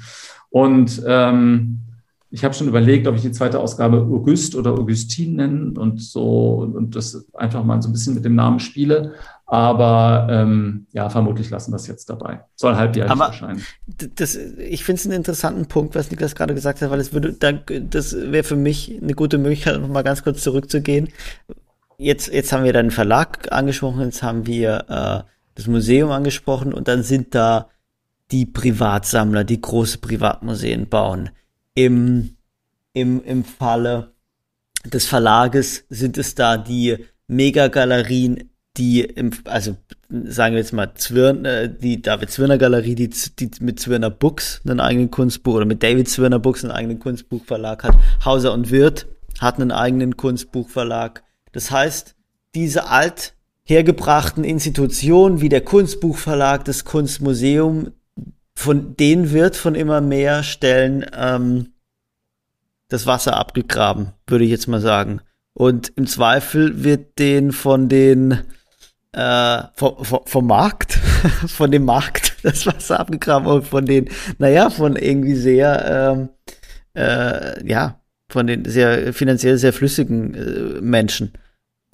Und 0.51 1.03
ähm, 1.07 1.81
ich 2.31 2.45
habe 2.45 2.55
schon 2.55 2.69
überlegt, 2.69 3.07
ob 3.07 3.15
ich 3.15 3.23
die 3.23 3.33
zweite 3.33 3.59
Ausgabe 3.59 3.99
August 3.99 4.55
oder 4.55 4.73
Augustin 4.73 5.37
nennen 5.37 5.79
und 5.79 6.03
so 6.03 6.71
und 6.75 6.95
das 6.95 7.27
einfach 7.35 7.65
mal 7.65 7.81
so 7.81 7.89
ein 7.89 7.93
bisschen 7.93 8.15
mit 8.15 8.25
dem 8.25 8.35
Namen 8.35 8.61
spiele. 8.61 9.15
Aber 9.51 10.29
ähm, 10.31 10.87
ja, 10.93 11.09
vermutlich 11.09 11.49
lassen 11.49 11.73
wir 11.73 11.77
es 11.77 11.87
jetzt 11.87 12.11
dabei. 12.11 12.45
Soll 12.55 12.77
halbjährig 12.77 13.11
Aber 13.11 13.29
erscheinen. 13.29 13.65
Das, 13.87 14.35
ich 14.35 14.85
finde 14.85 15.01
es 15.01 15.07
einen 15.07 15.17
interessanten 15.17 15.65
Punkt, 15.65 15.95
was 15.95 16.11
Niklas 16.11 16.35
gerade 16.35 16.55
gesagt 16.55 16.83
hat, 16.83 16.91
weil 16.91 17.01
es 17.01 17.15
würde, 17.15 17.33
das 17.33 18.15
wäre 18.15 18.45
für 18.45 18.57
mich 18.57 18.99
eine 19.03 19.15
gute 19.15 19.39
Möglichkeit, 19.39 19.81
noch 19.81 19.89
mal 19.89 20.03
ganz 20.03 20.23
kurz 20.23 20.43
zurückzugehen. 20.43 21.09
Jetzt, 21.97 22.31
jetzt 22.31 22.53
haben 22.53 22.65
wir 22.65 22.75
dann 22.75 22.87
den 22.87 22.91
Verlag 22.93 23.51
angesprochen, 23.51 24.03
jetzt 24.03 24.23
haben 24.23 24.47
wir 24.47 24.85
äh, 25.27 25.31
das 25.55 25.67
Museum 25.67 26.11
angesprochen 26.11 26.75
und 26.75 26.87
dann 26.87 27.03
sind 27.03 27.35
da 27.35 27.71
die 28.31 28.45
Privatsammler, 28.45 29.45
die 29.45 29.63
große 29.63 29.97
Privatmuseen 29.97 30.91
bauen. 30.91 31.31
Im, 31.73 32.37
im, 32.93 33.25
im 33.25 33.45
Falle 33.45 34.13
des 34.85 35.07
Verlages 35.07 35.87
sind 35.89 36.19
es 36.19 36.35
da 36.35 36.59
die 36.59 36.99
Megagalerien, 37.29 38.51
die, 38.79 39.01
im, 39.01 39.33
also 39.45 39.77
sagen 40.09 40.55
wir 40.55 40.61
jetzt 40.61 40.73
mal, 40.73 40.95
Zwirn, 40.95 41.45
äh, 41.45 41.69
die 41.69 42.01
David 42.01 42.31
Zwirner 42.31 42.59
Galerie, 42.59 42.95
die, 42.95 43.11
die 43.11 43.51
mit 43.61 43.81
Zwirner 43.81 44.11
Books 44.11 44.61
einen 44.65 44.81
eigenen 44.81 45.11
Kunstbuch 45.11 45.55
oder 45.55 45.67
mit 45.67 45.83
David 45.83 46.09
Zwirner 46.09 46.39
Books 46.39 46.65
einen 46.65 46.73
eigenen 46.73 46.99
Kunstbuchverlag 46.99 47.85
hat. 47.85 47.97
Hauser 48.25 48.53
und 48.53 48.71
Wirth 48.71 49.07
hat 49.41 49.57
einen 49.57 49.73
eigenen 49.73 50.17
Kunstbuchverlag. 50.17 51.23
Das 51.53 51.71
heißt, 51.71 52.15
diese 52.55 52.89
alt 52.89 53.35
hergebrachten 53.65 54.45
Institutionen 54.45 55.41
wie 55.41 55.49
der 55.49 55.61
Kunstbuchverlag, 55.61 56.65
das 56.65 56.85
Kunstmuseum, 56.85 57.93
von 58.55 58.97
denen 58.97 59.31
wird 59.31 59.57
von 59.57 59.75
immer 59.75 60.01
mehr 60.01 60.43
Stellen 60.43 61.05
ähm, 61.15 61.73
das 62.89 63.07
Wasser 63.07 63.37
abgegraben, 63.37 64.13
würde 64.27 64.45
ich 64.45 64.51
jetzt 64.51 64.69
mal 64.69 64.81
sagen. 64.81 65.21
Und 65.53 65.93
im 65.97 66.07
Zweifel 66.07 66.83
wird 66.85 67.19
den 67.19 67.53
von 67.53 67.89
den 67.89 68.39
äh, 69.13 69.63
vom, 69.75 70.05
vom 70.05 70.47
Markt, 70.47 70.93
von 71.47 71.71
dem 71.71 71.85
Markt 71.85 72.37
das 72.43 72.67
Wasser 72.67 73.01
abgegraben 73.01 73.49
und 73.49 73.67
von 73.67 73.87
den, 73.87 74.09
naja, 74.39 74.71
von 74.71 74.97
irgendwie 74.97 75.35
sehr, 75.35 76.17
ähm, 76.17 76.29
äh, 76.95 77.67
ja, 77.67 78.01
von 78.31 78.47
den 78.47 78.65
sehr 78.65 79.13
finanziell 79.13 79.57
sehr 79.59 79.73
flüssigen 79.73 80.35
äh, 80.35 80.81
Menschen. 80.81 81.33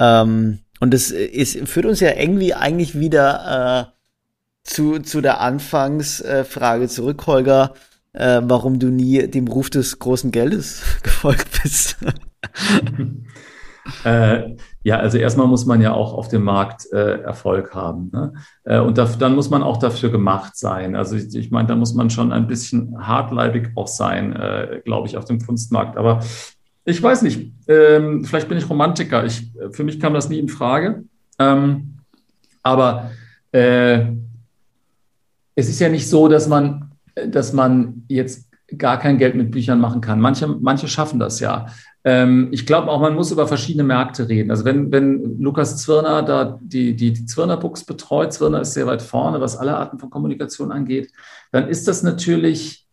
Ähm, 0.01 0.61
und 0.81 0.93
das 0.93 1.11
ist, 1.11 1.69
führt 1.69 1.87
uns 1.87 2.01
ja 2.01 2.15
irgendwie 2.17 2.55
eigentlich 2.55 2.99
wieder 2.99 3.89
äh, 3.89 3.95
zu, 4.65 4.99
zu 4.99 5.21
der 5.21 5.41
Anfangsfrage 5.41 6.89
zurück, 6.89 7.27
Holger, 7.27 7.75
äh, 8.13 8.41
warum 8.43 8.79
du 8.79 8.89
nie 8.89 9.29
dem 9.29 9.47
Ruf 9.47 9.71
des 9.71 9.99
großen 9.99 10.33
Geldes 10.33 10.83
gefolgt 11.03 11.63
bist. 11.63 11.97
Äh, 14.05 14.57
ja, 14.83 14.99
also 14.99 15.19
erstmal 15.19 15.47
muss 15.47 15.67
man 15.67 15.81
ja 15.81 15.93
auch 15.93 16.15
auf 16.15 16.29
dem 16.29 16.43
Markt 16.43 16.91
äh, 16.93 17.21
Erfolg 17.21 17.75
haben. 17.75 18.11
Ne? 18.13 18.33
Äh, 18.65 18.81
und 18.81 18.99
da, 18.99 19.05
dann 19.05 19.35
muss 19.35 19.51
man 19.51 19.63
auch 19.63 19.77
dafür 19.77 20.11
gemacht 20.11 20.57
sein. 20.57 20.97
Also 20.97 21.17
ich, 21.17 21.35
ich 21.35 21.51
meine, 21.51 21.69
da 21.69 21.77
muss 21.77 21.95
man 21.95 22.11
schon 22.11 22.33
ein 22.33 22.47
bisschen 22.47 23.07
hartleibig 23.07 23.71
auch 23.77 23.89
sein, 23.89 24.35
äh, 24.35 24.81
glaube 24.85 25.09
ich, 25.09 25.17
auf 25.17 25.25
dem 25.25 25.39
Kunstmarkt. 25.39 25.97
Aber 25.97 26.21
ich 26.85 27.03
weiß 27.03 27.23
nicht, 27.23 27.53
ähm, 27.69 28.25
vielleicht 28.25 28.49
bin 28.49 28.59
ich 28.59 28.69
Romantiker. 28.69 29.25
Ich, 29.25 29.51
für 29.71 29.85
mich 29.85 30.01
kam 30.01 30.15
das 30.15 30.29
nie 30.29 30.39
in 30.39 30.49
Frage. 30.49 31.05
Ähm, 31.39 31.99
aber 32.63 33.11
äh, 33.53 34.07
es 35.55 35.69
ist 35.69 35.81
ja 35.81 35.89
nicht 35.89 36.09
so, 36.09 36.29
dass 36.29 36.49
man, 36.49 36.93
dass 37.29 37.53
man 37.53 38.05
jetzt 38.09 38.51
gar 38.77 38.99
kein 38.99 39.19
Geld 39.19 39.35
mit 39.35 39.51
Büchern 39.51 39.81
machen 39.81 40.01
kann. 40.01 40.21
Manche, 40.21 40.49
manche 40.49 40.89
schaffen 40.89 41.21
das 41.21 41.41
ja. 41.41 41.67
Ähm, 42.05 42.49
ich 42.53 42.67
glaube 42.67 42.91
auch, 42.91 43.01
man 43.01 43.15
muss 43.15 43.33
über 43.33 43.49
verschiedene 43.49 43.83
Märkte 43.83 44.29
reden. 44.29 44.51
Also 44.51 44.65
wenn, 44.67 44.93
wenn 44.93 45.41
Lukas 45.41 45.79
Zwirner 45.79 46.23
da 46.23 46.59
die, 46.63 46.95
die, 46.95 47.13
die 47.13 47.25
Zwirner 47.25 47.57
Books 47.57 47.85
betreut, 47.85 48.33
Zwirner 48.33 48.61
ist 48.61 48.75
sehr 48.75 48.87
weit 48.87 49.01
vorne, 49.01 49.41
was 49.41 49.57
alle 49.57 49.77
Arten 49.77 49.99
von 49.99 50.11
Kommunikation 50.11 50.71
angeht, 50.71 51.11
dann 51.51 51.69
ist 51.69 51.89
das 51.89 52.03
natürlich, 52.03 52.87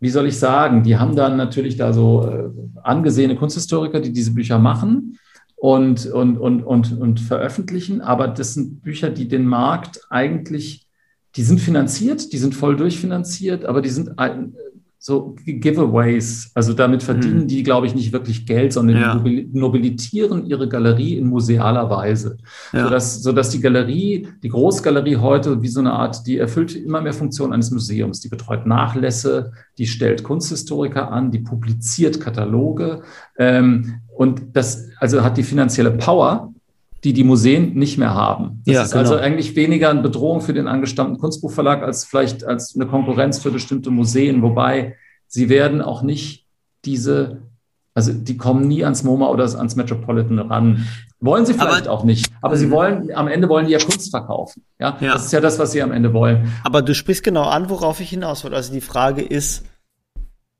wie 0.00 0.10
soll 0.10 0.26
ich 0.26 0.38
sagen, 0.38 0.82
die 0.82 0.98
haben 0.98 1.16
dann 1.16 1.38
natürlich 1.38 1.76
da 1.76 1.94
so 1.94 2.28
äh, 2.28 2.50
angesehene 2.82 3.36
Kunsthistoriker, 3.36 4.00
die 4.00 4.12
diese 4.12 4.34
Bücher 4.34 4.58
machen 4.58 5.18
und, 5.56 6.06
und, 6.06 6.36
und, 6.36 6.62
und, 6.62 6.98
und 7.00 7.20
veröffentlichen, 7.20 8.02
aber 8.02 8.28
das 8.28 8.52
sind 8.52 8.82
Bücher, 8.82 9.08
die 9.08 9.28
den 9.28 9.46
Markt 9.46 10.00
eigentlich, 10.10 10.86
die 11.36 11.42
sind 11.42 11.60
finanziert, 11.60 12.34
die 12.34 12.38
sind 12.38 12.54
voll 12.54 12.76
durchfinanziert, 12.76 13.64
aber 13.64 13.80
die 13.80 13.88
sind 13.88 14.18
so 15.04 15.34
Giveaways. 15.44 16.52
Also 16.54 16.74
damit 16.74 17.02
verdienen 17.02 17.40
mhm. 17.40 17.48
die, 17.48 17.64
glaube 17.64 17.88
ich, 17.88 17.94
nicht 17.96 18.12
wirklich 18.12 18.46
Geld, 18.46 18.72
sondern 18.72 18.96
ja. 18.96 19.16
die 19.16 19.50
nobilitieren 19.52 20.46
ihre 20.46 20.68
Galerie 20.68 21.16
in 21.16 21.26
musealer 21.26 21.90
Weise. 21.90 22.36
Ja. 22.72 22.84
Sodass, 22.84 23.20
sodass 23.20 23.50
die 23.50 23.60
Galerie, 23.60 24.28
die 24.44 24.48
Großgalerie 24.48 25.16
heute 25.16 25.60
wie 25.60 25.66
so 25.66 25.80
eine 25.80 25.92
Art, 25.92 26.24
die 26.28 26.38
erfüllt 26.38 26.76
immer 26.76 27.00
mehr 27.00 27.12
Funktionen 27.12 27.52
eines 27.52 27.72
Museums. 27.72 28.20
Die 28.20 28.28
betreut 28.28 28.64
Nachlässe, 28.64 29.50
die 29.76 29.88
stellt 29.88 30.22
Kunsthistoriker 30.22 31.10
an, 31.10 31.32
die 31.32 31.40
publiziert 31.40 32.20
Kataloge. 32.20 33.02
Ähm, 33.36 34.02
und 34.16 34.54
das 34.54 34.88
also 34.98 35.24
hat 35.24 35.36
die 35.36 35.42
finanzielle 35.42 35.90
Power, 35.90 36.54
die 37.04 37.12
die 37.12 37.24
Museen 37.24 37.74
nicht 37.74 37.98
mehr 37.98 38.14
haben. 38.14 38.62
Das 38.64 38.74
ja, 38.74 38.82
ist 38.82 38.94
also 38.94 38.98
genau. 38.98 39.10
also 39.10 39.24
eigentlich 39.24 39.56
weniger 39.56 39.90
eine 39.90 40.02
Bedrohung 40.02 40.40
für 40.40 40.52
den 40.52 40.68
angestammten 40.68 41.18
Kunstbuchverlag 41.18 41.82
als 41.82 42.04
vielleicht 42.04 42.44
als 42.44 42.74
eine 42.76 42.86
Konkurrenz 42.86 43.40
für 43.40 43.50
bestimmte 43.50 43.90
Museen, 43.90 44.42
wobei 44.42 44.96
sie 45.26 45.48
werden 45.48 45.82
auch 45.82 46.02
nicht 46.02 46.46
diese, 46.84 47.42
also 47.94 48.12
die 48.12 48.36
kommen 48.36 48.68
nie 48.68 48.84
ans 48.84 49.02
MoMA 49.02 49.28
oder 49.28 49.44
ans 49.44 49.74
Metropolitan 49.74 50.38
ran. 50.38 50.86
Wollen 51.18 51.44
sie 51.44 51.54
vielleicht 51.54 51.88
aber, 51.88 51.90
auch 51.90 52.04
nicht, 52.04 52.30
aber 52.40 52.56
sie 52.56 52.66
mhm. 52.66 52.70
wollen, 52.70 53.14
am 53.14 53.26
Ende 53.26 53.48
wollen 53.48 53.66
die 53.66 53.72
ja 53.72 53.78
Kunst 53.78 54.10
verkaufen. 54.10 54.64
Ja? 54.78 54.96
ja, 55.00 55.14
das 55.14 55.26
ist 55.26 55.32
ja 55.32 55.40
das, 55.40 55.58
was 55.58 55.72
sie 55.72 55.82
am 55.82 55.92
Ende 55.92 56.12
wollen. 56.12 56.52
Aber 56.62 56.82
du 56.82 56.94
sprichst 56.94 57.24
genau 57.24 57.44
an, 57.44 57.68
worauf 57.68 58.00
ich 58.00 58.10
hinaus 58.10 58.44
will. 58.44 58.54
Also 58.54 58.72
die 58.72 58.80
Frage 58.80 59.22
ist, 59.22 59.64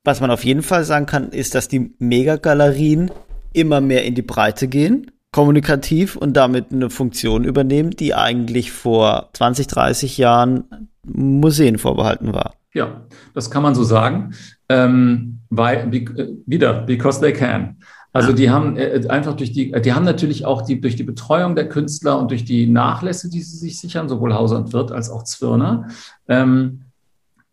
was 0.05 0.21
man 0.21 0.33
auf 0.33 0.45
jeden 0.45 0.63
Fall 0.63 0.85
sagen 0.85 1.07
kann, 1.07 1.31
ist, 1.31 1.55
dass 1.55 1.69
die 1.69 1.95
Megagalerien 1.99 3.13
immer 3.53 3.81
mehr 3.81 4.05
in 4.05 4.15
die 4.17 4.23
Breite 4.23 4.67
gehen 4.67 5.13
kommunikativ 5.33 6.17
und 6.17 6.35
damit 6.35 6.73
eine 6.73 6.91
Funktion 6.91 7.45
übernehmen, 7.45 7.91
die 7.91 8.15
eigentlich 8.15 8.71
vor 8.71 9.31
20, 9.33 9.67
30 9.67 10.19
Jahren 10.19 10.89
Museen 11.05 11.79
vorbehalten 11.79 12.33
war. 12.33 12.55
Ja, 12.75 13.03
das 13.35 13.51
kann 13.51 13.63
man 13.63 13.75
so 13.75 13.83
sagen. 13.83 14.35
Ähm, 14.69 15.41
weil, 15.51 15.87
be, 15.89 16.05
wieder, 16.47 16.83
because 16.83 17.21
they 17.21 17.33
can. 17.33 17.77
Also 18.15 18.33
die 18.33 18.51
haben 18.51 18.77
äh, 18.77 19.07
einfach 19.09 19.35
durch 19.35 19.53
die, 19.53 19.73
die 19.73 19.93
haben 19.93 20.05
natürlich 20.05 20.45
auch 20.45 20.63
die, 20.63 20.81
durch 20.81 20.97
die 20.97 21.03
Betreuung 21.03 21.55
der 21.55 21.69
Künstler 21.69 22.19
und 22.19 22.31
durch 22.31 22.45
die 22.45 22.67
Nachlässe, 22.67 23.31
die 23.31 23.41
sie 23.41 23.57
sich 23.57 23.79
sichern, 23.79 24.09
sowohl 24.09 24.35
Hauser 24.35 24.59
und 24.59 24.73
Wirth 24.73 24.93
als 24.93 25.11
auch 25.11 25.25
Zwirner, 25.25 25.89
ähm, 26.29 26.83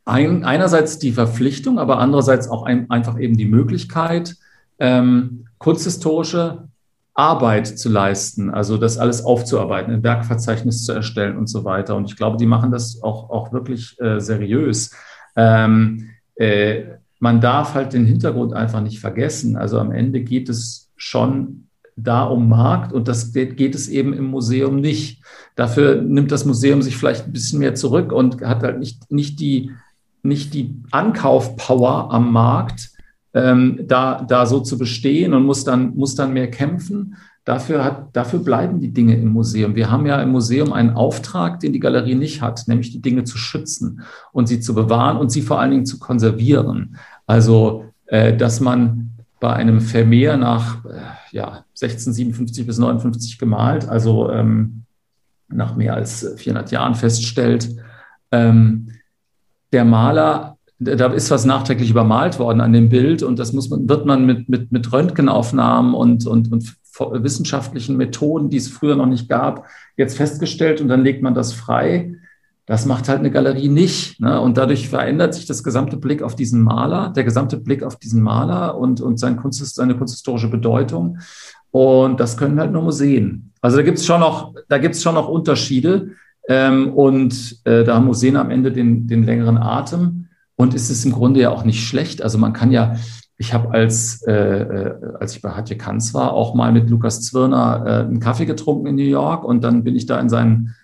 ein, 0.05 0.43
einerseits 0.43 0.99
die 0.99 1.11
Verpflichtung, 1.11 1.79
aber 1.79 1.99
andererseits 1.99 2.49
auch 2.49 2.63
ein, 2.63 2.89
einfach 2.89 3.19
eben 3.19 3.37
die 3.37 3.45
Möglichkeit, 3.45 4.35
ähm, 4.79 5.45
kunsthistorische 5.59 6.68
Arbeit 7.19 7.67
zu 7.67 7.89
leisten, 7.89 8.49
also 8.49 8.77
das 8.77 8.97
alles 8.97 9.25
aufzuarbeiten, 9.25 9.93
ein 9.93 10.03
Werkverzeichnis 10.03 10.85
zu 10.85 10.93
erstellen 10.93 11.37
und 11.37 11.47
so 11.47 11.65
weiter. 11.65 11.97
Und 11.97 12.09
ich 12.09 12.15
glaube, 12.15 12.37
die 12.37 12.45
machen 12.45 12.71
das 12.71 13.03
auch, 13.03 13.29
auch 13.29 13.51
wirklich 13.51 13.99
äh, 13.99 14.21
seriös. 14.21 14.95
Ähm, 15.35 16.11
äh, 16.35 16.83
man 17.19 17.41
darf 17.41 17.73
halt 17.73 17.91
den 17.91 18.05
Hintergrund 18.05 18.53
einfach 18.53 18.81
nicht 18.81 19.01
vergessen. 19.01 19.57
Also 19.57 19.79
am 19.79 19.91
Ende 19.91 20.21
geht 20.21 20.47
es 20.47 20.91
schon 20.95 21.67
da 21.97 22.23
um 22.23 22.47
Markt 22.47 22.93
und 22.93 23.09
das 23.09 23.33
geht, 23.33 23.75
es 23.75 23.89
eben 23.89 24.13
im 24.13 24.27
Museum 24.27 24.77
nicht. 24.77 25.21
Dafür 25.57 26.01
nimmt 26.01 26.31
das 26.31 26.45
Museum 26.45 26.81
sich 26.81 26.95
vielleicht 26.95 27.25
ein 27.25 27.33
bisschen 27.33 27.59
mehr 27.59 27.75
zurück 27.75 28.13
und 28.13 28.41
hat 28.41 28.63
halt 28.63 28.79
nicht, 28.79 29.11
nicht 29.11 29.41
die, 29.41 29.71
nicht 30.23 30.53
die 30.53 30.81
Ankaufpower 30.91 32.13
am 32.13 32.31
Markt, 32.31 32.91
ähm, 33.33 33.79
da, 33.87 34.21
da 34.27 34.45
so 34.45 34.59
zu 34.59 34.77
bestehen 34.77 35.33
und 35.33 35.43
muss 35.43 35.63
dann, 35.63 35.95
muss 35.95 36.15
dann 36.15 36.33
mehr 36.33 36.49
kämpfen. 36.49 37.15
Dafür, 37.45 37.83
hat, 37.83 38.15
dafür 38.15 38.39
bleiben 38.39 38.79
die 38.79 38.91
Dinge 38.91 39.15
im 39.15 39.29
Museum. 39.29 39.75
Wir 39.75 39.89
haben 39.89 40.05
ja 40.05 40.21
im 40.21 40.31
Museum 40.31 40.71
einen 40.71 40.91
Auftrag, 40.91 41.59
den 41.59 41.73
die 41.73 41.79
Galerie 41.79 42.15
nicht 42.15 42.41
hat, 42.41 42.67
nämlich 42.67 42.91
die 42.91 43.01
Dinge 43.01 43.23
zu 43.23 43.37
schützen 43.37 44.01
und 44.31 44.47
sie 44.47 44.59
zu 44.59 44.75
bewahren 44.75 45.17
und 45.17 45.31
sie 45.31 45.41
vor 45.41 45.59
allen 45.59 45.71
Dingen 45.71 45.85
zu 45.85 45.99
konservieren. 45.99 46.97
Also, 47.25 47.85
äh, 48.05 48.35
dass 48.35 48.59
man 48.59 49.11
bei 49.39 49.53
einem 49.53 49.81
Vermeer 49.81 50.37
nach 50.37 50.85
äh, 50.85 50.99
ja, 51.31 51.65
1657 51.69 52.67
bis 52.67 52.77
59 52.77 53.39
gemalt, 53.39 53.87
also 53.87 54.29
ähm, 54.31 54.83
nach 55.47 55.75
mehr 55.75 55.95
als 55.95 56.35
400 56.37 56.71
Jahren 56.71 56.95
feststellt, 56.95 57.69
ähm, 58.31 58.91
der 59.71 59.85
Maler 59.85 60.57
da 60.79 61.07
ist 61.07 61.29
was 61.29 61.45
nachträglich 61.45 61.89
übermalt 61.89 62.39
worden 62.39 62.61
an 62.61 62.73
dem 62.73 62.89
Bild 62.89 63.21
und 63.21 63.37
das 63.37 63.51
muss 63.51 63.69
man, 63.69 63.87
wird 63.89 64.05
man 64.05 64.25
mit, 64.25 64.47
mit, 64.47 64.71
mit 64.71 64.91
Röntgenaufnahmen 64.91 65.93
und, 65.93 66.25
und, 66.25 66.51
und 66.51 66.75
wissenschaftlichen 66.99 67.97
Methoden, 67.97 68.49
die 68.49 68.57
es 68.57 68.69
früher 68.69 68.95
noch 68.95 69.05
nicht 69.05 69.29
gab, 69.29 69.65
jetzt 69.97 70.17
festgestellt 70.17 70.81
und 70.81 70.87
dann 70.87 71.03
legt 71.03 71.21
man 71.21 71.33
das 71.33 71.53
frei. 71.53 72.15
Das 72.65 72.85
macht 72.85 73.09
halt 73.09 73.19
eine 73.19 73.31
Galerie 73.31 73.67
nicht. 73.67 74.19
Ne? 74.21 74.39
Und 74.39 74.57
dadurch 74.57 74.89
verändert 74.89 75.33
sich 75.33 75.47
das 75.47 75.63
gesamte 75.63 75.97
Blick 75.97 76.21
auf 76.21 76.35
diesen 76.35 76.61
Maler, 76.61 77.11
der 77.15 77.23
gesamte 77.23 77.57
Blick 77.57 77.83
auf 77.83 77.95
diesen 77.95 78.21
Maler 78.21 78.77
und, 78.77 79.01
und 79.01 79.19
sein 79.19 79.37
Kunst, 79.37 79.75
seine 79.75 79.97
kunsthistorische 79.97 80.49
Bedeutung. 80.49 81.17
Und 81.71 82.19
das 82.19 82.37
können 82.37 82.59
halt 82.59 82.71
nur 82.71 82.83
Museen. 82.83 83.51
Also 83.61 83.77
da 83.77 83.83
gibt 83.83 83.97
es 83.97 84.05
schon 84.05 84.19
noch, 84.19 84.53
da 84.67 84.77
gibt 84.77 84.95
es 84.95 85.01
schon 85.01 85.15
noch 85.15 85.27
Unterschiede. 85.27 86.11
Ähm, 86.47 86.93
und 86.93 87.59
äh, 87.63 87.83
da 87.83 87.95
haben 87.95 88.05
Museen 88.05 88.35
am 88.35 88.51
Ende 88.51 88.71
den, 88.71 89.07
den 89.07 89.23
längeren 89.23 89.57
Atem. 89.57 90.28
Und 90.59 90.73
es 90.73 90.89
ist 90.89 91.05
im 91.05 91.13
Grunde 91.13 91.39
ja 91.39 91.51
auch 91.51 91.63
nicht 91.63 91.87
schlecht. 91.87 92.21
Also 92.21 92.37
man 92.37 92.51
kann 92.51 92.69
ja, 92.69 92.97
ich 93.37 93.53
habe 93.53 93.71
als, 93.71 94.21
äh, 94.27 94.33
äh, 94.33 94.95
als 95.17 95.33
ich 95.33 95.41
bei 95.41 95.51
Hatje 95.51 95.77
Kanz 95.77 96.13
war, 96.13 96.33
auch 96.33 96.53
mal 96.53 96.73
mit 96.73 96.89
Lukas 96.89 97.21
Zwirner 97.21 97.83
äh, 97.85 97.89
einen 98.01 98.19
Kaffee 98.19 98.45
getrunken 98.45 98.87
in 98.87 98.95
New 98.95 99.03
York 99.03 99.45
und 99.45 99.63
dann 99.63 99.85
bin 99.85 99.95
ich 99.95 100.05
da 100.05 100.19
in 100.19 100.27
seinen 100.27 100.75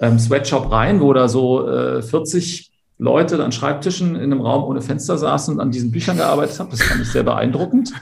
ähm, 0.00 0.18
Sweatshop 0.18 0.72
rein, 0.72 1.00
wo 1.00 1.12
da 1.12 1.28
so 1.28 1.68
äh, 1.68 2.02
40 2.02 2.72
Leute 2.98 3.42
an 3.44 3.52
Schreibtischen 3.52 4.16
in 4.16 4.32
einem 4.32 4.40
Raum 4.40 4.64
ohne 4.64 4.80
Fenster 4.80 5.16
saßen 5.16 5.54
und 5.54 5.60
an 5.60 5.70
diesen 5.70 5.92
Büchern 5.92 6.16
gearbeitet 6.16 6.58
haben. 6.58 6.70
Das 6.72 6.82
fand 6.82 7.00
ich 7.00 7.12
sehr 7.12 7.22
beeindruckend. 7.22 7.92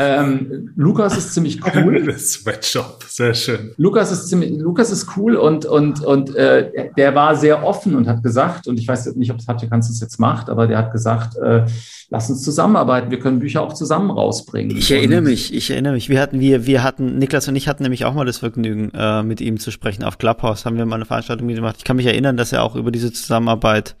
Ähm, 0.00 0.70
Lukas 0.76 1.18
ist 1.18 1.34
ziemlich 1.34 1.60
cool. 1.74 2.16
Sweatshop, 2.16 3.04
sehr 3.08 3.34
schön. 3.34 3.72
Lukas 3.76 4.12
ist 4.12 4.28
ziemlich, 4.28 4.52
Lukas 4.52 4.92
ist 4.92 5.08
cool 5.16 5.34
und, 5.34 5.66
und, 5.66 6.04
und 6.04 6.36
äh, 6.36 6.90
der 6.96 7.16
war 7.16 7.34
sehr 7.34 7.64
offen 7.64 7.96
und 7.96 8.06
hat 8.06 8.22
gesagt, 8.22 8.68
und 8.68 8.78
ich 8.78 8.86
weiß 8.86 9.14
nicht, 9.16 9.32
ob 9.32 9.38
Hatje 9.46 9.68
Kanz 9.68 9.88
das 9.88 10.00
jetzt 10.00 10.20
macht, 10.20 10.50
aber 10.50 10.68
der 10.68 10.78
hat 10.78 10.92
gesagt, 10.92 11.36
äh, 11.38 11.64
lass 12.10 12.30
uns 12.30 12.42
zusammenarbeiten, 12.42 13.10
wir 13.10 13.18
können 13.18 13.40
Bücher 13.40 13.60
auch 13.60 13.72
zusammen 13.72 14.12
rausbringen. 14.12 14.76
Ich 14.76 14.92
erinnere 14.92 15.20
mich, 15.20 15.52
ich 15.52 15.70
erinnere 15.70 15.94
mich. 15.94 16.08
Wir 16.08 16.20
hatten, 16.20 16.38
wir, 16.38 16.64
wir 16.64 16.84
hatten, 16.84 17.18
Niklas 17.18 17.48
und 17.48 17.56
ich 17.56 17.66
hatten 17.66 17.82
nämlich 17.82 18.04
auch 18.04 18.14
mal 18.14 18.24
das 18.24 18.38
Vergnügen, 18.38 18.92
äh, 18.94 19.24
mit 19.24 19.40
ihm 19.40 19.58
zu 19.58 19.72
sprechen. 19.72 20.04
Auf 20.04 20.18
Clubhouse 20.18 20.64
haben 20.64 20.76
wir 20.76 20.86
mal 20.86 20.96
eine 20.96 21.06
Veranstaltung 21.06 21.48
gemacht. 21.48 21.74
Ich 21.78 21.84
kann 21.84 21.96
mich 21.96 22.06
erinnern, 22.06 22.36
dass 22.36 22.52
er 22.52 22.62
auch 22.62 22.76
über 22.76 22.92
diese 22.92 23.12
Zusammenarbeit 23.12 23.96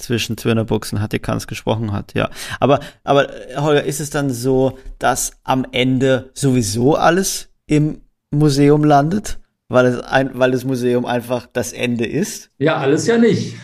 zwischen 0.00 0.36
Twinner 0.36 0.64
Books 0.64 0.92
und 0.92 1.00
Hattikans 1.00 1.46
gesprochen 1.46 1.92
hat, 1.92 2.14
ja. 2.14 2.30
Aber, 2.58 2.80
aber 3.04 3.28
Holger, 3.56 3.84
ist 3.84 4.00
es 4.00 4.10
dann 4.10 4.30
so, 4.30 4.78
dass 4.98 5.32
am 5.44 5.66
Ende 5.72 6.30
sowieso 6.34 6.96
alles 6.96 7.48
im 7.66 8.00
Museum 8.30 8.84
landet? 8.84 9.38
Weil 9.72 9.86
es 9.86 10.00
ein, 10.00 10.30
weil 10.34 10.50
das 10.50 10.64
Museum 10.64 11.06
einfach 11.06 11.46
das 11.52 11.72
Ende 11.72 12.04
ist? 12.04 12.50
Ja, 12.58 12.78
alles 12.78 13.06
ja 13.06 13.18
nicht. 13.18 13.54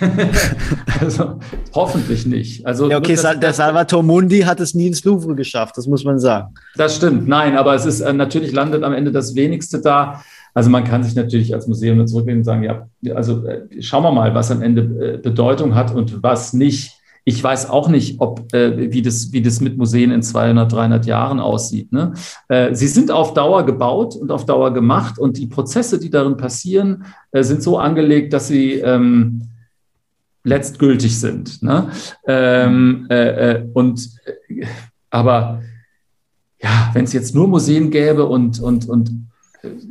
also 1.01 1.41
hoffentlich 1.75 2.27
nicht. 2.27 2.65
Also 2.65 2.89
ja, 2.89 2.99
okay, 2.99 3.17
das, 3.17 3.41
der 3.41 3.53
Salvatore 3.53 4.05
Mundi 4.05 4.43
hat 4.43 4.61
es 4.61 4.73
nie 4.73 4.87
ins 4.87 5.03
Louvre 5.03 5.35
geschafft, 5.35 5.77
das 5.77 5.89
muss 5.89 6.05
man 6.05 6.21
sagen. 6.21 6.55
Das 6.77 6.95
stimmt, 6.95 7.27
nein, 7.27 7.57
aber 7.57 7.75
es 7.75 7.87
ist 7.87 8.03
äh, 8.03 8.13
natürlich 8.13 8.53
landet 8.53 8.85
am 8.85 8.93
Ende 8.93 9.11
das 9.11 9.35
wenigste 9.35 9.81
da. 9.81 10.23
Also 10.57 10.70
man 10.70 10.85
kann 10.85 11.05
sich 11.05 11.15
natürlich 11.15 11.53
als 11.53 11.66
Museum 11.66 11.99
nur 11.99 12.07
zurücklehnen 12.07 12.41
und 12.41 12.45
sagen, 12.45 12.62
ja, 12.62 12.89
also 13.15 13.45
äh, 13.45 13.83
schauen 13.83 14.05
wir 14.05 14.11
mal, 14.11 14.35
was 14.35 14.51
am 14.51 14.62
Ende 14.62 15.16
äh, 15.16 15.19
Bedeutung 15.19 15.74
hat 15.74 15.95
und 15.95 16.23
was 16.23 16.55
nicht. 16.55 16.95
Ich 17.27 17.45
weiß 17.45 17.69
auch 17.69 17.91
nicht, 17.91 18.23
ob 18.23 18.55
äh, 18.55 18.91
wie 18.91 19.03
das 19.03 19.33
wie 19.33 19.43
das 19.43 19.61
mit 19.61 19.77
Museen 19.77 20.12
in 20.12 20.23
200, 20.23 20.73
300 20.73 21.05
Jahren 21.05 21.41
aussieht. 21.41 21.93
Ne? 21.93 22.15
Äh, 22.49 22.74
sie 22.74 22.87
sind 22.87 23.11
auf 23.11 23.35
Dauer 23.35 23.66
gebaut 23.66 24.16
und 24.16 24.31
auf 24.31 24.47
Dauer 24.47 24.73
gemacht 24.73 25.19
und 25.19 25.37
die 25.37 25.47
Prozesse, 25.47 25.99
die 25.99 26.09
darin 26.09 26.39
passieren, 26.39 27.05
äh, 27.33 27.43
sind 27.43 27.62
so 27.62 27.77
angelegt, 27.77 28.33
dass 28.33 28.49
sie 28.49 28.77
ähm, 28.77 29.43
letztgültig 30.43 31.20
sind. 31.20 31.62
Ne? 31.62 31.91
Ähm, 32.27 33.07
äh, 33.11 33.51
äh, 33.51 33.69
und 33.74 34.09
äh, 34.49 34.65
aber 35.11 35.61
ja, 36.62 36.91
wenn 36.95 37.05
es 37.05 37.12
jetzt 37.12 37.35
nur 37.35 37.47
Museen 37.47 37.91
gäbe 37.91 38.24
und 38.24 38.59
und 38.59 38.89
und 38.89 39.27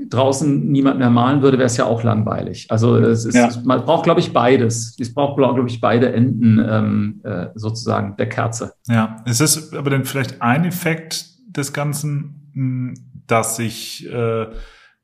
draußen 0.10 0.72
niemand 0.72 1.00
mehr 1.00 1.10
malen 1.10 1.42
würde, 1.42 1.58
wäre 1.58 1.68
es 1.68 1.78
ja 1.78 1.86
auch 1.86 2.04
langweilig. 2.04 2.68
Also 2.70 2.98
es 2.98 3.26
ist, 3.26 3.36
ja. 3.36 3.50
man 3.64 3.84
braucht, 3.84 4.04
glaube 4.04 4.20
ich, 4.20 4.34
beides. 4.34 4.96
Es 5.00 5.14
braucht, 5.14 5.38
glaube 5.38 5.64
ich, 5.68 5.82
beide 5.82 6.12
Enden 6.14 6.64
ähm, 6.68 7.22
äh, 7.24 7.48
sozusagen 7.56 8.16
der 8.18 8.30
Kerze. 8.30 8.74
Ja, 8.88 9.18
es 9.26 9.42
ist 9.42 9.76
aber 9.76 9.90
dann 9.90 10.06
vielleicht 10.06 10.42
ein 10.42 10.66
Effekt 10.66 11.26
des 11.48 11.74
Ganzen, 11.74 12.52
hm, 12.54 12.94
dass 13.28 13.58
sich 13.58 14.08
äh, 14.12 14.48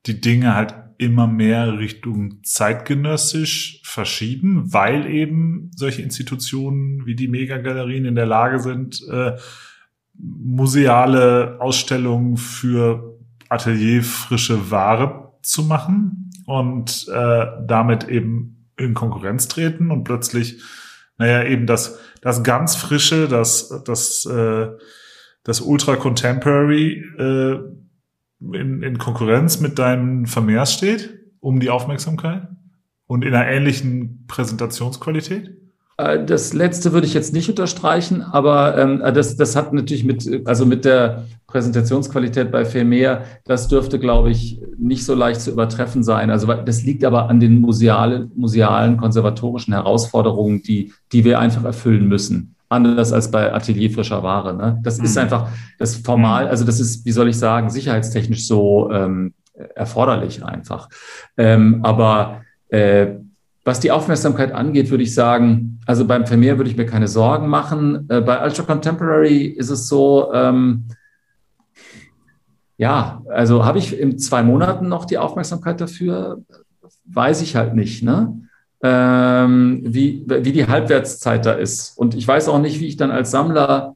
die 0.05 0.21
Dinge 0.21 0.55
halt 0.55 0.75
immer 0.97 1.25
mehr 1.25 1.79
Richtung 1.79 2.43
zeitgenössisch 2.43 3.81
verschieben, 3.83 4.71
weil 4.71 5.07
eben 5.07 5.71
solche 5.75 6.03
Institutionen 6.03 7.05
wie 7.07 7.15
die 7.15 7.27
Megagalerien 7.27 8.05
in 8.05 8.15
der 8.15 8.27
Lage 8.27 8.59
sind, 8.59 9.01
äh, 9.09 9.33
museale 10.13 11.57
Ausstellungen 11.59 12.37
für 12.37 13.17
Atelier 13.51 14.03
frische 14.03 14.71
Ware 14.71 15.33
zu 15.41 15.63
machen 15.63 16.31
und 16.45 17.07
äh, 17.13 17.45
damit 17.65 18.07
eben 18.07 18.69
in 18.77 18.93
Konkurrenz 18.93 19.47
treten 19.47 19.91
und 19.91 20.03
plötzlich, 20.03 20.61
naja, 21.17 21.43
eben 21.43 21.67
das, 21.67 21.99
das 22.21 22.43
ganz 22.43 22.75
frische, 22.75 23.27
das, 23.27 23.83
das, 23.85 24.25
äh, 24.25 24.67
das 25.43 25.61
Ultra 25.61 25.95
Contemporary 25.95 27.03
äh, 27.17 27.59
in, 28.39 28.83
in 28.83 28.97
Konkurrenz 28.97 29.59
mit 29.59 29.77
deinem 29.77 30.25
Vermehrs 30.25 30.73
steht, 30.73 31.19
um 31.39 31.59
die 31.59 31.69
Aufmerksamkeit 31.69 32.47
und 33.05 33.23
in 33.23 33.33
einer 33.33 33.47
ähnlichen 33.47 34.25
Präsentationsqualität? 34.27 35.60
Äh, 36.01 36.25
das 36.25 36.53
letzte 36.53 36.93
würde 36.93 37.07
ich 37.07 37.13
jetzt 37.13 37.33
nicht 37.33 37.49
unterstreichen, 37.49 38.21
aber 38.21 38.77
ähm, 38.77 39.01
äh, 39.01 39.13
das, 39.13 39.35
das 39.35 39.55
hat 39.55 39.73
natürlich 39.73 40.03
mit, 40.03 40.47
also 40.47 40.65
mit 40.65 40.85
der 40.85 41.25
Präsentationsqualität 41.47 42.51
bei 42.51 42.65
Vermeer, 42.65 43.23
das 43.45 43.67
dürfte, 43.67 43.99
glaube 43.99 44.31
ich, 44.31 44.61
nicht 44.77 45.05
so 45.05 45.13
leicht 45.13 45.41
zu 45.41 45.51
übertreffen 45.51 46.03
sein. 46.03 46.29
Also 46.29 46.47
das 46.53 46.83
liegt 46.83 47.03
aber 47.03 47.29
an 47.29 47.39
den 47.39 47.59
musealen, 47.59 48.31
musealen 48.35 48.97
konservatorischen 48.97 49.73
Herausforderungen, 49.73 50.63
die, 50.63 50.93
die 51.11 51.23
wir 51.23 51.39
einfach 51.39 51.63
erfüllen 51.63 52.07
müssen. 52.07 52.55
Anders 52.69 53.11
als 53.11 53.29
bei 53.29 53.53
Atelier 53.53 53.91
frischer 53.91 54.23
Ware. 54.23 54.55
Ne? 54.55 54.79
Das 54.81 54.97
mhm. 54.97 55.05
ist 55.05 55.17
einfach 55.17 55.49
das 55.77 55.97
formal, 55.97 56.47
also 56.47 56.63
das 56.63 56.79
ist, 56.79 57.05
wie 57.05 57.11
soll 57.11 57.27
ich 57.27 57.37
sagen, 57.37 57.69
sicherheitstechnisch 57.69 58.47
so 58.47 58.89
ähm, 58.91 59.33
erforderlich 59.75 60.43
einfach. 60.45 60.87
Ähm, 61.35 61.81
aber 61.83 62.43
äh, 62.69 63.07
was 63.63 63.79
die 63.79 63.91
Aufmerksamkeit 63.91 64.51
angeht, 64.51 64.89
würde 64.89 65.03
ich 65.03 65.13
sagen, 65.13 65.79
also 65.85 66.05
beim 66.05 66.25
Vermeer 66.25 66.57
würde 66.57 66.69
ich 66.69 66.77
mir 66.77 66.85
keine 66.85 67.07
Sorgen 67.07 67.47
machen. 67.47 68.07
Äh, 68.09 68.21
bei 68.21 68.43
Ultra 68.43 68.63
Contemporary 68.63 69.45
ist 69.45 69.69
es 69.69 69.87
so, 69.87 70.33
ähm, 70.33 70.85
ja, 72.77 73.21
also 73.29 73.63
habe 73.63 73.77
ich 73.77 73.97
in 73.99 74.17
zwei 74.17 74.41
Monaten 74.41 74.87
noch 74.87 75.05
die 75.05 75.19
Aufmerksamkeit 75.19 75.79
dafür? 75.79 76.41
Weiß 77.05 77.43
ich 77.43 77.55
halt 77.55 77.75
nicht, 77.75 78.01
ne? 78.01 78.35
Ähm, 78.83 79.81
wie, 79.85 80.25
wie 80.25 80.51
die 80.51 80.65
Halbwertszeit 80.65 81.45
da 81.45 81.51
ist. 81.51 81.95
Und 81.95 82.15
ich 82.15 82.27
weiß 82.27 82.49
auch 82.49 82.59
nicht, 82.59 82.79
wie 82.79 82.87
ich 82.87 82.97
dann 82.97 83.11
als 83.11 83.29
Sammler 83.29 83.95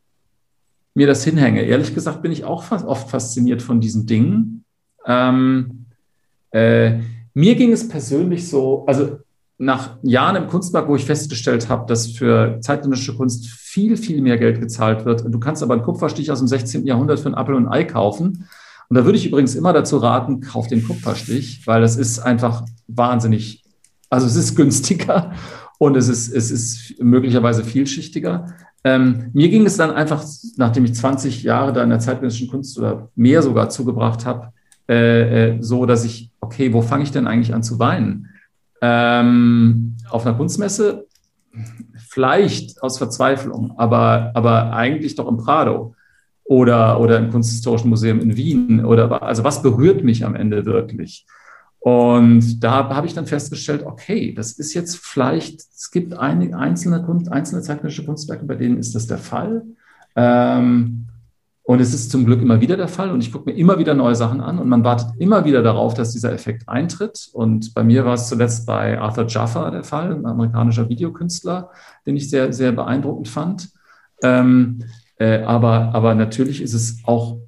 mir 0.94 1.08
das 1.08 1.24
hinhänge. 1.24 1.64
Ehrlich 1.64 1.96
gesagt 1.96 2.22
bin 2.22 2.32
ich 2.32 2.44
auch 2.44 2.70
oft 2.72 3.10
fasziniert 3.10 3.64
von 3.64 3.82
diesen 3.82 4.06
Dingen. 4.06 4.64
Ähm, 5.08 5.88
äh, 6.52 7.00
mir 7.34 7.56
ging 7.56 7.72
es 7.72 7.88
persönlich 7.88 8.48
so, 8.48 8.86
also 8.86 9.18
nach 9.58 9.98
Jahren 10.02 10.36
im 10.36 10.48
Kunstmarkt, 10.48 10.90
wo 10.90 10.96
ich 10.96 11.06
festgestellt 11.06 11.70
habe, 11.70 11.86
dass 11.88 12.08
für 12.08 12.60
zeitgenössische 12.60 13.16
Kunst 13.16 13.48
viel, 13.48 13.96
viel 13.96 14.22
mehr 14.22 14.38
Geld 14.38 14.60
gezahlt 14.60 15.06
wird. 15.06 15.24
Du 15.28 15.40
kannst 15.40 15.64
aber 15.64 15.74
einen 15.74 15.84
Kupferstich 15.84 16.32
aus 16.32 16.40
dem 16.40 16.48
16. 16.48 16.86
Jahrhundert 16.86 17.20
für 17.20 17.28
einen 17.28 17.36
Apfel 17.36 17.56
und 17.56 17.68
ein 17.68 17.72
Ei 17.72 17.84
kaufen. 17.86 18.48
Und 18.90 18.98
da 18.98 19.06
würde 19.06 19.18
ich 19.18 19.26
übrigens 19.26 19.56
immer 19.56 19.74
dazu 19.74 19.98
raten, 19.98 20.42
kauf 20.42 20.68
den 20.68 20.84
Kupferstich, 20.84 21.66
weil 21.66 21.82
das 21.82 21.96
ist 21.96 22.20
einfach 22.20 22.66
wahnsinnig, 22.88 23.64
also 24.10 24.28
es 24.28 24.36
ist 24.36 24.56
günstiger 24.56 25.32
und 25.80 25.96
es 25.98 26.10
ist, 26.10 26.34
es 26.34 26.52
ist 26.52 27.02
möglicherweise 27.02 27.64
vielschichtiger. 27.64 28.48
Ähm, 28.84 29.32
mir 29.34 29.50
ging 29.50 29.66
es 29.66 29.78
dann 29.78 29.92
einfach, 29.92 30.24
nachdem 30.58 30.86
ich 30.86 30.94
20 30.94 31.44
Jahre 31.44 31.74
da 31.74 31.82
in 31.82 31.90
der 31.90 32.00
zeitgenössischen 32.00 32.50
Kunst 32.50 32.78
oder 32.78 33.10
mehr 33.16 33.42
sogar 33.42 33.70
zugebracht 33.70 34.26
habe, 34.26 34.52
äh, 34.88 35.56
äh, 35.56 35.62
so, 35.62 35.88
dass 35.88 36.06
ich, 36.06 36.30
okay, 36.42 36.72
wo 36.72 36.82
fange 36.82 37.04
ich 37.04 37.12
denn 37.12 37.26
eigentlich 37.26 37.56
an 37.56 37.64
zu 37.64 37.80
weinen? 37.80 38.30
Ähm, 38.88 39.98
auf 40.12 40.26
einer 40.26 40.36
Kunstmesse 40.36 41.08
vielleicht 42.08 42.84
aus 42.84 43.00
Verzweiflung, 43.00 43.74
aber, 43.78 44.32
aber 44.36 44.74
eigentlich 44.74 45.16
doch 45.16 45.28
im 45.28 45.38
Prado 45.38 45.96
oder, 46.44 47.00
oder 47.00 47.18
im 47.18 47.32
Kunsthistorischen 47.32 47.90
Museum 47.90 48.20
in 48.20 48.38
Wien 48.38 48.86
oder 48.86 49.24
also 49.24 49.44
was 49.44 49.64
berührt 49.64 50.04
mich 50.04 50.24
am 50.24 50.36
Ende 50.36 50.66
wirklich? 50.66 51.26
Und 51.80 52.64
da 52.64 52.90
habe 52.90 53.08
ich 53.08 53.14
dann 53.14 53.26
festgestellt, 53.26 53.84
okay, 53.86 54.34
das 54.34 54.54
ist 54.54 54.74
jetzt 54.76 54.98
vielleicht, 54.98 55.62
es 55.62 55.90
gibt 55.92 56.18
einige 56.18 56.58
einzelne 56.58 57.06
einzelne 57.32 57.62
zeitgenössische 57.62 58.06
Kunstwerke, 58.06 58.46
bei 58.46 58.56
denen 58.56 58.78
ist 58.78 58.94
das 58.94 59.08
der 59.08 59.18
Fall. 59.18 59.64
Ähm, 60.16 61.08
und 61.66 61.82
es 61.82 61.96
ist 61.96 62.12
zum 62.12 62.26
Glück 62.26 62.44
immer 62.44 62.62
wieder 62.62 62.78
der 62.78 62.88
Fall 62.88 63.12
und 63.12 63.22
ich 63.22 63.32
gucke 63.32 63.50
mir 63.50 63.58
immer 63.58 63.80
wieder 63.80 63.96
neue 63.96 64.14
Sachen 64.14 64.40
an 64.40 64.60
und 64.60 64.70
man 64.70 64.84
wartet 64.84 65.08
immer 65.18 65.46
wieder 65.46 65.64
darauf, 65.64 65.96
dass 65.96 66.12
dieser 66.12 66.32
Effekt 66.32 66.70
eintritt. 66.70 67.30
Und 67.34 67.74
bei 67.74 67.84
mir 67.84 68.06
war 68.06 68.14
es 68.14 68.30
zuletzt 68.30 68.68
bei 68.68 69.00
Arthur 69.00 69.26
Jaffa 69.28 69.72
der 69.72 69.84
Fall, 69.84 70.14
ein 70.14 70.28
amerikanischer 70.28 70.88
Videokünstler, 70.90 71.72
den 72.06 72.18
ich 72.18 72.30
sehr, 72.30 72.54
sehr 72.54 72.72
beeindruckend 72.72 73.30
fand. 73.30 73.70
Ähm, 74.22 74.84
äh, 75.18 75.42
aber, 75.42 75.96
aber 75.96 76.14
natürlich 76.14 76.62
ist 76.62 76.76
es 76.76 77.00
auch, 77.04 77.40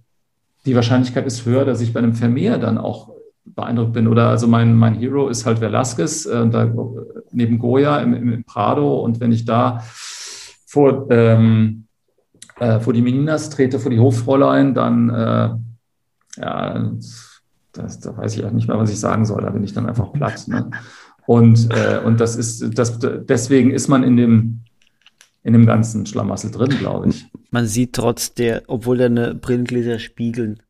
die 0.65 0.75
Wahrscheinlichkeit 0.75 1.27
ist 1.27 1.45
höher, 1.45 1.63
dass 1.63 1.81
ich 1.81 1.93
bei 1.93 1.99
einem 1.99 2.15
Vermehr 2.15 2.57
dann 2.57 2.79
auch 2.79 3.11
beeindruckt 3.45 3.93
bin. 3.93 4.07
Oder 4.07 4.29
also 4.29 4.47
mein, 4.47 4.75
mein 4.75 4.95
Hero 4.95 5.29
ist 5.29 5.45
halt 5.45 5.61
Velasquez, 5.61 6.25
äh, 6.25 6.49
da, 6.49 6.73
neben 7.31 7.59
Goya 7.59 7.99
im, 7.99 8.15
im, 8.15 8.43
Prado. 8.43 8.99
Und 8.99 9.19
wenn 9.19 9.31
ich 9.31 9.45
da 9.45 9.83
vor, 10.65 11.05
ähm, 11.11 11.86
äh, 12.59 12.79
vor 12.79 12.93
die 12.93 13.01
Meninas 13.01 13.49
trete, 13.49 13.79
vor 13.79 13.91
die 13.91 13.99
Hoffräulein, 13.99 14.73
dann, 14.73 15.09
äh, 15.09 15.49
ja, 16.41 16.91
das, 17.73 17.99
da 17.99 18.17
weiß 18.17 18.35
ich 18.35 18.45
auch 18.45 18.51
nicht 18.51 18.67
mehr, 18.67 18.77
was 18.77 18.91
ich 18.91 18.99
sagen 18.99 19.25
soll. 19.25 19.41
Da 19.41 19.49
bin 19.49 19.63
ich 19.63 19.73
dann 19.73 19.87
einfach 19.87 20.11
platt. 20.13 20.47
Ne? 20.47 20.69
Und, 21.25 21.69
äh, 21.71 21.99
und 22.03 22.19
das 22.19 22.35
ist, 22.35 22.77
das, 22.77 22.99
deswegen 22.99 23.71
ist 23.71 23.87
man 23.87 24.03
in 24.03 24.17
dem, 24.17 24.61
in 25.43 25.53
dem 25.53 25.65
ganzen 25.65 26.05
Schlamassel 26.05 26.51
drin, 26.51 26.69
glaube 26.79 27.09
ich. 27.09 27.25
Man 27.51 27.67
sieht 27.67 27.93
trotz 27.93 28.33
der, 28.33 28.63
obwohl 28.67 28.97
deine 28.97 29.35
Brillengläser 29.35 29.99
spiegeln, 29.99 30.61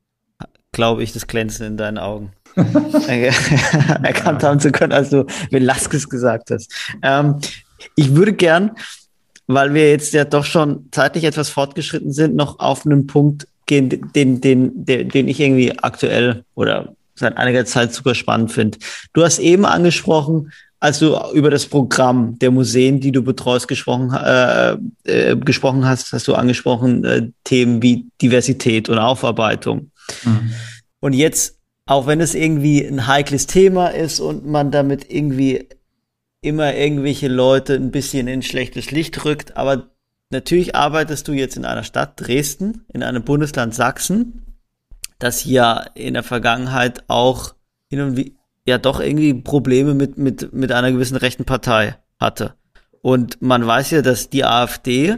glaube 0.71 1.03
ich, 1.03 1.13
das 1.13 1.27
Glänzen 1.27 1.65
in 1.65 1.77
deinen 1.77 1.97
Augen. 1.97 2.31
erkannt 2.55 4.43
haben 4.43 4.59
zu 4.59 4.71
können, 4.71 4.93
als 4.93 5.09
du 5.09 5.25
Velasquez 5.51 6.09
gesagt 6.09 6.51
hast. 6.51 6.73
Ähm, 7.01 7.35
ich 7.95 8.15
würde 8.15 8.33
gern 8.33 8.71
weil 9.47 9.73
wir 9.73 9.89
jetzt 9.89 10.13
ja 10.13 10.25
doch 10.25 10.45
schon 10.45 10.89
zeitlich 10.91 11.23
etwas 11.23 11.49
fortgeschritten 11.49 12.11
sind, 12.11 12.35
noch 12.35 12.59
auf 12.59 12.85
einen 12.85 13.07
Punkt 13.07 13.47
gehen, 13.65 13.89
den, 13.89 14.41
den, 14.41 14.85
den, 14.85 15.09
den 15.09 15.27
ich 15.27 15.39
irgendwie 15.39 15.77
aktuell 15.79 16.43
oder 16.55 16.93
seit 17.15 17.37
einiger 17.37 17.65
Zeit 17.65 17.93
super 17.93 18.13
spannend 18.13 18.51
finde. 18.51 18.77
Du 19.13 19.23
hast 19.23 19.39
eben 19.39 19.65
angesprochen, 19.65 20.51
als 20.79 20.99
du 20.99 21.17
über 21.33 21.49
das 21.49 21.65
Programm 21.65 22.37
der 22.39 22.51
Museen, 22.51 22.99
die 22.99 23.11
du 23.11 23.23
betreust, 23.23 23.67
gesprochen, 23.67 24.13
äh, 24.13 24.77
äh, 25.05 25.35
gesprochen 25.35 25.85
hast, 25.85 26.11
hast 26.13 26.27
du 26.27 26.35
angesprochen 26.35 27.03
äh, 27.03 27.29
Themen 27.43 27.81
wie 27.81 28.05
Diversität 28.21 28.87
und 28.87 28.99
Aufarbeitung. 28.99 29.91
Mhm. 30.23 30.51
Und 30.99 31.13
jetzt, 31.13 31.57
auch 31.87 32.05
wenn 32.05 32.21
es 32.21 32.35
irgendwie 32.35 32.85
ein 32.85 33.07
heikles 33.07 33.47
Thema 33.47 33.87
ist 33.87 34.19
und 34.19 34.45
man 34.45 34.69
damit 34.69 35.09
irgendwie 35.09 35.67
immer 36.41 36.75
irgendwelche 36.75 37.27
Leute 37.27 37.73
ein 37.75 37.91
bisschen 37.91 38.27
in 38.27 38.41
schlechtes 38.41 38.91
Licht 38.91 39.25
rückt, 39.25 39.57
aber 39.57 39.89
natürlich 40.29 40.75
arbeitest 40.75 41.27
du 41.27 41.33
jetzt 41.33 41.57
in 41.57 41.65
einer 41.65 41.83
Stadt, 41.83 42.13
Dresden, 42.15 42.85
in 42.93 43.03
einem 43.03 43.23
Bundesland 43.23 43.73
Sachsen, 43.73 44.45
das 45.19 45.45
ja 45.45 45.85
in 45.95 46.13
der 46.13 46.23
Vergangenheit 46.23 47.03
auch 47.07 47.55
hin 47.89 48.01
und 48.01 48.17
wie, 48.17 48.37
ja 48.67 48.77
doch 48.77 48.99
irgendwie 48.99 49.33
Probleme 49.33 49.93
mit, 49.93 50.17
mit, 50.17 50.53
mit 50.53 50.71
einer 50.71 50.91
gewissen 50.91 51.17
rechten 51.17 51.45
Partei 51.45 51.97
hatte. 52.19 52.53
Und 53.01 53.41
man 53.41 53.65
weiß 53.65 53.91
ja, 53.91 54.01
dass 54.01 54.29
die 54.29 54.43
AfD 54.43 55.17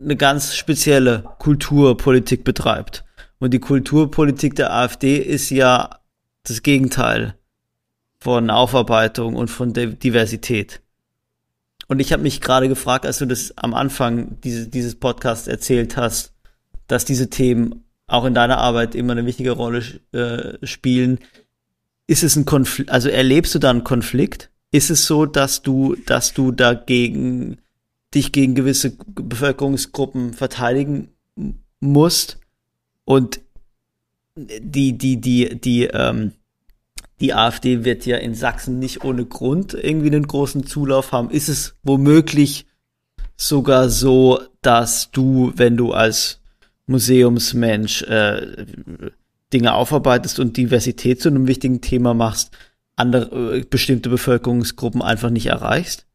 eine 0.00 0.16
ganz 0.16 0.54
spezielle 0.54 1.24
Kulturpolitik 1.38 2.44
betreibt. 2.44 3.04
Und 3.38 3.52
die 3.52 3.58
Kulturpolitik 3.58 4.54
der 4.54 4.72
AfD 4.72 5.16
ist 5.16 5.50
ja 5.50 5.98
das 6.44 6.62
Gegenteil 6.62 7.34
von 8.26 8.50
Aufarbeitung 8.50 9.36
und 9.36 9.48
von 9.48 9.72
Diversität. 9.72 10.82
Und 11.86 12.00
ich 12.00 12.12
habe 12.12 12.24
mich 12.24 12.40
gerade 12.40 12.68
gefragt, 12.68 13.06
als 13.06 13.18
du 13.18 13.26
das 13.26 13.56
am 13.56 13.72
Anfang 13.72 14.40
diese, 14.40 14.66
dieses 14.66 14.96
Podcasts 14.96 15.46
erzählt 15.46 15.96
hast, 15.96 16.32
dass 16.88 17.04
diese 17.04 17.30
Themen 17.30 17.84
auch 18.08 18.24
in 18.24 18.34
deiner 18.34 18.58
Arbeit 18.58 18.96
immer 18.96 19.12
eine 19.12 19.26
wichtige 19.26 19.52
Rolle 19.52 19.82
äh, 20.12 20.66
spielen 20.66 21.20
ist 22.06 22.22
es 22.22 22.36
ein 22.36 22.44
Konflikt, 22.44 22.90
also 22.90 23.08
erlebst 23.08 23.54
du 23.54 23.58
da 23.58 23.70
einen 23.70 23.84
Konflikt? 23.84 24.50
Ist 24.70 24.90
es 24.90 25.06
so, 25.06 25.26
dass 25.26 25.62
du, 25.62 25.96
dass 26.06 26.34
du 26.34 26.52
dagegen 26.52 27.58
dich 28.14 28.32
gegen 28.32 28.54
gewisse 28.54 28.96
Bevölkerungsgruppen 29.06 30.32
verteidigen 30.32 31.08
musst 31.80 32.38
und 33.04 33.40
die, 34.36 34.96
die, 34.96 35.20
die, 35.20 35.60
die, 35.60 35.84
ähm, 35.84 36.32
die 37.20 37.32
AfD 37.32 37.84
wird 37.84 38.04
ja 38.06 38.16
in 38.18 38.34
Sachsen 38.34 38.78
nicht 38.78 39.04
ohne 39.04 39.24
Grund 39.24 39.74
irgendwie 39.74 40.08
einen 40.08 40.26
großen 40.26 40.66
Zulauf 40.66 41.12
haben. 41.12 41.30
Ist 41.30 41.48
es 41.48 41.74
womöglich 41.82 42.66
sogar 43.36 43.88
so, 43.88 44.40
dass 44.62 45.10
du, 45.10 45.52
wenn 45.56 45.76
du 45.76 45.92
als 45.92 46.40
Museumsmensch 46.86 48.02
äh, 48.02 48.66
Dinge 49.52 49.74
aufarbeitest 49.74 50.40
und 50.40 50.56
Diversität 50.56 51.20
zu 51.20 51.28
einem 51.28 51.46
wichtigen 51.46 51.80
Thema 51.80 52.14
machst, 52.14 52.56
andere 52.96 53.56
äh, 53.56 53.64
bestimmte 53.64 54.08
Bevölkerungsgruppen 54.08 55.02
einfach 55.02 55.30
nicht 55.30 55.46
erreichst? 55.46 56.05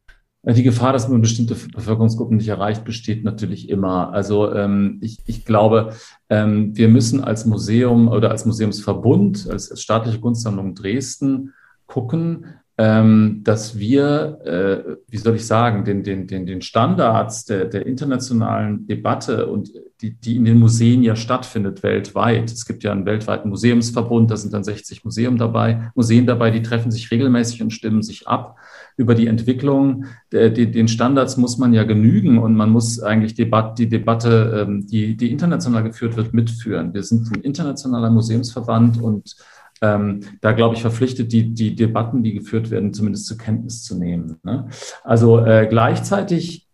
Die 0.44 0.64
Gefahr, 0.64 0.92
dass 0.92 1.08
man 1.08 1.20
bestimmte 1.20 1.54
Bevölkerungsgruppen 1.54 2.36
nicht 2.36 2.48
erreicht, 2.48 2.84
besteht 2.84 3.22
natürlich 3.22 3.68
immer. 3.68 4.12
Also 4.12 4.52
ähm, 4.52 4.98
ich, 5.00 5.18
ich 5.26 5.44
glaube, 5.44 5.94
ähm, 6.28 6.76
wir 6.76 6.88
müssen 6.88 7.22
als 7.22 7.46
Museum 7.46 8.08
oder 8.08 8.32
als 8.32 8.44
Museumsverbund, 8.44 9.48
als, 9.48 9.70
als 9.70 9.80
staatliche 9.82 10.18
Kunstsammlung 10.18 10.74
Dresden 10.74 11.54
gucken, 11.86 12.46
ähm, 12.78 13.42
dass 13.44 13.78
wir, 13.78 14.38
äh, 14.44 14.96
wie 15.08 15.18
soll 15.18 15.36
ich 15.36 15.46
sagen, 15.46 15.84
den, 15.84 16.02
den, 16.02 16.26
den, 16.26 16.46
den 16.46 16.62
Standards 16.62 17.44
der, 17.44 17.66
der 17.66 17.86
internationalen 17.86 18.86
Debatte 18.86 19.46
und 19.46 19.70
die, 20.00 20.14
die 20.14 20.36
in 20.36 20.46
den 20.46 20.58
Museen 20.58 21.02
ja 21.02 21.14
stattfindet 21.14 21.82
weltweit. 21.82 22.50
Es 22.50 22.64
gibt 22.66 22.82
ja 22.82 22.90
einen 22.90 23.04
weltweiten 23.04 23.50
Museumsverbund, 23.50 24.30
da 24.30 24.36
sind 24.36 24.54
dann 24.54 24.64
60 24.64 25.04
Museum 25.04 25.36
dabei, 25.36 25.90
Museen 25.94 26.26
dabei, 26.26 26.50
die 26.50 26.62
treffen 26.62 26.90
sich 26.90 27.10
regelmäßig 27.10 27.62
und 27.62 27.72
stimmen 27.72 28.02
sich 28.02 28.26
ab 28.26 28.56
über 28.96 29.14
die 29.14 29.26
Entwicklung. 29.26 30.06
Der, 30.32 30.48
die, 30.48 30.70
den 30.70 30.88
Standards 30.88 31.36
muss 31.36 31.58
man 31.58 31.74
ja 31.74 31.84
genügen 31.84 32.38
und 32.38 32.54
man 32.54 32.70
muss 32.70 33.00
eigentlich 33.00 33.34
Debat, 33.34 33.78
die 33.78 33.88
Debatte, 33.90 34.64
ähm, 34.66 34.86
die, 34.86 35.14
die 35.16 35.30
international 35.30 35.82
geführt 35.82 36.16
wird, 36.16 36.32
mitführen. 36.32 36.94
Wir 36.94 37.02
sind 37.02 37.30
ein 37.32 37.42
internationaler 37.42 38.10
Museumsverband 38.10 39.00
und 39.00 39.36
ähm, 39.82 40.20
da 40.40 40.52
glaube 40.52 40.76
ich 40.76 40.80
verpflichtet, 40.80 41.32
die, 41.32 41.52
die 41.52 41.74
Debatten, 41.74 42.22
die 42.22 42.34
geführt 42.34 42.70
werden, 42.70 42.94
zumindest 42.94 43.26
zur 43.26 43.36
Kenntnis 43.36 43.82
zu 43.82 43.98
nehmen. 43.98 44.36
Ne? 44.44 44.68
Also 45.02 45.44
äh, 45.44 45.66
gleichzeitig 45.68 46.68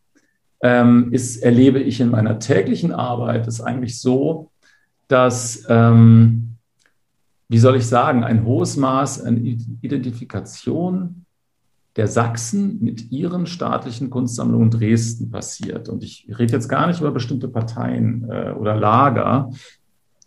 ähm, 0.62 1.12
ist, 1.12 1.38
erlebe 1.38 1.80
ich 1.80 2.00
in 2.00 2.10
meiner 2.10 2.38
täglichen 2.38 2.92
Arbeit 2.92 3.46
es 3.46 3.60
eigentlich 3.60 3.98
so, 4.00 4.50
dass, 5.08 5.64
ähm, 5.68 6.56
wie 7.48 7.58
soll 7.58 7.76
ich 7.76 7.86
sagen, 7.86 8.24
ein 8.24 8.44
hohes 8.44 8.76
Maß 8.76 9.24
an 9.24 9.42
Identifikation 9.80 11.24
der 11.96 12.06
Sachsen 12.06 12.78
mit 12.80 13.10
ihren 13.10 13.46
staatlichen 13.46 14.10
Kunstsammlungen 14.10 14.70
Dresden 14.70 15.30
passiert. 15.30 15.88
Und 15.88 16.04
ich 16.04 16.28
rede 16.38 16.52
jetzt 16.52 16.68
gar 16.68 16.86
nicht 16.86 17.00
über 17.00 17.10
bestimmte 17.10 17.48
Parteien 17.48 18.28
äh, 18.30 18.52
oder 18.52 18.76
Lager, 18.76 19.50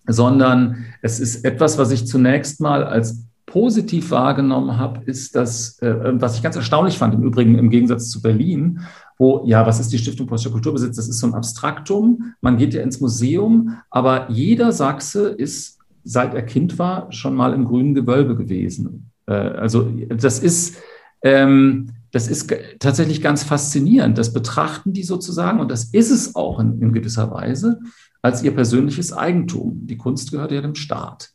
sondern 0.07 0.85
es 1.01 1.19
ist 1.19 1.45
etwas, 1.45 1.77
was 1.77 1.91
ich 1.91 2.07
zunächst 2.07 2.59
mal 2.59 2.83
als 2.83 3.25
positiv 3.45 4.11
wahrgenommen 4.11 4.77
habe, 4.77 5.01
ist 5.05 5.35
das, 5.35 5.77
äh, 5.81 5.93
was 6.13 6.35
ich 6.37 6.41
ganz 6.41 6.55
erstaunlich 6.55 6.97
fand, 6.97 7.13
im 7.13 7.23
Übrigen 7.23 7.57
im 7.57 7.69
Gegensatz 7.69 8.09
zu 8.09 8.21
Berlin, 8.21 8.79
wo, 9.17 9.43
ja, 9.45 9.67
was 9.67 9.79
ist 9.79 9.91
die 9.91 9.97
Stiftung 9.97 10.25
Polnischer 10.25 10.49
Kulturbesitz? 10.49 10.95
Das 10.95 11.07
ist 11.07 11.19
so 11.19 11.27
ein 11.27 11.35
Abstraktum. 11.35 12.33
Man 12.41 12.57
geht 12.57 12.73
ja 12.73 12.81
ins 12.81 13.01
Museum, 13.01 13.77
aber 13.89 14.31
jeder 14.31 14.71
Sachse 14.71 15.29
ist, 15.29 15.79
seit 16.03 16.33
er 16.33 16.41
Kind 16.41 16.79
war, 16.79 17.11
schon 17.11 17.35
mal 17.35 17.53
im 17.53 17.65
grünen 17.65 17.93
Gewölbe 17.93 18.35
gewesen. 18.35 19.11
Äh, 19.27 19.33
also 19.33 19.91
das 20.09 20.39
ist, 20.39 20.77
ähm, 21.23 21.89
das 22.11 22.27
ist 22.27 22.51
tatsächlich 22.79 23.21
ganz 23.21 23.43
faszinierend. 23.43 24.17
Das 24.17 24.33
betrachten 24.33 24.93
die 24.93 25.03
sozusagen, 25.03 25.59
und 25.59 25.69
das 25.69 25.85
ist 25.85 26.09
es 26.09 26.35
auch 26.35 26.59
in, 26.59 26.81
in 26.81 26.93
gewisser 26.93 27.31
Weise, 27.31 27.79
als 28.21 28.43
ihr 28.43 28.53
persönliches 28.53 29.13
Eigentum. 29.13 29.87
Die 29.87 29.97
Kunst 29.97 30.31
gehört 30.31 30.51
ja 30.51 30.61
dem 30.61 30.75
Staat. 30.75 31.31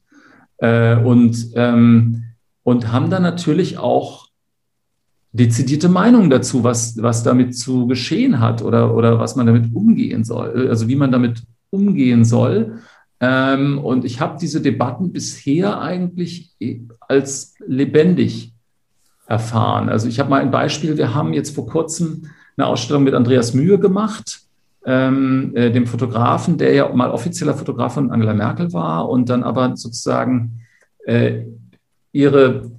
Äh, 0.58 0.96
und, 0.96 1.50
ähm, 1.54 2.24
und 2.62 2.92
haben 2.92 3.10
dann 3.10 3.22
natürlich 3.22 3.78
auch 3.78 4.28
dezidierte 5.32 5.88
Meinungen 5.88 6.30
dazu, 6.30 6.64
was, 6.64 7.00
was 7.02 7.22
damit 7.22 7.56
zu 7.56 7.86
geschehen 7.86 8.40
hat 8.40 8.62
oder, 8.62 8.94
oder 8.94 9.18
was 9.18 9.36
man 9.36 9.46
damit 9.46 9.74
umgehen 9.74 10.24
soll, 10.24 10.68
also 10.68 10.88
wie 10.88 10.96
man 10.96 11.12
damit 11.12 11.42
umgehen 11.70 12.24
soll. 12.24 12.78
Ähm, 13.20 13.78
und 13.78 14.04
ich 14.04 14.20
habe 14.20 14.38
diese 14.40 14.60
Debatten 14.60 15.12
bisher 15.12 15.80
eigentlich 15.80 16.54
als 17.00 17.54
lebendig 17.66 18.54
erfahren. 19.26 19.88
Also 19.88 20.08
ich 20.08 20.20
habe 20.20 20.30
mal 20.30 20.40
ein 20.40 20.50
Beispiel, 20.50 20.96
wir 20.96 21.14
haben 21.14 21.32
jetzt 21.32 21.54
vor 21.54 21.66
kurzem 21.66 22.30
eine 22.56 22.66
Ausstellung 22.66 23.04
mit 23.04 23.14
Andreas 23.14 23.52
Mühe 23.52 23.78
gemacht 23.78 24.45
ähm, 24.86 25.52
äh, 25.54 25.70
dem 25.70 25.86
Fotografen, 25.86 26.58
der 26.58 26.72
ja 26.72 26.88
mal 26.94 27.10
offizieller 27.10 27.54
Fotograf 27.54 27.94
von 27.94 28.10
Angela 28.10 28.34
Merkel 28.34 28.72
war 28.72 29.08
und 29.08 29.28
dann 29.28 29.42
aber 29.42 29.76
sozusagen 29.76 30.60
äh, 31.04 31.42
ihre 32.12 32.70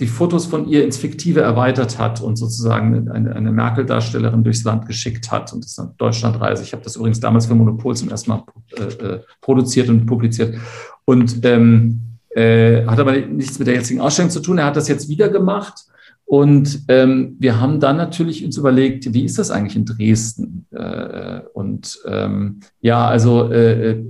die 0.00 0.06
Fotos 0.08 0.46
von 0.46 0.66
ihr 0.66 0.84
ins 0.84 0.96
Fiktive 0.96 1.40
erweitert 1.40 1.98
hat 1.98 2.20
und 2.20 2.36
sozusagen 2.36 3.08
eine, 3.10 3.34
eine 3.34 3.52
Merkel-Darstellerin 3.52 4.42
durchs 4.42 4.64
Land 4.64 4.86
geschickt 4.86 5.30
hat 5.30 5.52
und 5.52 5.64
das 5.64 5.78
eine 5.78 5.94
Deutschlandreise. 5.98 6.64
Ich 6.64 6.72
habe 6.72 6.82
das 6.82 6.96
übrigens 6.96 7.20
damals 7.20 7.46
für 7.46 7.54
Monopol 7.54 7.94
zum 7.94 8.08
ersten 8.08 8.30
Mal 8.30 8.42
äh, 8.76 8.82
äh, 8.82 9.20
produziert 9.40 9.88
und 9.88 10.06
publiziert 10.06 10.56
und 11.04 11.44
ähm, 11.44 12.00
äh, 12.30 12.84
hat 12.86 12.98
aber 12.98 13.12
nichts 13.12 13.58
mit 13.58 13.68
der 13.68 13.74
jetzigen 13.74 14.00
Ausstellung 14.00 14.30
zu 14.30 14.40
tun. 14.40 14.58
Er 14.58 14.66
hat 14.66 14.76
das 14.76 14.88
jetzt 14.88 15.08
wieder 15.08 15.28
gemacht 15.28 15.84
und 16.26 16.84
ähm, 16.88 17.36
wir 17.38 17.60
haben 17.60 17.80
dann 17.80 17.96
natürlich 17.96 18.44
uns 18.44 18.56
überlegt, 18.56 19.12
wie 19.12 19.24
ist 19.24 19.38
das 19.38 19.50
eigentlich 19.50 19.76
in 19.76 19.84
Dresden? 19.84 20.66
Äh, 20.70 21.40
und 21.52 21.98
ähm, 22.06 22.60
ja, 22.80 23.06
also 23.06 23.50
äh, 23.52 24.02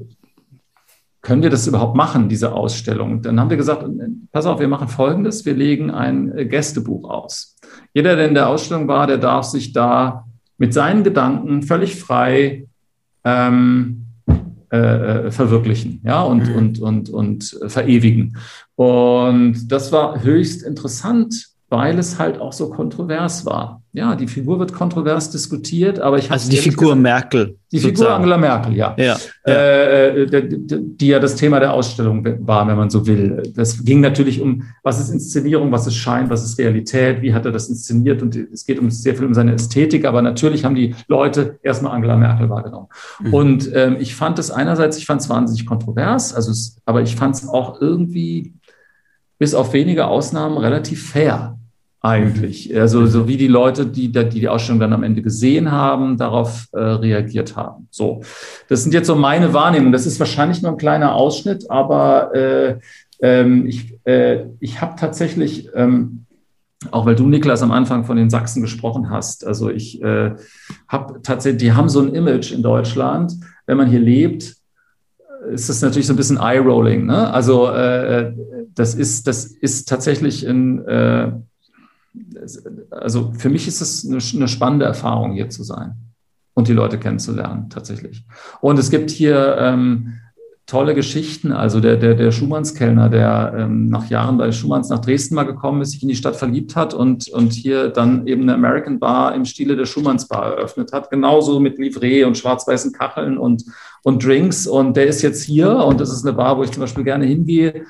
können 1.20 1.42
wir 1.42 1.50
das 1.50 1.66
überhaupt 1.66 1.96
machen, 1.96 2.28
diese 2.28 2.52
Ausstellung? 2.52 3.22
Dann 3.22 3.40
haben 3.40 3.50
wir 3.50 3.56
gesagt, 3.56 3.82
äh, 3.82 4.08
pass 4.30 4.46
auf, 4.46 4.60
wir 4.60 4.68
machen 4.68 4.88
Folgendes, 4.88 5.44
wir 5.44 5.54
legen 5.54 5.90
ein 5.90 6.36
äh, 6.36 6.46
Gästebuch 6.46 7.08
aus. 7.10 7.56
Jeder, 7.94 8.14
der 8.14 8.28
in 8.28 8.34
der 8.34 8.48
Ausstellung 8.48 8.86
war, 8.86 9.06
der 9.06 9.18
darf 9.18 9.46
sich 9.46 9.72
da 9.72 10.24
mit 10.56 10.72
seinen 10.72 11.02
Gedanken 11.02 11.62
völlig 11.62 11.96
frei 11.96 12.68
ähm, 13.24 14.06
äh, 14.72 14.76
äh 14.76 15.30
verwirklichen 15.32 16.00
ja, 16.04 16.22
und, 16.22 16.48
mhm. 16.48 16.54
und, 16.56 16.78
und, 16.78 17.10
und 17.10 17.58
verewigen. 17.66 18.36
Und 18.76 19.72
das 19.72 19.90
war 19.90 20.22
höchst 20.22 20.62
interessant 20.62 21.53
weil 21.74 21.98
es 21.98 22.20
halt 22.20 22.40
auch 22.40 22.52
so 22.52 22.70
kontrovers 22.70 23.44
war. 23.44 23.82
ja, 23.92 24.14
die 24.14 24.28
Figur 24.28 24.60
wird 24.60 24.72
kontrovers 24.72 25.30
diskutiert, 25.30 25.98
aber 25.98 26.18
ich 26.18 26.30
Also 26.30 26.48
die 26.48 26.56
Figur 26.56 26.90
gesagt, 26.90 27.02
Merkel. 27.02 27.58
Die 27.72 27.78
sozusagen. 27.78 27.96
Figur 27.96 28.14
Angela 28.14 28.38
Merkel, 28.38 28.76
ja. 28.76 28.94
ja, 28.96 29.16
ja. 29.44 29.52
Äh, 29.52 30.26
die, 30.26 30.96
die, 30.96 31.06
ja 31.08 31.18
das 31.18 31.34
Thema 31.34 31.58
der 31.58 31.72
Ausstellung 31.72 32.24
war, 32.46 32.68
wenn 32.68 32.76
man 32.76 32.90
so 32.90 33.08
will. 33.08 33.42
Das 33.56 33.84
ging 33.84 34.00
natürlich 34.00 34.40
um, 34.40 34.62
was 34.84 35.00
ist 35.00 35.10
Inszenierung, 35.10 35.72
was 35.72 35.88
ist 35.88 35.96
Schein, 35.96 36.30
was 36.30 36.44
ist 36.44 36.58
Realität, 36.58 37.22
wie 37.22 37.34
hat 37.34 37.44
er 37.44 37.50
das 37.50 37.68
inszeniert 37.68 38.22
und 38.22 38.36
es 38.36 38.64
geht 38.64 38.78
um 38.78 38.88
sehr 38.90 39.16
viel 39.16 39.26
um 39.26 39.34
seine 39.34 39.54
Ästhetik, 39.54 40.04
aber 40.04 40.22
natürlich 40.22 40.64
haben 40.64 40.76
die 40.76 40.94
Leute 41.08 41.58
erstmal 41.64 41.92
Angela 41.92 42.16
Merkel 42.16 42.48
wahrgenommen. 42.48 42.86
Mhm. 43.20 43.34
Und 43.34 43.70
ähm, 43.74 43.96
ich 43.98 44.14
fand 44.14 44.38
es 44.38 44.52
einerseits, 44.52 44.96
ich 44.96 45.06
fand 45.06 45.22
es 45.22 45.28
wahnsinnig 45.28 45.66
kontrovers, 45.66 46.34
also 46.34 46.52
es, 46.52 46.78
aber 46.84 47.02
ich 47.02 47.16
fand 47.16 47.34
es 47.34 47.48
auch 47.48 47.80
irgendwie 47.80 48.54
bis 49.38 49.54
auf 49.54 49.72
wenige 49.72 50.06
Ausnahmen 50.06 50.58
relativ 50.58 51.10
fair 51.10 51.58
eigentlich. 52.04 52.78
Also 52.78 53.06
so 53.06 53.26
wie 53.26 53.38
die 53.38 53.48
Leute, 53.48 53.86
die 53.86 54.12
die, 54.12 54.28
die 54.28 54.48
Ausstellung 54.48 54.78
dann 54.78 54.92
am 54.92 55.02
Ende 55.02 55.22
gesehen 55.22 55.72
haben, 55.72 56.18
darauf 56.18 56.68
äh, 56.72 56.78
reagiert 56.78 57.56
haben. 57.56 57.88
So, 57.90 58.20
das 58.68 58.82
sind 58.82 58.92
jetzt 58.92 59.06
so 59.06 59.16
meine 59.16 59.54
Wahrnehmungen. 59.54 59.92
Das 59.92 60.04
ist 60.04 60.20
wahrscheinlich 60.20 60.60
nur 60.60 60.72
ein 60.72 60.76
kleiner 60.76 61.14
Ausschnitt, 61.14 61.70
aber 61.70 62.34
äh, 62.34 62.78
ähm, 63.22 63.66
ich, 63.66 63.94
äh, 64.04 64.44
ich 64.60 64.82
habe 64.82 64.96
tatsächlich, 65.00 65.70
ähm, 65.74 66.26
auch 66.90 67.06
weil 67.06 67.16
du, 67.16 67.26
Niklas, 67.26 67.62
am 67.62 67.72
Anfang 67.72 68.04
von 68.04 68.18
den 68.18 68.28
Sachsen 68.28 68.60
gesprochen 68.60 69.08
hast, 69.08 69.46
also 69.46 69.70
ich 69.70 70.02
äh, 70.02 70.34
habe 70.88 71.22
tatsächlich, 71.22 71.62
die 71.62 71.72
haben 71.72 71.88
so 71.88 72.00
ein 72.00 72.14
Image 72.14 72.52
in 72.52 72.62
Deutschland, 72.62 73.32
wenn 73.64 73.78
man 73.78 73.88
hier 73.88 74.00
lebt, 74.00 74.56
ist 75.50 75.70
das 75.70 75.80
natürlich 75.80 76.06
so 76.06 76.12
ein 76.12 76.16
bisschen 76.16 76.36
Eye-Rolling. 76.36 77.06
Ne? 77.06 77.32
Also 77.32 77.68
äh, 77.68 78.34
das 78.74 78.94
ist, 78.94 79.26
das 79.26 79.46
ist 79.46 79.88
tatsächlich 79.88 80.46
ein 80.46 80.86
äh, 80.86 81.32
also 82.90 83.32
für 83.36 83.50
mich 83.50 83.68
ist 83.68 83.80
es 83.80 84.04
eine, 84.04 84.18
eine, 84.34 84.48
spannende 84.48 84.86
Erfahrung, 84.86 85.32
hier 85.32 85.50
zu 85.50 85.62
sein 85.62 85.96
und 86.54 86.68
die 86.68 86.72
Leute 86.72 86.98
kennenzulernen, 86.98 87.68
tatsächlich. 87.70 88.24
Und 88.60 88.78
es 88.78 88.90
gibt 88.90 89.10
hier 89.10 89.56
ähm, 89.58 90.14
tolle 90.66 90.94
Geschichten. 90.94 91.52
Also 91.52 91.80
der, 91.80 91.96
der, 91.96 92.14
der 92.14 92.32
Schumannskellner, 92.32 93.10
der 93.10 93.54
ähm, 93.58 93.88
nach 93.88 94.08
Jahren 94.08 94.38
bei 94.38 94.50
Schumanns 94.50 94.88
nach 94.88 95.00
Dresden 95.00 95.34
mal 95.34 95.44
gekommen 95.44 95.82
ist, 95.82 95.90
sich 95.90 96.02
in 96.02 96.08
die 96.08 96.16
Stadt 96.16 96.36
verliebt 96.36 96.74
hat 96.74 96.94
und, 96.94 97.28
und 97.28 97.52
hier 97.52 97.88
dann 97.88 98.26
eben 98.26 98.42
eine 98.42 98.54
American 98.54 98.98
Bar 98.98 99.34
im 99.34 99.44
Stile 99.44 99.76
der 99.76 99.84
Schumanns 99.84 100.26
Bar 100.26 100.56
eröffnet 100.56 100.92
hat. 100.92 101.10
Genauso 101.10 101.60
mit 101.60 101.78
Livret 101.78 102.24
und 102.24 102.38
schwarz-weißen 102.38 102.92
Kacheln 102.92 103.36
und, 103.36 103.64
und 104.02 104.24
Drinks. 104.24 104.66
Und 104.66 104.96
der 104.96 105.06
ist 105.06 105.20
jetzt 105.22 105.42
hier 105.42 105.76
und 105.76 106.00
das 106.00 106.10
ist 106.10 106.24
eine 106.24 106.34
Bar, 106.34 106.56
wo 106.56 106.62
ich 106.62 106.70
zum 106.70 106.80
Beispiel 106.80 107.04
gerne 107.04 107.26
hingehe 107.26 107.84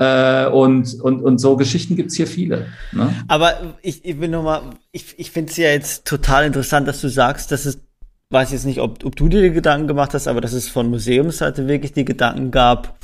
äh, 0.00 0.46
und, 0.46 0.98
und, 1.02 1.20
und 1.20 1.38
so 1.38 1.56
Geschichten 1.56 1.94
gibt's 1.94 2.16
hier 2.16 2.26
viele. 2.26 2.68
Ne? 2.92 3.14
Aber 3.28 3.76
ich, 3.82 4.02
ich 4.02 4.18
bin 4.18 4.30
nochmal, 4.30 4.62
ich, 4.92 5.18
ich 5.18 5.30
finde 5.30 5.50
es 5.50 5.58
ja 5.58 5.68
jetzt 5.68 6.06
total 6.06 6.46
interessant, 6.46 6.88
dass 6.88 7.02
du 7.02 7.08
sagst, 7.08 7.52
dass 7.52 7.66
es, 7.66 7.82
weiß 8.30 8.50
jetzt 8.52 8.64
nicht, 8.64 8.80
ob, 8.80 9.04
ob 9.04 9.14
du 9.14 9.28
dir 9.28 9.42
die 9.42 9.50
Gedanken 9.50 9.88
gemacht 9.88 10.14
hast, 10.14 10.26
aber 10.26 10.40
dass 10.40 10.54
es 10.54 10.70
von 10.70 10.88
Museumsseite 10.88 11.68
wirklich 11.68 11.92
die 11.92 12.06
Gedanken 12.06 12.50
gab, 12.50 12.98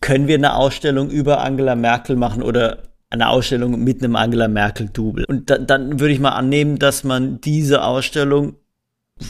können 0.00 0.26
wir 0.26 0.34
eine 0.34 0.56
Ausstellung 0.56 1.10
über 1.10 1.44
Angela 1.44 1.76
Merkel 1.76 2.16
machen 2.16 2.42
oder 2.42 2.82
eine 3.08 3.28
Ausstellung 3.28 3.84
mit 3.84 4.02
einem 4.02 4.16
Angela 4.16 4.48
Merkel-Double. 4.48 5.26
Und 5.26 5.48
da, 5.48 5.58
dann 5.58 6.00
würde 6.00 6.12
ich 6.12 6.18
mal 6.18 6.30
annehmen, 6.30 6.80
dass 6.80 7.04
man 7.04 7.40
diese 7.40 7.84
Ausstellung 7.84 8.54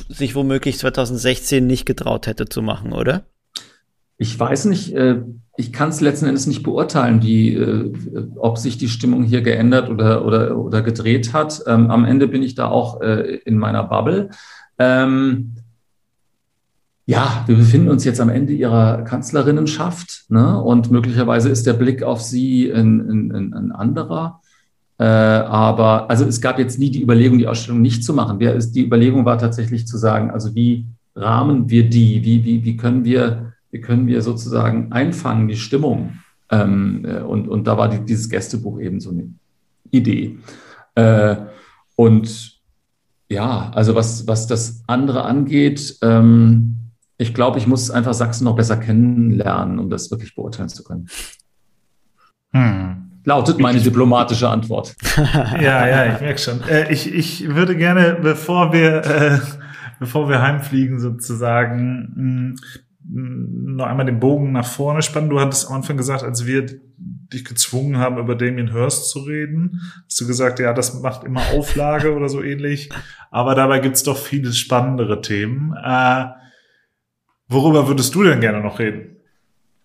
sich 0.09 0.35
womöglich 0.35 0.79
2016 0.79 1.67
nicht 1.67 1.85
getraut 1.85 2.27
hätte 2.27 2.49
zu 2.49 2.63
machen, 2.63 2.95
oder? 2.95 3.25
Ich 4.17 4.39
weiß 4.39 4.65
nicht, 4.67 4.95
äh, 4.95 5.21
ich 5.57 5.73
kann 5.73 5.91
es 5.91 6.01
letzten 6.01 6.27
Endes 6.27 6.47
nicht 6.47 6.63
beurteilen, 6.63 7.23
wie, 7.23 7.55
äh, 7.55 7.93
ob 8.37 8.59
sich 8.59 8.79
die 8.79 8.89
Stimmung 8.89 9.23
hier 9.23 9.43
geändert 9.43 9.91
oder, 9.91 10.25
oder, 10.25 10.57
oder 10.57 10.83
gedreht 10.83 11.33
hat. 11.33 11.63
Ähm, 11.67 11.91
am 11.91 12.05
Ende 12.05 12.29
bin 12.29 12.43
ich 12.43 12.55
da 12.55 12.69
auch 12.69 13.01
äh, 13.03 13.37
in 13.45 13.59
meiner 13.59 13.85
Bubble. 13.85 14.31
Ähm, 14.79 15.57
ja, 17.05 17.45
wir 17.47 17.57
befinden 17.57 17.89
uns 17.89 18.05
jetzt 18.05 18.21
am 18.21 18.31
Ende 18.31 18.53
ihrer 18.53 19.03
Kanzlerinnenschaft 19.03 20.25
ne? 20.29 20.63
und 20.63 20.91
möglicherweise 20.91 21.51
ist 21.51 21.67
der 21.67 21.75
Blick 21.75 22.03
auf 22.03 22.23
sie 22.23 22.71
ein, 22.71 23.33
ein, 23.33 23.55
ein 23.55 23.73
anderer. 23.73 24.41
Äh, 24.99 25.05
aber 25.05 26.09
also 26.09 26.25
es 26.25 26.41
gab 26.41 26.59
jetzt 26.59 26.79
nie 26.79 26.91
die 26.91 27.03
Überlegung, 27.03 27.39
die 27.39 27.49
Ausstellung 27.49 27.83
nicht 27.83 28.05
zu 28.05 28.15
machen. 28.15 28.39
Die 28.39 28.87
Überlegung 28.87 29.25
war 29.25 29.37
tatsächlich 29.37 29.87
zu 29.87 29.99
sagen, 29.99 30.31
also 30.31 30.55
wie 30.55 30.87
rahmen 31.15 31.69
wir 31.69 31.91
die? 31.91 32.25
Wie, 32.25 32.45
wie, 32.45 32.65
wie 32.65 32.77
können 32.77 33.05
wir 33.05 33.52
wie 33.73 33.81
können 33.81 34.07
wir 34.07 34.23
sozusagen 34.23 34.93
einfangen, 34.93 35.49
die 35.49 35.57
Stimmung. 35.57 36.19
Ähm, 36.51 37.05
äh, 37.05 37.21
und, 37.21 37.49
und 37.49 37.67
da 37.67 37.77
war 37.77 37.89
die, 37.89 38.05
dieses 38.05 38.29
Gästebuch 38.29 38.79
eben 38.79 39.01
so 39.01 39.11
eine 39.11 39.33
Idee. 39.91 40.39
Äh, 40.95 41.37
und 41.97 42.61
ja, 43.29 43.71
also 43.75 43.95
was, 43.95 44.27
was 44.29 44.47
das 44.47 44.85
andere 44.87 45.25
angeht, 45.25 45.97
ähm, 46.03 46.77
ich 47.17 47.35
glaube, 47.35 47.59
ich 47.59 47.67
muss 47.67 47.91
einfach 47.91 48.15
Sachsen 48.15 48.45
noch 48.45 48.57
besser 48.57 48.77
kennenlernen, 48.77 49.79
um 49.79 49.89
das 49.89 50.11
wirklich 50.11 50.35
beurteilen 50.35 50.69
zu 50.69 50.85
können. 50.85 51.09
Hm. 52.53 53.11
Lautet 53.25 53.61
meine 53.61 53.81
diplomatische 53.81 54.49
Antwort. 54.49 54.97
ja, 55.17 55.87
ja, 55.87 56.15
ich 56.15 56.21
merke 56.21 56.39
schon. 56.39 56.61
Äh, 56.69 56.93
ich, 56.93 57.13
ich 57.15 57.49
würde 57.55 57.77
gerne, 57.77 58.19
bevor 58.21 58.73
wir, 58.73 59.05
äh, 59.07 59.39
bevor 60.01 60.29
wir 60.29 60.43
heimfliegen, 60.43 60.99
sozusagen, 60.99 62.13
hm, 62.17 62.57
noch 63.09 63.87
einmal 63.87 64.07
den 64.07 64.21
Bogen 64.21 64.53
nach 64.53 64.67
vorne 64.67 65.03
spannen. 65.03 65.31
Du 65.31 65.41
hattest 65.41 65.69
am 65.69 65.77
Anfang 65.77 65.97
gesagt, 65.97 66.23
als 66.23 66.47
wir 66.47 66.67
dich 66.97 67.45
gezwungen 67.45 67.99
haben, 67.99 68.19
über 68.19 68.35
Damien 68.35 68.73
Hirst 68.73 69.11
zu 69.11 69.21
reden, 69.21 69.81
hast 70.07 70.21
du 70.21 70.27
gesagt, 70.27 70.59
ja, 70.59 70.73
das 70.73 71.01
macht 71.01 71.25
immer 71.25 71.43
Auflage 71.55 72.15
oder 72.15 72.29
so 72.29 72.43
ähnlich. 72.43 72.91
Aber 73.31 73.55
dabei 73.55 73.81
gibt's 73.81 74.03
doch 74.03 74.17
viele 74.17 74.53
spannendere 74.53 75.21
Themen. 75.21 75.75
Äh, 75.83 76.27
worüber 77.49 77.89
würdest 77.89 78.15
du 78.15 78.23
denn 78.23 78.41
gerne 78.41 78.61
noch 78.61 78.79
reden? 78.79 79.17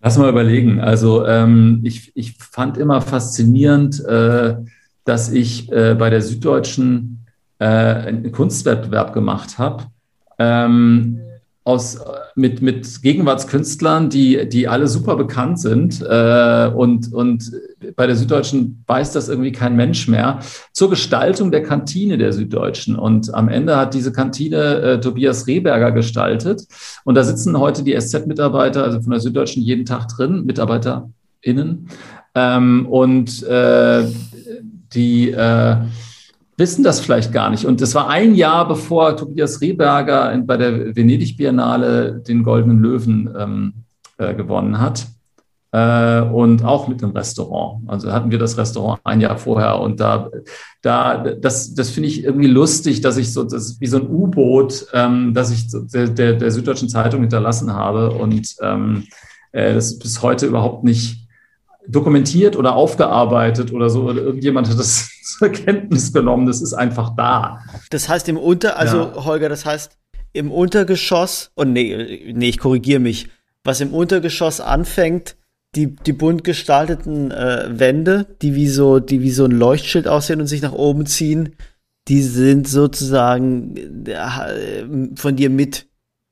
Lass 0.01 0.17
mal 0.17 0.29
überlegen. 0.29 0.79
Also 0.79 1.25
ähm, 1.25 1.81
ich, 1.83 2.15
ich 2.15 2.37
fand 2.37 2.77
immer 2.77 3.01
faszinierend, 3.01 4.03
äh, 4.05 4.55
dass 5.05 5.31
ich 5.31 5.71
äh, 5.71 5.95
bei 5.95 6.09
der 6.09 6.21
Süddeutschen 6.21 7.25
äh, 7.59 7.65
einen 7.65 8.31
Kunstwettbewerb 8.31 9.13
gemacht 9.13 9.57
habe. 9.57 9.85
Ähm, 10.37 11.19
aus, 11.67 11.99
mit, 12.35 12.61
mit 12.61 13.01
Gegenwartskünstlern, 13.01 14.09
die, 14.09 14.47
die 14.47 14.69
alle 14.69 14.87
super 14.87 15.17
bekannt 15.17 15.59
sind. 15.59 16.01
Äh, 16.01 16.71
und, 16.73 17.11
und 17.11 17.51
bei 17.97 18.07
der 18.07 18.15
Süddeutschen 18.15 18.85
weiß 18.87 19.11
das 19.11 19.27
irgendwie 19.27 19.51
kein 19.51 19.75
Mensch 19.75 20.07
mehr. 20.07 20.39
Zur 20.71 20.89
Gestaltung 20.89 21.51
der 21.51 21.63
Kantine 21.63 22.17
der 22.17 22.31
Süddeutschen. 22.31 22.95
Und 22.95 23.33
am 23.33 23.49
Ende 23.49 23.75
hat 23.75 23.93
diese 23.93 24.13
Kantine 24.13 24.75
äh, 24.79 24.99
Tobias 25.01 25.45
Rehberger 25.45 25.91
gestaltet. 25.91 26.65
Und 27.03 27.15
da 27.15 27.25
sitzen 27.25 27.59
heute 27.59 27.83
die 27.83 27.99
SZ-Mitarbeiter, 27.99 28.85
also 28.85 29.01
von 29.01 29.11
der 29.11 29.19
Süddeutschen, 29.19 29.61
jeden 29.61 29.85
Tag 29.85 30.07
drin, 30.07 30.45
MitarbeiterInnen. 30.45 31.89
Ähm, 32.33 32.85
und 32.87 33.43
äh, 33.43 34.05
die 34.93 35.31
äh, 35.31 35.75
wissen 36.57 36.83
das 36.83 36.99
vielleicht 36.99 37.31
gar 37.31 37.49
nicht. 37.49 37.65
Und 37.65 37.81
das 37.81 37.95
war 37.95 38.09
ein 38.09 38.35
Jahr, 38.35 38.67
bevor 38.67 39.15
Tobias 39.15 39.61
Rehberger 39.61 40.35
bei 40.45 40.57
der 40.57 40.95
Venedig 40.95 41.37
Biennale 41.37 42.21
den 42.27 42.43
Goldenen 42.43 42.79
Löwen 42.79 43.33
ähm, 43.37 43.73
äh, 44.17 44.33
gewonnen 44.33 44.81
hat. 44.81 45.07
Äh, 45.71 46.21
und 46.21 46.63
auch 46.63 46.87
mit 46.87 47.03
einem 47.03 47.11
Restaurant. 47.11 47.81
Also 47.87 48.11
hatten 48.13 48.31
wir 48.31 48.39
das 48.39 48.57
Restaurant 48.57 49.01
ein 49.03 49.19
Jahr 49.19 49.37
vorher 49.37 49.79
und 49.81 49.99
da, 49.99 50.29
da, 50.81 51.17
das, 51.17 51.75
das 51.75 51.89
finde 51.89 52.07
ich 52.07 52.23
irgendwie 52.23 52.47
lustig, 52.47 53.01
dass 53.01 53.17
ich 53.17 53.33
so, 53.33 53.43
das 53.43 53.79
wie 53.81 53.87
so 53.87 53.97
ein 53.97 54.07
U-Boot, 54.07 54.87
ähm, 54.93 55.33
dass 55.33 55.51
ich 55.51 55.67
der, 55.93 56.33
der 56.33 56.51
Süddeutschen 56.51 56.87
Zeitung 56.87 57.19
hinterlassen 57.19 57.73
habe 57.73 58.11
und 58.11 58.55
ähm, 58.61 59.03
äh, 59.51 59.73
das 59.73 59.99
bis 59.99 60.21
heute 60.21 60.45
überhaupt 60.45 60.85
nicht 60.85 61.26
dokumentiert 61.87 62.55
oder 62.55 62.75
aufgearbeitet 62.75 63.71
oder 63.73 63.89
so. 63.89 64.03
Oder 64.03 64.21
irgendjemand 64.21 64.69
hat 64.69 64.77
das 64.77 65.09
zur 65.39 65.49
Kenntnis 65.49 66.13
genommen. 66.13 66.45
Das 66.45 66.61
ist 66.61 66.73
einfach 66.73 67.15
da. 67.15 67.59
Das 67.89 68.09
heißt 68.09 68.29
im 68.29 68.37
Unter, 68.37 68.77
also 68.77 68.97
ja. 68.97 69.25
Holger, 69.25 69.49
das 69.49 69.65
heißt 69.65 69.97
im 70.33 70.51
Untergeschoss, 70.51 71.51
und 71.55 71.69
oh, 71.69 71.71
nee, 71.71 72.31
nee, 72.33 72.49
ich 72.49 72.59
korrigiere 72.59 72.99
mich, 72.99 73.29
was 73.63 73.81
im 73.81 73.93
Untergeschoss 73.93 74.61
anfängt, 74.61 75.35
die, 75.75 75.95
die 75.95 76.13
bunt 76.13 76.43
gestalteten 76.43 77.31
äh, 77.31 77.67
Wände, 77.69 78.37
die 78.41 78.55
wie 78.55 78.67
so, 78.67 78.99
die 78.99 79.21
wie 79.21 79.31
so 79.31 79.45
ein 79.45 79.51
Leuchtschild 79.51 80.07
aussehen 80.07 80.39
und 80.39 80.47
sich 80.47 80.61
nach 80.61 80.73
oben 80.73 81.05
ziehen, 81.05 81.55
die 82.07 82.21
sind 82.21 82.67
sozusagen 82.67 84.05
äh, 84.05 84.85
von 85.15 85.35
dir 85.35 85.49
mit, 85.49 85.87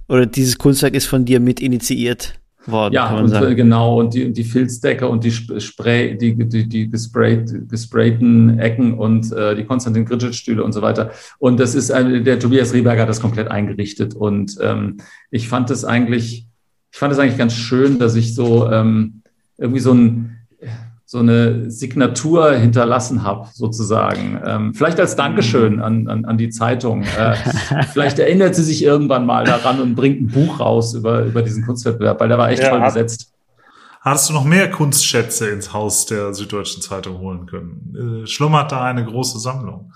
oder 0.07 0.26
dieses 0.26 0.57
Kunstwerk 0.57 0.94
ist 0.94 1.07
von 1.07 1.26
dir 1.26 1.40
mit 1.40 1.60
initiiert 1.60 2.36
worden. 2.67 2.93
Ja, 2.93 3.15
und, 3.15 3.29
sagen. 3.29 3.55
genau. 3.55 3.99
Und 3.99 4.13
die, 4.13 4.31
die 4.31 4.43
Filzdecke 4.43 5.07
und 5.07 5.23
die 5.23 5.31
Spray, 5.31 6.17
die, 6.17 6.35
die, 6.35 6.67
die 6.67 6.89
gesprayt, 6.89 7.69
gesprayten 7.69 8.59
Ecken 8.59 8.93
und 8.93 9.31
äh, 9.31 9.55
die 9.55 9.65
Konstantin 9.65 10.05
Gritschitz-Stühle 10.05 10.63
und 10.63 10.73
so 10.73 10.81
weiter. 10.81 11.11
Und 11.39 11.59
das 11.59 11.75
ist 11.75 11.91
ein, 11.91 12.23
der 12.23 12.39
Tobias 12.39 12.73
Rieberger 12.73 13.03
hat 13.03 13.09
das 13.09 13.21
komplett 13.21 13.49
eingerichtet. 13.49 14.13
Und 14.13 14.57
ähm, 14.61 14.97
ich 15.31 15.47
fand 15.47 15.69
es 15.71 15.85
eigentlich, 15.85 16.47
ich 16.91 16.97
fand 16.97 17.13
es 17.13 17.19
eigentlich 17.19 17.37
ganz 17.37 17.53
schön, 17.53 17.99
dass 17.99 18.15
ich 18.15 18.35
so 18.35 18.69
ähm, 18.71 19.21
irgendwie 19.57 19.79
so 19.79 19.93
ein 19.93 20.34
so 21.07 21.19
eine 21.19 21.69
Signatur 21.69 22.53
hinterlassen 22.53 23.23
habe, 23.23 23.48
sozusagen. 23.53 24.41
Ähm, 24.45 24.73
vielleicht 24.73 24.99
als 24.99 25.15
Dankeschön 25.15 25.80
an, 25.80 26.07
an, 26.07 26.26
an 26.26 26.38
die 26.38 26.49
Zeitung. 26.49 27.03
Äh, 27.15 27.36
vielleicht 27.94 28.19
erinnert 28.19 28.56
sie 28.56 28.64
sich 28.64 28.84
irgendwann 28.84 29.26
mal 29.26 29.45
daran 29.45 29.80
und 29.80 29.95
bringt 29.95 30.22
ein 30.22 30.27
Buch 30.27 30.60
raus 30.60 30.94
über, 30.94 31.23
über 31.23 31.44
diesen 31.44 31.65
Kunstwettbewerb, 31.65 32.19
weil 32.19 32.27
der 32.27 32.38
war 32.38 32.49
echt 32.49 32.61
ja, 32.61 32.69
toll 32.69 32.82
besetzt. 32.82 33.32
Hattest 34.02 34.30
du 34.30 34.34
noch 34.34 34.44
mehr 34.44 34.69
Kunstschätze 34.69 35.49
ins 35.49 35.72
Haus 35.72 36.06
der 36.07 36.34
Süddeutschen 36.34 36.82
Zeitung 36.82 37.19
holen 37.19 37.45
können? 37.45 38.23
Äh, 38.23 38.27
schlummert 38.27 38.72
da 38.72 38.84
eine 38.84 39.06
große 39.06 39.40
Sammlung? 39.40 39.94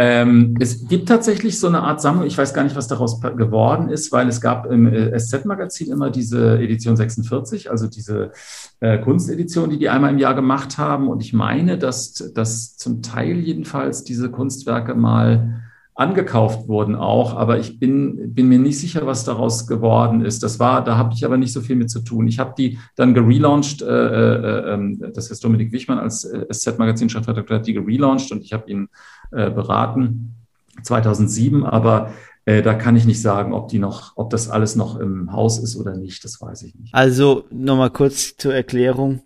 Ähm, 0.00 0.54
es 0.60 0.86
gibt 0.86 1.08
tatsächlich 1.08 1.58
so 1.58 1.66
eine 1.66 1.82
Art 1.82 2.00
Sammlung. 2.00 2.24
Ich 2.24 2.38
weiß 2.38 2.54
gar 2.54 2.62
nicht, 2.62 2.76
was 2.76 2.86
daraus 2.86 3.20
geworden 3.20 3.88
ist, 3.88 4.12
weil 4.12 4.28
es 4.28 4.40
gab 4.40 4.70
im 4.70 4.86
äh, 4.86 5.18
SZ-Magazin 5.18 5.90
immer 5.90 6.10
diese 6.10 6.60
Edition 6.60 6.96
46, 6.96 7.68
also 7.68 7.88
diese 7.88 8.30
äh, 8.78 8.98
Kunstedition, 8.98 9.70
die 9.70 9.78
die 9.78 9.88
einmal 9.88 10.12
im 10.12 10.18
Jahr 10.18 10.36
gemacht 10.36 10.78
haben. 10.78 11.08
Und 11.08 11.20
ich 11.20 11.32
meine, 11.32 11.78
dass, 11.78 12.12
dass 12.32 12.76
zum 12.76 13.02
Teil 13.02 13.38
jedenfalls 13.38 14.04
diese 14.04 14.30
Kunstwerke 14.30 14.94
mal 14.94 15.64
angekauft 15.98 16.68
wurden 16.68 16.94
auch, 16.94 17.34
aber 17.34 17.58
ich 17.58 17.80
bin, 17.80 18.32
bin 18.32 18.48
mir 18.48 18.60
nicht 18.60 18.78
sicher, 18.78 19.04
was 19.04 19.24
daraus 19.24 19.66
geworden 19.66 20.24
ist. 20.24 20.44
Das 20.44 20.60
war, 20.60 20.84
da 20.84 20.96
habe 20.96 21.12
ich 21.12 21.24
aber 21.24 21.36
nicht 21.36 21.52
so 21.52 21.60
viel 21.60 21.74
mit 21.74 21.90
zu 21.90 21.98
tun. 21.98 22.28
Ich 22.28 22.38
habe 22.38 22.54
die 22.56 22.78
dann 22.94 23.14
gelauncht, 23.14 23.82
äh, 23.82 23.86
äh, 23.86 24.74
äh, 24.74 25.12
das 25.12 25.32
ist 25.32 25.42
Dominik 25.42 25.72
Wichmann 25.72 25.98
als 25.98 26.22
äh, 26.22 26.46
SZ-Magazin-Chefredakteur 26.52 27.58
hat 27.58 27.66
die 27.66 27.74
gelauncht 27.74 28.30
und 28.30 28.44
ich 28.44 28.52
habe 28.52 28.70
ihn 28.70 28.88
äh, 29.32 29.50
beraten 29.50 30.34
2007, 30.82 31.64
aber 31.64 32.12
äh, 32.44 32.62
da 32.62 32.74
kann 32.74 32.96
ich 32.96 33.04
nicht 33.04 33.20
sagen, 33.20 33.52
ob 33.52 33.68
die 33.68 33.78
noch, 33.78 34.12
ob 34.16 34.30
das 34.30 34.48
alles 34.48 34.74
noch 34.74 34.98
im 34.98 35.32
Haus 35.32 35.58
ist 35.58 35.76
oder 35.76 35.96
nicht, 35.96 36.24
das 36.24 36.40
weiß 36.40 36.62
ich 36.62 36.74
nicht. 36.74 36.94
Also 36.94 37.44
nochmal 37.50 37.90
kurz 37.90 38.36
zur 38.36 38.54
Erklärung. 38.54 39.22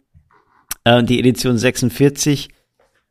Äh, 0.84 1.04
die 1.04 1.20
Edition 1.20 1.56
46 1.56 2.48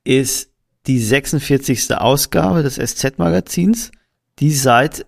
ist 0.03 0.51
die 0.88 0.99
46. 0.99 1.95
Ausgabe 1.95 2.63
des 2.63 2.76
SZ-Magazins, 2.76 3.91
die 4.39 4.51
seit, 4.51 5.05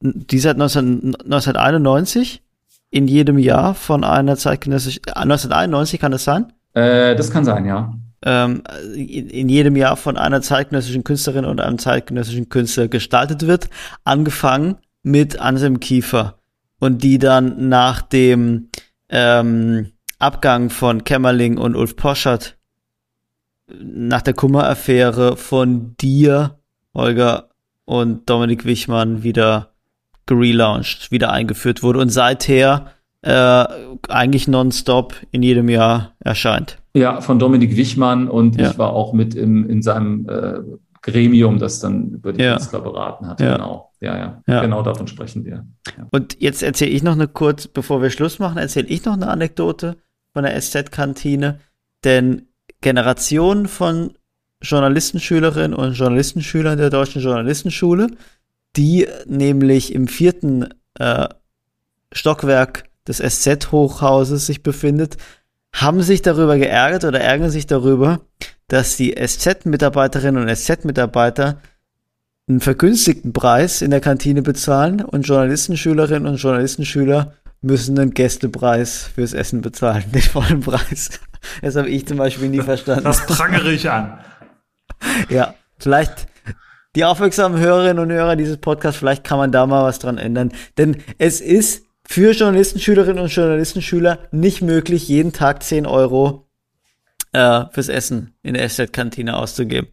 die 0.00 0.38
seit 0.38 0.58
19, 0.58 1.16
1991 1.16 2.42
in 2.90 3.08
jedem 3.08 3.38
Jahr 3.38 3.74
von 3.74 4.04
einer 4.04 4.36
zeitgenössischen, 4.36 5.02
1991 5.06 5.98
kann 5.98 6.12
das 6.12 6.22
sein? 6.22 6.52
Äh, 6.74 7.16
das 7.16 7.30
kann 7.30 7.44
sein, 7.44 7.64
ja. 7.64 7.92
Ähm, 8.26 8.62
in, 8.94 9.28
in, 9.28 9.48
jedem 9.50 9.76
Jahr 9.76 9.96
von 9.96 10.16
einer 10.16 10.40
zeitgenössischen 10.40 11.04
Künstlerin 11.04 11.44
und 11.44 11.60
einem 11.60 11.78
zeitgenössischen 11.78 12.48
Künstler 12.48 12.88
gestaltet 12.88 13.46
wird, 13.46 13.68
angefangen 14.02 14.76
mit 15.02 15.38
Anselm 15.38 15.78
Kiefer 15.78 16.38
und 16.80 17.02
die 17.02 17.18
dann 17.18 17.68
nach 17.68 18.00
dem 18.00 18.70
ähm, 19.10 19.92
Abgang 20.18 20.70
von 20.70 21.04
Kämmerling 21.04 21.58
und 21.58 21.76
Ulf 21.76 21.96
Poschert 21.96 22.56
nach 23.68 24.22
der 24.22 24.34
Kummer-Affäre 24.34 25.36
von 25.36 25.96
dir, 25.96 26.58
Holger 26.94 27.50
und 27.84 28.28
Dominik 28.28 28.64
Wichmann 28.64 29.22
wieder 29.22 29.74
gelauncht, 30.26 31.10
wieder 31.10 31.30
eingeführt 31.30 31.82
wurde 31.82 31.98
und 31.98 32.08
seither 32.08 32.92
äh, 33.22 33.64
eigentlich 34.08 34.48
nonstop 34.48 35.14
in 35.30 35.42
jedem 35.42 35.68
Jahr 35.68 36.14
erscheint. 36.20 36.78
Ja, 36.94 37.20
von 37.20 37.38
Dominik 37.38 37.76
Wichmann 37.76 38.28
und 38.28 38.58
ja. 38.58 38.70
ich 38.70 38.78
war 38.78 38.92
auch 38.92 39.12
mit 39.12 39.34
im, 39.34 39.68
in 39.68 39.82
seinem 39.82 40.28
äh, 40.28 40.60
Gremium, 41.02 41.58
das 41.58 41.80
dann 41.80 42.12
über 42.12 42.32
die 42.32 42.42
ja. 42.42 42.52
Künstler 42.52 42.80
beraten 42.80 43.26
hat. 43.26 43.40
Ja. 43.40 43.56
Genau. 43.56 43.90
Ja, 44.00 44.16
ja, 44.16 44.42
ja. 44.46 44.60
Genau 44.62 44.82
davon 44.82 45.06
sprechen 45.06 45.44
wir. 45.44 45.66
Und 46.10 46.40
jetzt 46.40 46.62
erzähle 46.62 46.92
ich 46.92 47.02
noch 47.02 47.12
eine 47.12 47.28
kurz, 47.28 47.66
bevor 47.66 48.00
wir 48.00 48.10
Schluss 48.10 48.38
machen, 48.38 48.58
erzähle 48.58 48.86
ich 48.88 49.04
noch 49.04 49.14
eine 49.14 49.28
Anekdote 49.28 49.96
von 50.32 50.44
der 50.44 50.60
SZ-Kantine, 50.60 51.60
denn 52.04 52.48
Generation 52.80 53.66
von 53.66 54.12
Journalistenschülerinnen 54.62 55.74
und 55.74 55.92
Journalistenschülern 55.92 56.78
der 56.78 56.90
Deutschen 56.90 57.22
Journalistenschule, 57.22 58.08
die 58.76 59.06
nämlich 59.26 59.94
im 59.94 60.08
vierten 60.08 60.68
äh, 60.98 61.28
Stockwerk 62.12 62.84
des 63.06 63.18
SZ-Hochhauses 63.18 64.46
sich 64.46 64.62
befindet, 64.62 65.16
haben 65.74 66.02
sich 66.02 66.22
darüber 66.22 66.56
geärgert 66.56 67.04
oder 67.04 67.20
ärgern 67.20 67.50
sich 67.50 67.66
darüber, 67.66 68.20
dass 68.68 68.96
die 68.96 69.14
SZ-Mitarbeiterinnen 69.14 70.42
und 70.42 70.56
SZ-Mitarbeiter 70.56 71.58
einen 72.48 72.60
vergünstigten 72.60 73.32
Preis 73.32 73.82
in 73.82 73.90
der 73.90 74.00
Kantine 74.00 74.42
bezahlen 74.42 75.02
und 75.02 75.22
Journalistenschülerinnen 75.22 76.26
und 76.26 76.36
Journalistenschüler 76.36 77.34
müssen 77.60 77.98
einen 77.98 78.12
Gästepreis 78.12 79.10
fürs 79.14 79.32
Essen 79.32 79.62
bezahlen, 79.62 80.04
den 80.12 80.22
vollen 80.22 80.60
Preis. 80.60 81.20
Das 81.60 81.76
habe 81.76 81.88
ich 81.88 82.06
zum 82.06 82.18
Beispiel 82.18 82.48
nie 82.48 82.60
verstanden. 82.60 83.04
Das 83.04 83.26
prangere 83.26 83.72
ich 83.72 83.90
an. 83.90 84.18
Ja, 85.28 85.54
vielleicht 85.78 86.28
die 86.94 87.04
aufmerksamen 87.04 87.58
Hörerinnen 87.58 87.98
und 87.98 88.12
Hörer 88.12 88.36
dieses 88.36 88.58
Podcasts, 88.58 88.98
vielleicht 88.98 89.24
kann 89.24 89.38
man 89.38 89.50
da 89.50 89.66
mal 89.66 89.82
was 89.82 89.98
dran 89.98 90.18
ändern. 90.18 90.52
Denn 90.78 91.02
es 91.18 91.40
ist 91.40 91.84
für 92.06 92.32
Journalistenschülerinnen 92.32 93.22
und 93.22 93.34
Journalistenschüler 93.34 94.18
nicht 94.30 94.62
möglich, 94.62 95.08
jeden 95.08 95.32
Tag 95.32 95.62
10 95.62 95.86
Euro 95.86 96.48
äh, 97.32 97.64
fürs 97.72 97.88
Essen 97.88 98.34
in 98.42 98.54
der 98.54 98.68
SZ-Kantine 98.68 99.36
auszugeben. 99.36 99.88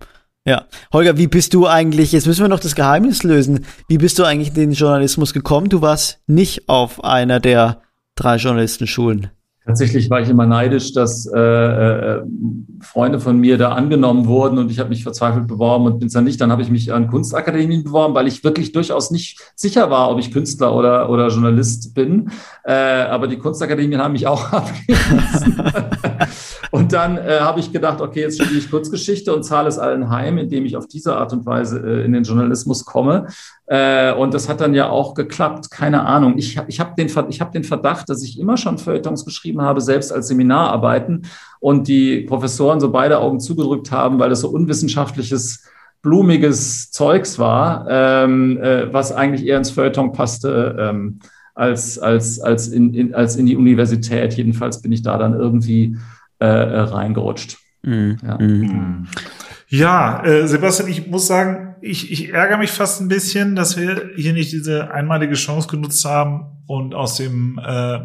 Ja. 0.45 0.65
Holger, 0.91 1.17
wie 1.17 1.27
bist 1.27 1.53
du 1.53 1.67
eigentlich, 1.67 2.11
jetzt 2.11 2.25
müssen 2.25 2.43
wir 2.43 2.47
noch 2.49 2.59
das 2.59 2.75
Geheimnis 2.75 3.23
lösen, 3.23 3.65
wie 3.87 3.97
bist 3.97 4.17
du 4.17 4.23
eigentlich 4.23 4.49
in 4.49 4.55
den 4.55 4.71
Journalismus 4.71 5.33
gekommen? 5.33 5.69
Du 5.69 5.81
warst 5.81 6.19
nicht 6.25 6.67
auf 6.67 7.03
einer 7.03 7.39
der 7.39 7.81
drei 8.15 8.37
Journalistenschulen. 8.37 9.29
Tatsächlich 9.63 10.09
war 10.09 10.19
ich 10.21 10.29
immer 10.29 10.47
neidisch, 10.47 10.91
dass 10.91 11.27
äh, 11.27 11.39
äh, 11.39 12.23
Freunde 12.81 13.19
von 13.19 13.37
mir 13.37 13.59
da 13.59 13.73
angenommen 13.73 14.25
wurden 14.25 14.57
und 14.57 14.71
ich 14.71 14.79
habe 14.79 14.89
mich 14.89 15.03
verzweifelt 15.03 15.45
beworben 15.47 15.85
und 15.85 15.99
bin 15.99 16.07
es 16.07 16.13
dann 16.13 16.23
nicht. 16.23 16.41
Dann 16.41 16.51
habe 16.51 16.63
ich 16.63 16.71
mich 16.71 16.91
an 16.91 17.07
Kunstakademien 17.07 17.83
beworben, 17.83 18.15
weil 18.15 18.27
ich 18.27 18.43
wirklich 18.43 18.71
durchaus 18.71 19.11
nicht 19.11 19.39
sicher 19.55 19.91
war, 19.91 20.09
ob 20.09 20.17
ich 20.17 20.31
Künstler 20.31 20.73
oder, 20.73 21.11
oder 21.11 21.27
Journalist 21.27 21.93
bin. 21.93 22.31
Äh, 22.63 22.73
aber 22.73 23.27
die 23.27 23.37
Kunstakademien 23.37 24.01
haben 24.01 24.13
mich 24.13 24.25
auch 24.25 24.43
abgelehnt. 24.51 25.59
und 26.71 26.91
dann 26.91 27.17
äh, 27.17 27.39
habe 27.41 27.59
ich 27.59 27.71
gedacht, 27.71 28.01
okay, 28.01 28.21
jetzt 28.21 28.37
studiere 28.41 28.57
ich 28.57 28.71
Kurzgeschichte 28.71 29.31
und 29.31 29.43
zahle 29.43 29.69
es 29.69 29.77
allen 29.77 30.09
heim, 30.09 30.39
indem 30.39 30.65
ich 30.65 30.75
auf 30.75 30.87
diese 30.87 31.15
Art 31.17 31.33
und 31.33 31.45
Weise 31.45 31.79
äh, 31.85 32.03
in 32.03 32.13
den 32.13 32.23
Journalismus 32.23 32.83
komme. 32.83 33.27
Äh, 33.71 34.13
und 34.13 34.33
das 34.33 34.49
hat 34.49 34.59
dann 34.59 34.73
ja 34.73 34.89
auch 34.89 35.13
geklappt. 35.13 35.71
Keine 35.71 36.05
Ahnung. 36.05 36.37
Ich, 36.37 36.59
ich 36.67 36.79
habe 36.81 36.93
den, 36.97 37.07
hab 37.07 37.51
den 37.53 37.63
Verdacht, 37.63 38.09
dass 38.09 38.21
ich 38.21 38.37
immer 38.37 38.57
schon 38.57 38.77
Feuilletons 38.77 39.23
geschrieben 39.23 39.50
habe, 39.59 39.81
selbst 39.81 40.13
als 40.13 40.27
Seminararbeiten. 40.27 41.23
Und 41.59 41.87
die 41.87 42.21
Professoren 42.21 42.79
so 42.79 42.91
beide 42.91 43.19
Augen 43.19 43.39
zugedrückt 43.39 43.91
haben, 43.91 44.19
weil 44.19 44.31
es 44.31 44.41
so 44.41 44.49
unwissenschaftliches 44.49 45.65
blumiges 46.01 46.91
Zeugs 46.91 47.39
war, 47.39 47.87
ähm, 47.89 48.57
äh, 48.61 48.91
was 48.93 49.11
eigentlich 49.11 49.45
eher 49.45 49.57
ins 49.57 49.71
Feuilleton 49.71 50.11
passte 50.11 50.75
ähm, 50.79 51.19
als, 51.53 51.99
als, 51.99 52.39
als, 52.39 52.67
in, 52.69 52.93
in, 52.93 53.13
als 53.13 53.35
in 53.35 53.45
die 53.45 53.55
Universität. 53.55 54.33
Jedenfalls 54.33 54.81
bin 54.81 54.91
ich 54.91 55.01
da 55.01 55.17
dann 55.17 55.33
irgendwie 55.33 55.97
äh, 56.39 56.45
äh 56.45 56.79
reingerutscht. 56.79 57.57
Mhm. 57.83 58.17
Ja. 58.25 58.37
Mhm. 58.37 59.07
Ja, 59.67 60.23
äh, 60.25 60.47
Sebastian, 60.47 60.89
ich 60.89 61.07
muss 61.07 61.27
sagen, 61.27 61.70
ich, 61.81 62.11
ich 62.11 62.33
ärgere 62.33 62.57
mich 62.57 62.71
fast 62.71 63.01
ein 63.01 63.07
bisschen, 63.07 63.55
dass 63.55 63.77
wir 63.77 64.11
hier 64.15 64.33
nicht 64.33 64.51
diese 64.51 64.91
einmalige 64.91 65.33
Chance 65.33 65.67
genutzt 65.67 66.05
haben 66.05 66.45
und 66.67 66.93
aus 66.93 67.17
dem 67.17 67.59
äh, 67.63 67.99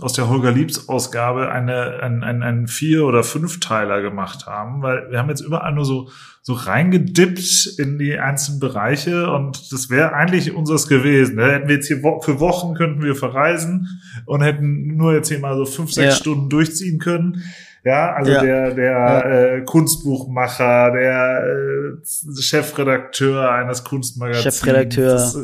aus 0.00 0.14
der 0.14 0.28
Holger 0.28 0.50
Liebs 0.50 0.88
Ausgabe 0.88 1.50
eine 1.50 2.00
ein, 2.02 2.22
ein, 2.24 2.42
ein 2.42 2.66
vier 2.66 3.04
oder 3.04 3.22
fünfteiler 3.22 4.02
gemacht 4.02 4.46
haben, 4.46 4.82
weil 4.82 5.10
wir 5.10 5.18
haben 5.18 5.28
jetzt 5.28 5.40
überall 5.40 5.72
nur 5.72 5.84
so 5.84 6.10
so 6.42 6.54
reingedippt 6.54 7.78
in 7.78 7.98
die 7.98 8.18
einzelnen 8.18 8.60
Bereiche 8.60 9.30
und 9.30 9.72
das 9.72 9.90
wäre 9.90 10.14
eigentlich 10.14 10.54
unseres 10.54 10.88
gewesen. 10.88 11.36
Da 11.36 11.46
hätten 11.46 11.68
wir 11.68 11.76
jetzt 11.76 11.88
hier 11.88 12.02
wo 12.02 12.20
für 12.20 12.40
Wochen 12.40 12.74
könnten 12.74 13.02
wir 13.02 13.14
verreisen 13.14 14.00
und 14.26 14.42
hätten 14.42 14.96
nur 14.96 15.14
jetzt 15.14 15.28
hier 15.28 15.38
mal 15.38 15.56
so 15.56 15.66
fünf 15.66 15.92
sechs 15.92 16.14
ja. 16.14 16.20
Stunden 16.20 16.48
durchziehen 16.48 16.98
können. 16.98 17.42
Ja, 17.84 18.12
also 18.12 18.32
ja. 18.32 18.42
der, 18.42 18.70
der 18.72 18.90
ja. 18.90 19.20
äh, 19.20 19.60
Kunstbuchmacher, 19.62 20.90
der 20.92 21.44
äh, 21.44 22.40
Chefredakteur 22.40 23.50
eines 23.50 23.84
Kunstmagazins. 23.84 24.42
Chefredakteur. 24.42 25.12
Das, 25.12 25.38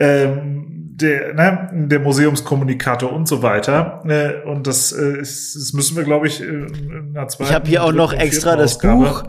ähm, 0.00 0.84
der, 0.96 1.34
ne, 1.34 1.70
der 1.88 2.00
Museumskommunikator 2.00 3.12
und 3.12 3.28
so 3.28 3.42
weiter. 3.42 4.02
Äh, 4.06 4.42
und 4.48 4.66
das, 4.66 4.92
äh, 4.92 5.18
ist, 5.18 5.54
das 5.54 5.72
müssen 5.72 5.96
wir, 5.96 6.04
glaube 6.04 6.26
ich, 6.26 6.40
in 6.40 7.14
einer 7.14 7.28
zweiten. 7.28 7.50
Ich 7.50 7.54
habe 7.54 7.68
hier 7.68 7.84
auch 7.84 7.92
noch 7.92 8.12
extra 8.12 8.56
das 8.56 8.78
Buch 8.78 9.24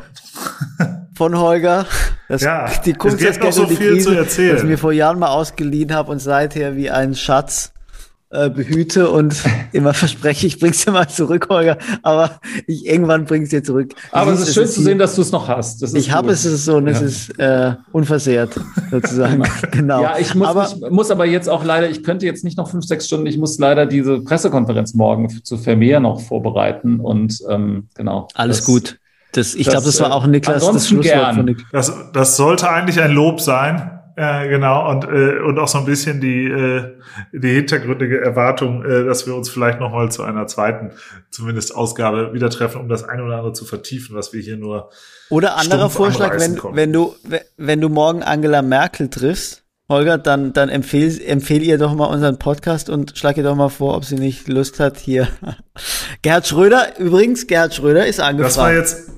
von 1.15 1.37
Holger. 1.37 1.85
Das, 2.27 2.41
ja, 2.41 2.69
die 2.83 2.93
Kunst, 2.93 3.21
es 3.21 3.33
gibt 3.33 3.43
noch 3.43 3.51
so 3.51 3.67
viel 3.67 3.77
Krise, 3.93 4.09
zu 4.09 4.17
erzählen. 4.17 4.53
Das 4.53 4.63
ich 4.63 4.69
mir 4.69 4.77
vor 4.77 4.91
Jahren 4.91 5.19
mal 5.19 5.29
ausgeliehen 5.29 5.93
habe 5.93 6.11
und 6.11 6.19
seither 6.19 6.75
wie 6.75 6.89
ein 6.89 7.13
Schatz 7.13 7.71
äh, 8.35 8.49
behüte 8.49 9.09
und 9.09 9.35
immer 9.71 9.93
verspreche, 9.93 10.47
ich 10.47 10.59
bring's 10.59 10.83
dir 10.83 10.91
mal 10.91 11.07
zurück, 11.07 11.47
Holger. 11.49 11.77
Aber 12.03 12.39
ich 12.67 12.85
irgendwann 12.85 13.25
bring's 13.25 13.49
dir 13.49 13.63
zurück. 13.63 13.93
Aber 14.11 14.33
es 14.33 14.41
ist 14.41 14.53
schön 14.53 14.67
zu 14.67 14.81
sehen, 14.81 14.97
dass 14.97 15.15
du 15.15 15.21
es 15.21 15.31
noch 15.31 15.47
hast. 15.47 15.81
ich 15.95 16.11
habe 16.11 16.31
es, 16.31 16.45
es 16.45 16.53
ist 16.53 16.65
so 16.65 16.77
und 16.77 16.87
ja. 16.87 16.93
es 16.93 17.01
ist 17.01 17.39
äh, 17.39 17.75
unversehrt 17.91 18.59
sozusagen. 18.91 19.43
genau. 19.71 20.01
Ja, 20.01 20.17
ich 20.19 20.35
muss, 20.35 20.47
aber, 20.47 20.67
ich 20.67 20.91
muss 20.91 21.11
aber 21.11 21.25
jetzt 21.25 21.49
auch 21.49 21.63
leider, 21.63 21.89
ich 21.89 22.03
könnte 22.03 22.25
jetzt 22.25 22.43
nicht 22.43 22.57
noch 22.57 22.69
fünf, 22.69 22.85
sechs 22.85 23.07
Stunden, 23.07 23.25
ich 23.27 23.37
muss 23.37 23.57
leider 23.59 23.85
diese 23.85 24.19
Pressekonferenz 24.21 24.93
morgen 24.93 25.29
zu 25.43 25.57
Vermeer 25.57 25.99
noch 25.99 26.21
vorbereiten 26.21 26.99
und 26.99 27.41
ähm, 27.49 27.87
genau. 27.95 28.27
Alles 28.33 28.57
das, 28.57 28.65
gut. 28.65 28.99
Das, 29.31 29.53
ich 29.53 29.67
glaube, 29.67 29.85
das 29.85 29.99
war 29.99 30.13
auch 30.13 30.25
Niklas 30.27 30.65
das 30.65 30.87
Schlusswort 30.87 31.03
gern. 31.03 31.35
von 31.35 31.45
Niklas. 31.45 31.69
Das, 31.71 31.93
das 32.13 32.37
sollte 32.37 32.69
eigentlich 32.69 33.01
ein 33.01 33.11
Lob 33.11 33.41
sein. 33.41 33.99
Äh, 34.17 34.47
genau, 34.47 34.89
und, 34.89 35.03
äh, 35.03 35.39
und 35.39 35.59
auch 35.59 35.67
so 35.67 35.77
ein 35.77 35.85
bisschen 35.85 36.21
die, 36.21 36.45
äh, 36.45 36.93
die 37.33 37.49
hintergründige 37.49 38.21
Erwartung, 38.21 38.85
äh, 38.85 39.03
dass 39.03 39.27
wir 39.27 39.35
uns 39.35 39.49
vielleicht 39.49 39.81
nochmal 39.81 40.09
zu 40.09 40.23
einer 40.23 40.47
zweiten, 40.47 40.91
zumindest 41.31 41.75
Ausgabe 41.75 42.33
wieder 42.33 42.49
treffen, 42.49 42.79
um 42.79 42.87
das 42.87 43.03
eine 43.03 43.23
oder 43.23 43.37
andere 43.37 43.51
zu 43.53 43.65
vertiefen, 43.65 44.15
was 44.15 44.31
wir 44.31 44.41
hier 44.41 44.55
nur. 44.55 44.89
Oder 45.29 45.57
anderer 45.57 45.89
Vorschlag, 45.89 46.39
wenn, 46.39 46.57
wenn 46.75 46.93
du, 46.93 47.13
wenn 47.57 47.81
du 47.81 47.89
morgen 47.89 48.23
Angela 48.23 48.61
Merkel 48.61 49.09
triffst, 49.09 49.65
Holger, 49.89 50.17
dann, 50.17 50.53
dann 50.53 50.69
empfehl, 50.69 51.21
empfehl 51.27 51.61
ihr 51.61 51.77
doch 51.77 51.93
mal 51.93 52.05
unseren 52.05 52.39
Podcast 52.39 52.89
und 52.89 53.17
schlag 53.17 53.35
ihr 53.37 53.43
doch 53.43 53.55
mal 53.55 53.69
vor, 53.69 53.97
ob 53.97 54.05
sie 54.05 54.15
nicht 54.15 54.47
Lust 54.47 54.79
hat, 54.79 54.97
hier. 54.97 55.27
Gerhard 56.21 56.47
Schröder, 56.47 56.97
übrigens, 56.99 57.47
Gerhard 57.47 57.75
Schröder 57.75 58.07
ist 58.07 58.21
angefragt. 58.21 58.55
Das 58.55 58.57
war 58.57 58.73
jetzt, 58.73 59.09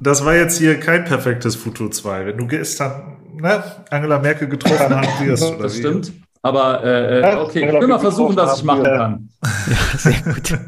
das 0.00 0.24
war 0.24 0.34
jetzt 0.34 0.58
hier 0.58 0.80
kein 0.80 1.04
perfektes 1.04 1.54
Futur 1.54 1.90
2. 1.90 2.26
Wenn 2.26 2.38
du 2.38 2.46
gestern 2.46 3.15
ne, 3.36 3.62
Angela 3.90 4.18
Merkel 4.18 4.48
getroffen 4.48 4.94
hast, 4.94 5.24
wirst. 5.24 5.44
Oder 5.54 5.62
das 5.64 5.74
wie? 5.76 5.78
stimmt. 5.80 6.12
Aber 6.42 6.84
äh, 6.84 7.20
äh 7.20 7.34
okay, 7.36 7.66
ich 7.66 7.80
will 7.80 7.88
mal 7.88 7.98
versuchen, 7.98 8.36
was 8.36 8.58
ich 8.58 8.64
machen 8.64 8.84
kann. 8.84 9.28
Ja, 9.42 9.98
sehr 9.98 10.22
gut. 10.22 10.58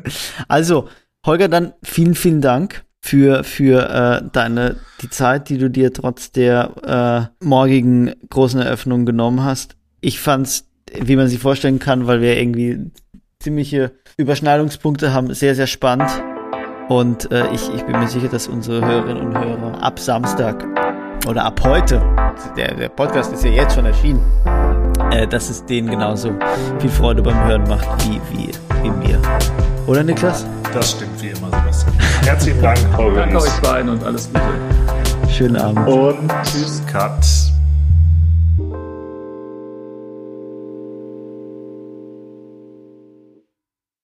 Also, 0.49 0.89
Holger, 1.25 1.49
dann 1.49 1.73
vielen, 1.83 2.15
vielen 2.15 2.41
Dank 2.41 2.85
für, 3.01 3.45
für 3.45 3.89
äh, 3.89 4.29
deine, 4.33 4.77
die 5.03 5.11
Zeit, 5.11 5.49
die 5.49 5.59
du 5.59 5.71
dir 5.71 5.93
trotz 5.93 6.33
der 6.33 7.31
äh, 7.41 7.45
morgigen 7.45 8.13
großen 8.29 8.61
Eröffnung 8.61 9.07
genommen 9.07 9.45
hast. 9.45 9.77
Ich 10.01 10.21
fand's, 10.21 10.69
wie 10.93 11.17
man 11.17 11.29
sich 11.29 11.39
vorstellen 11.39 11.79
kann, 11.79 12.07
weil 12.07 12.21
wir 12.21 12.37
irgendwie 12.37 12.91
ziemliche 13.41 13.93
Überschneidungspunkte 14.17 15.13
haben, 15.13 15.33
sehr, 15.33 15.55
sehr 15.55 15.67
spannend. 15.67 16.11
Und 16.89 17.31
äh, 17.31 17.53
ich, 17.53 17.73
ich 17.75 17.83
bin 17.85 17.99
mir 17.99 18.09
sicher, 18.09 18.29
dass 18.29 18.49
unsere 18.49 18.85
Hörerinnen 18.85 19.27
und 19.27 19.39
Hörer 19.39 19.83
ab 19.83 20.01
Samstag 20.01 20.65
oder 21.29 21.45
ab 21.45 21.61
heute, 21.63 22.03
der, 22.57 22.75
der 22.75 22.89
Podcast 22.89 23.33
ist 23.35 23.45
ja 23.45 23.51
jetzt 23.51 23.75
schon 23.75 23.85
erschienen, 23.85 24.23
äh, 25.13 25.27
dass 25.27 25.51
es 25.51 25.65
denen 25.65 25.91
genauso 25.91 26.33
viel 26.81 26.89
Freude 26.89 27.23
beim 27.23 27.39
Hören 27.45 27.69
macht 27.69 27.87
wie, 28.07 28.19
wie, 28.33 28.51
wie 28.83 28.91
mir. 28.91 29.21
Oder 29.87 30.03
Niklas? 30.03 30.47
Das 30.73 30.93
stimmt 30.93 31.23
wie 31.23 31.29
immer, 31.29 31.49
Sebastian. 31.51 31.95
Herzlichen 32.25 32.63
Dank, 32.63 32.79
Holger. 32.97 33.21
Danke 33.21 33.43
euch 33.43 33.61
beiden 33.61 33.91
und 33.91 34.03
alles 34.05 34.29
Gute. 34.29 35.31
Schönen 35.31 35.57
Abend. 35.57 35.87
Und 35.87 36.33
tschüss, 36.45 36.83
Cut. 36.91 37.58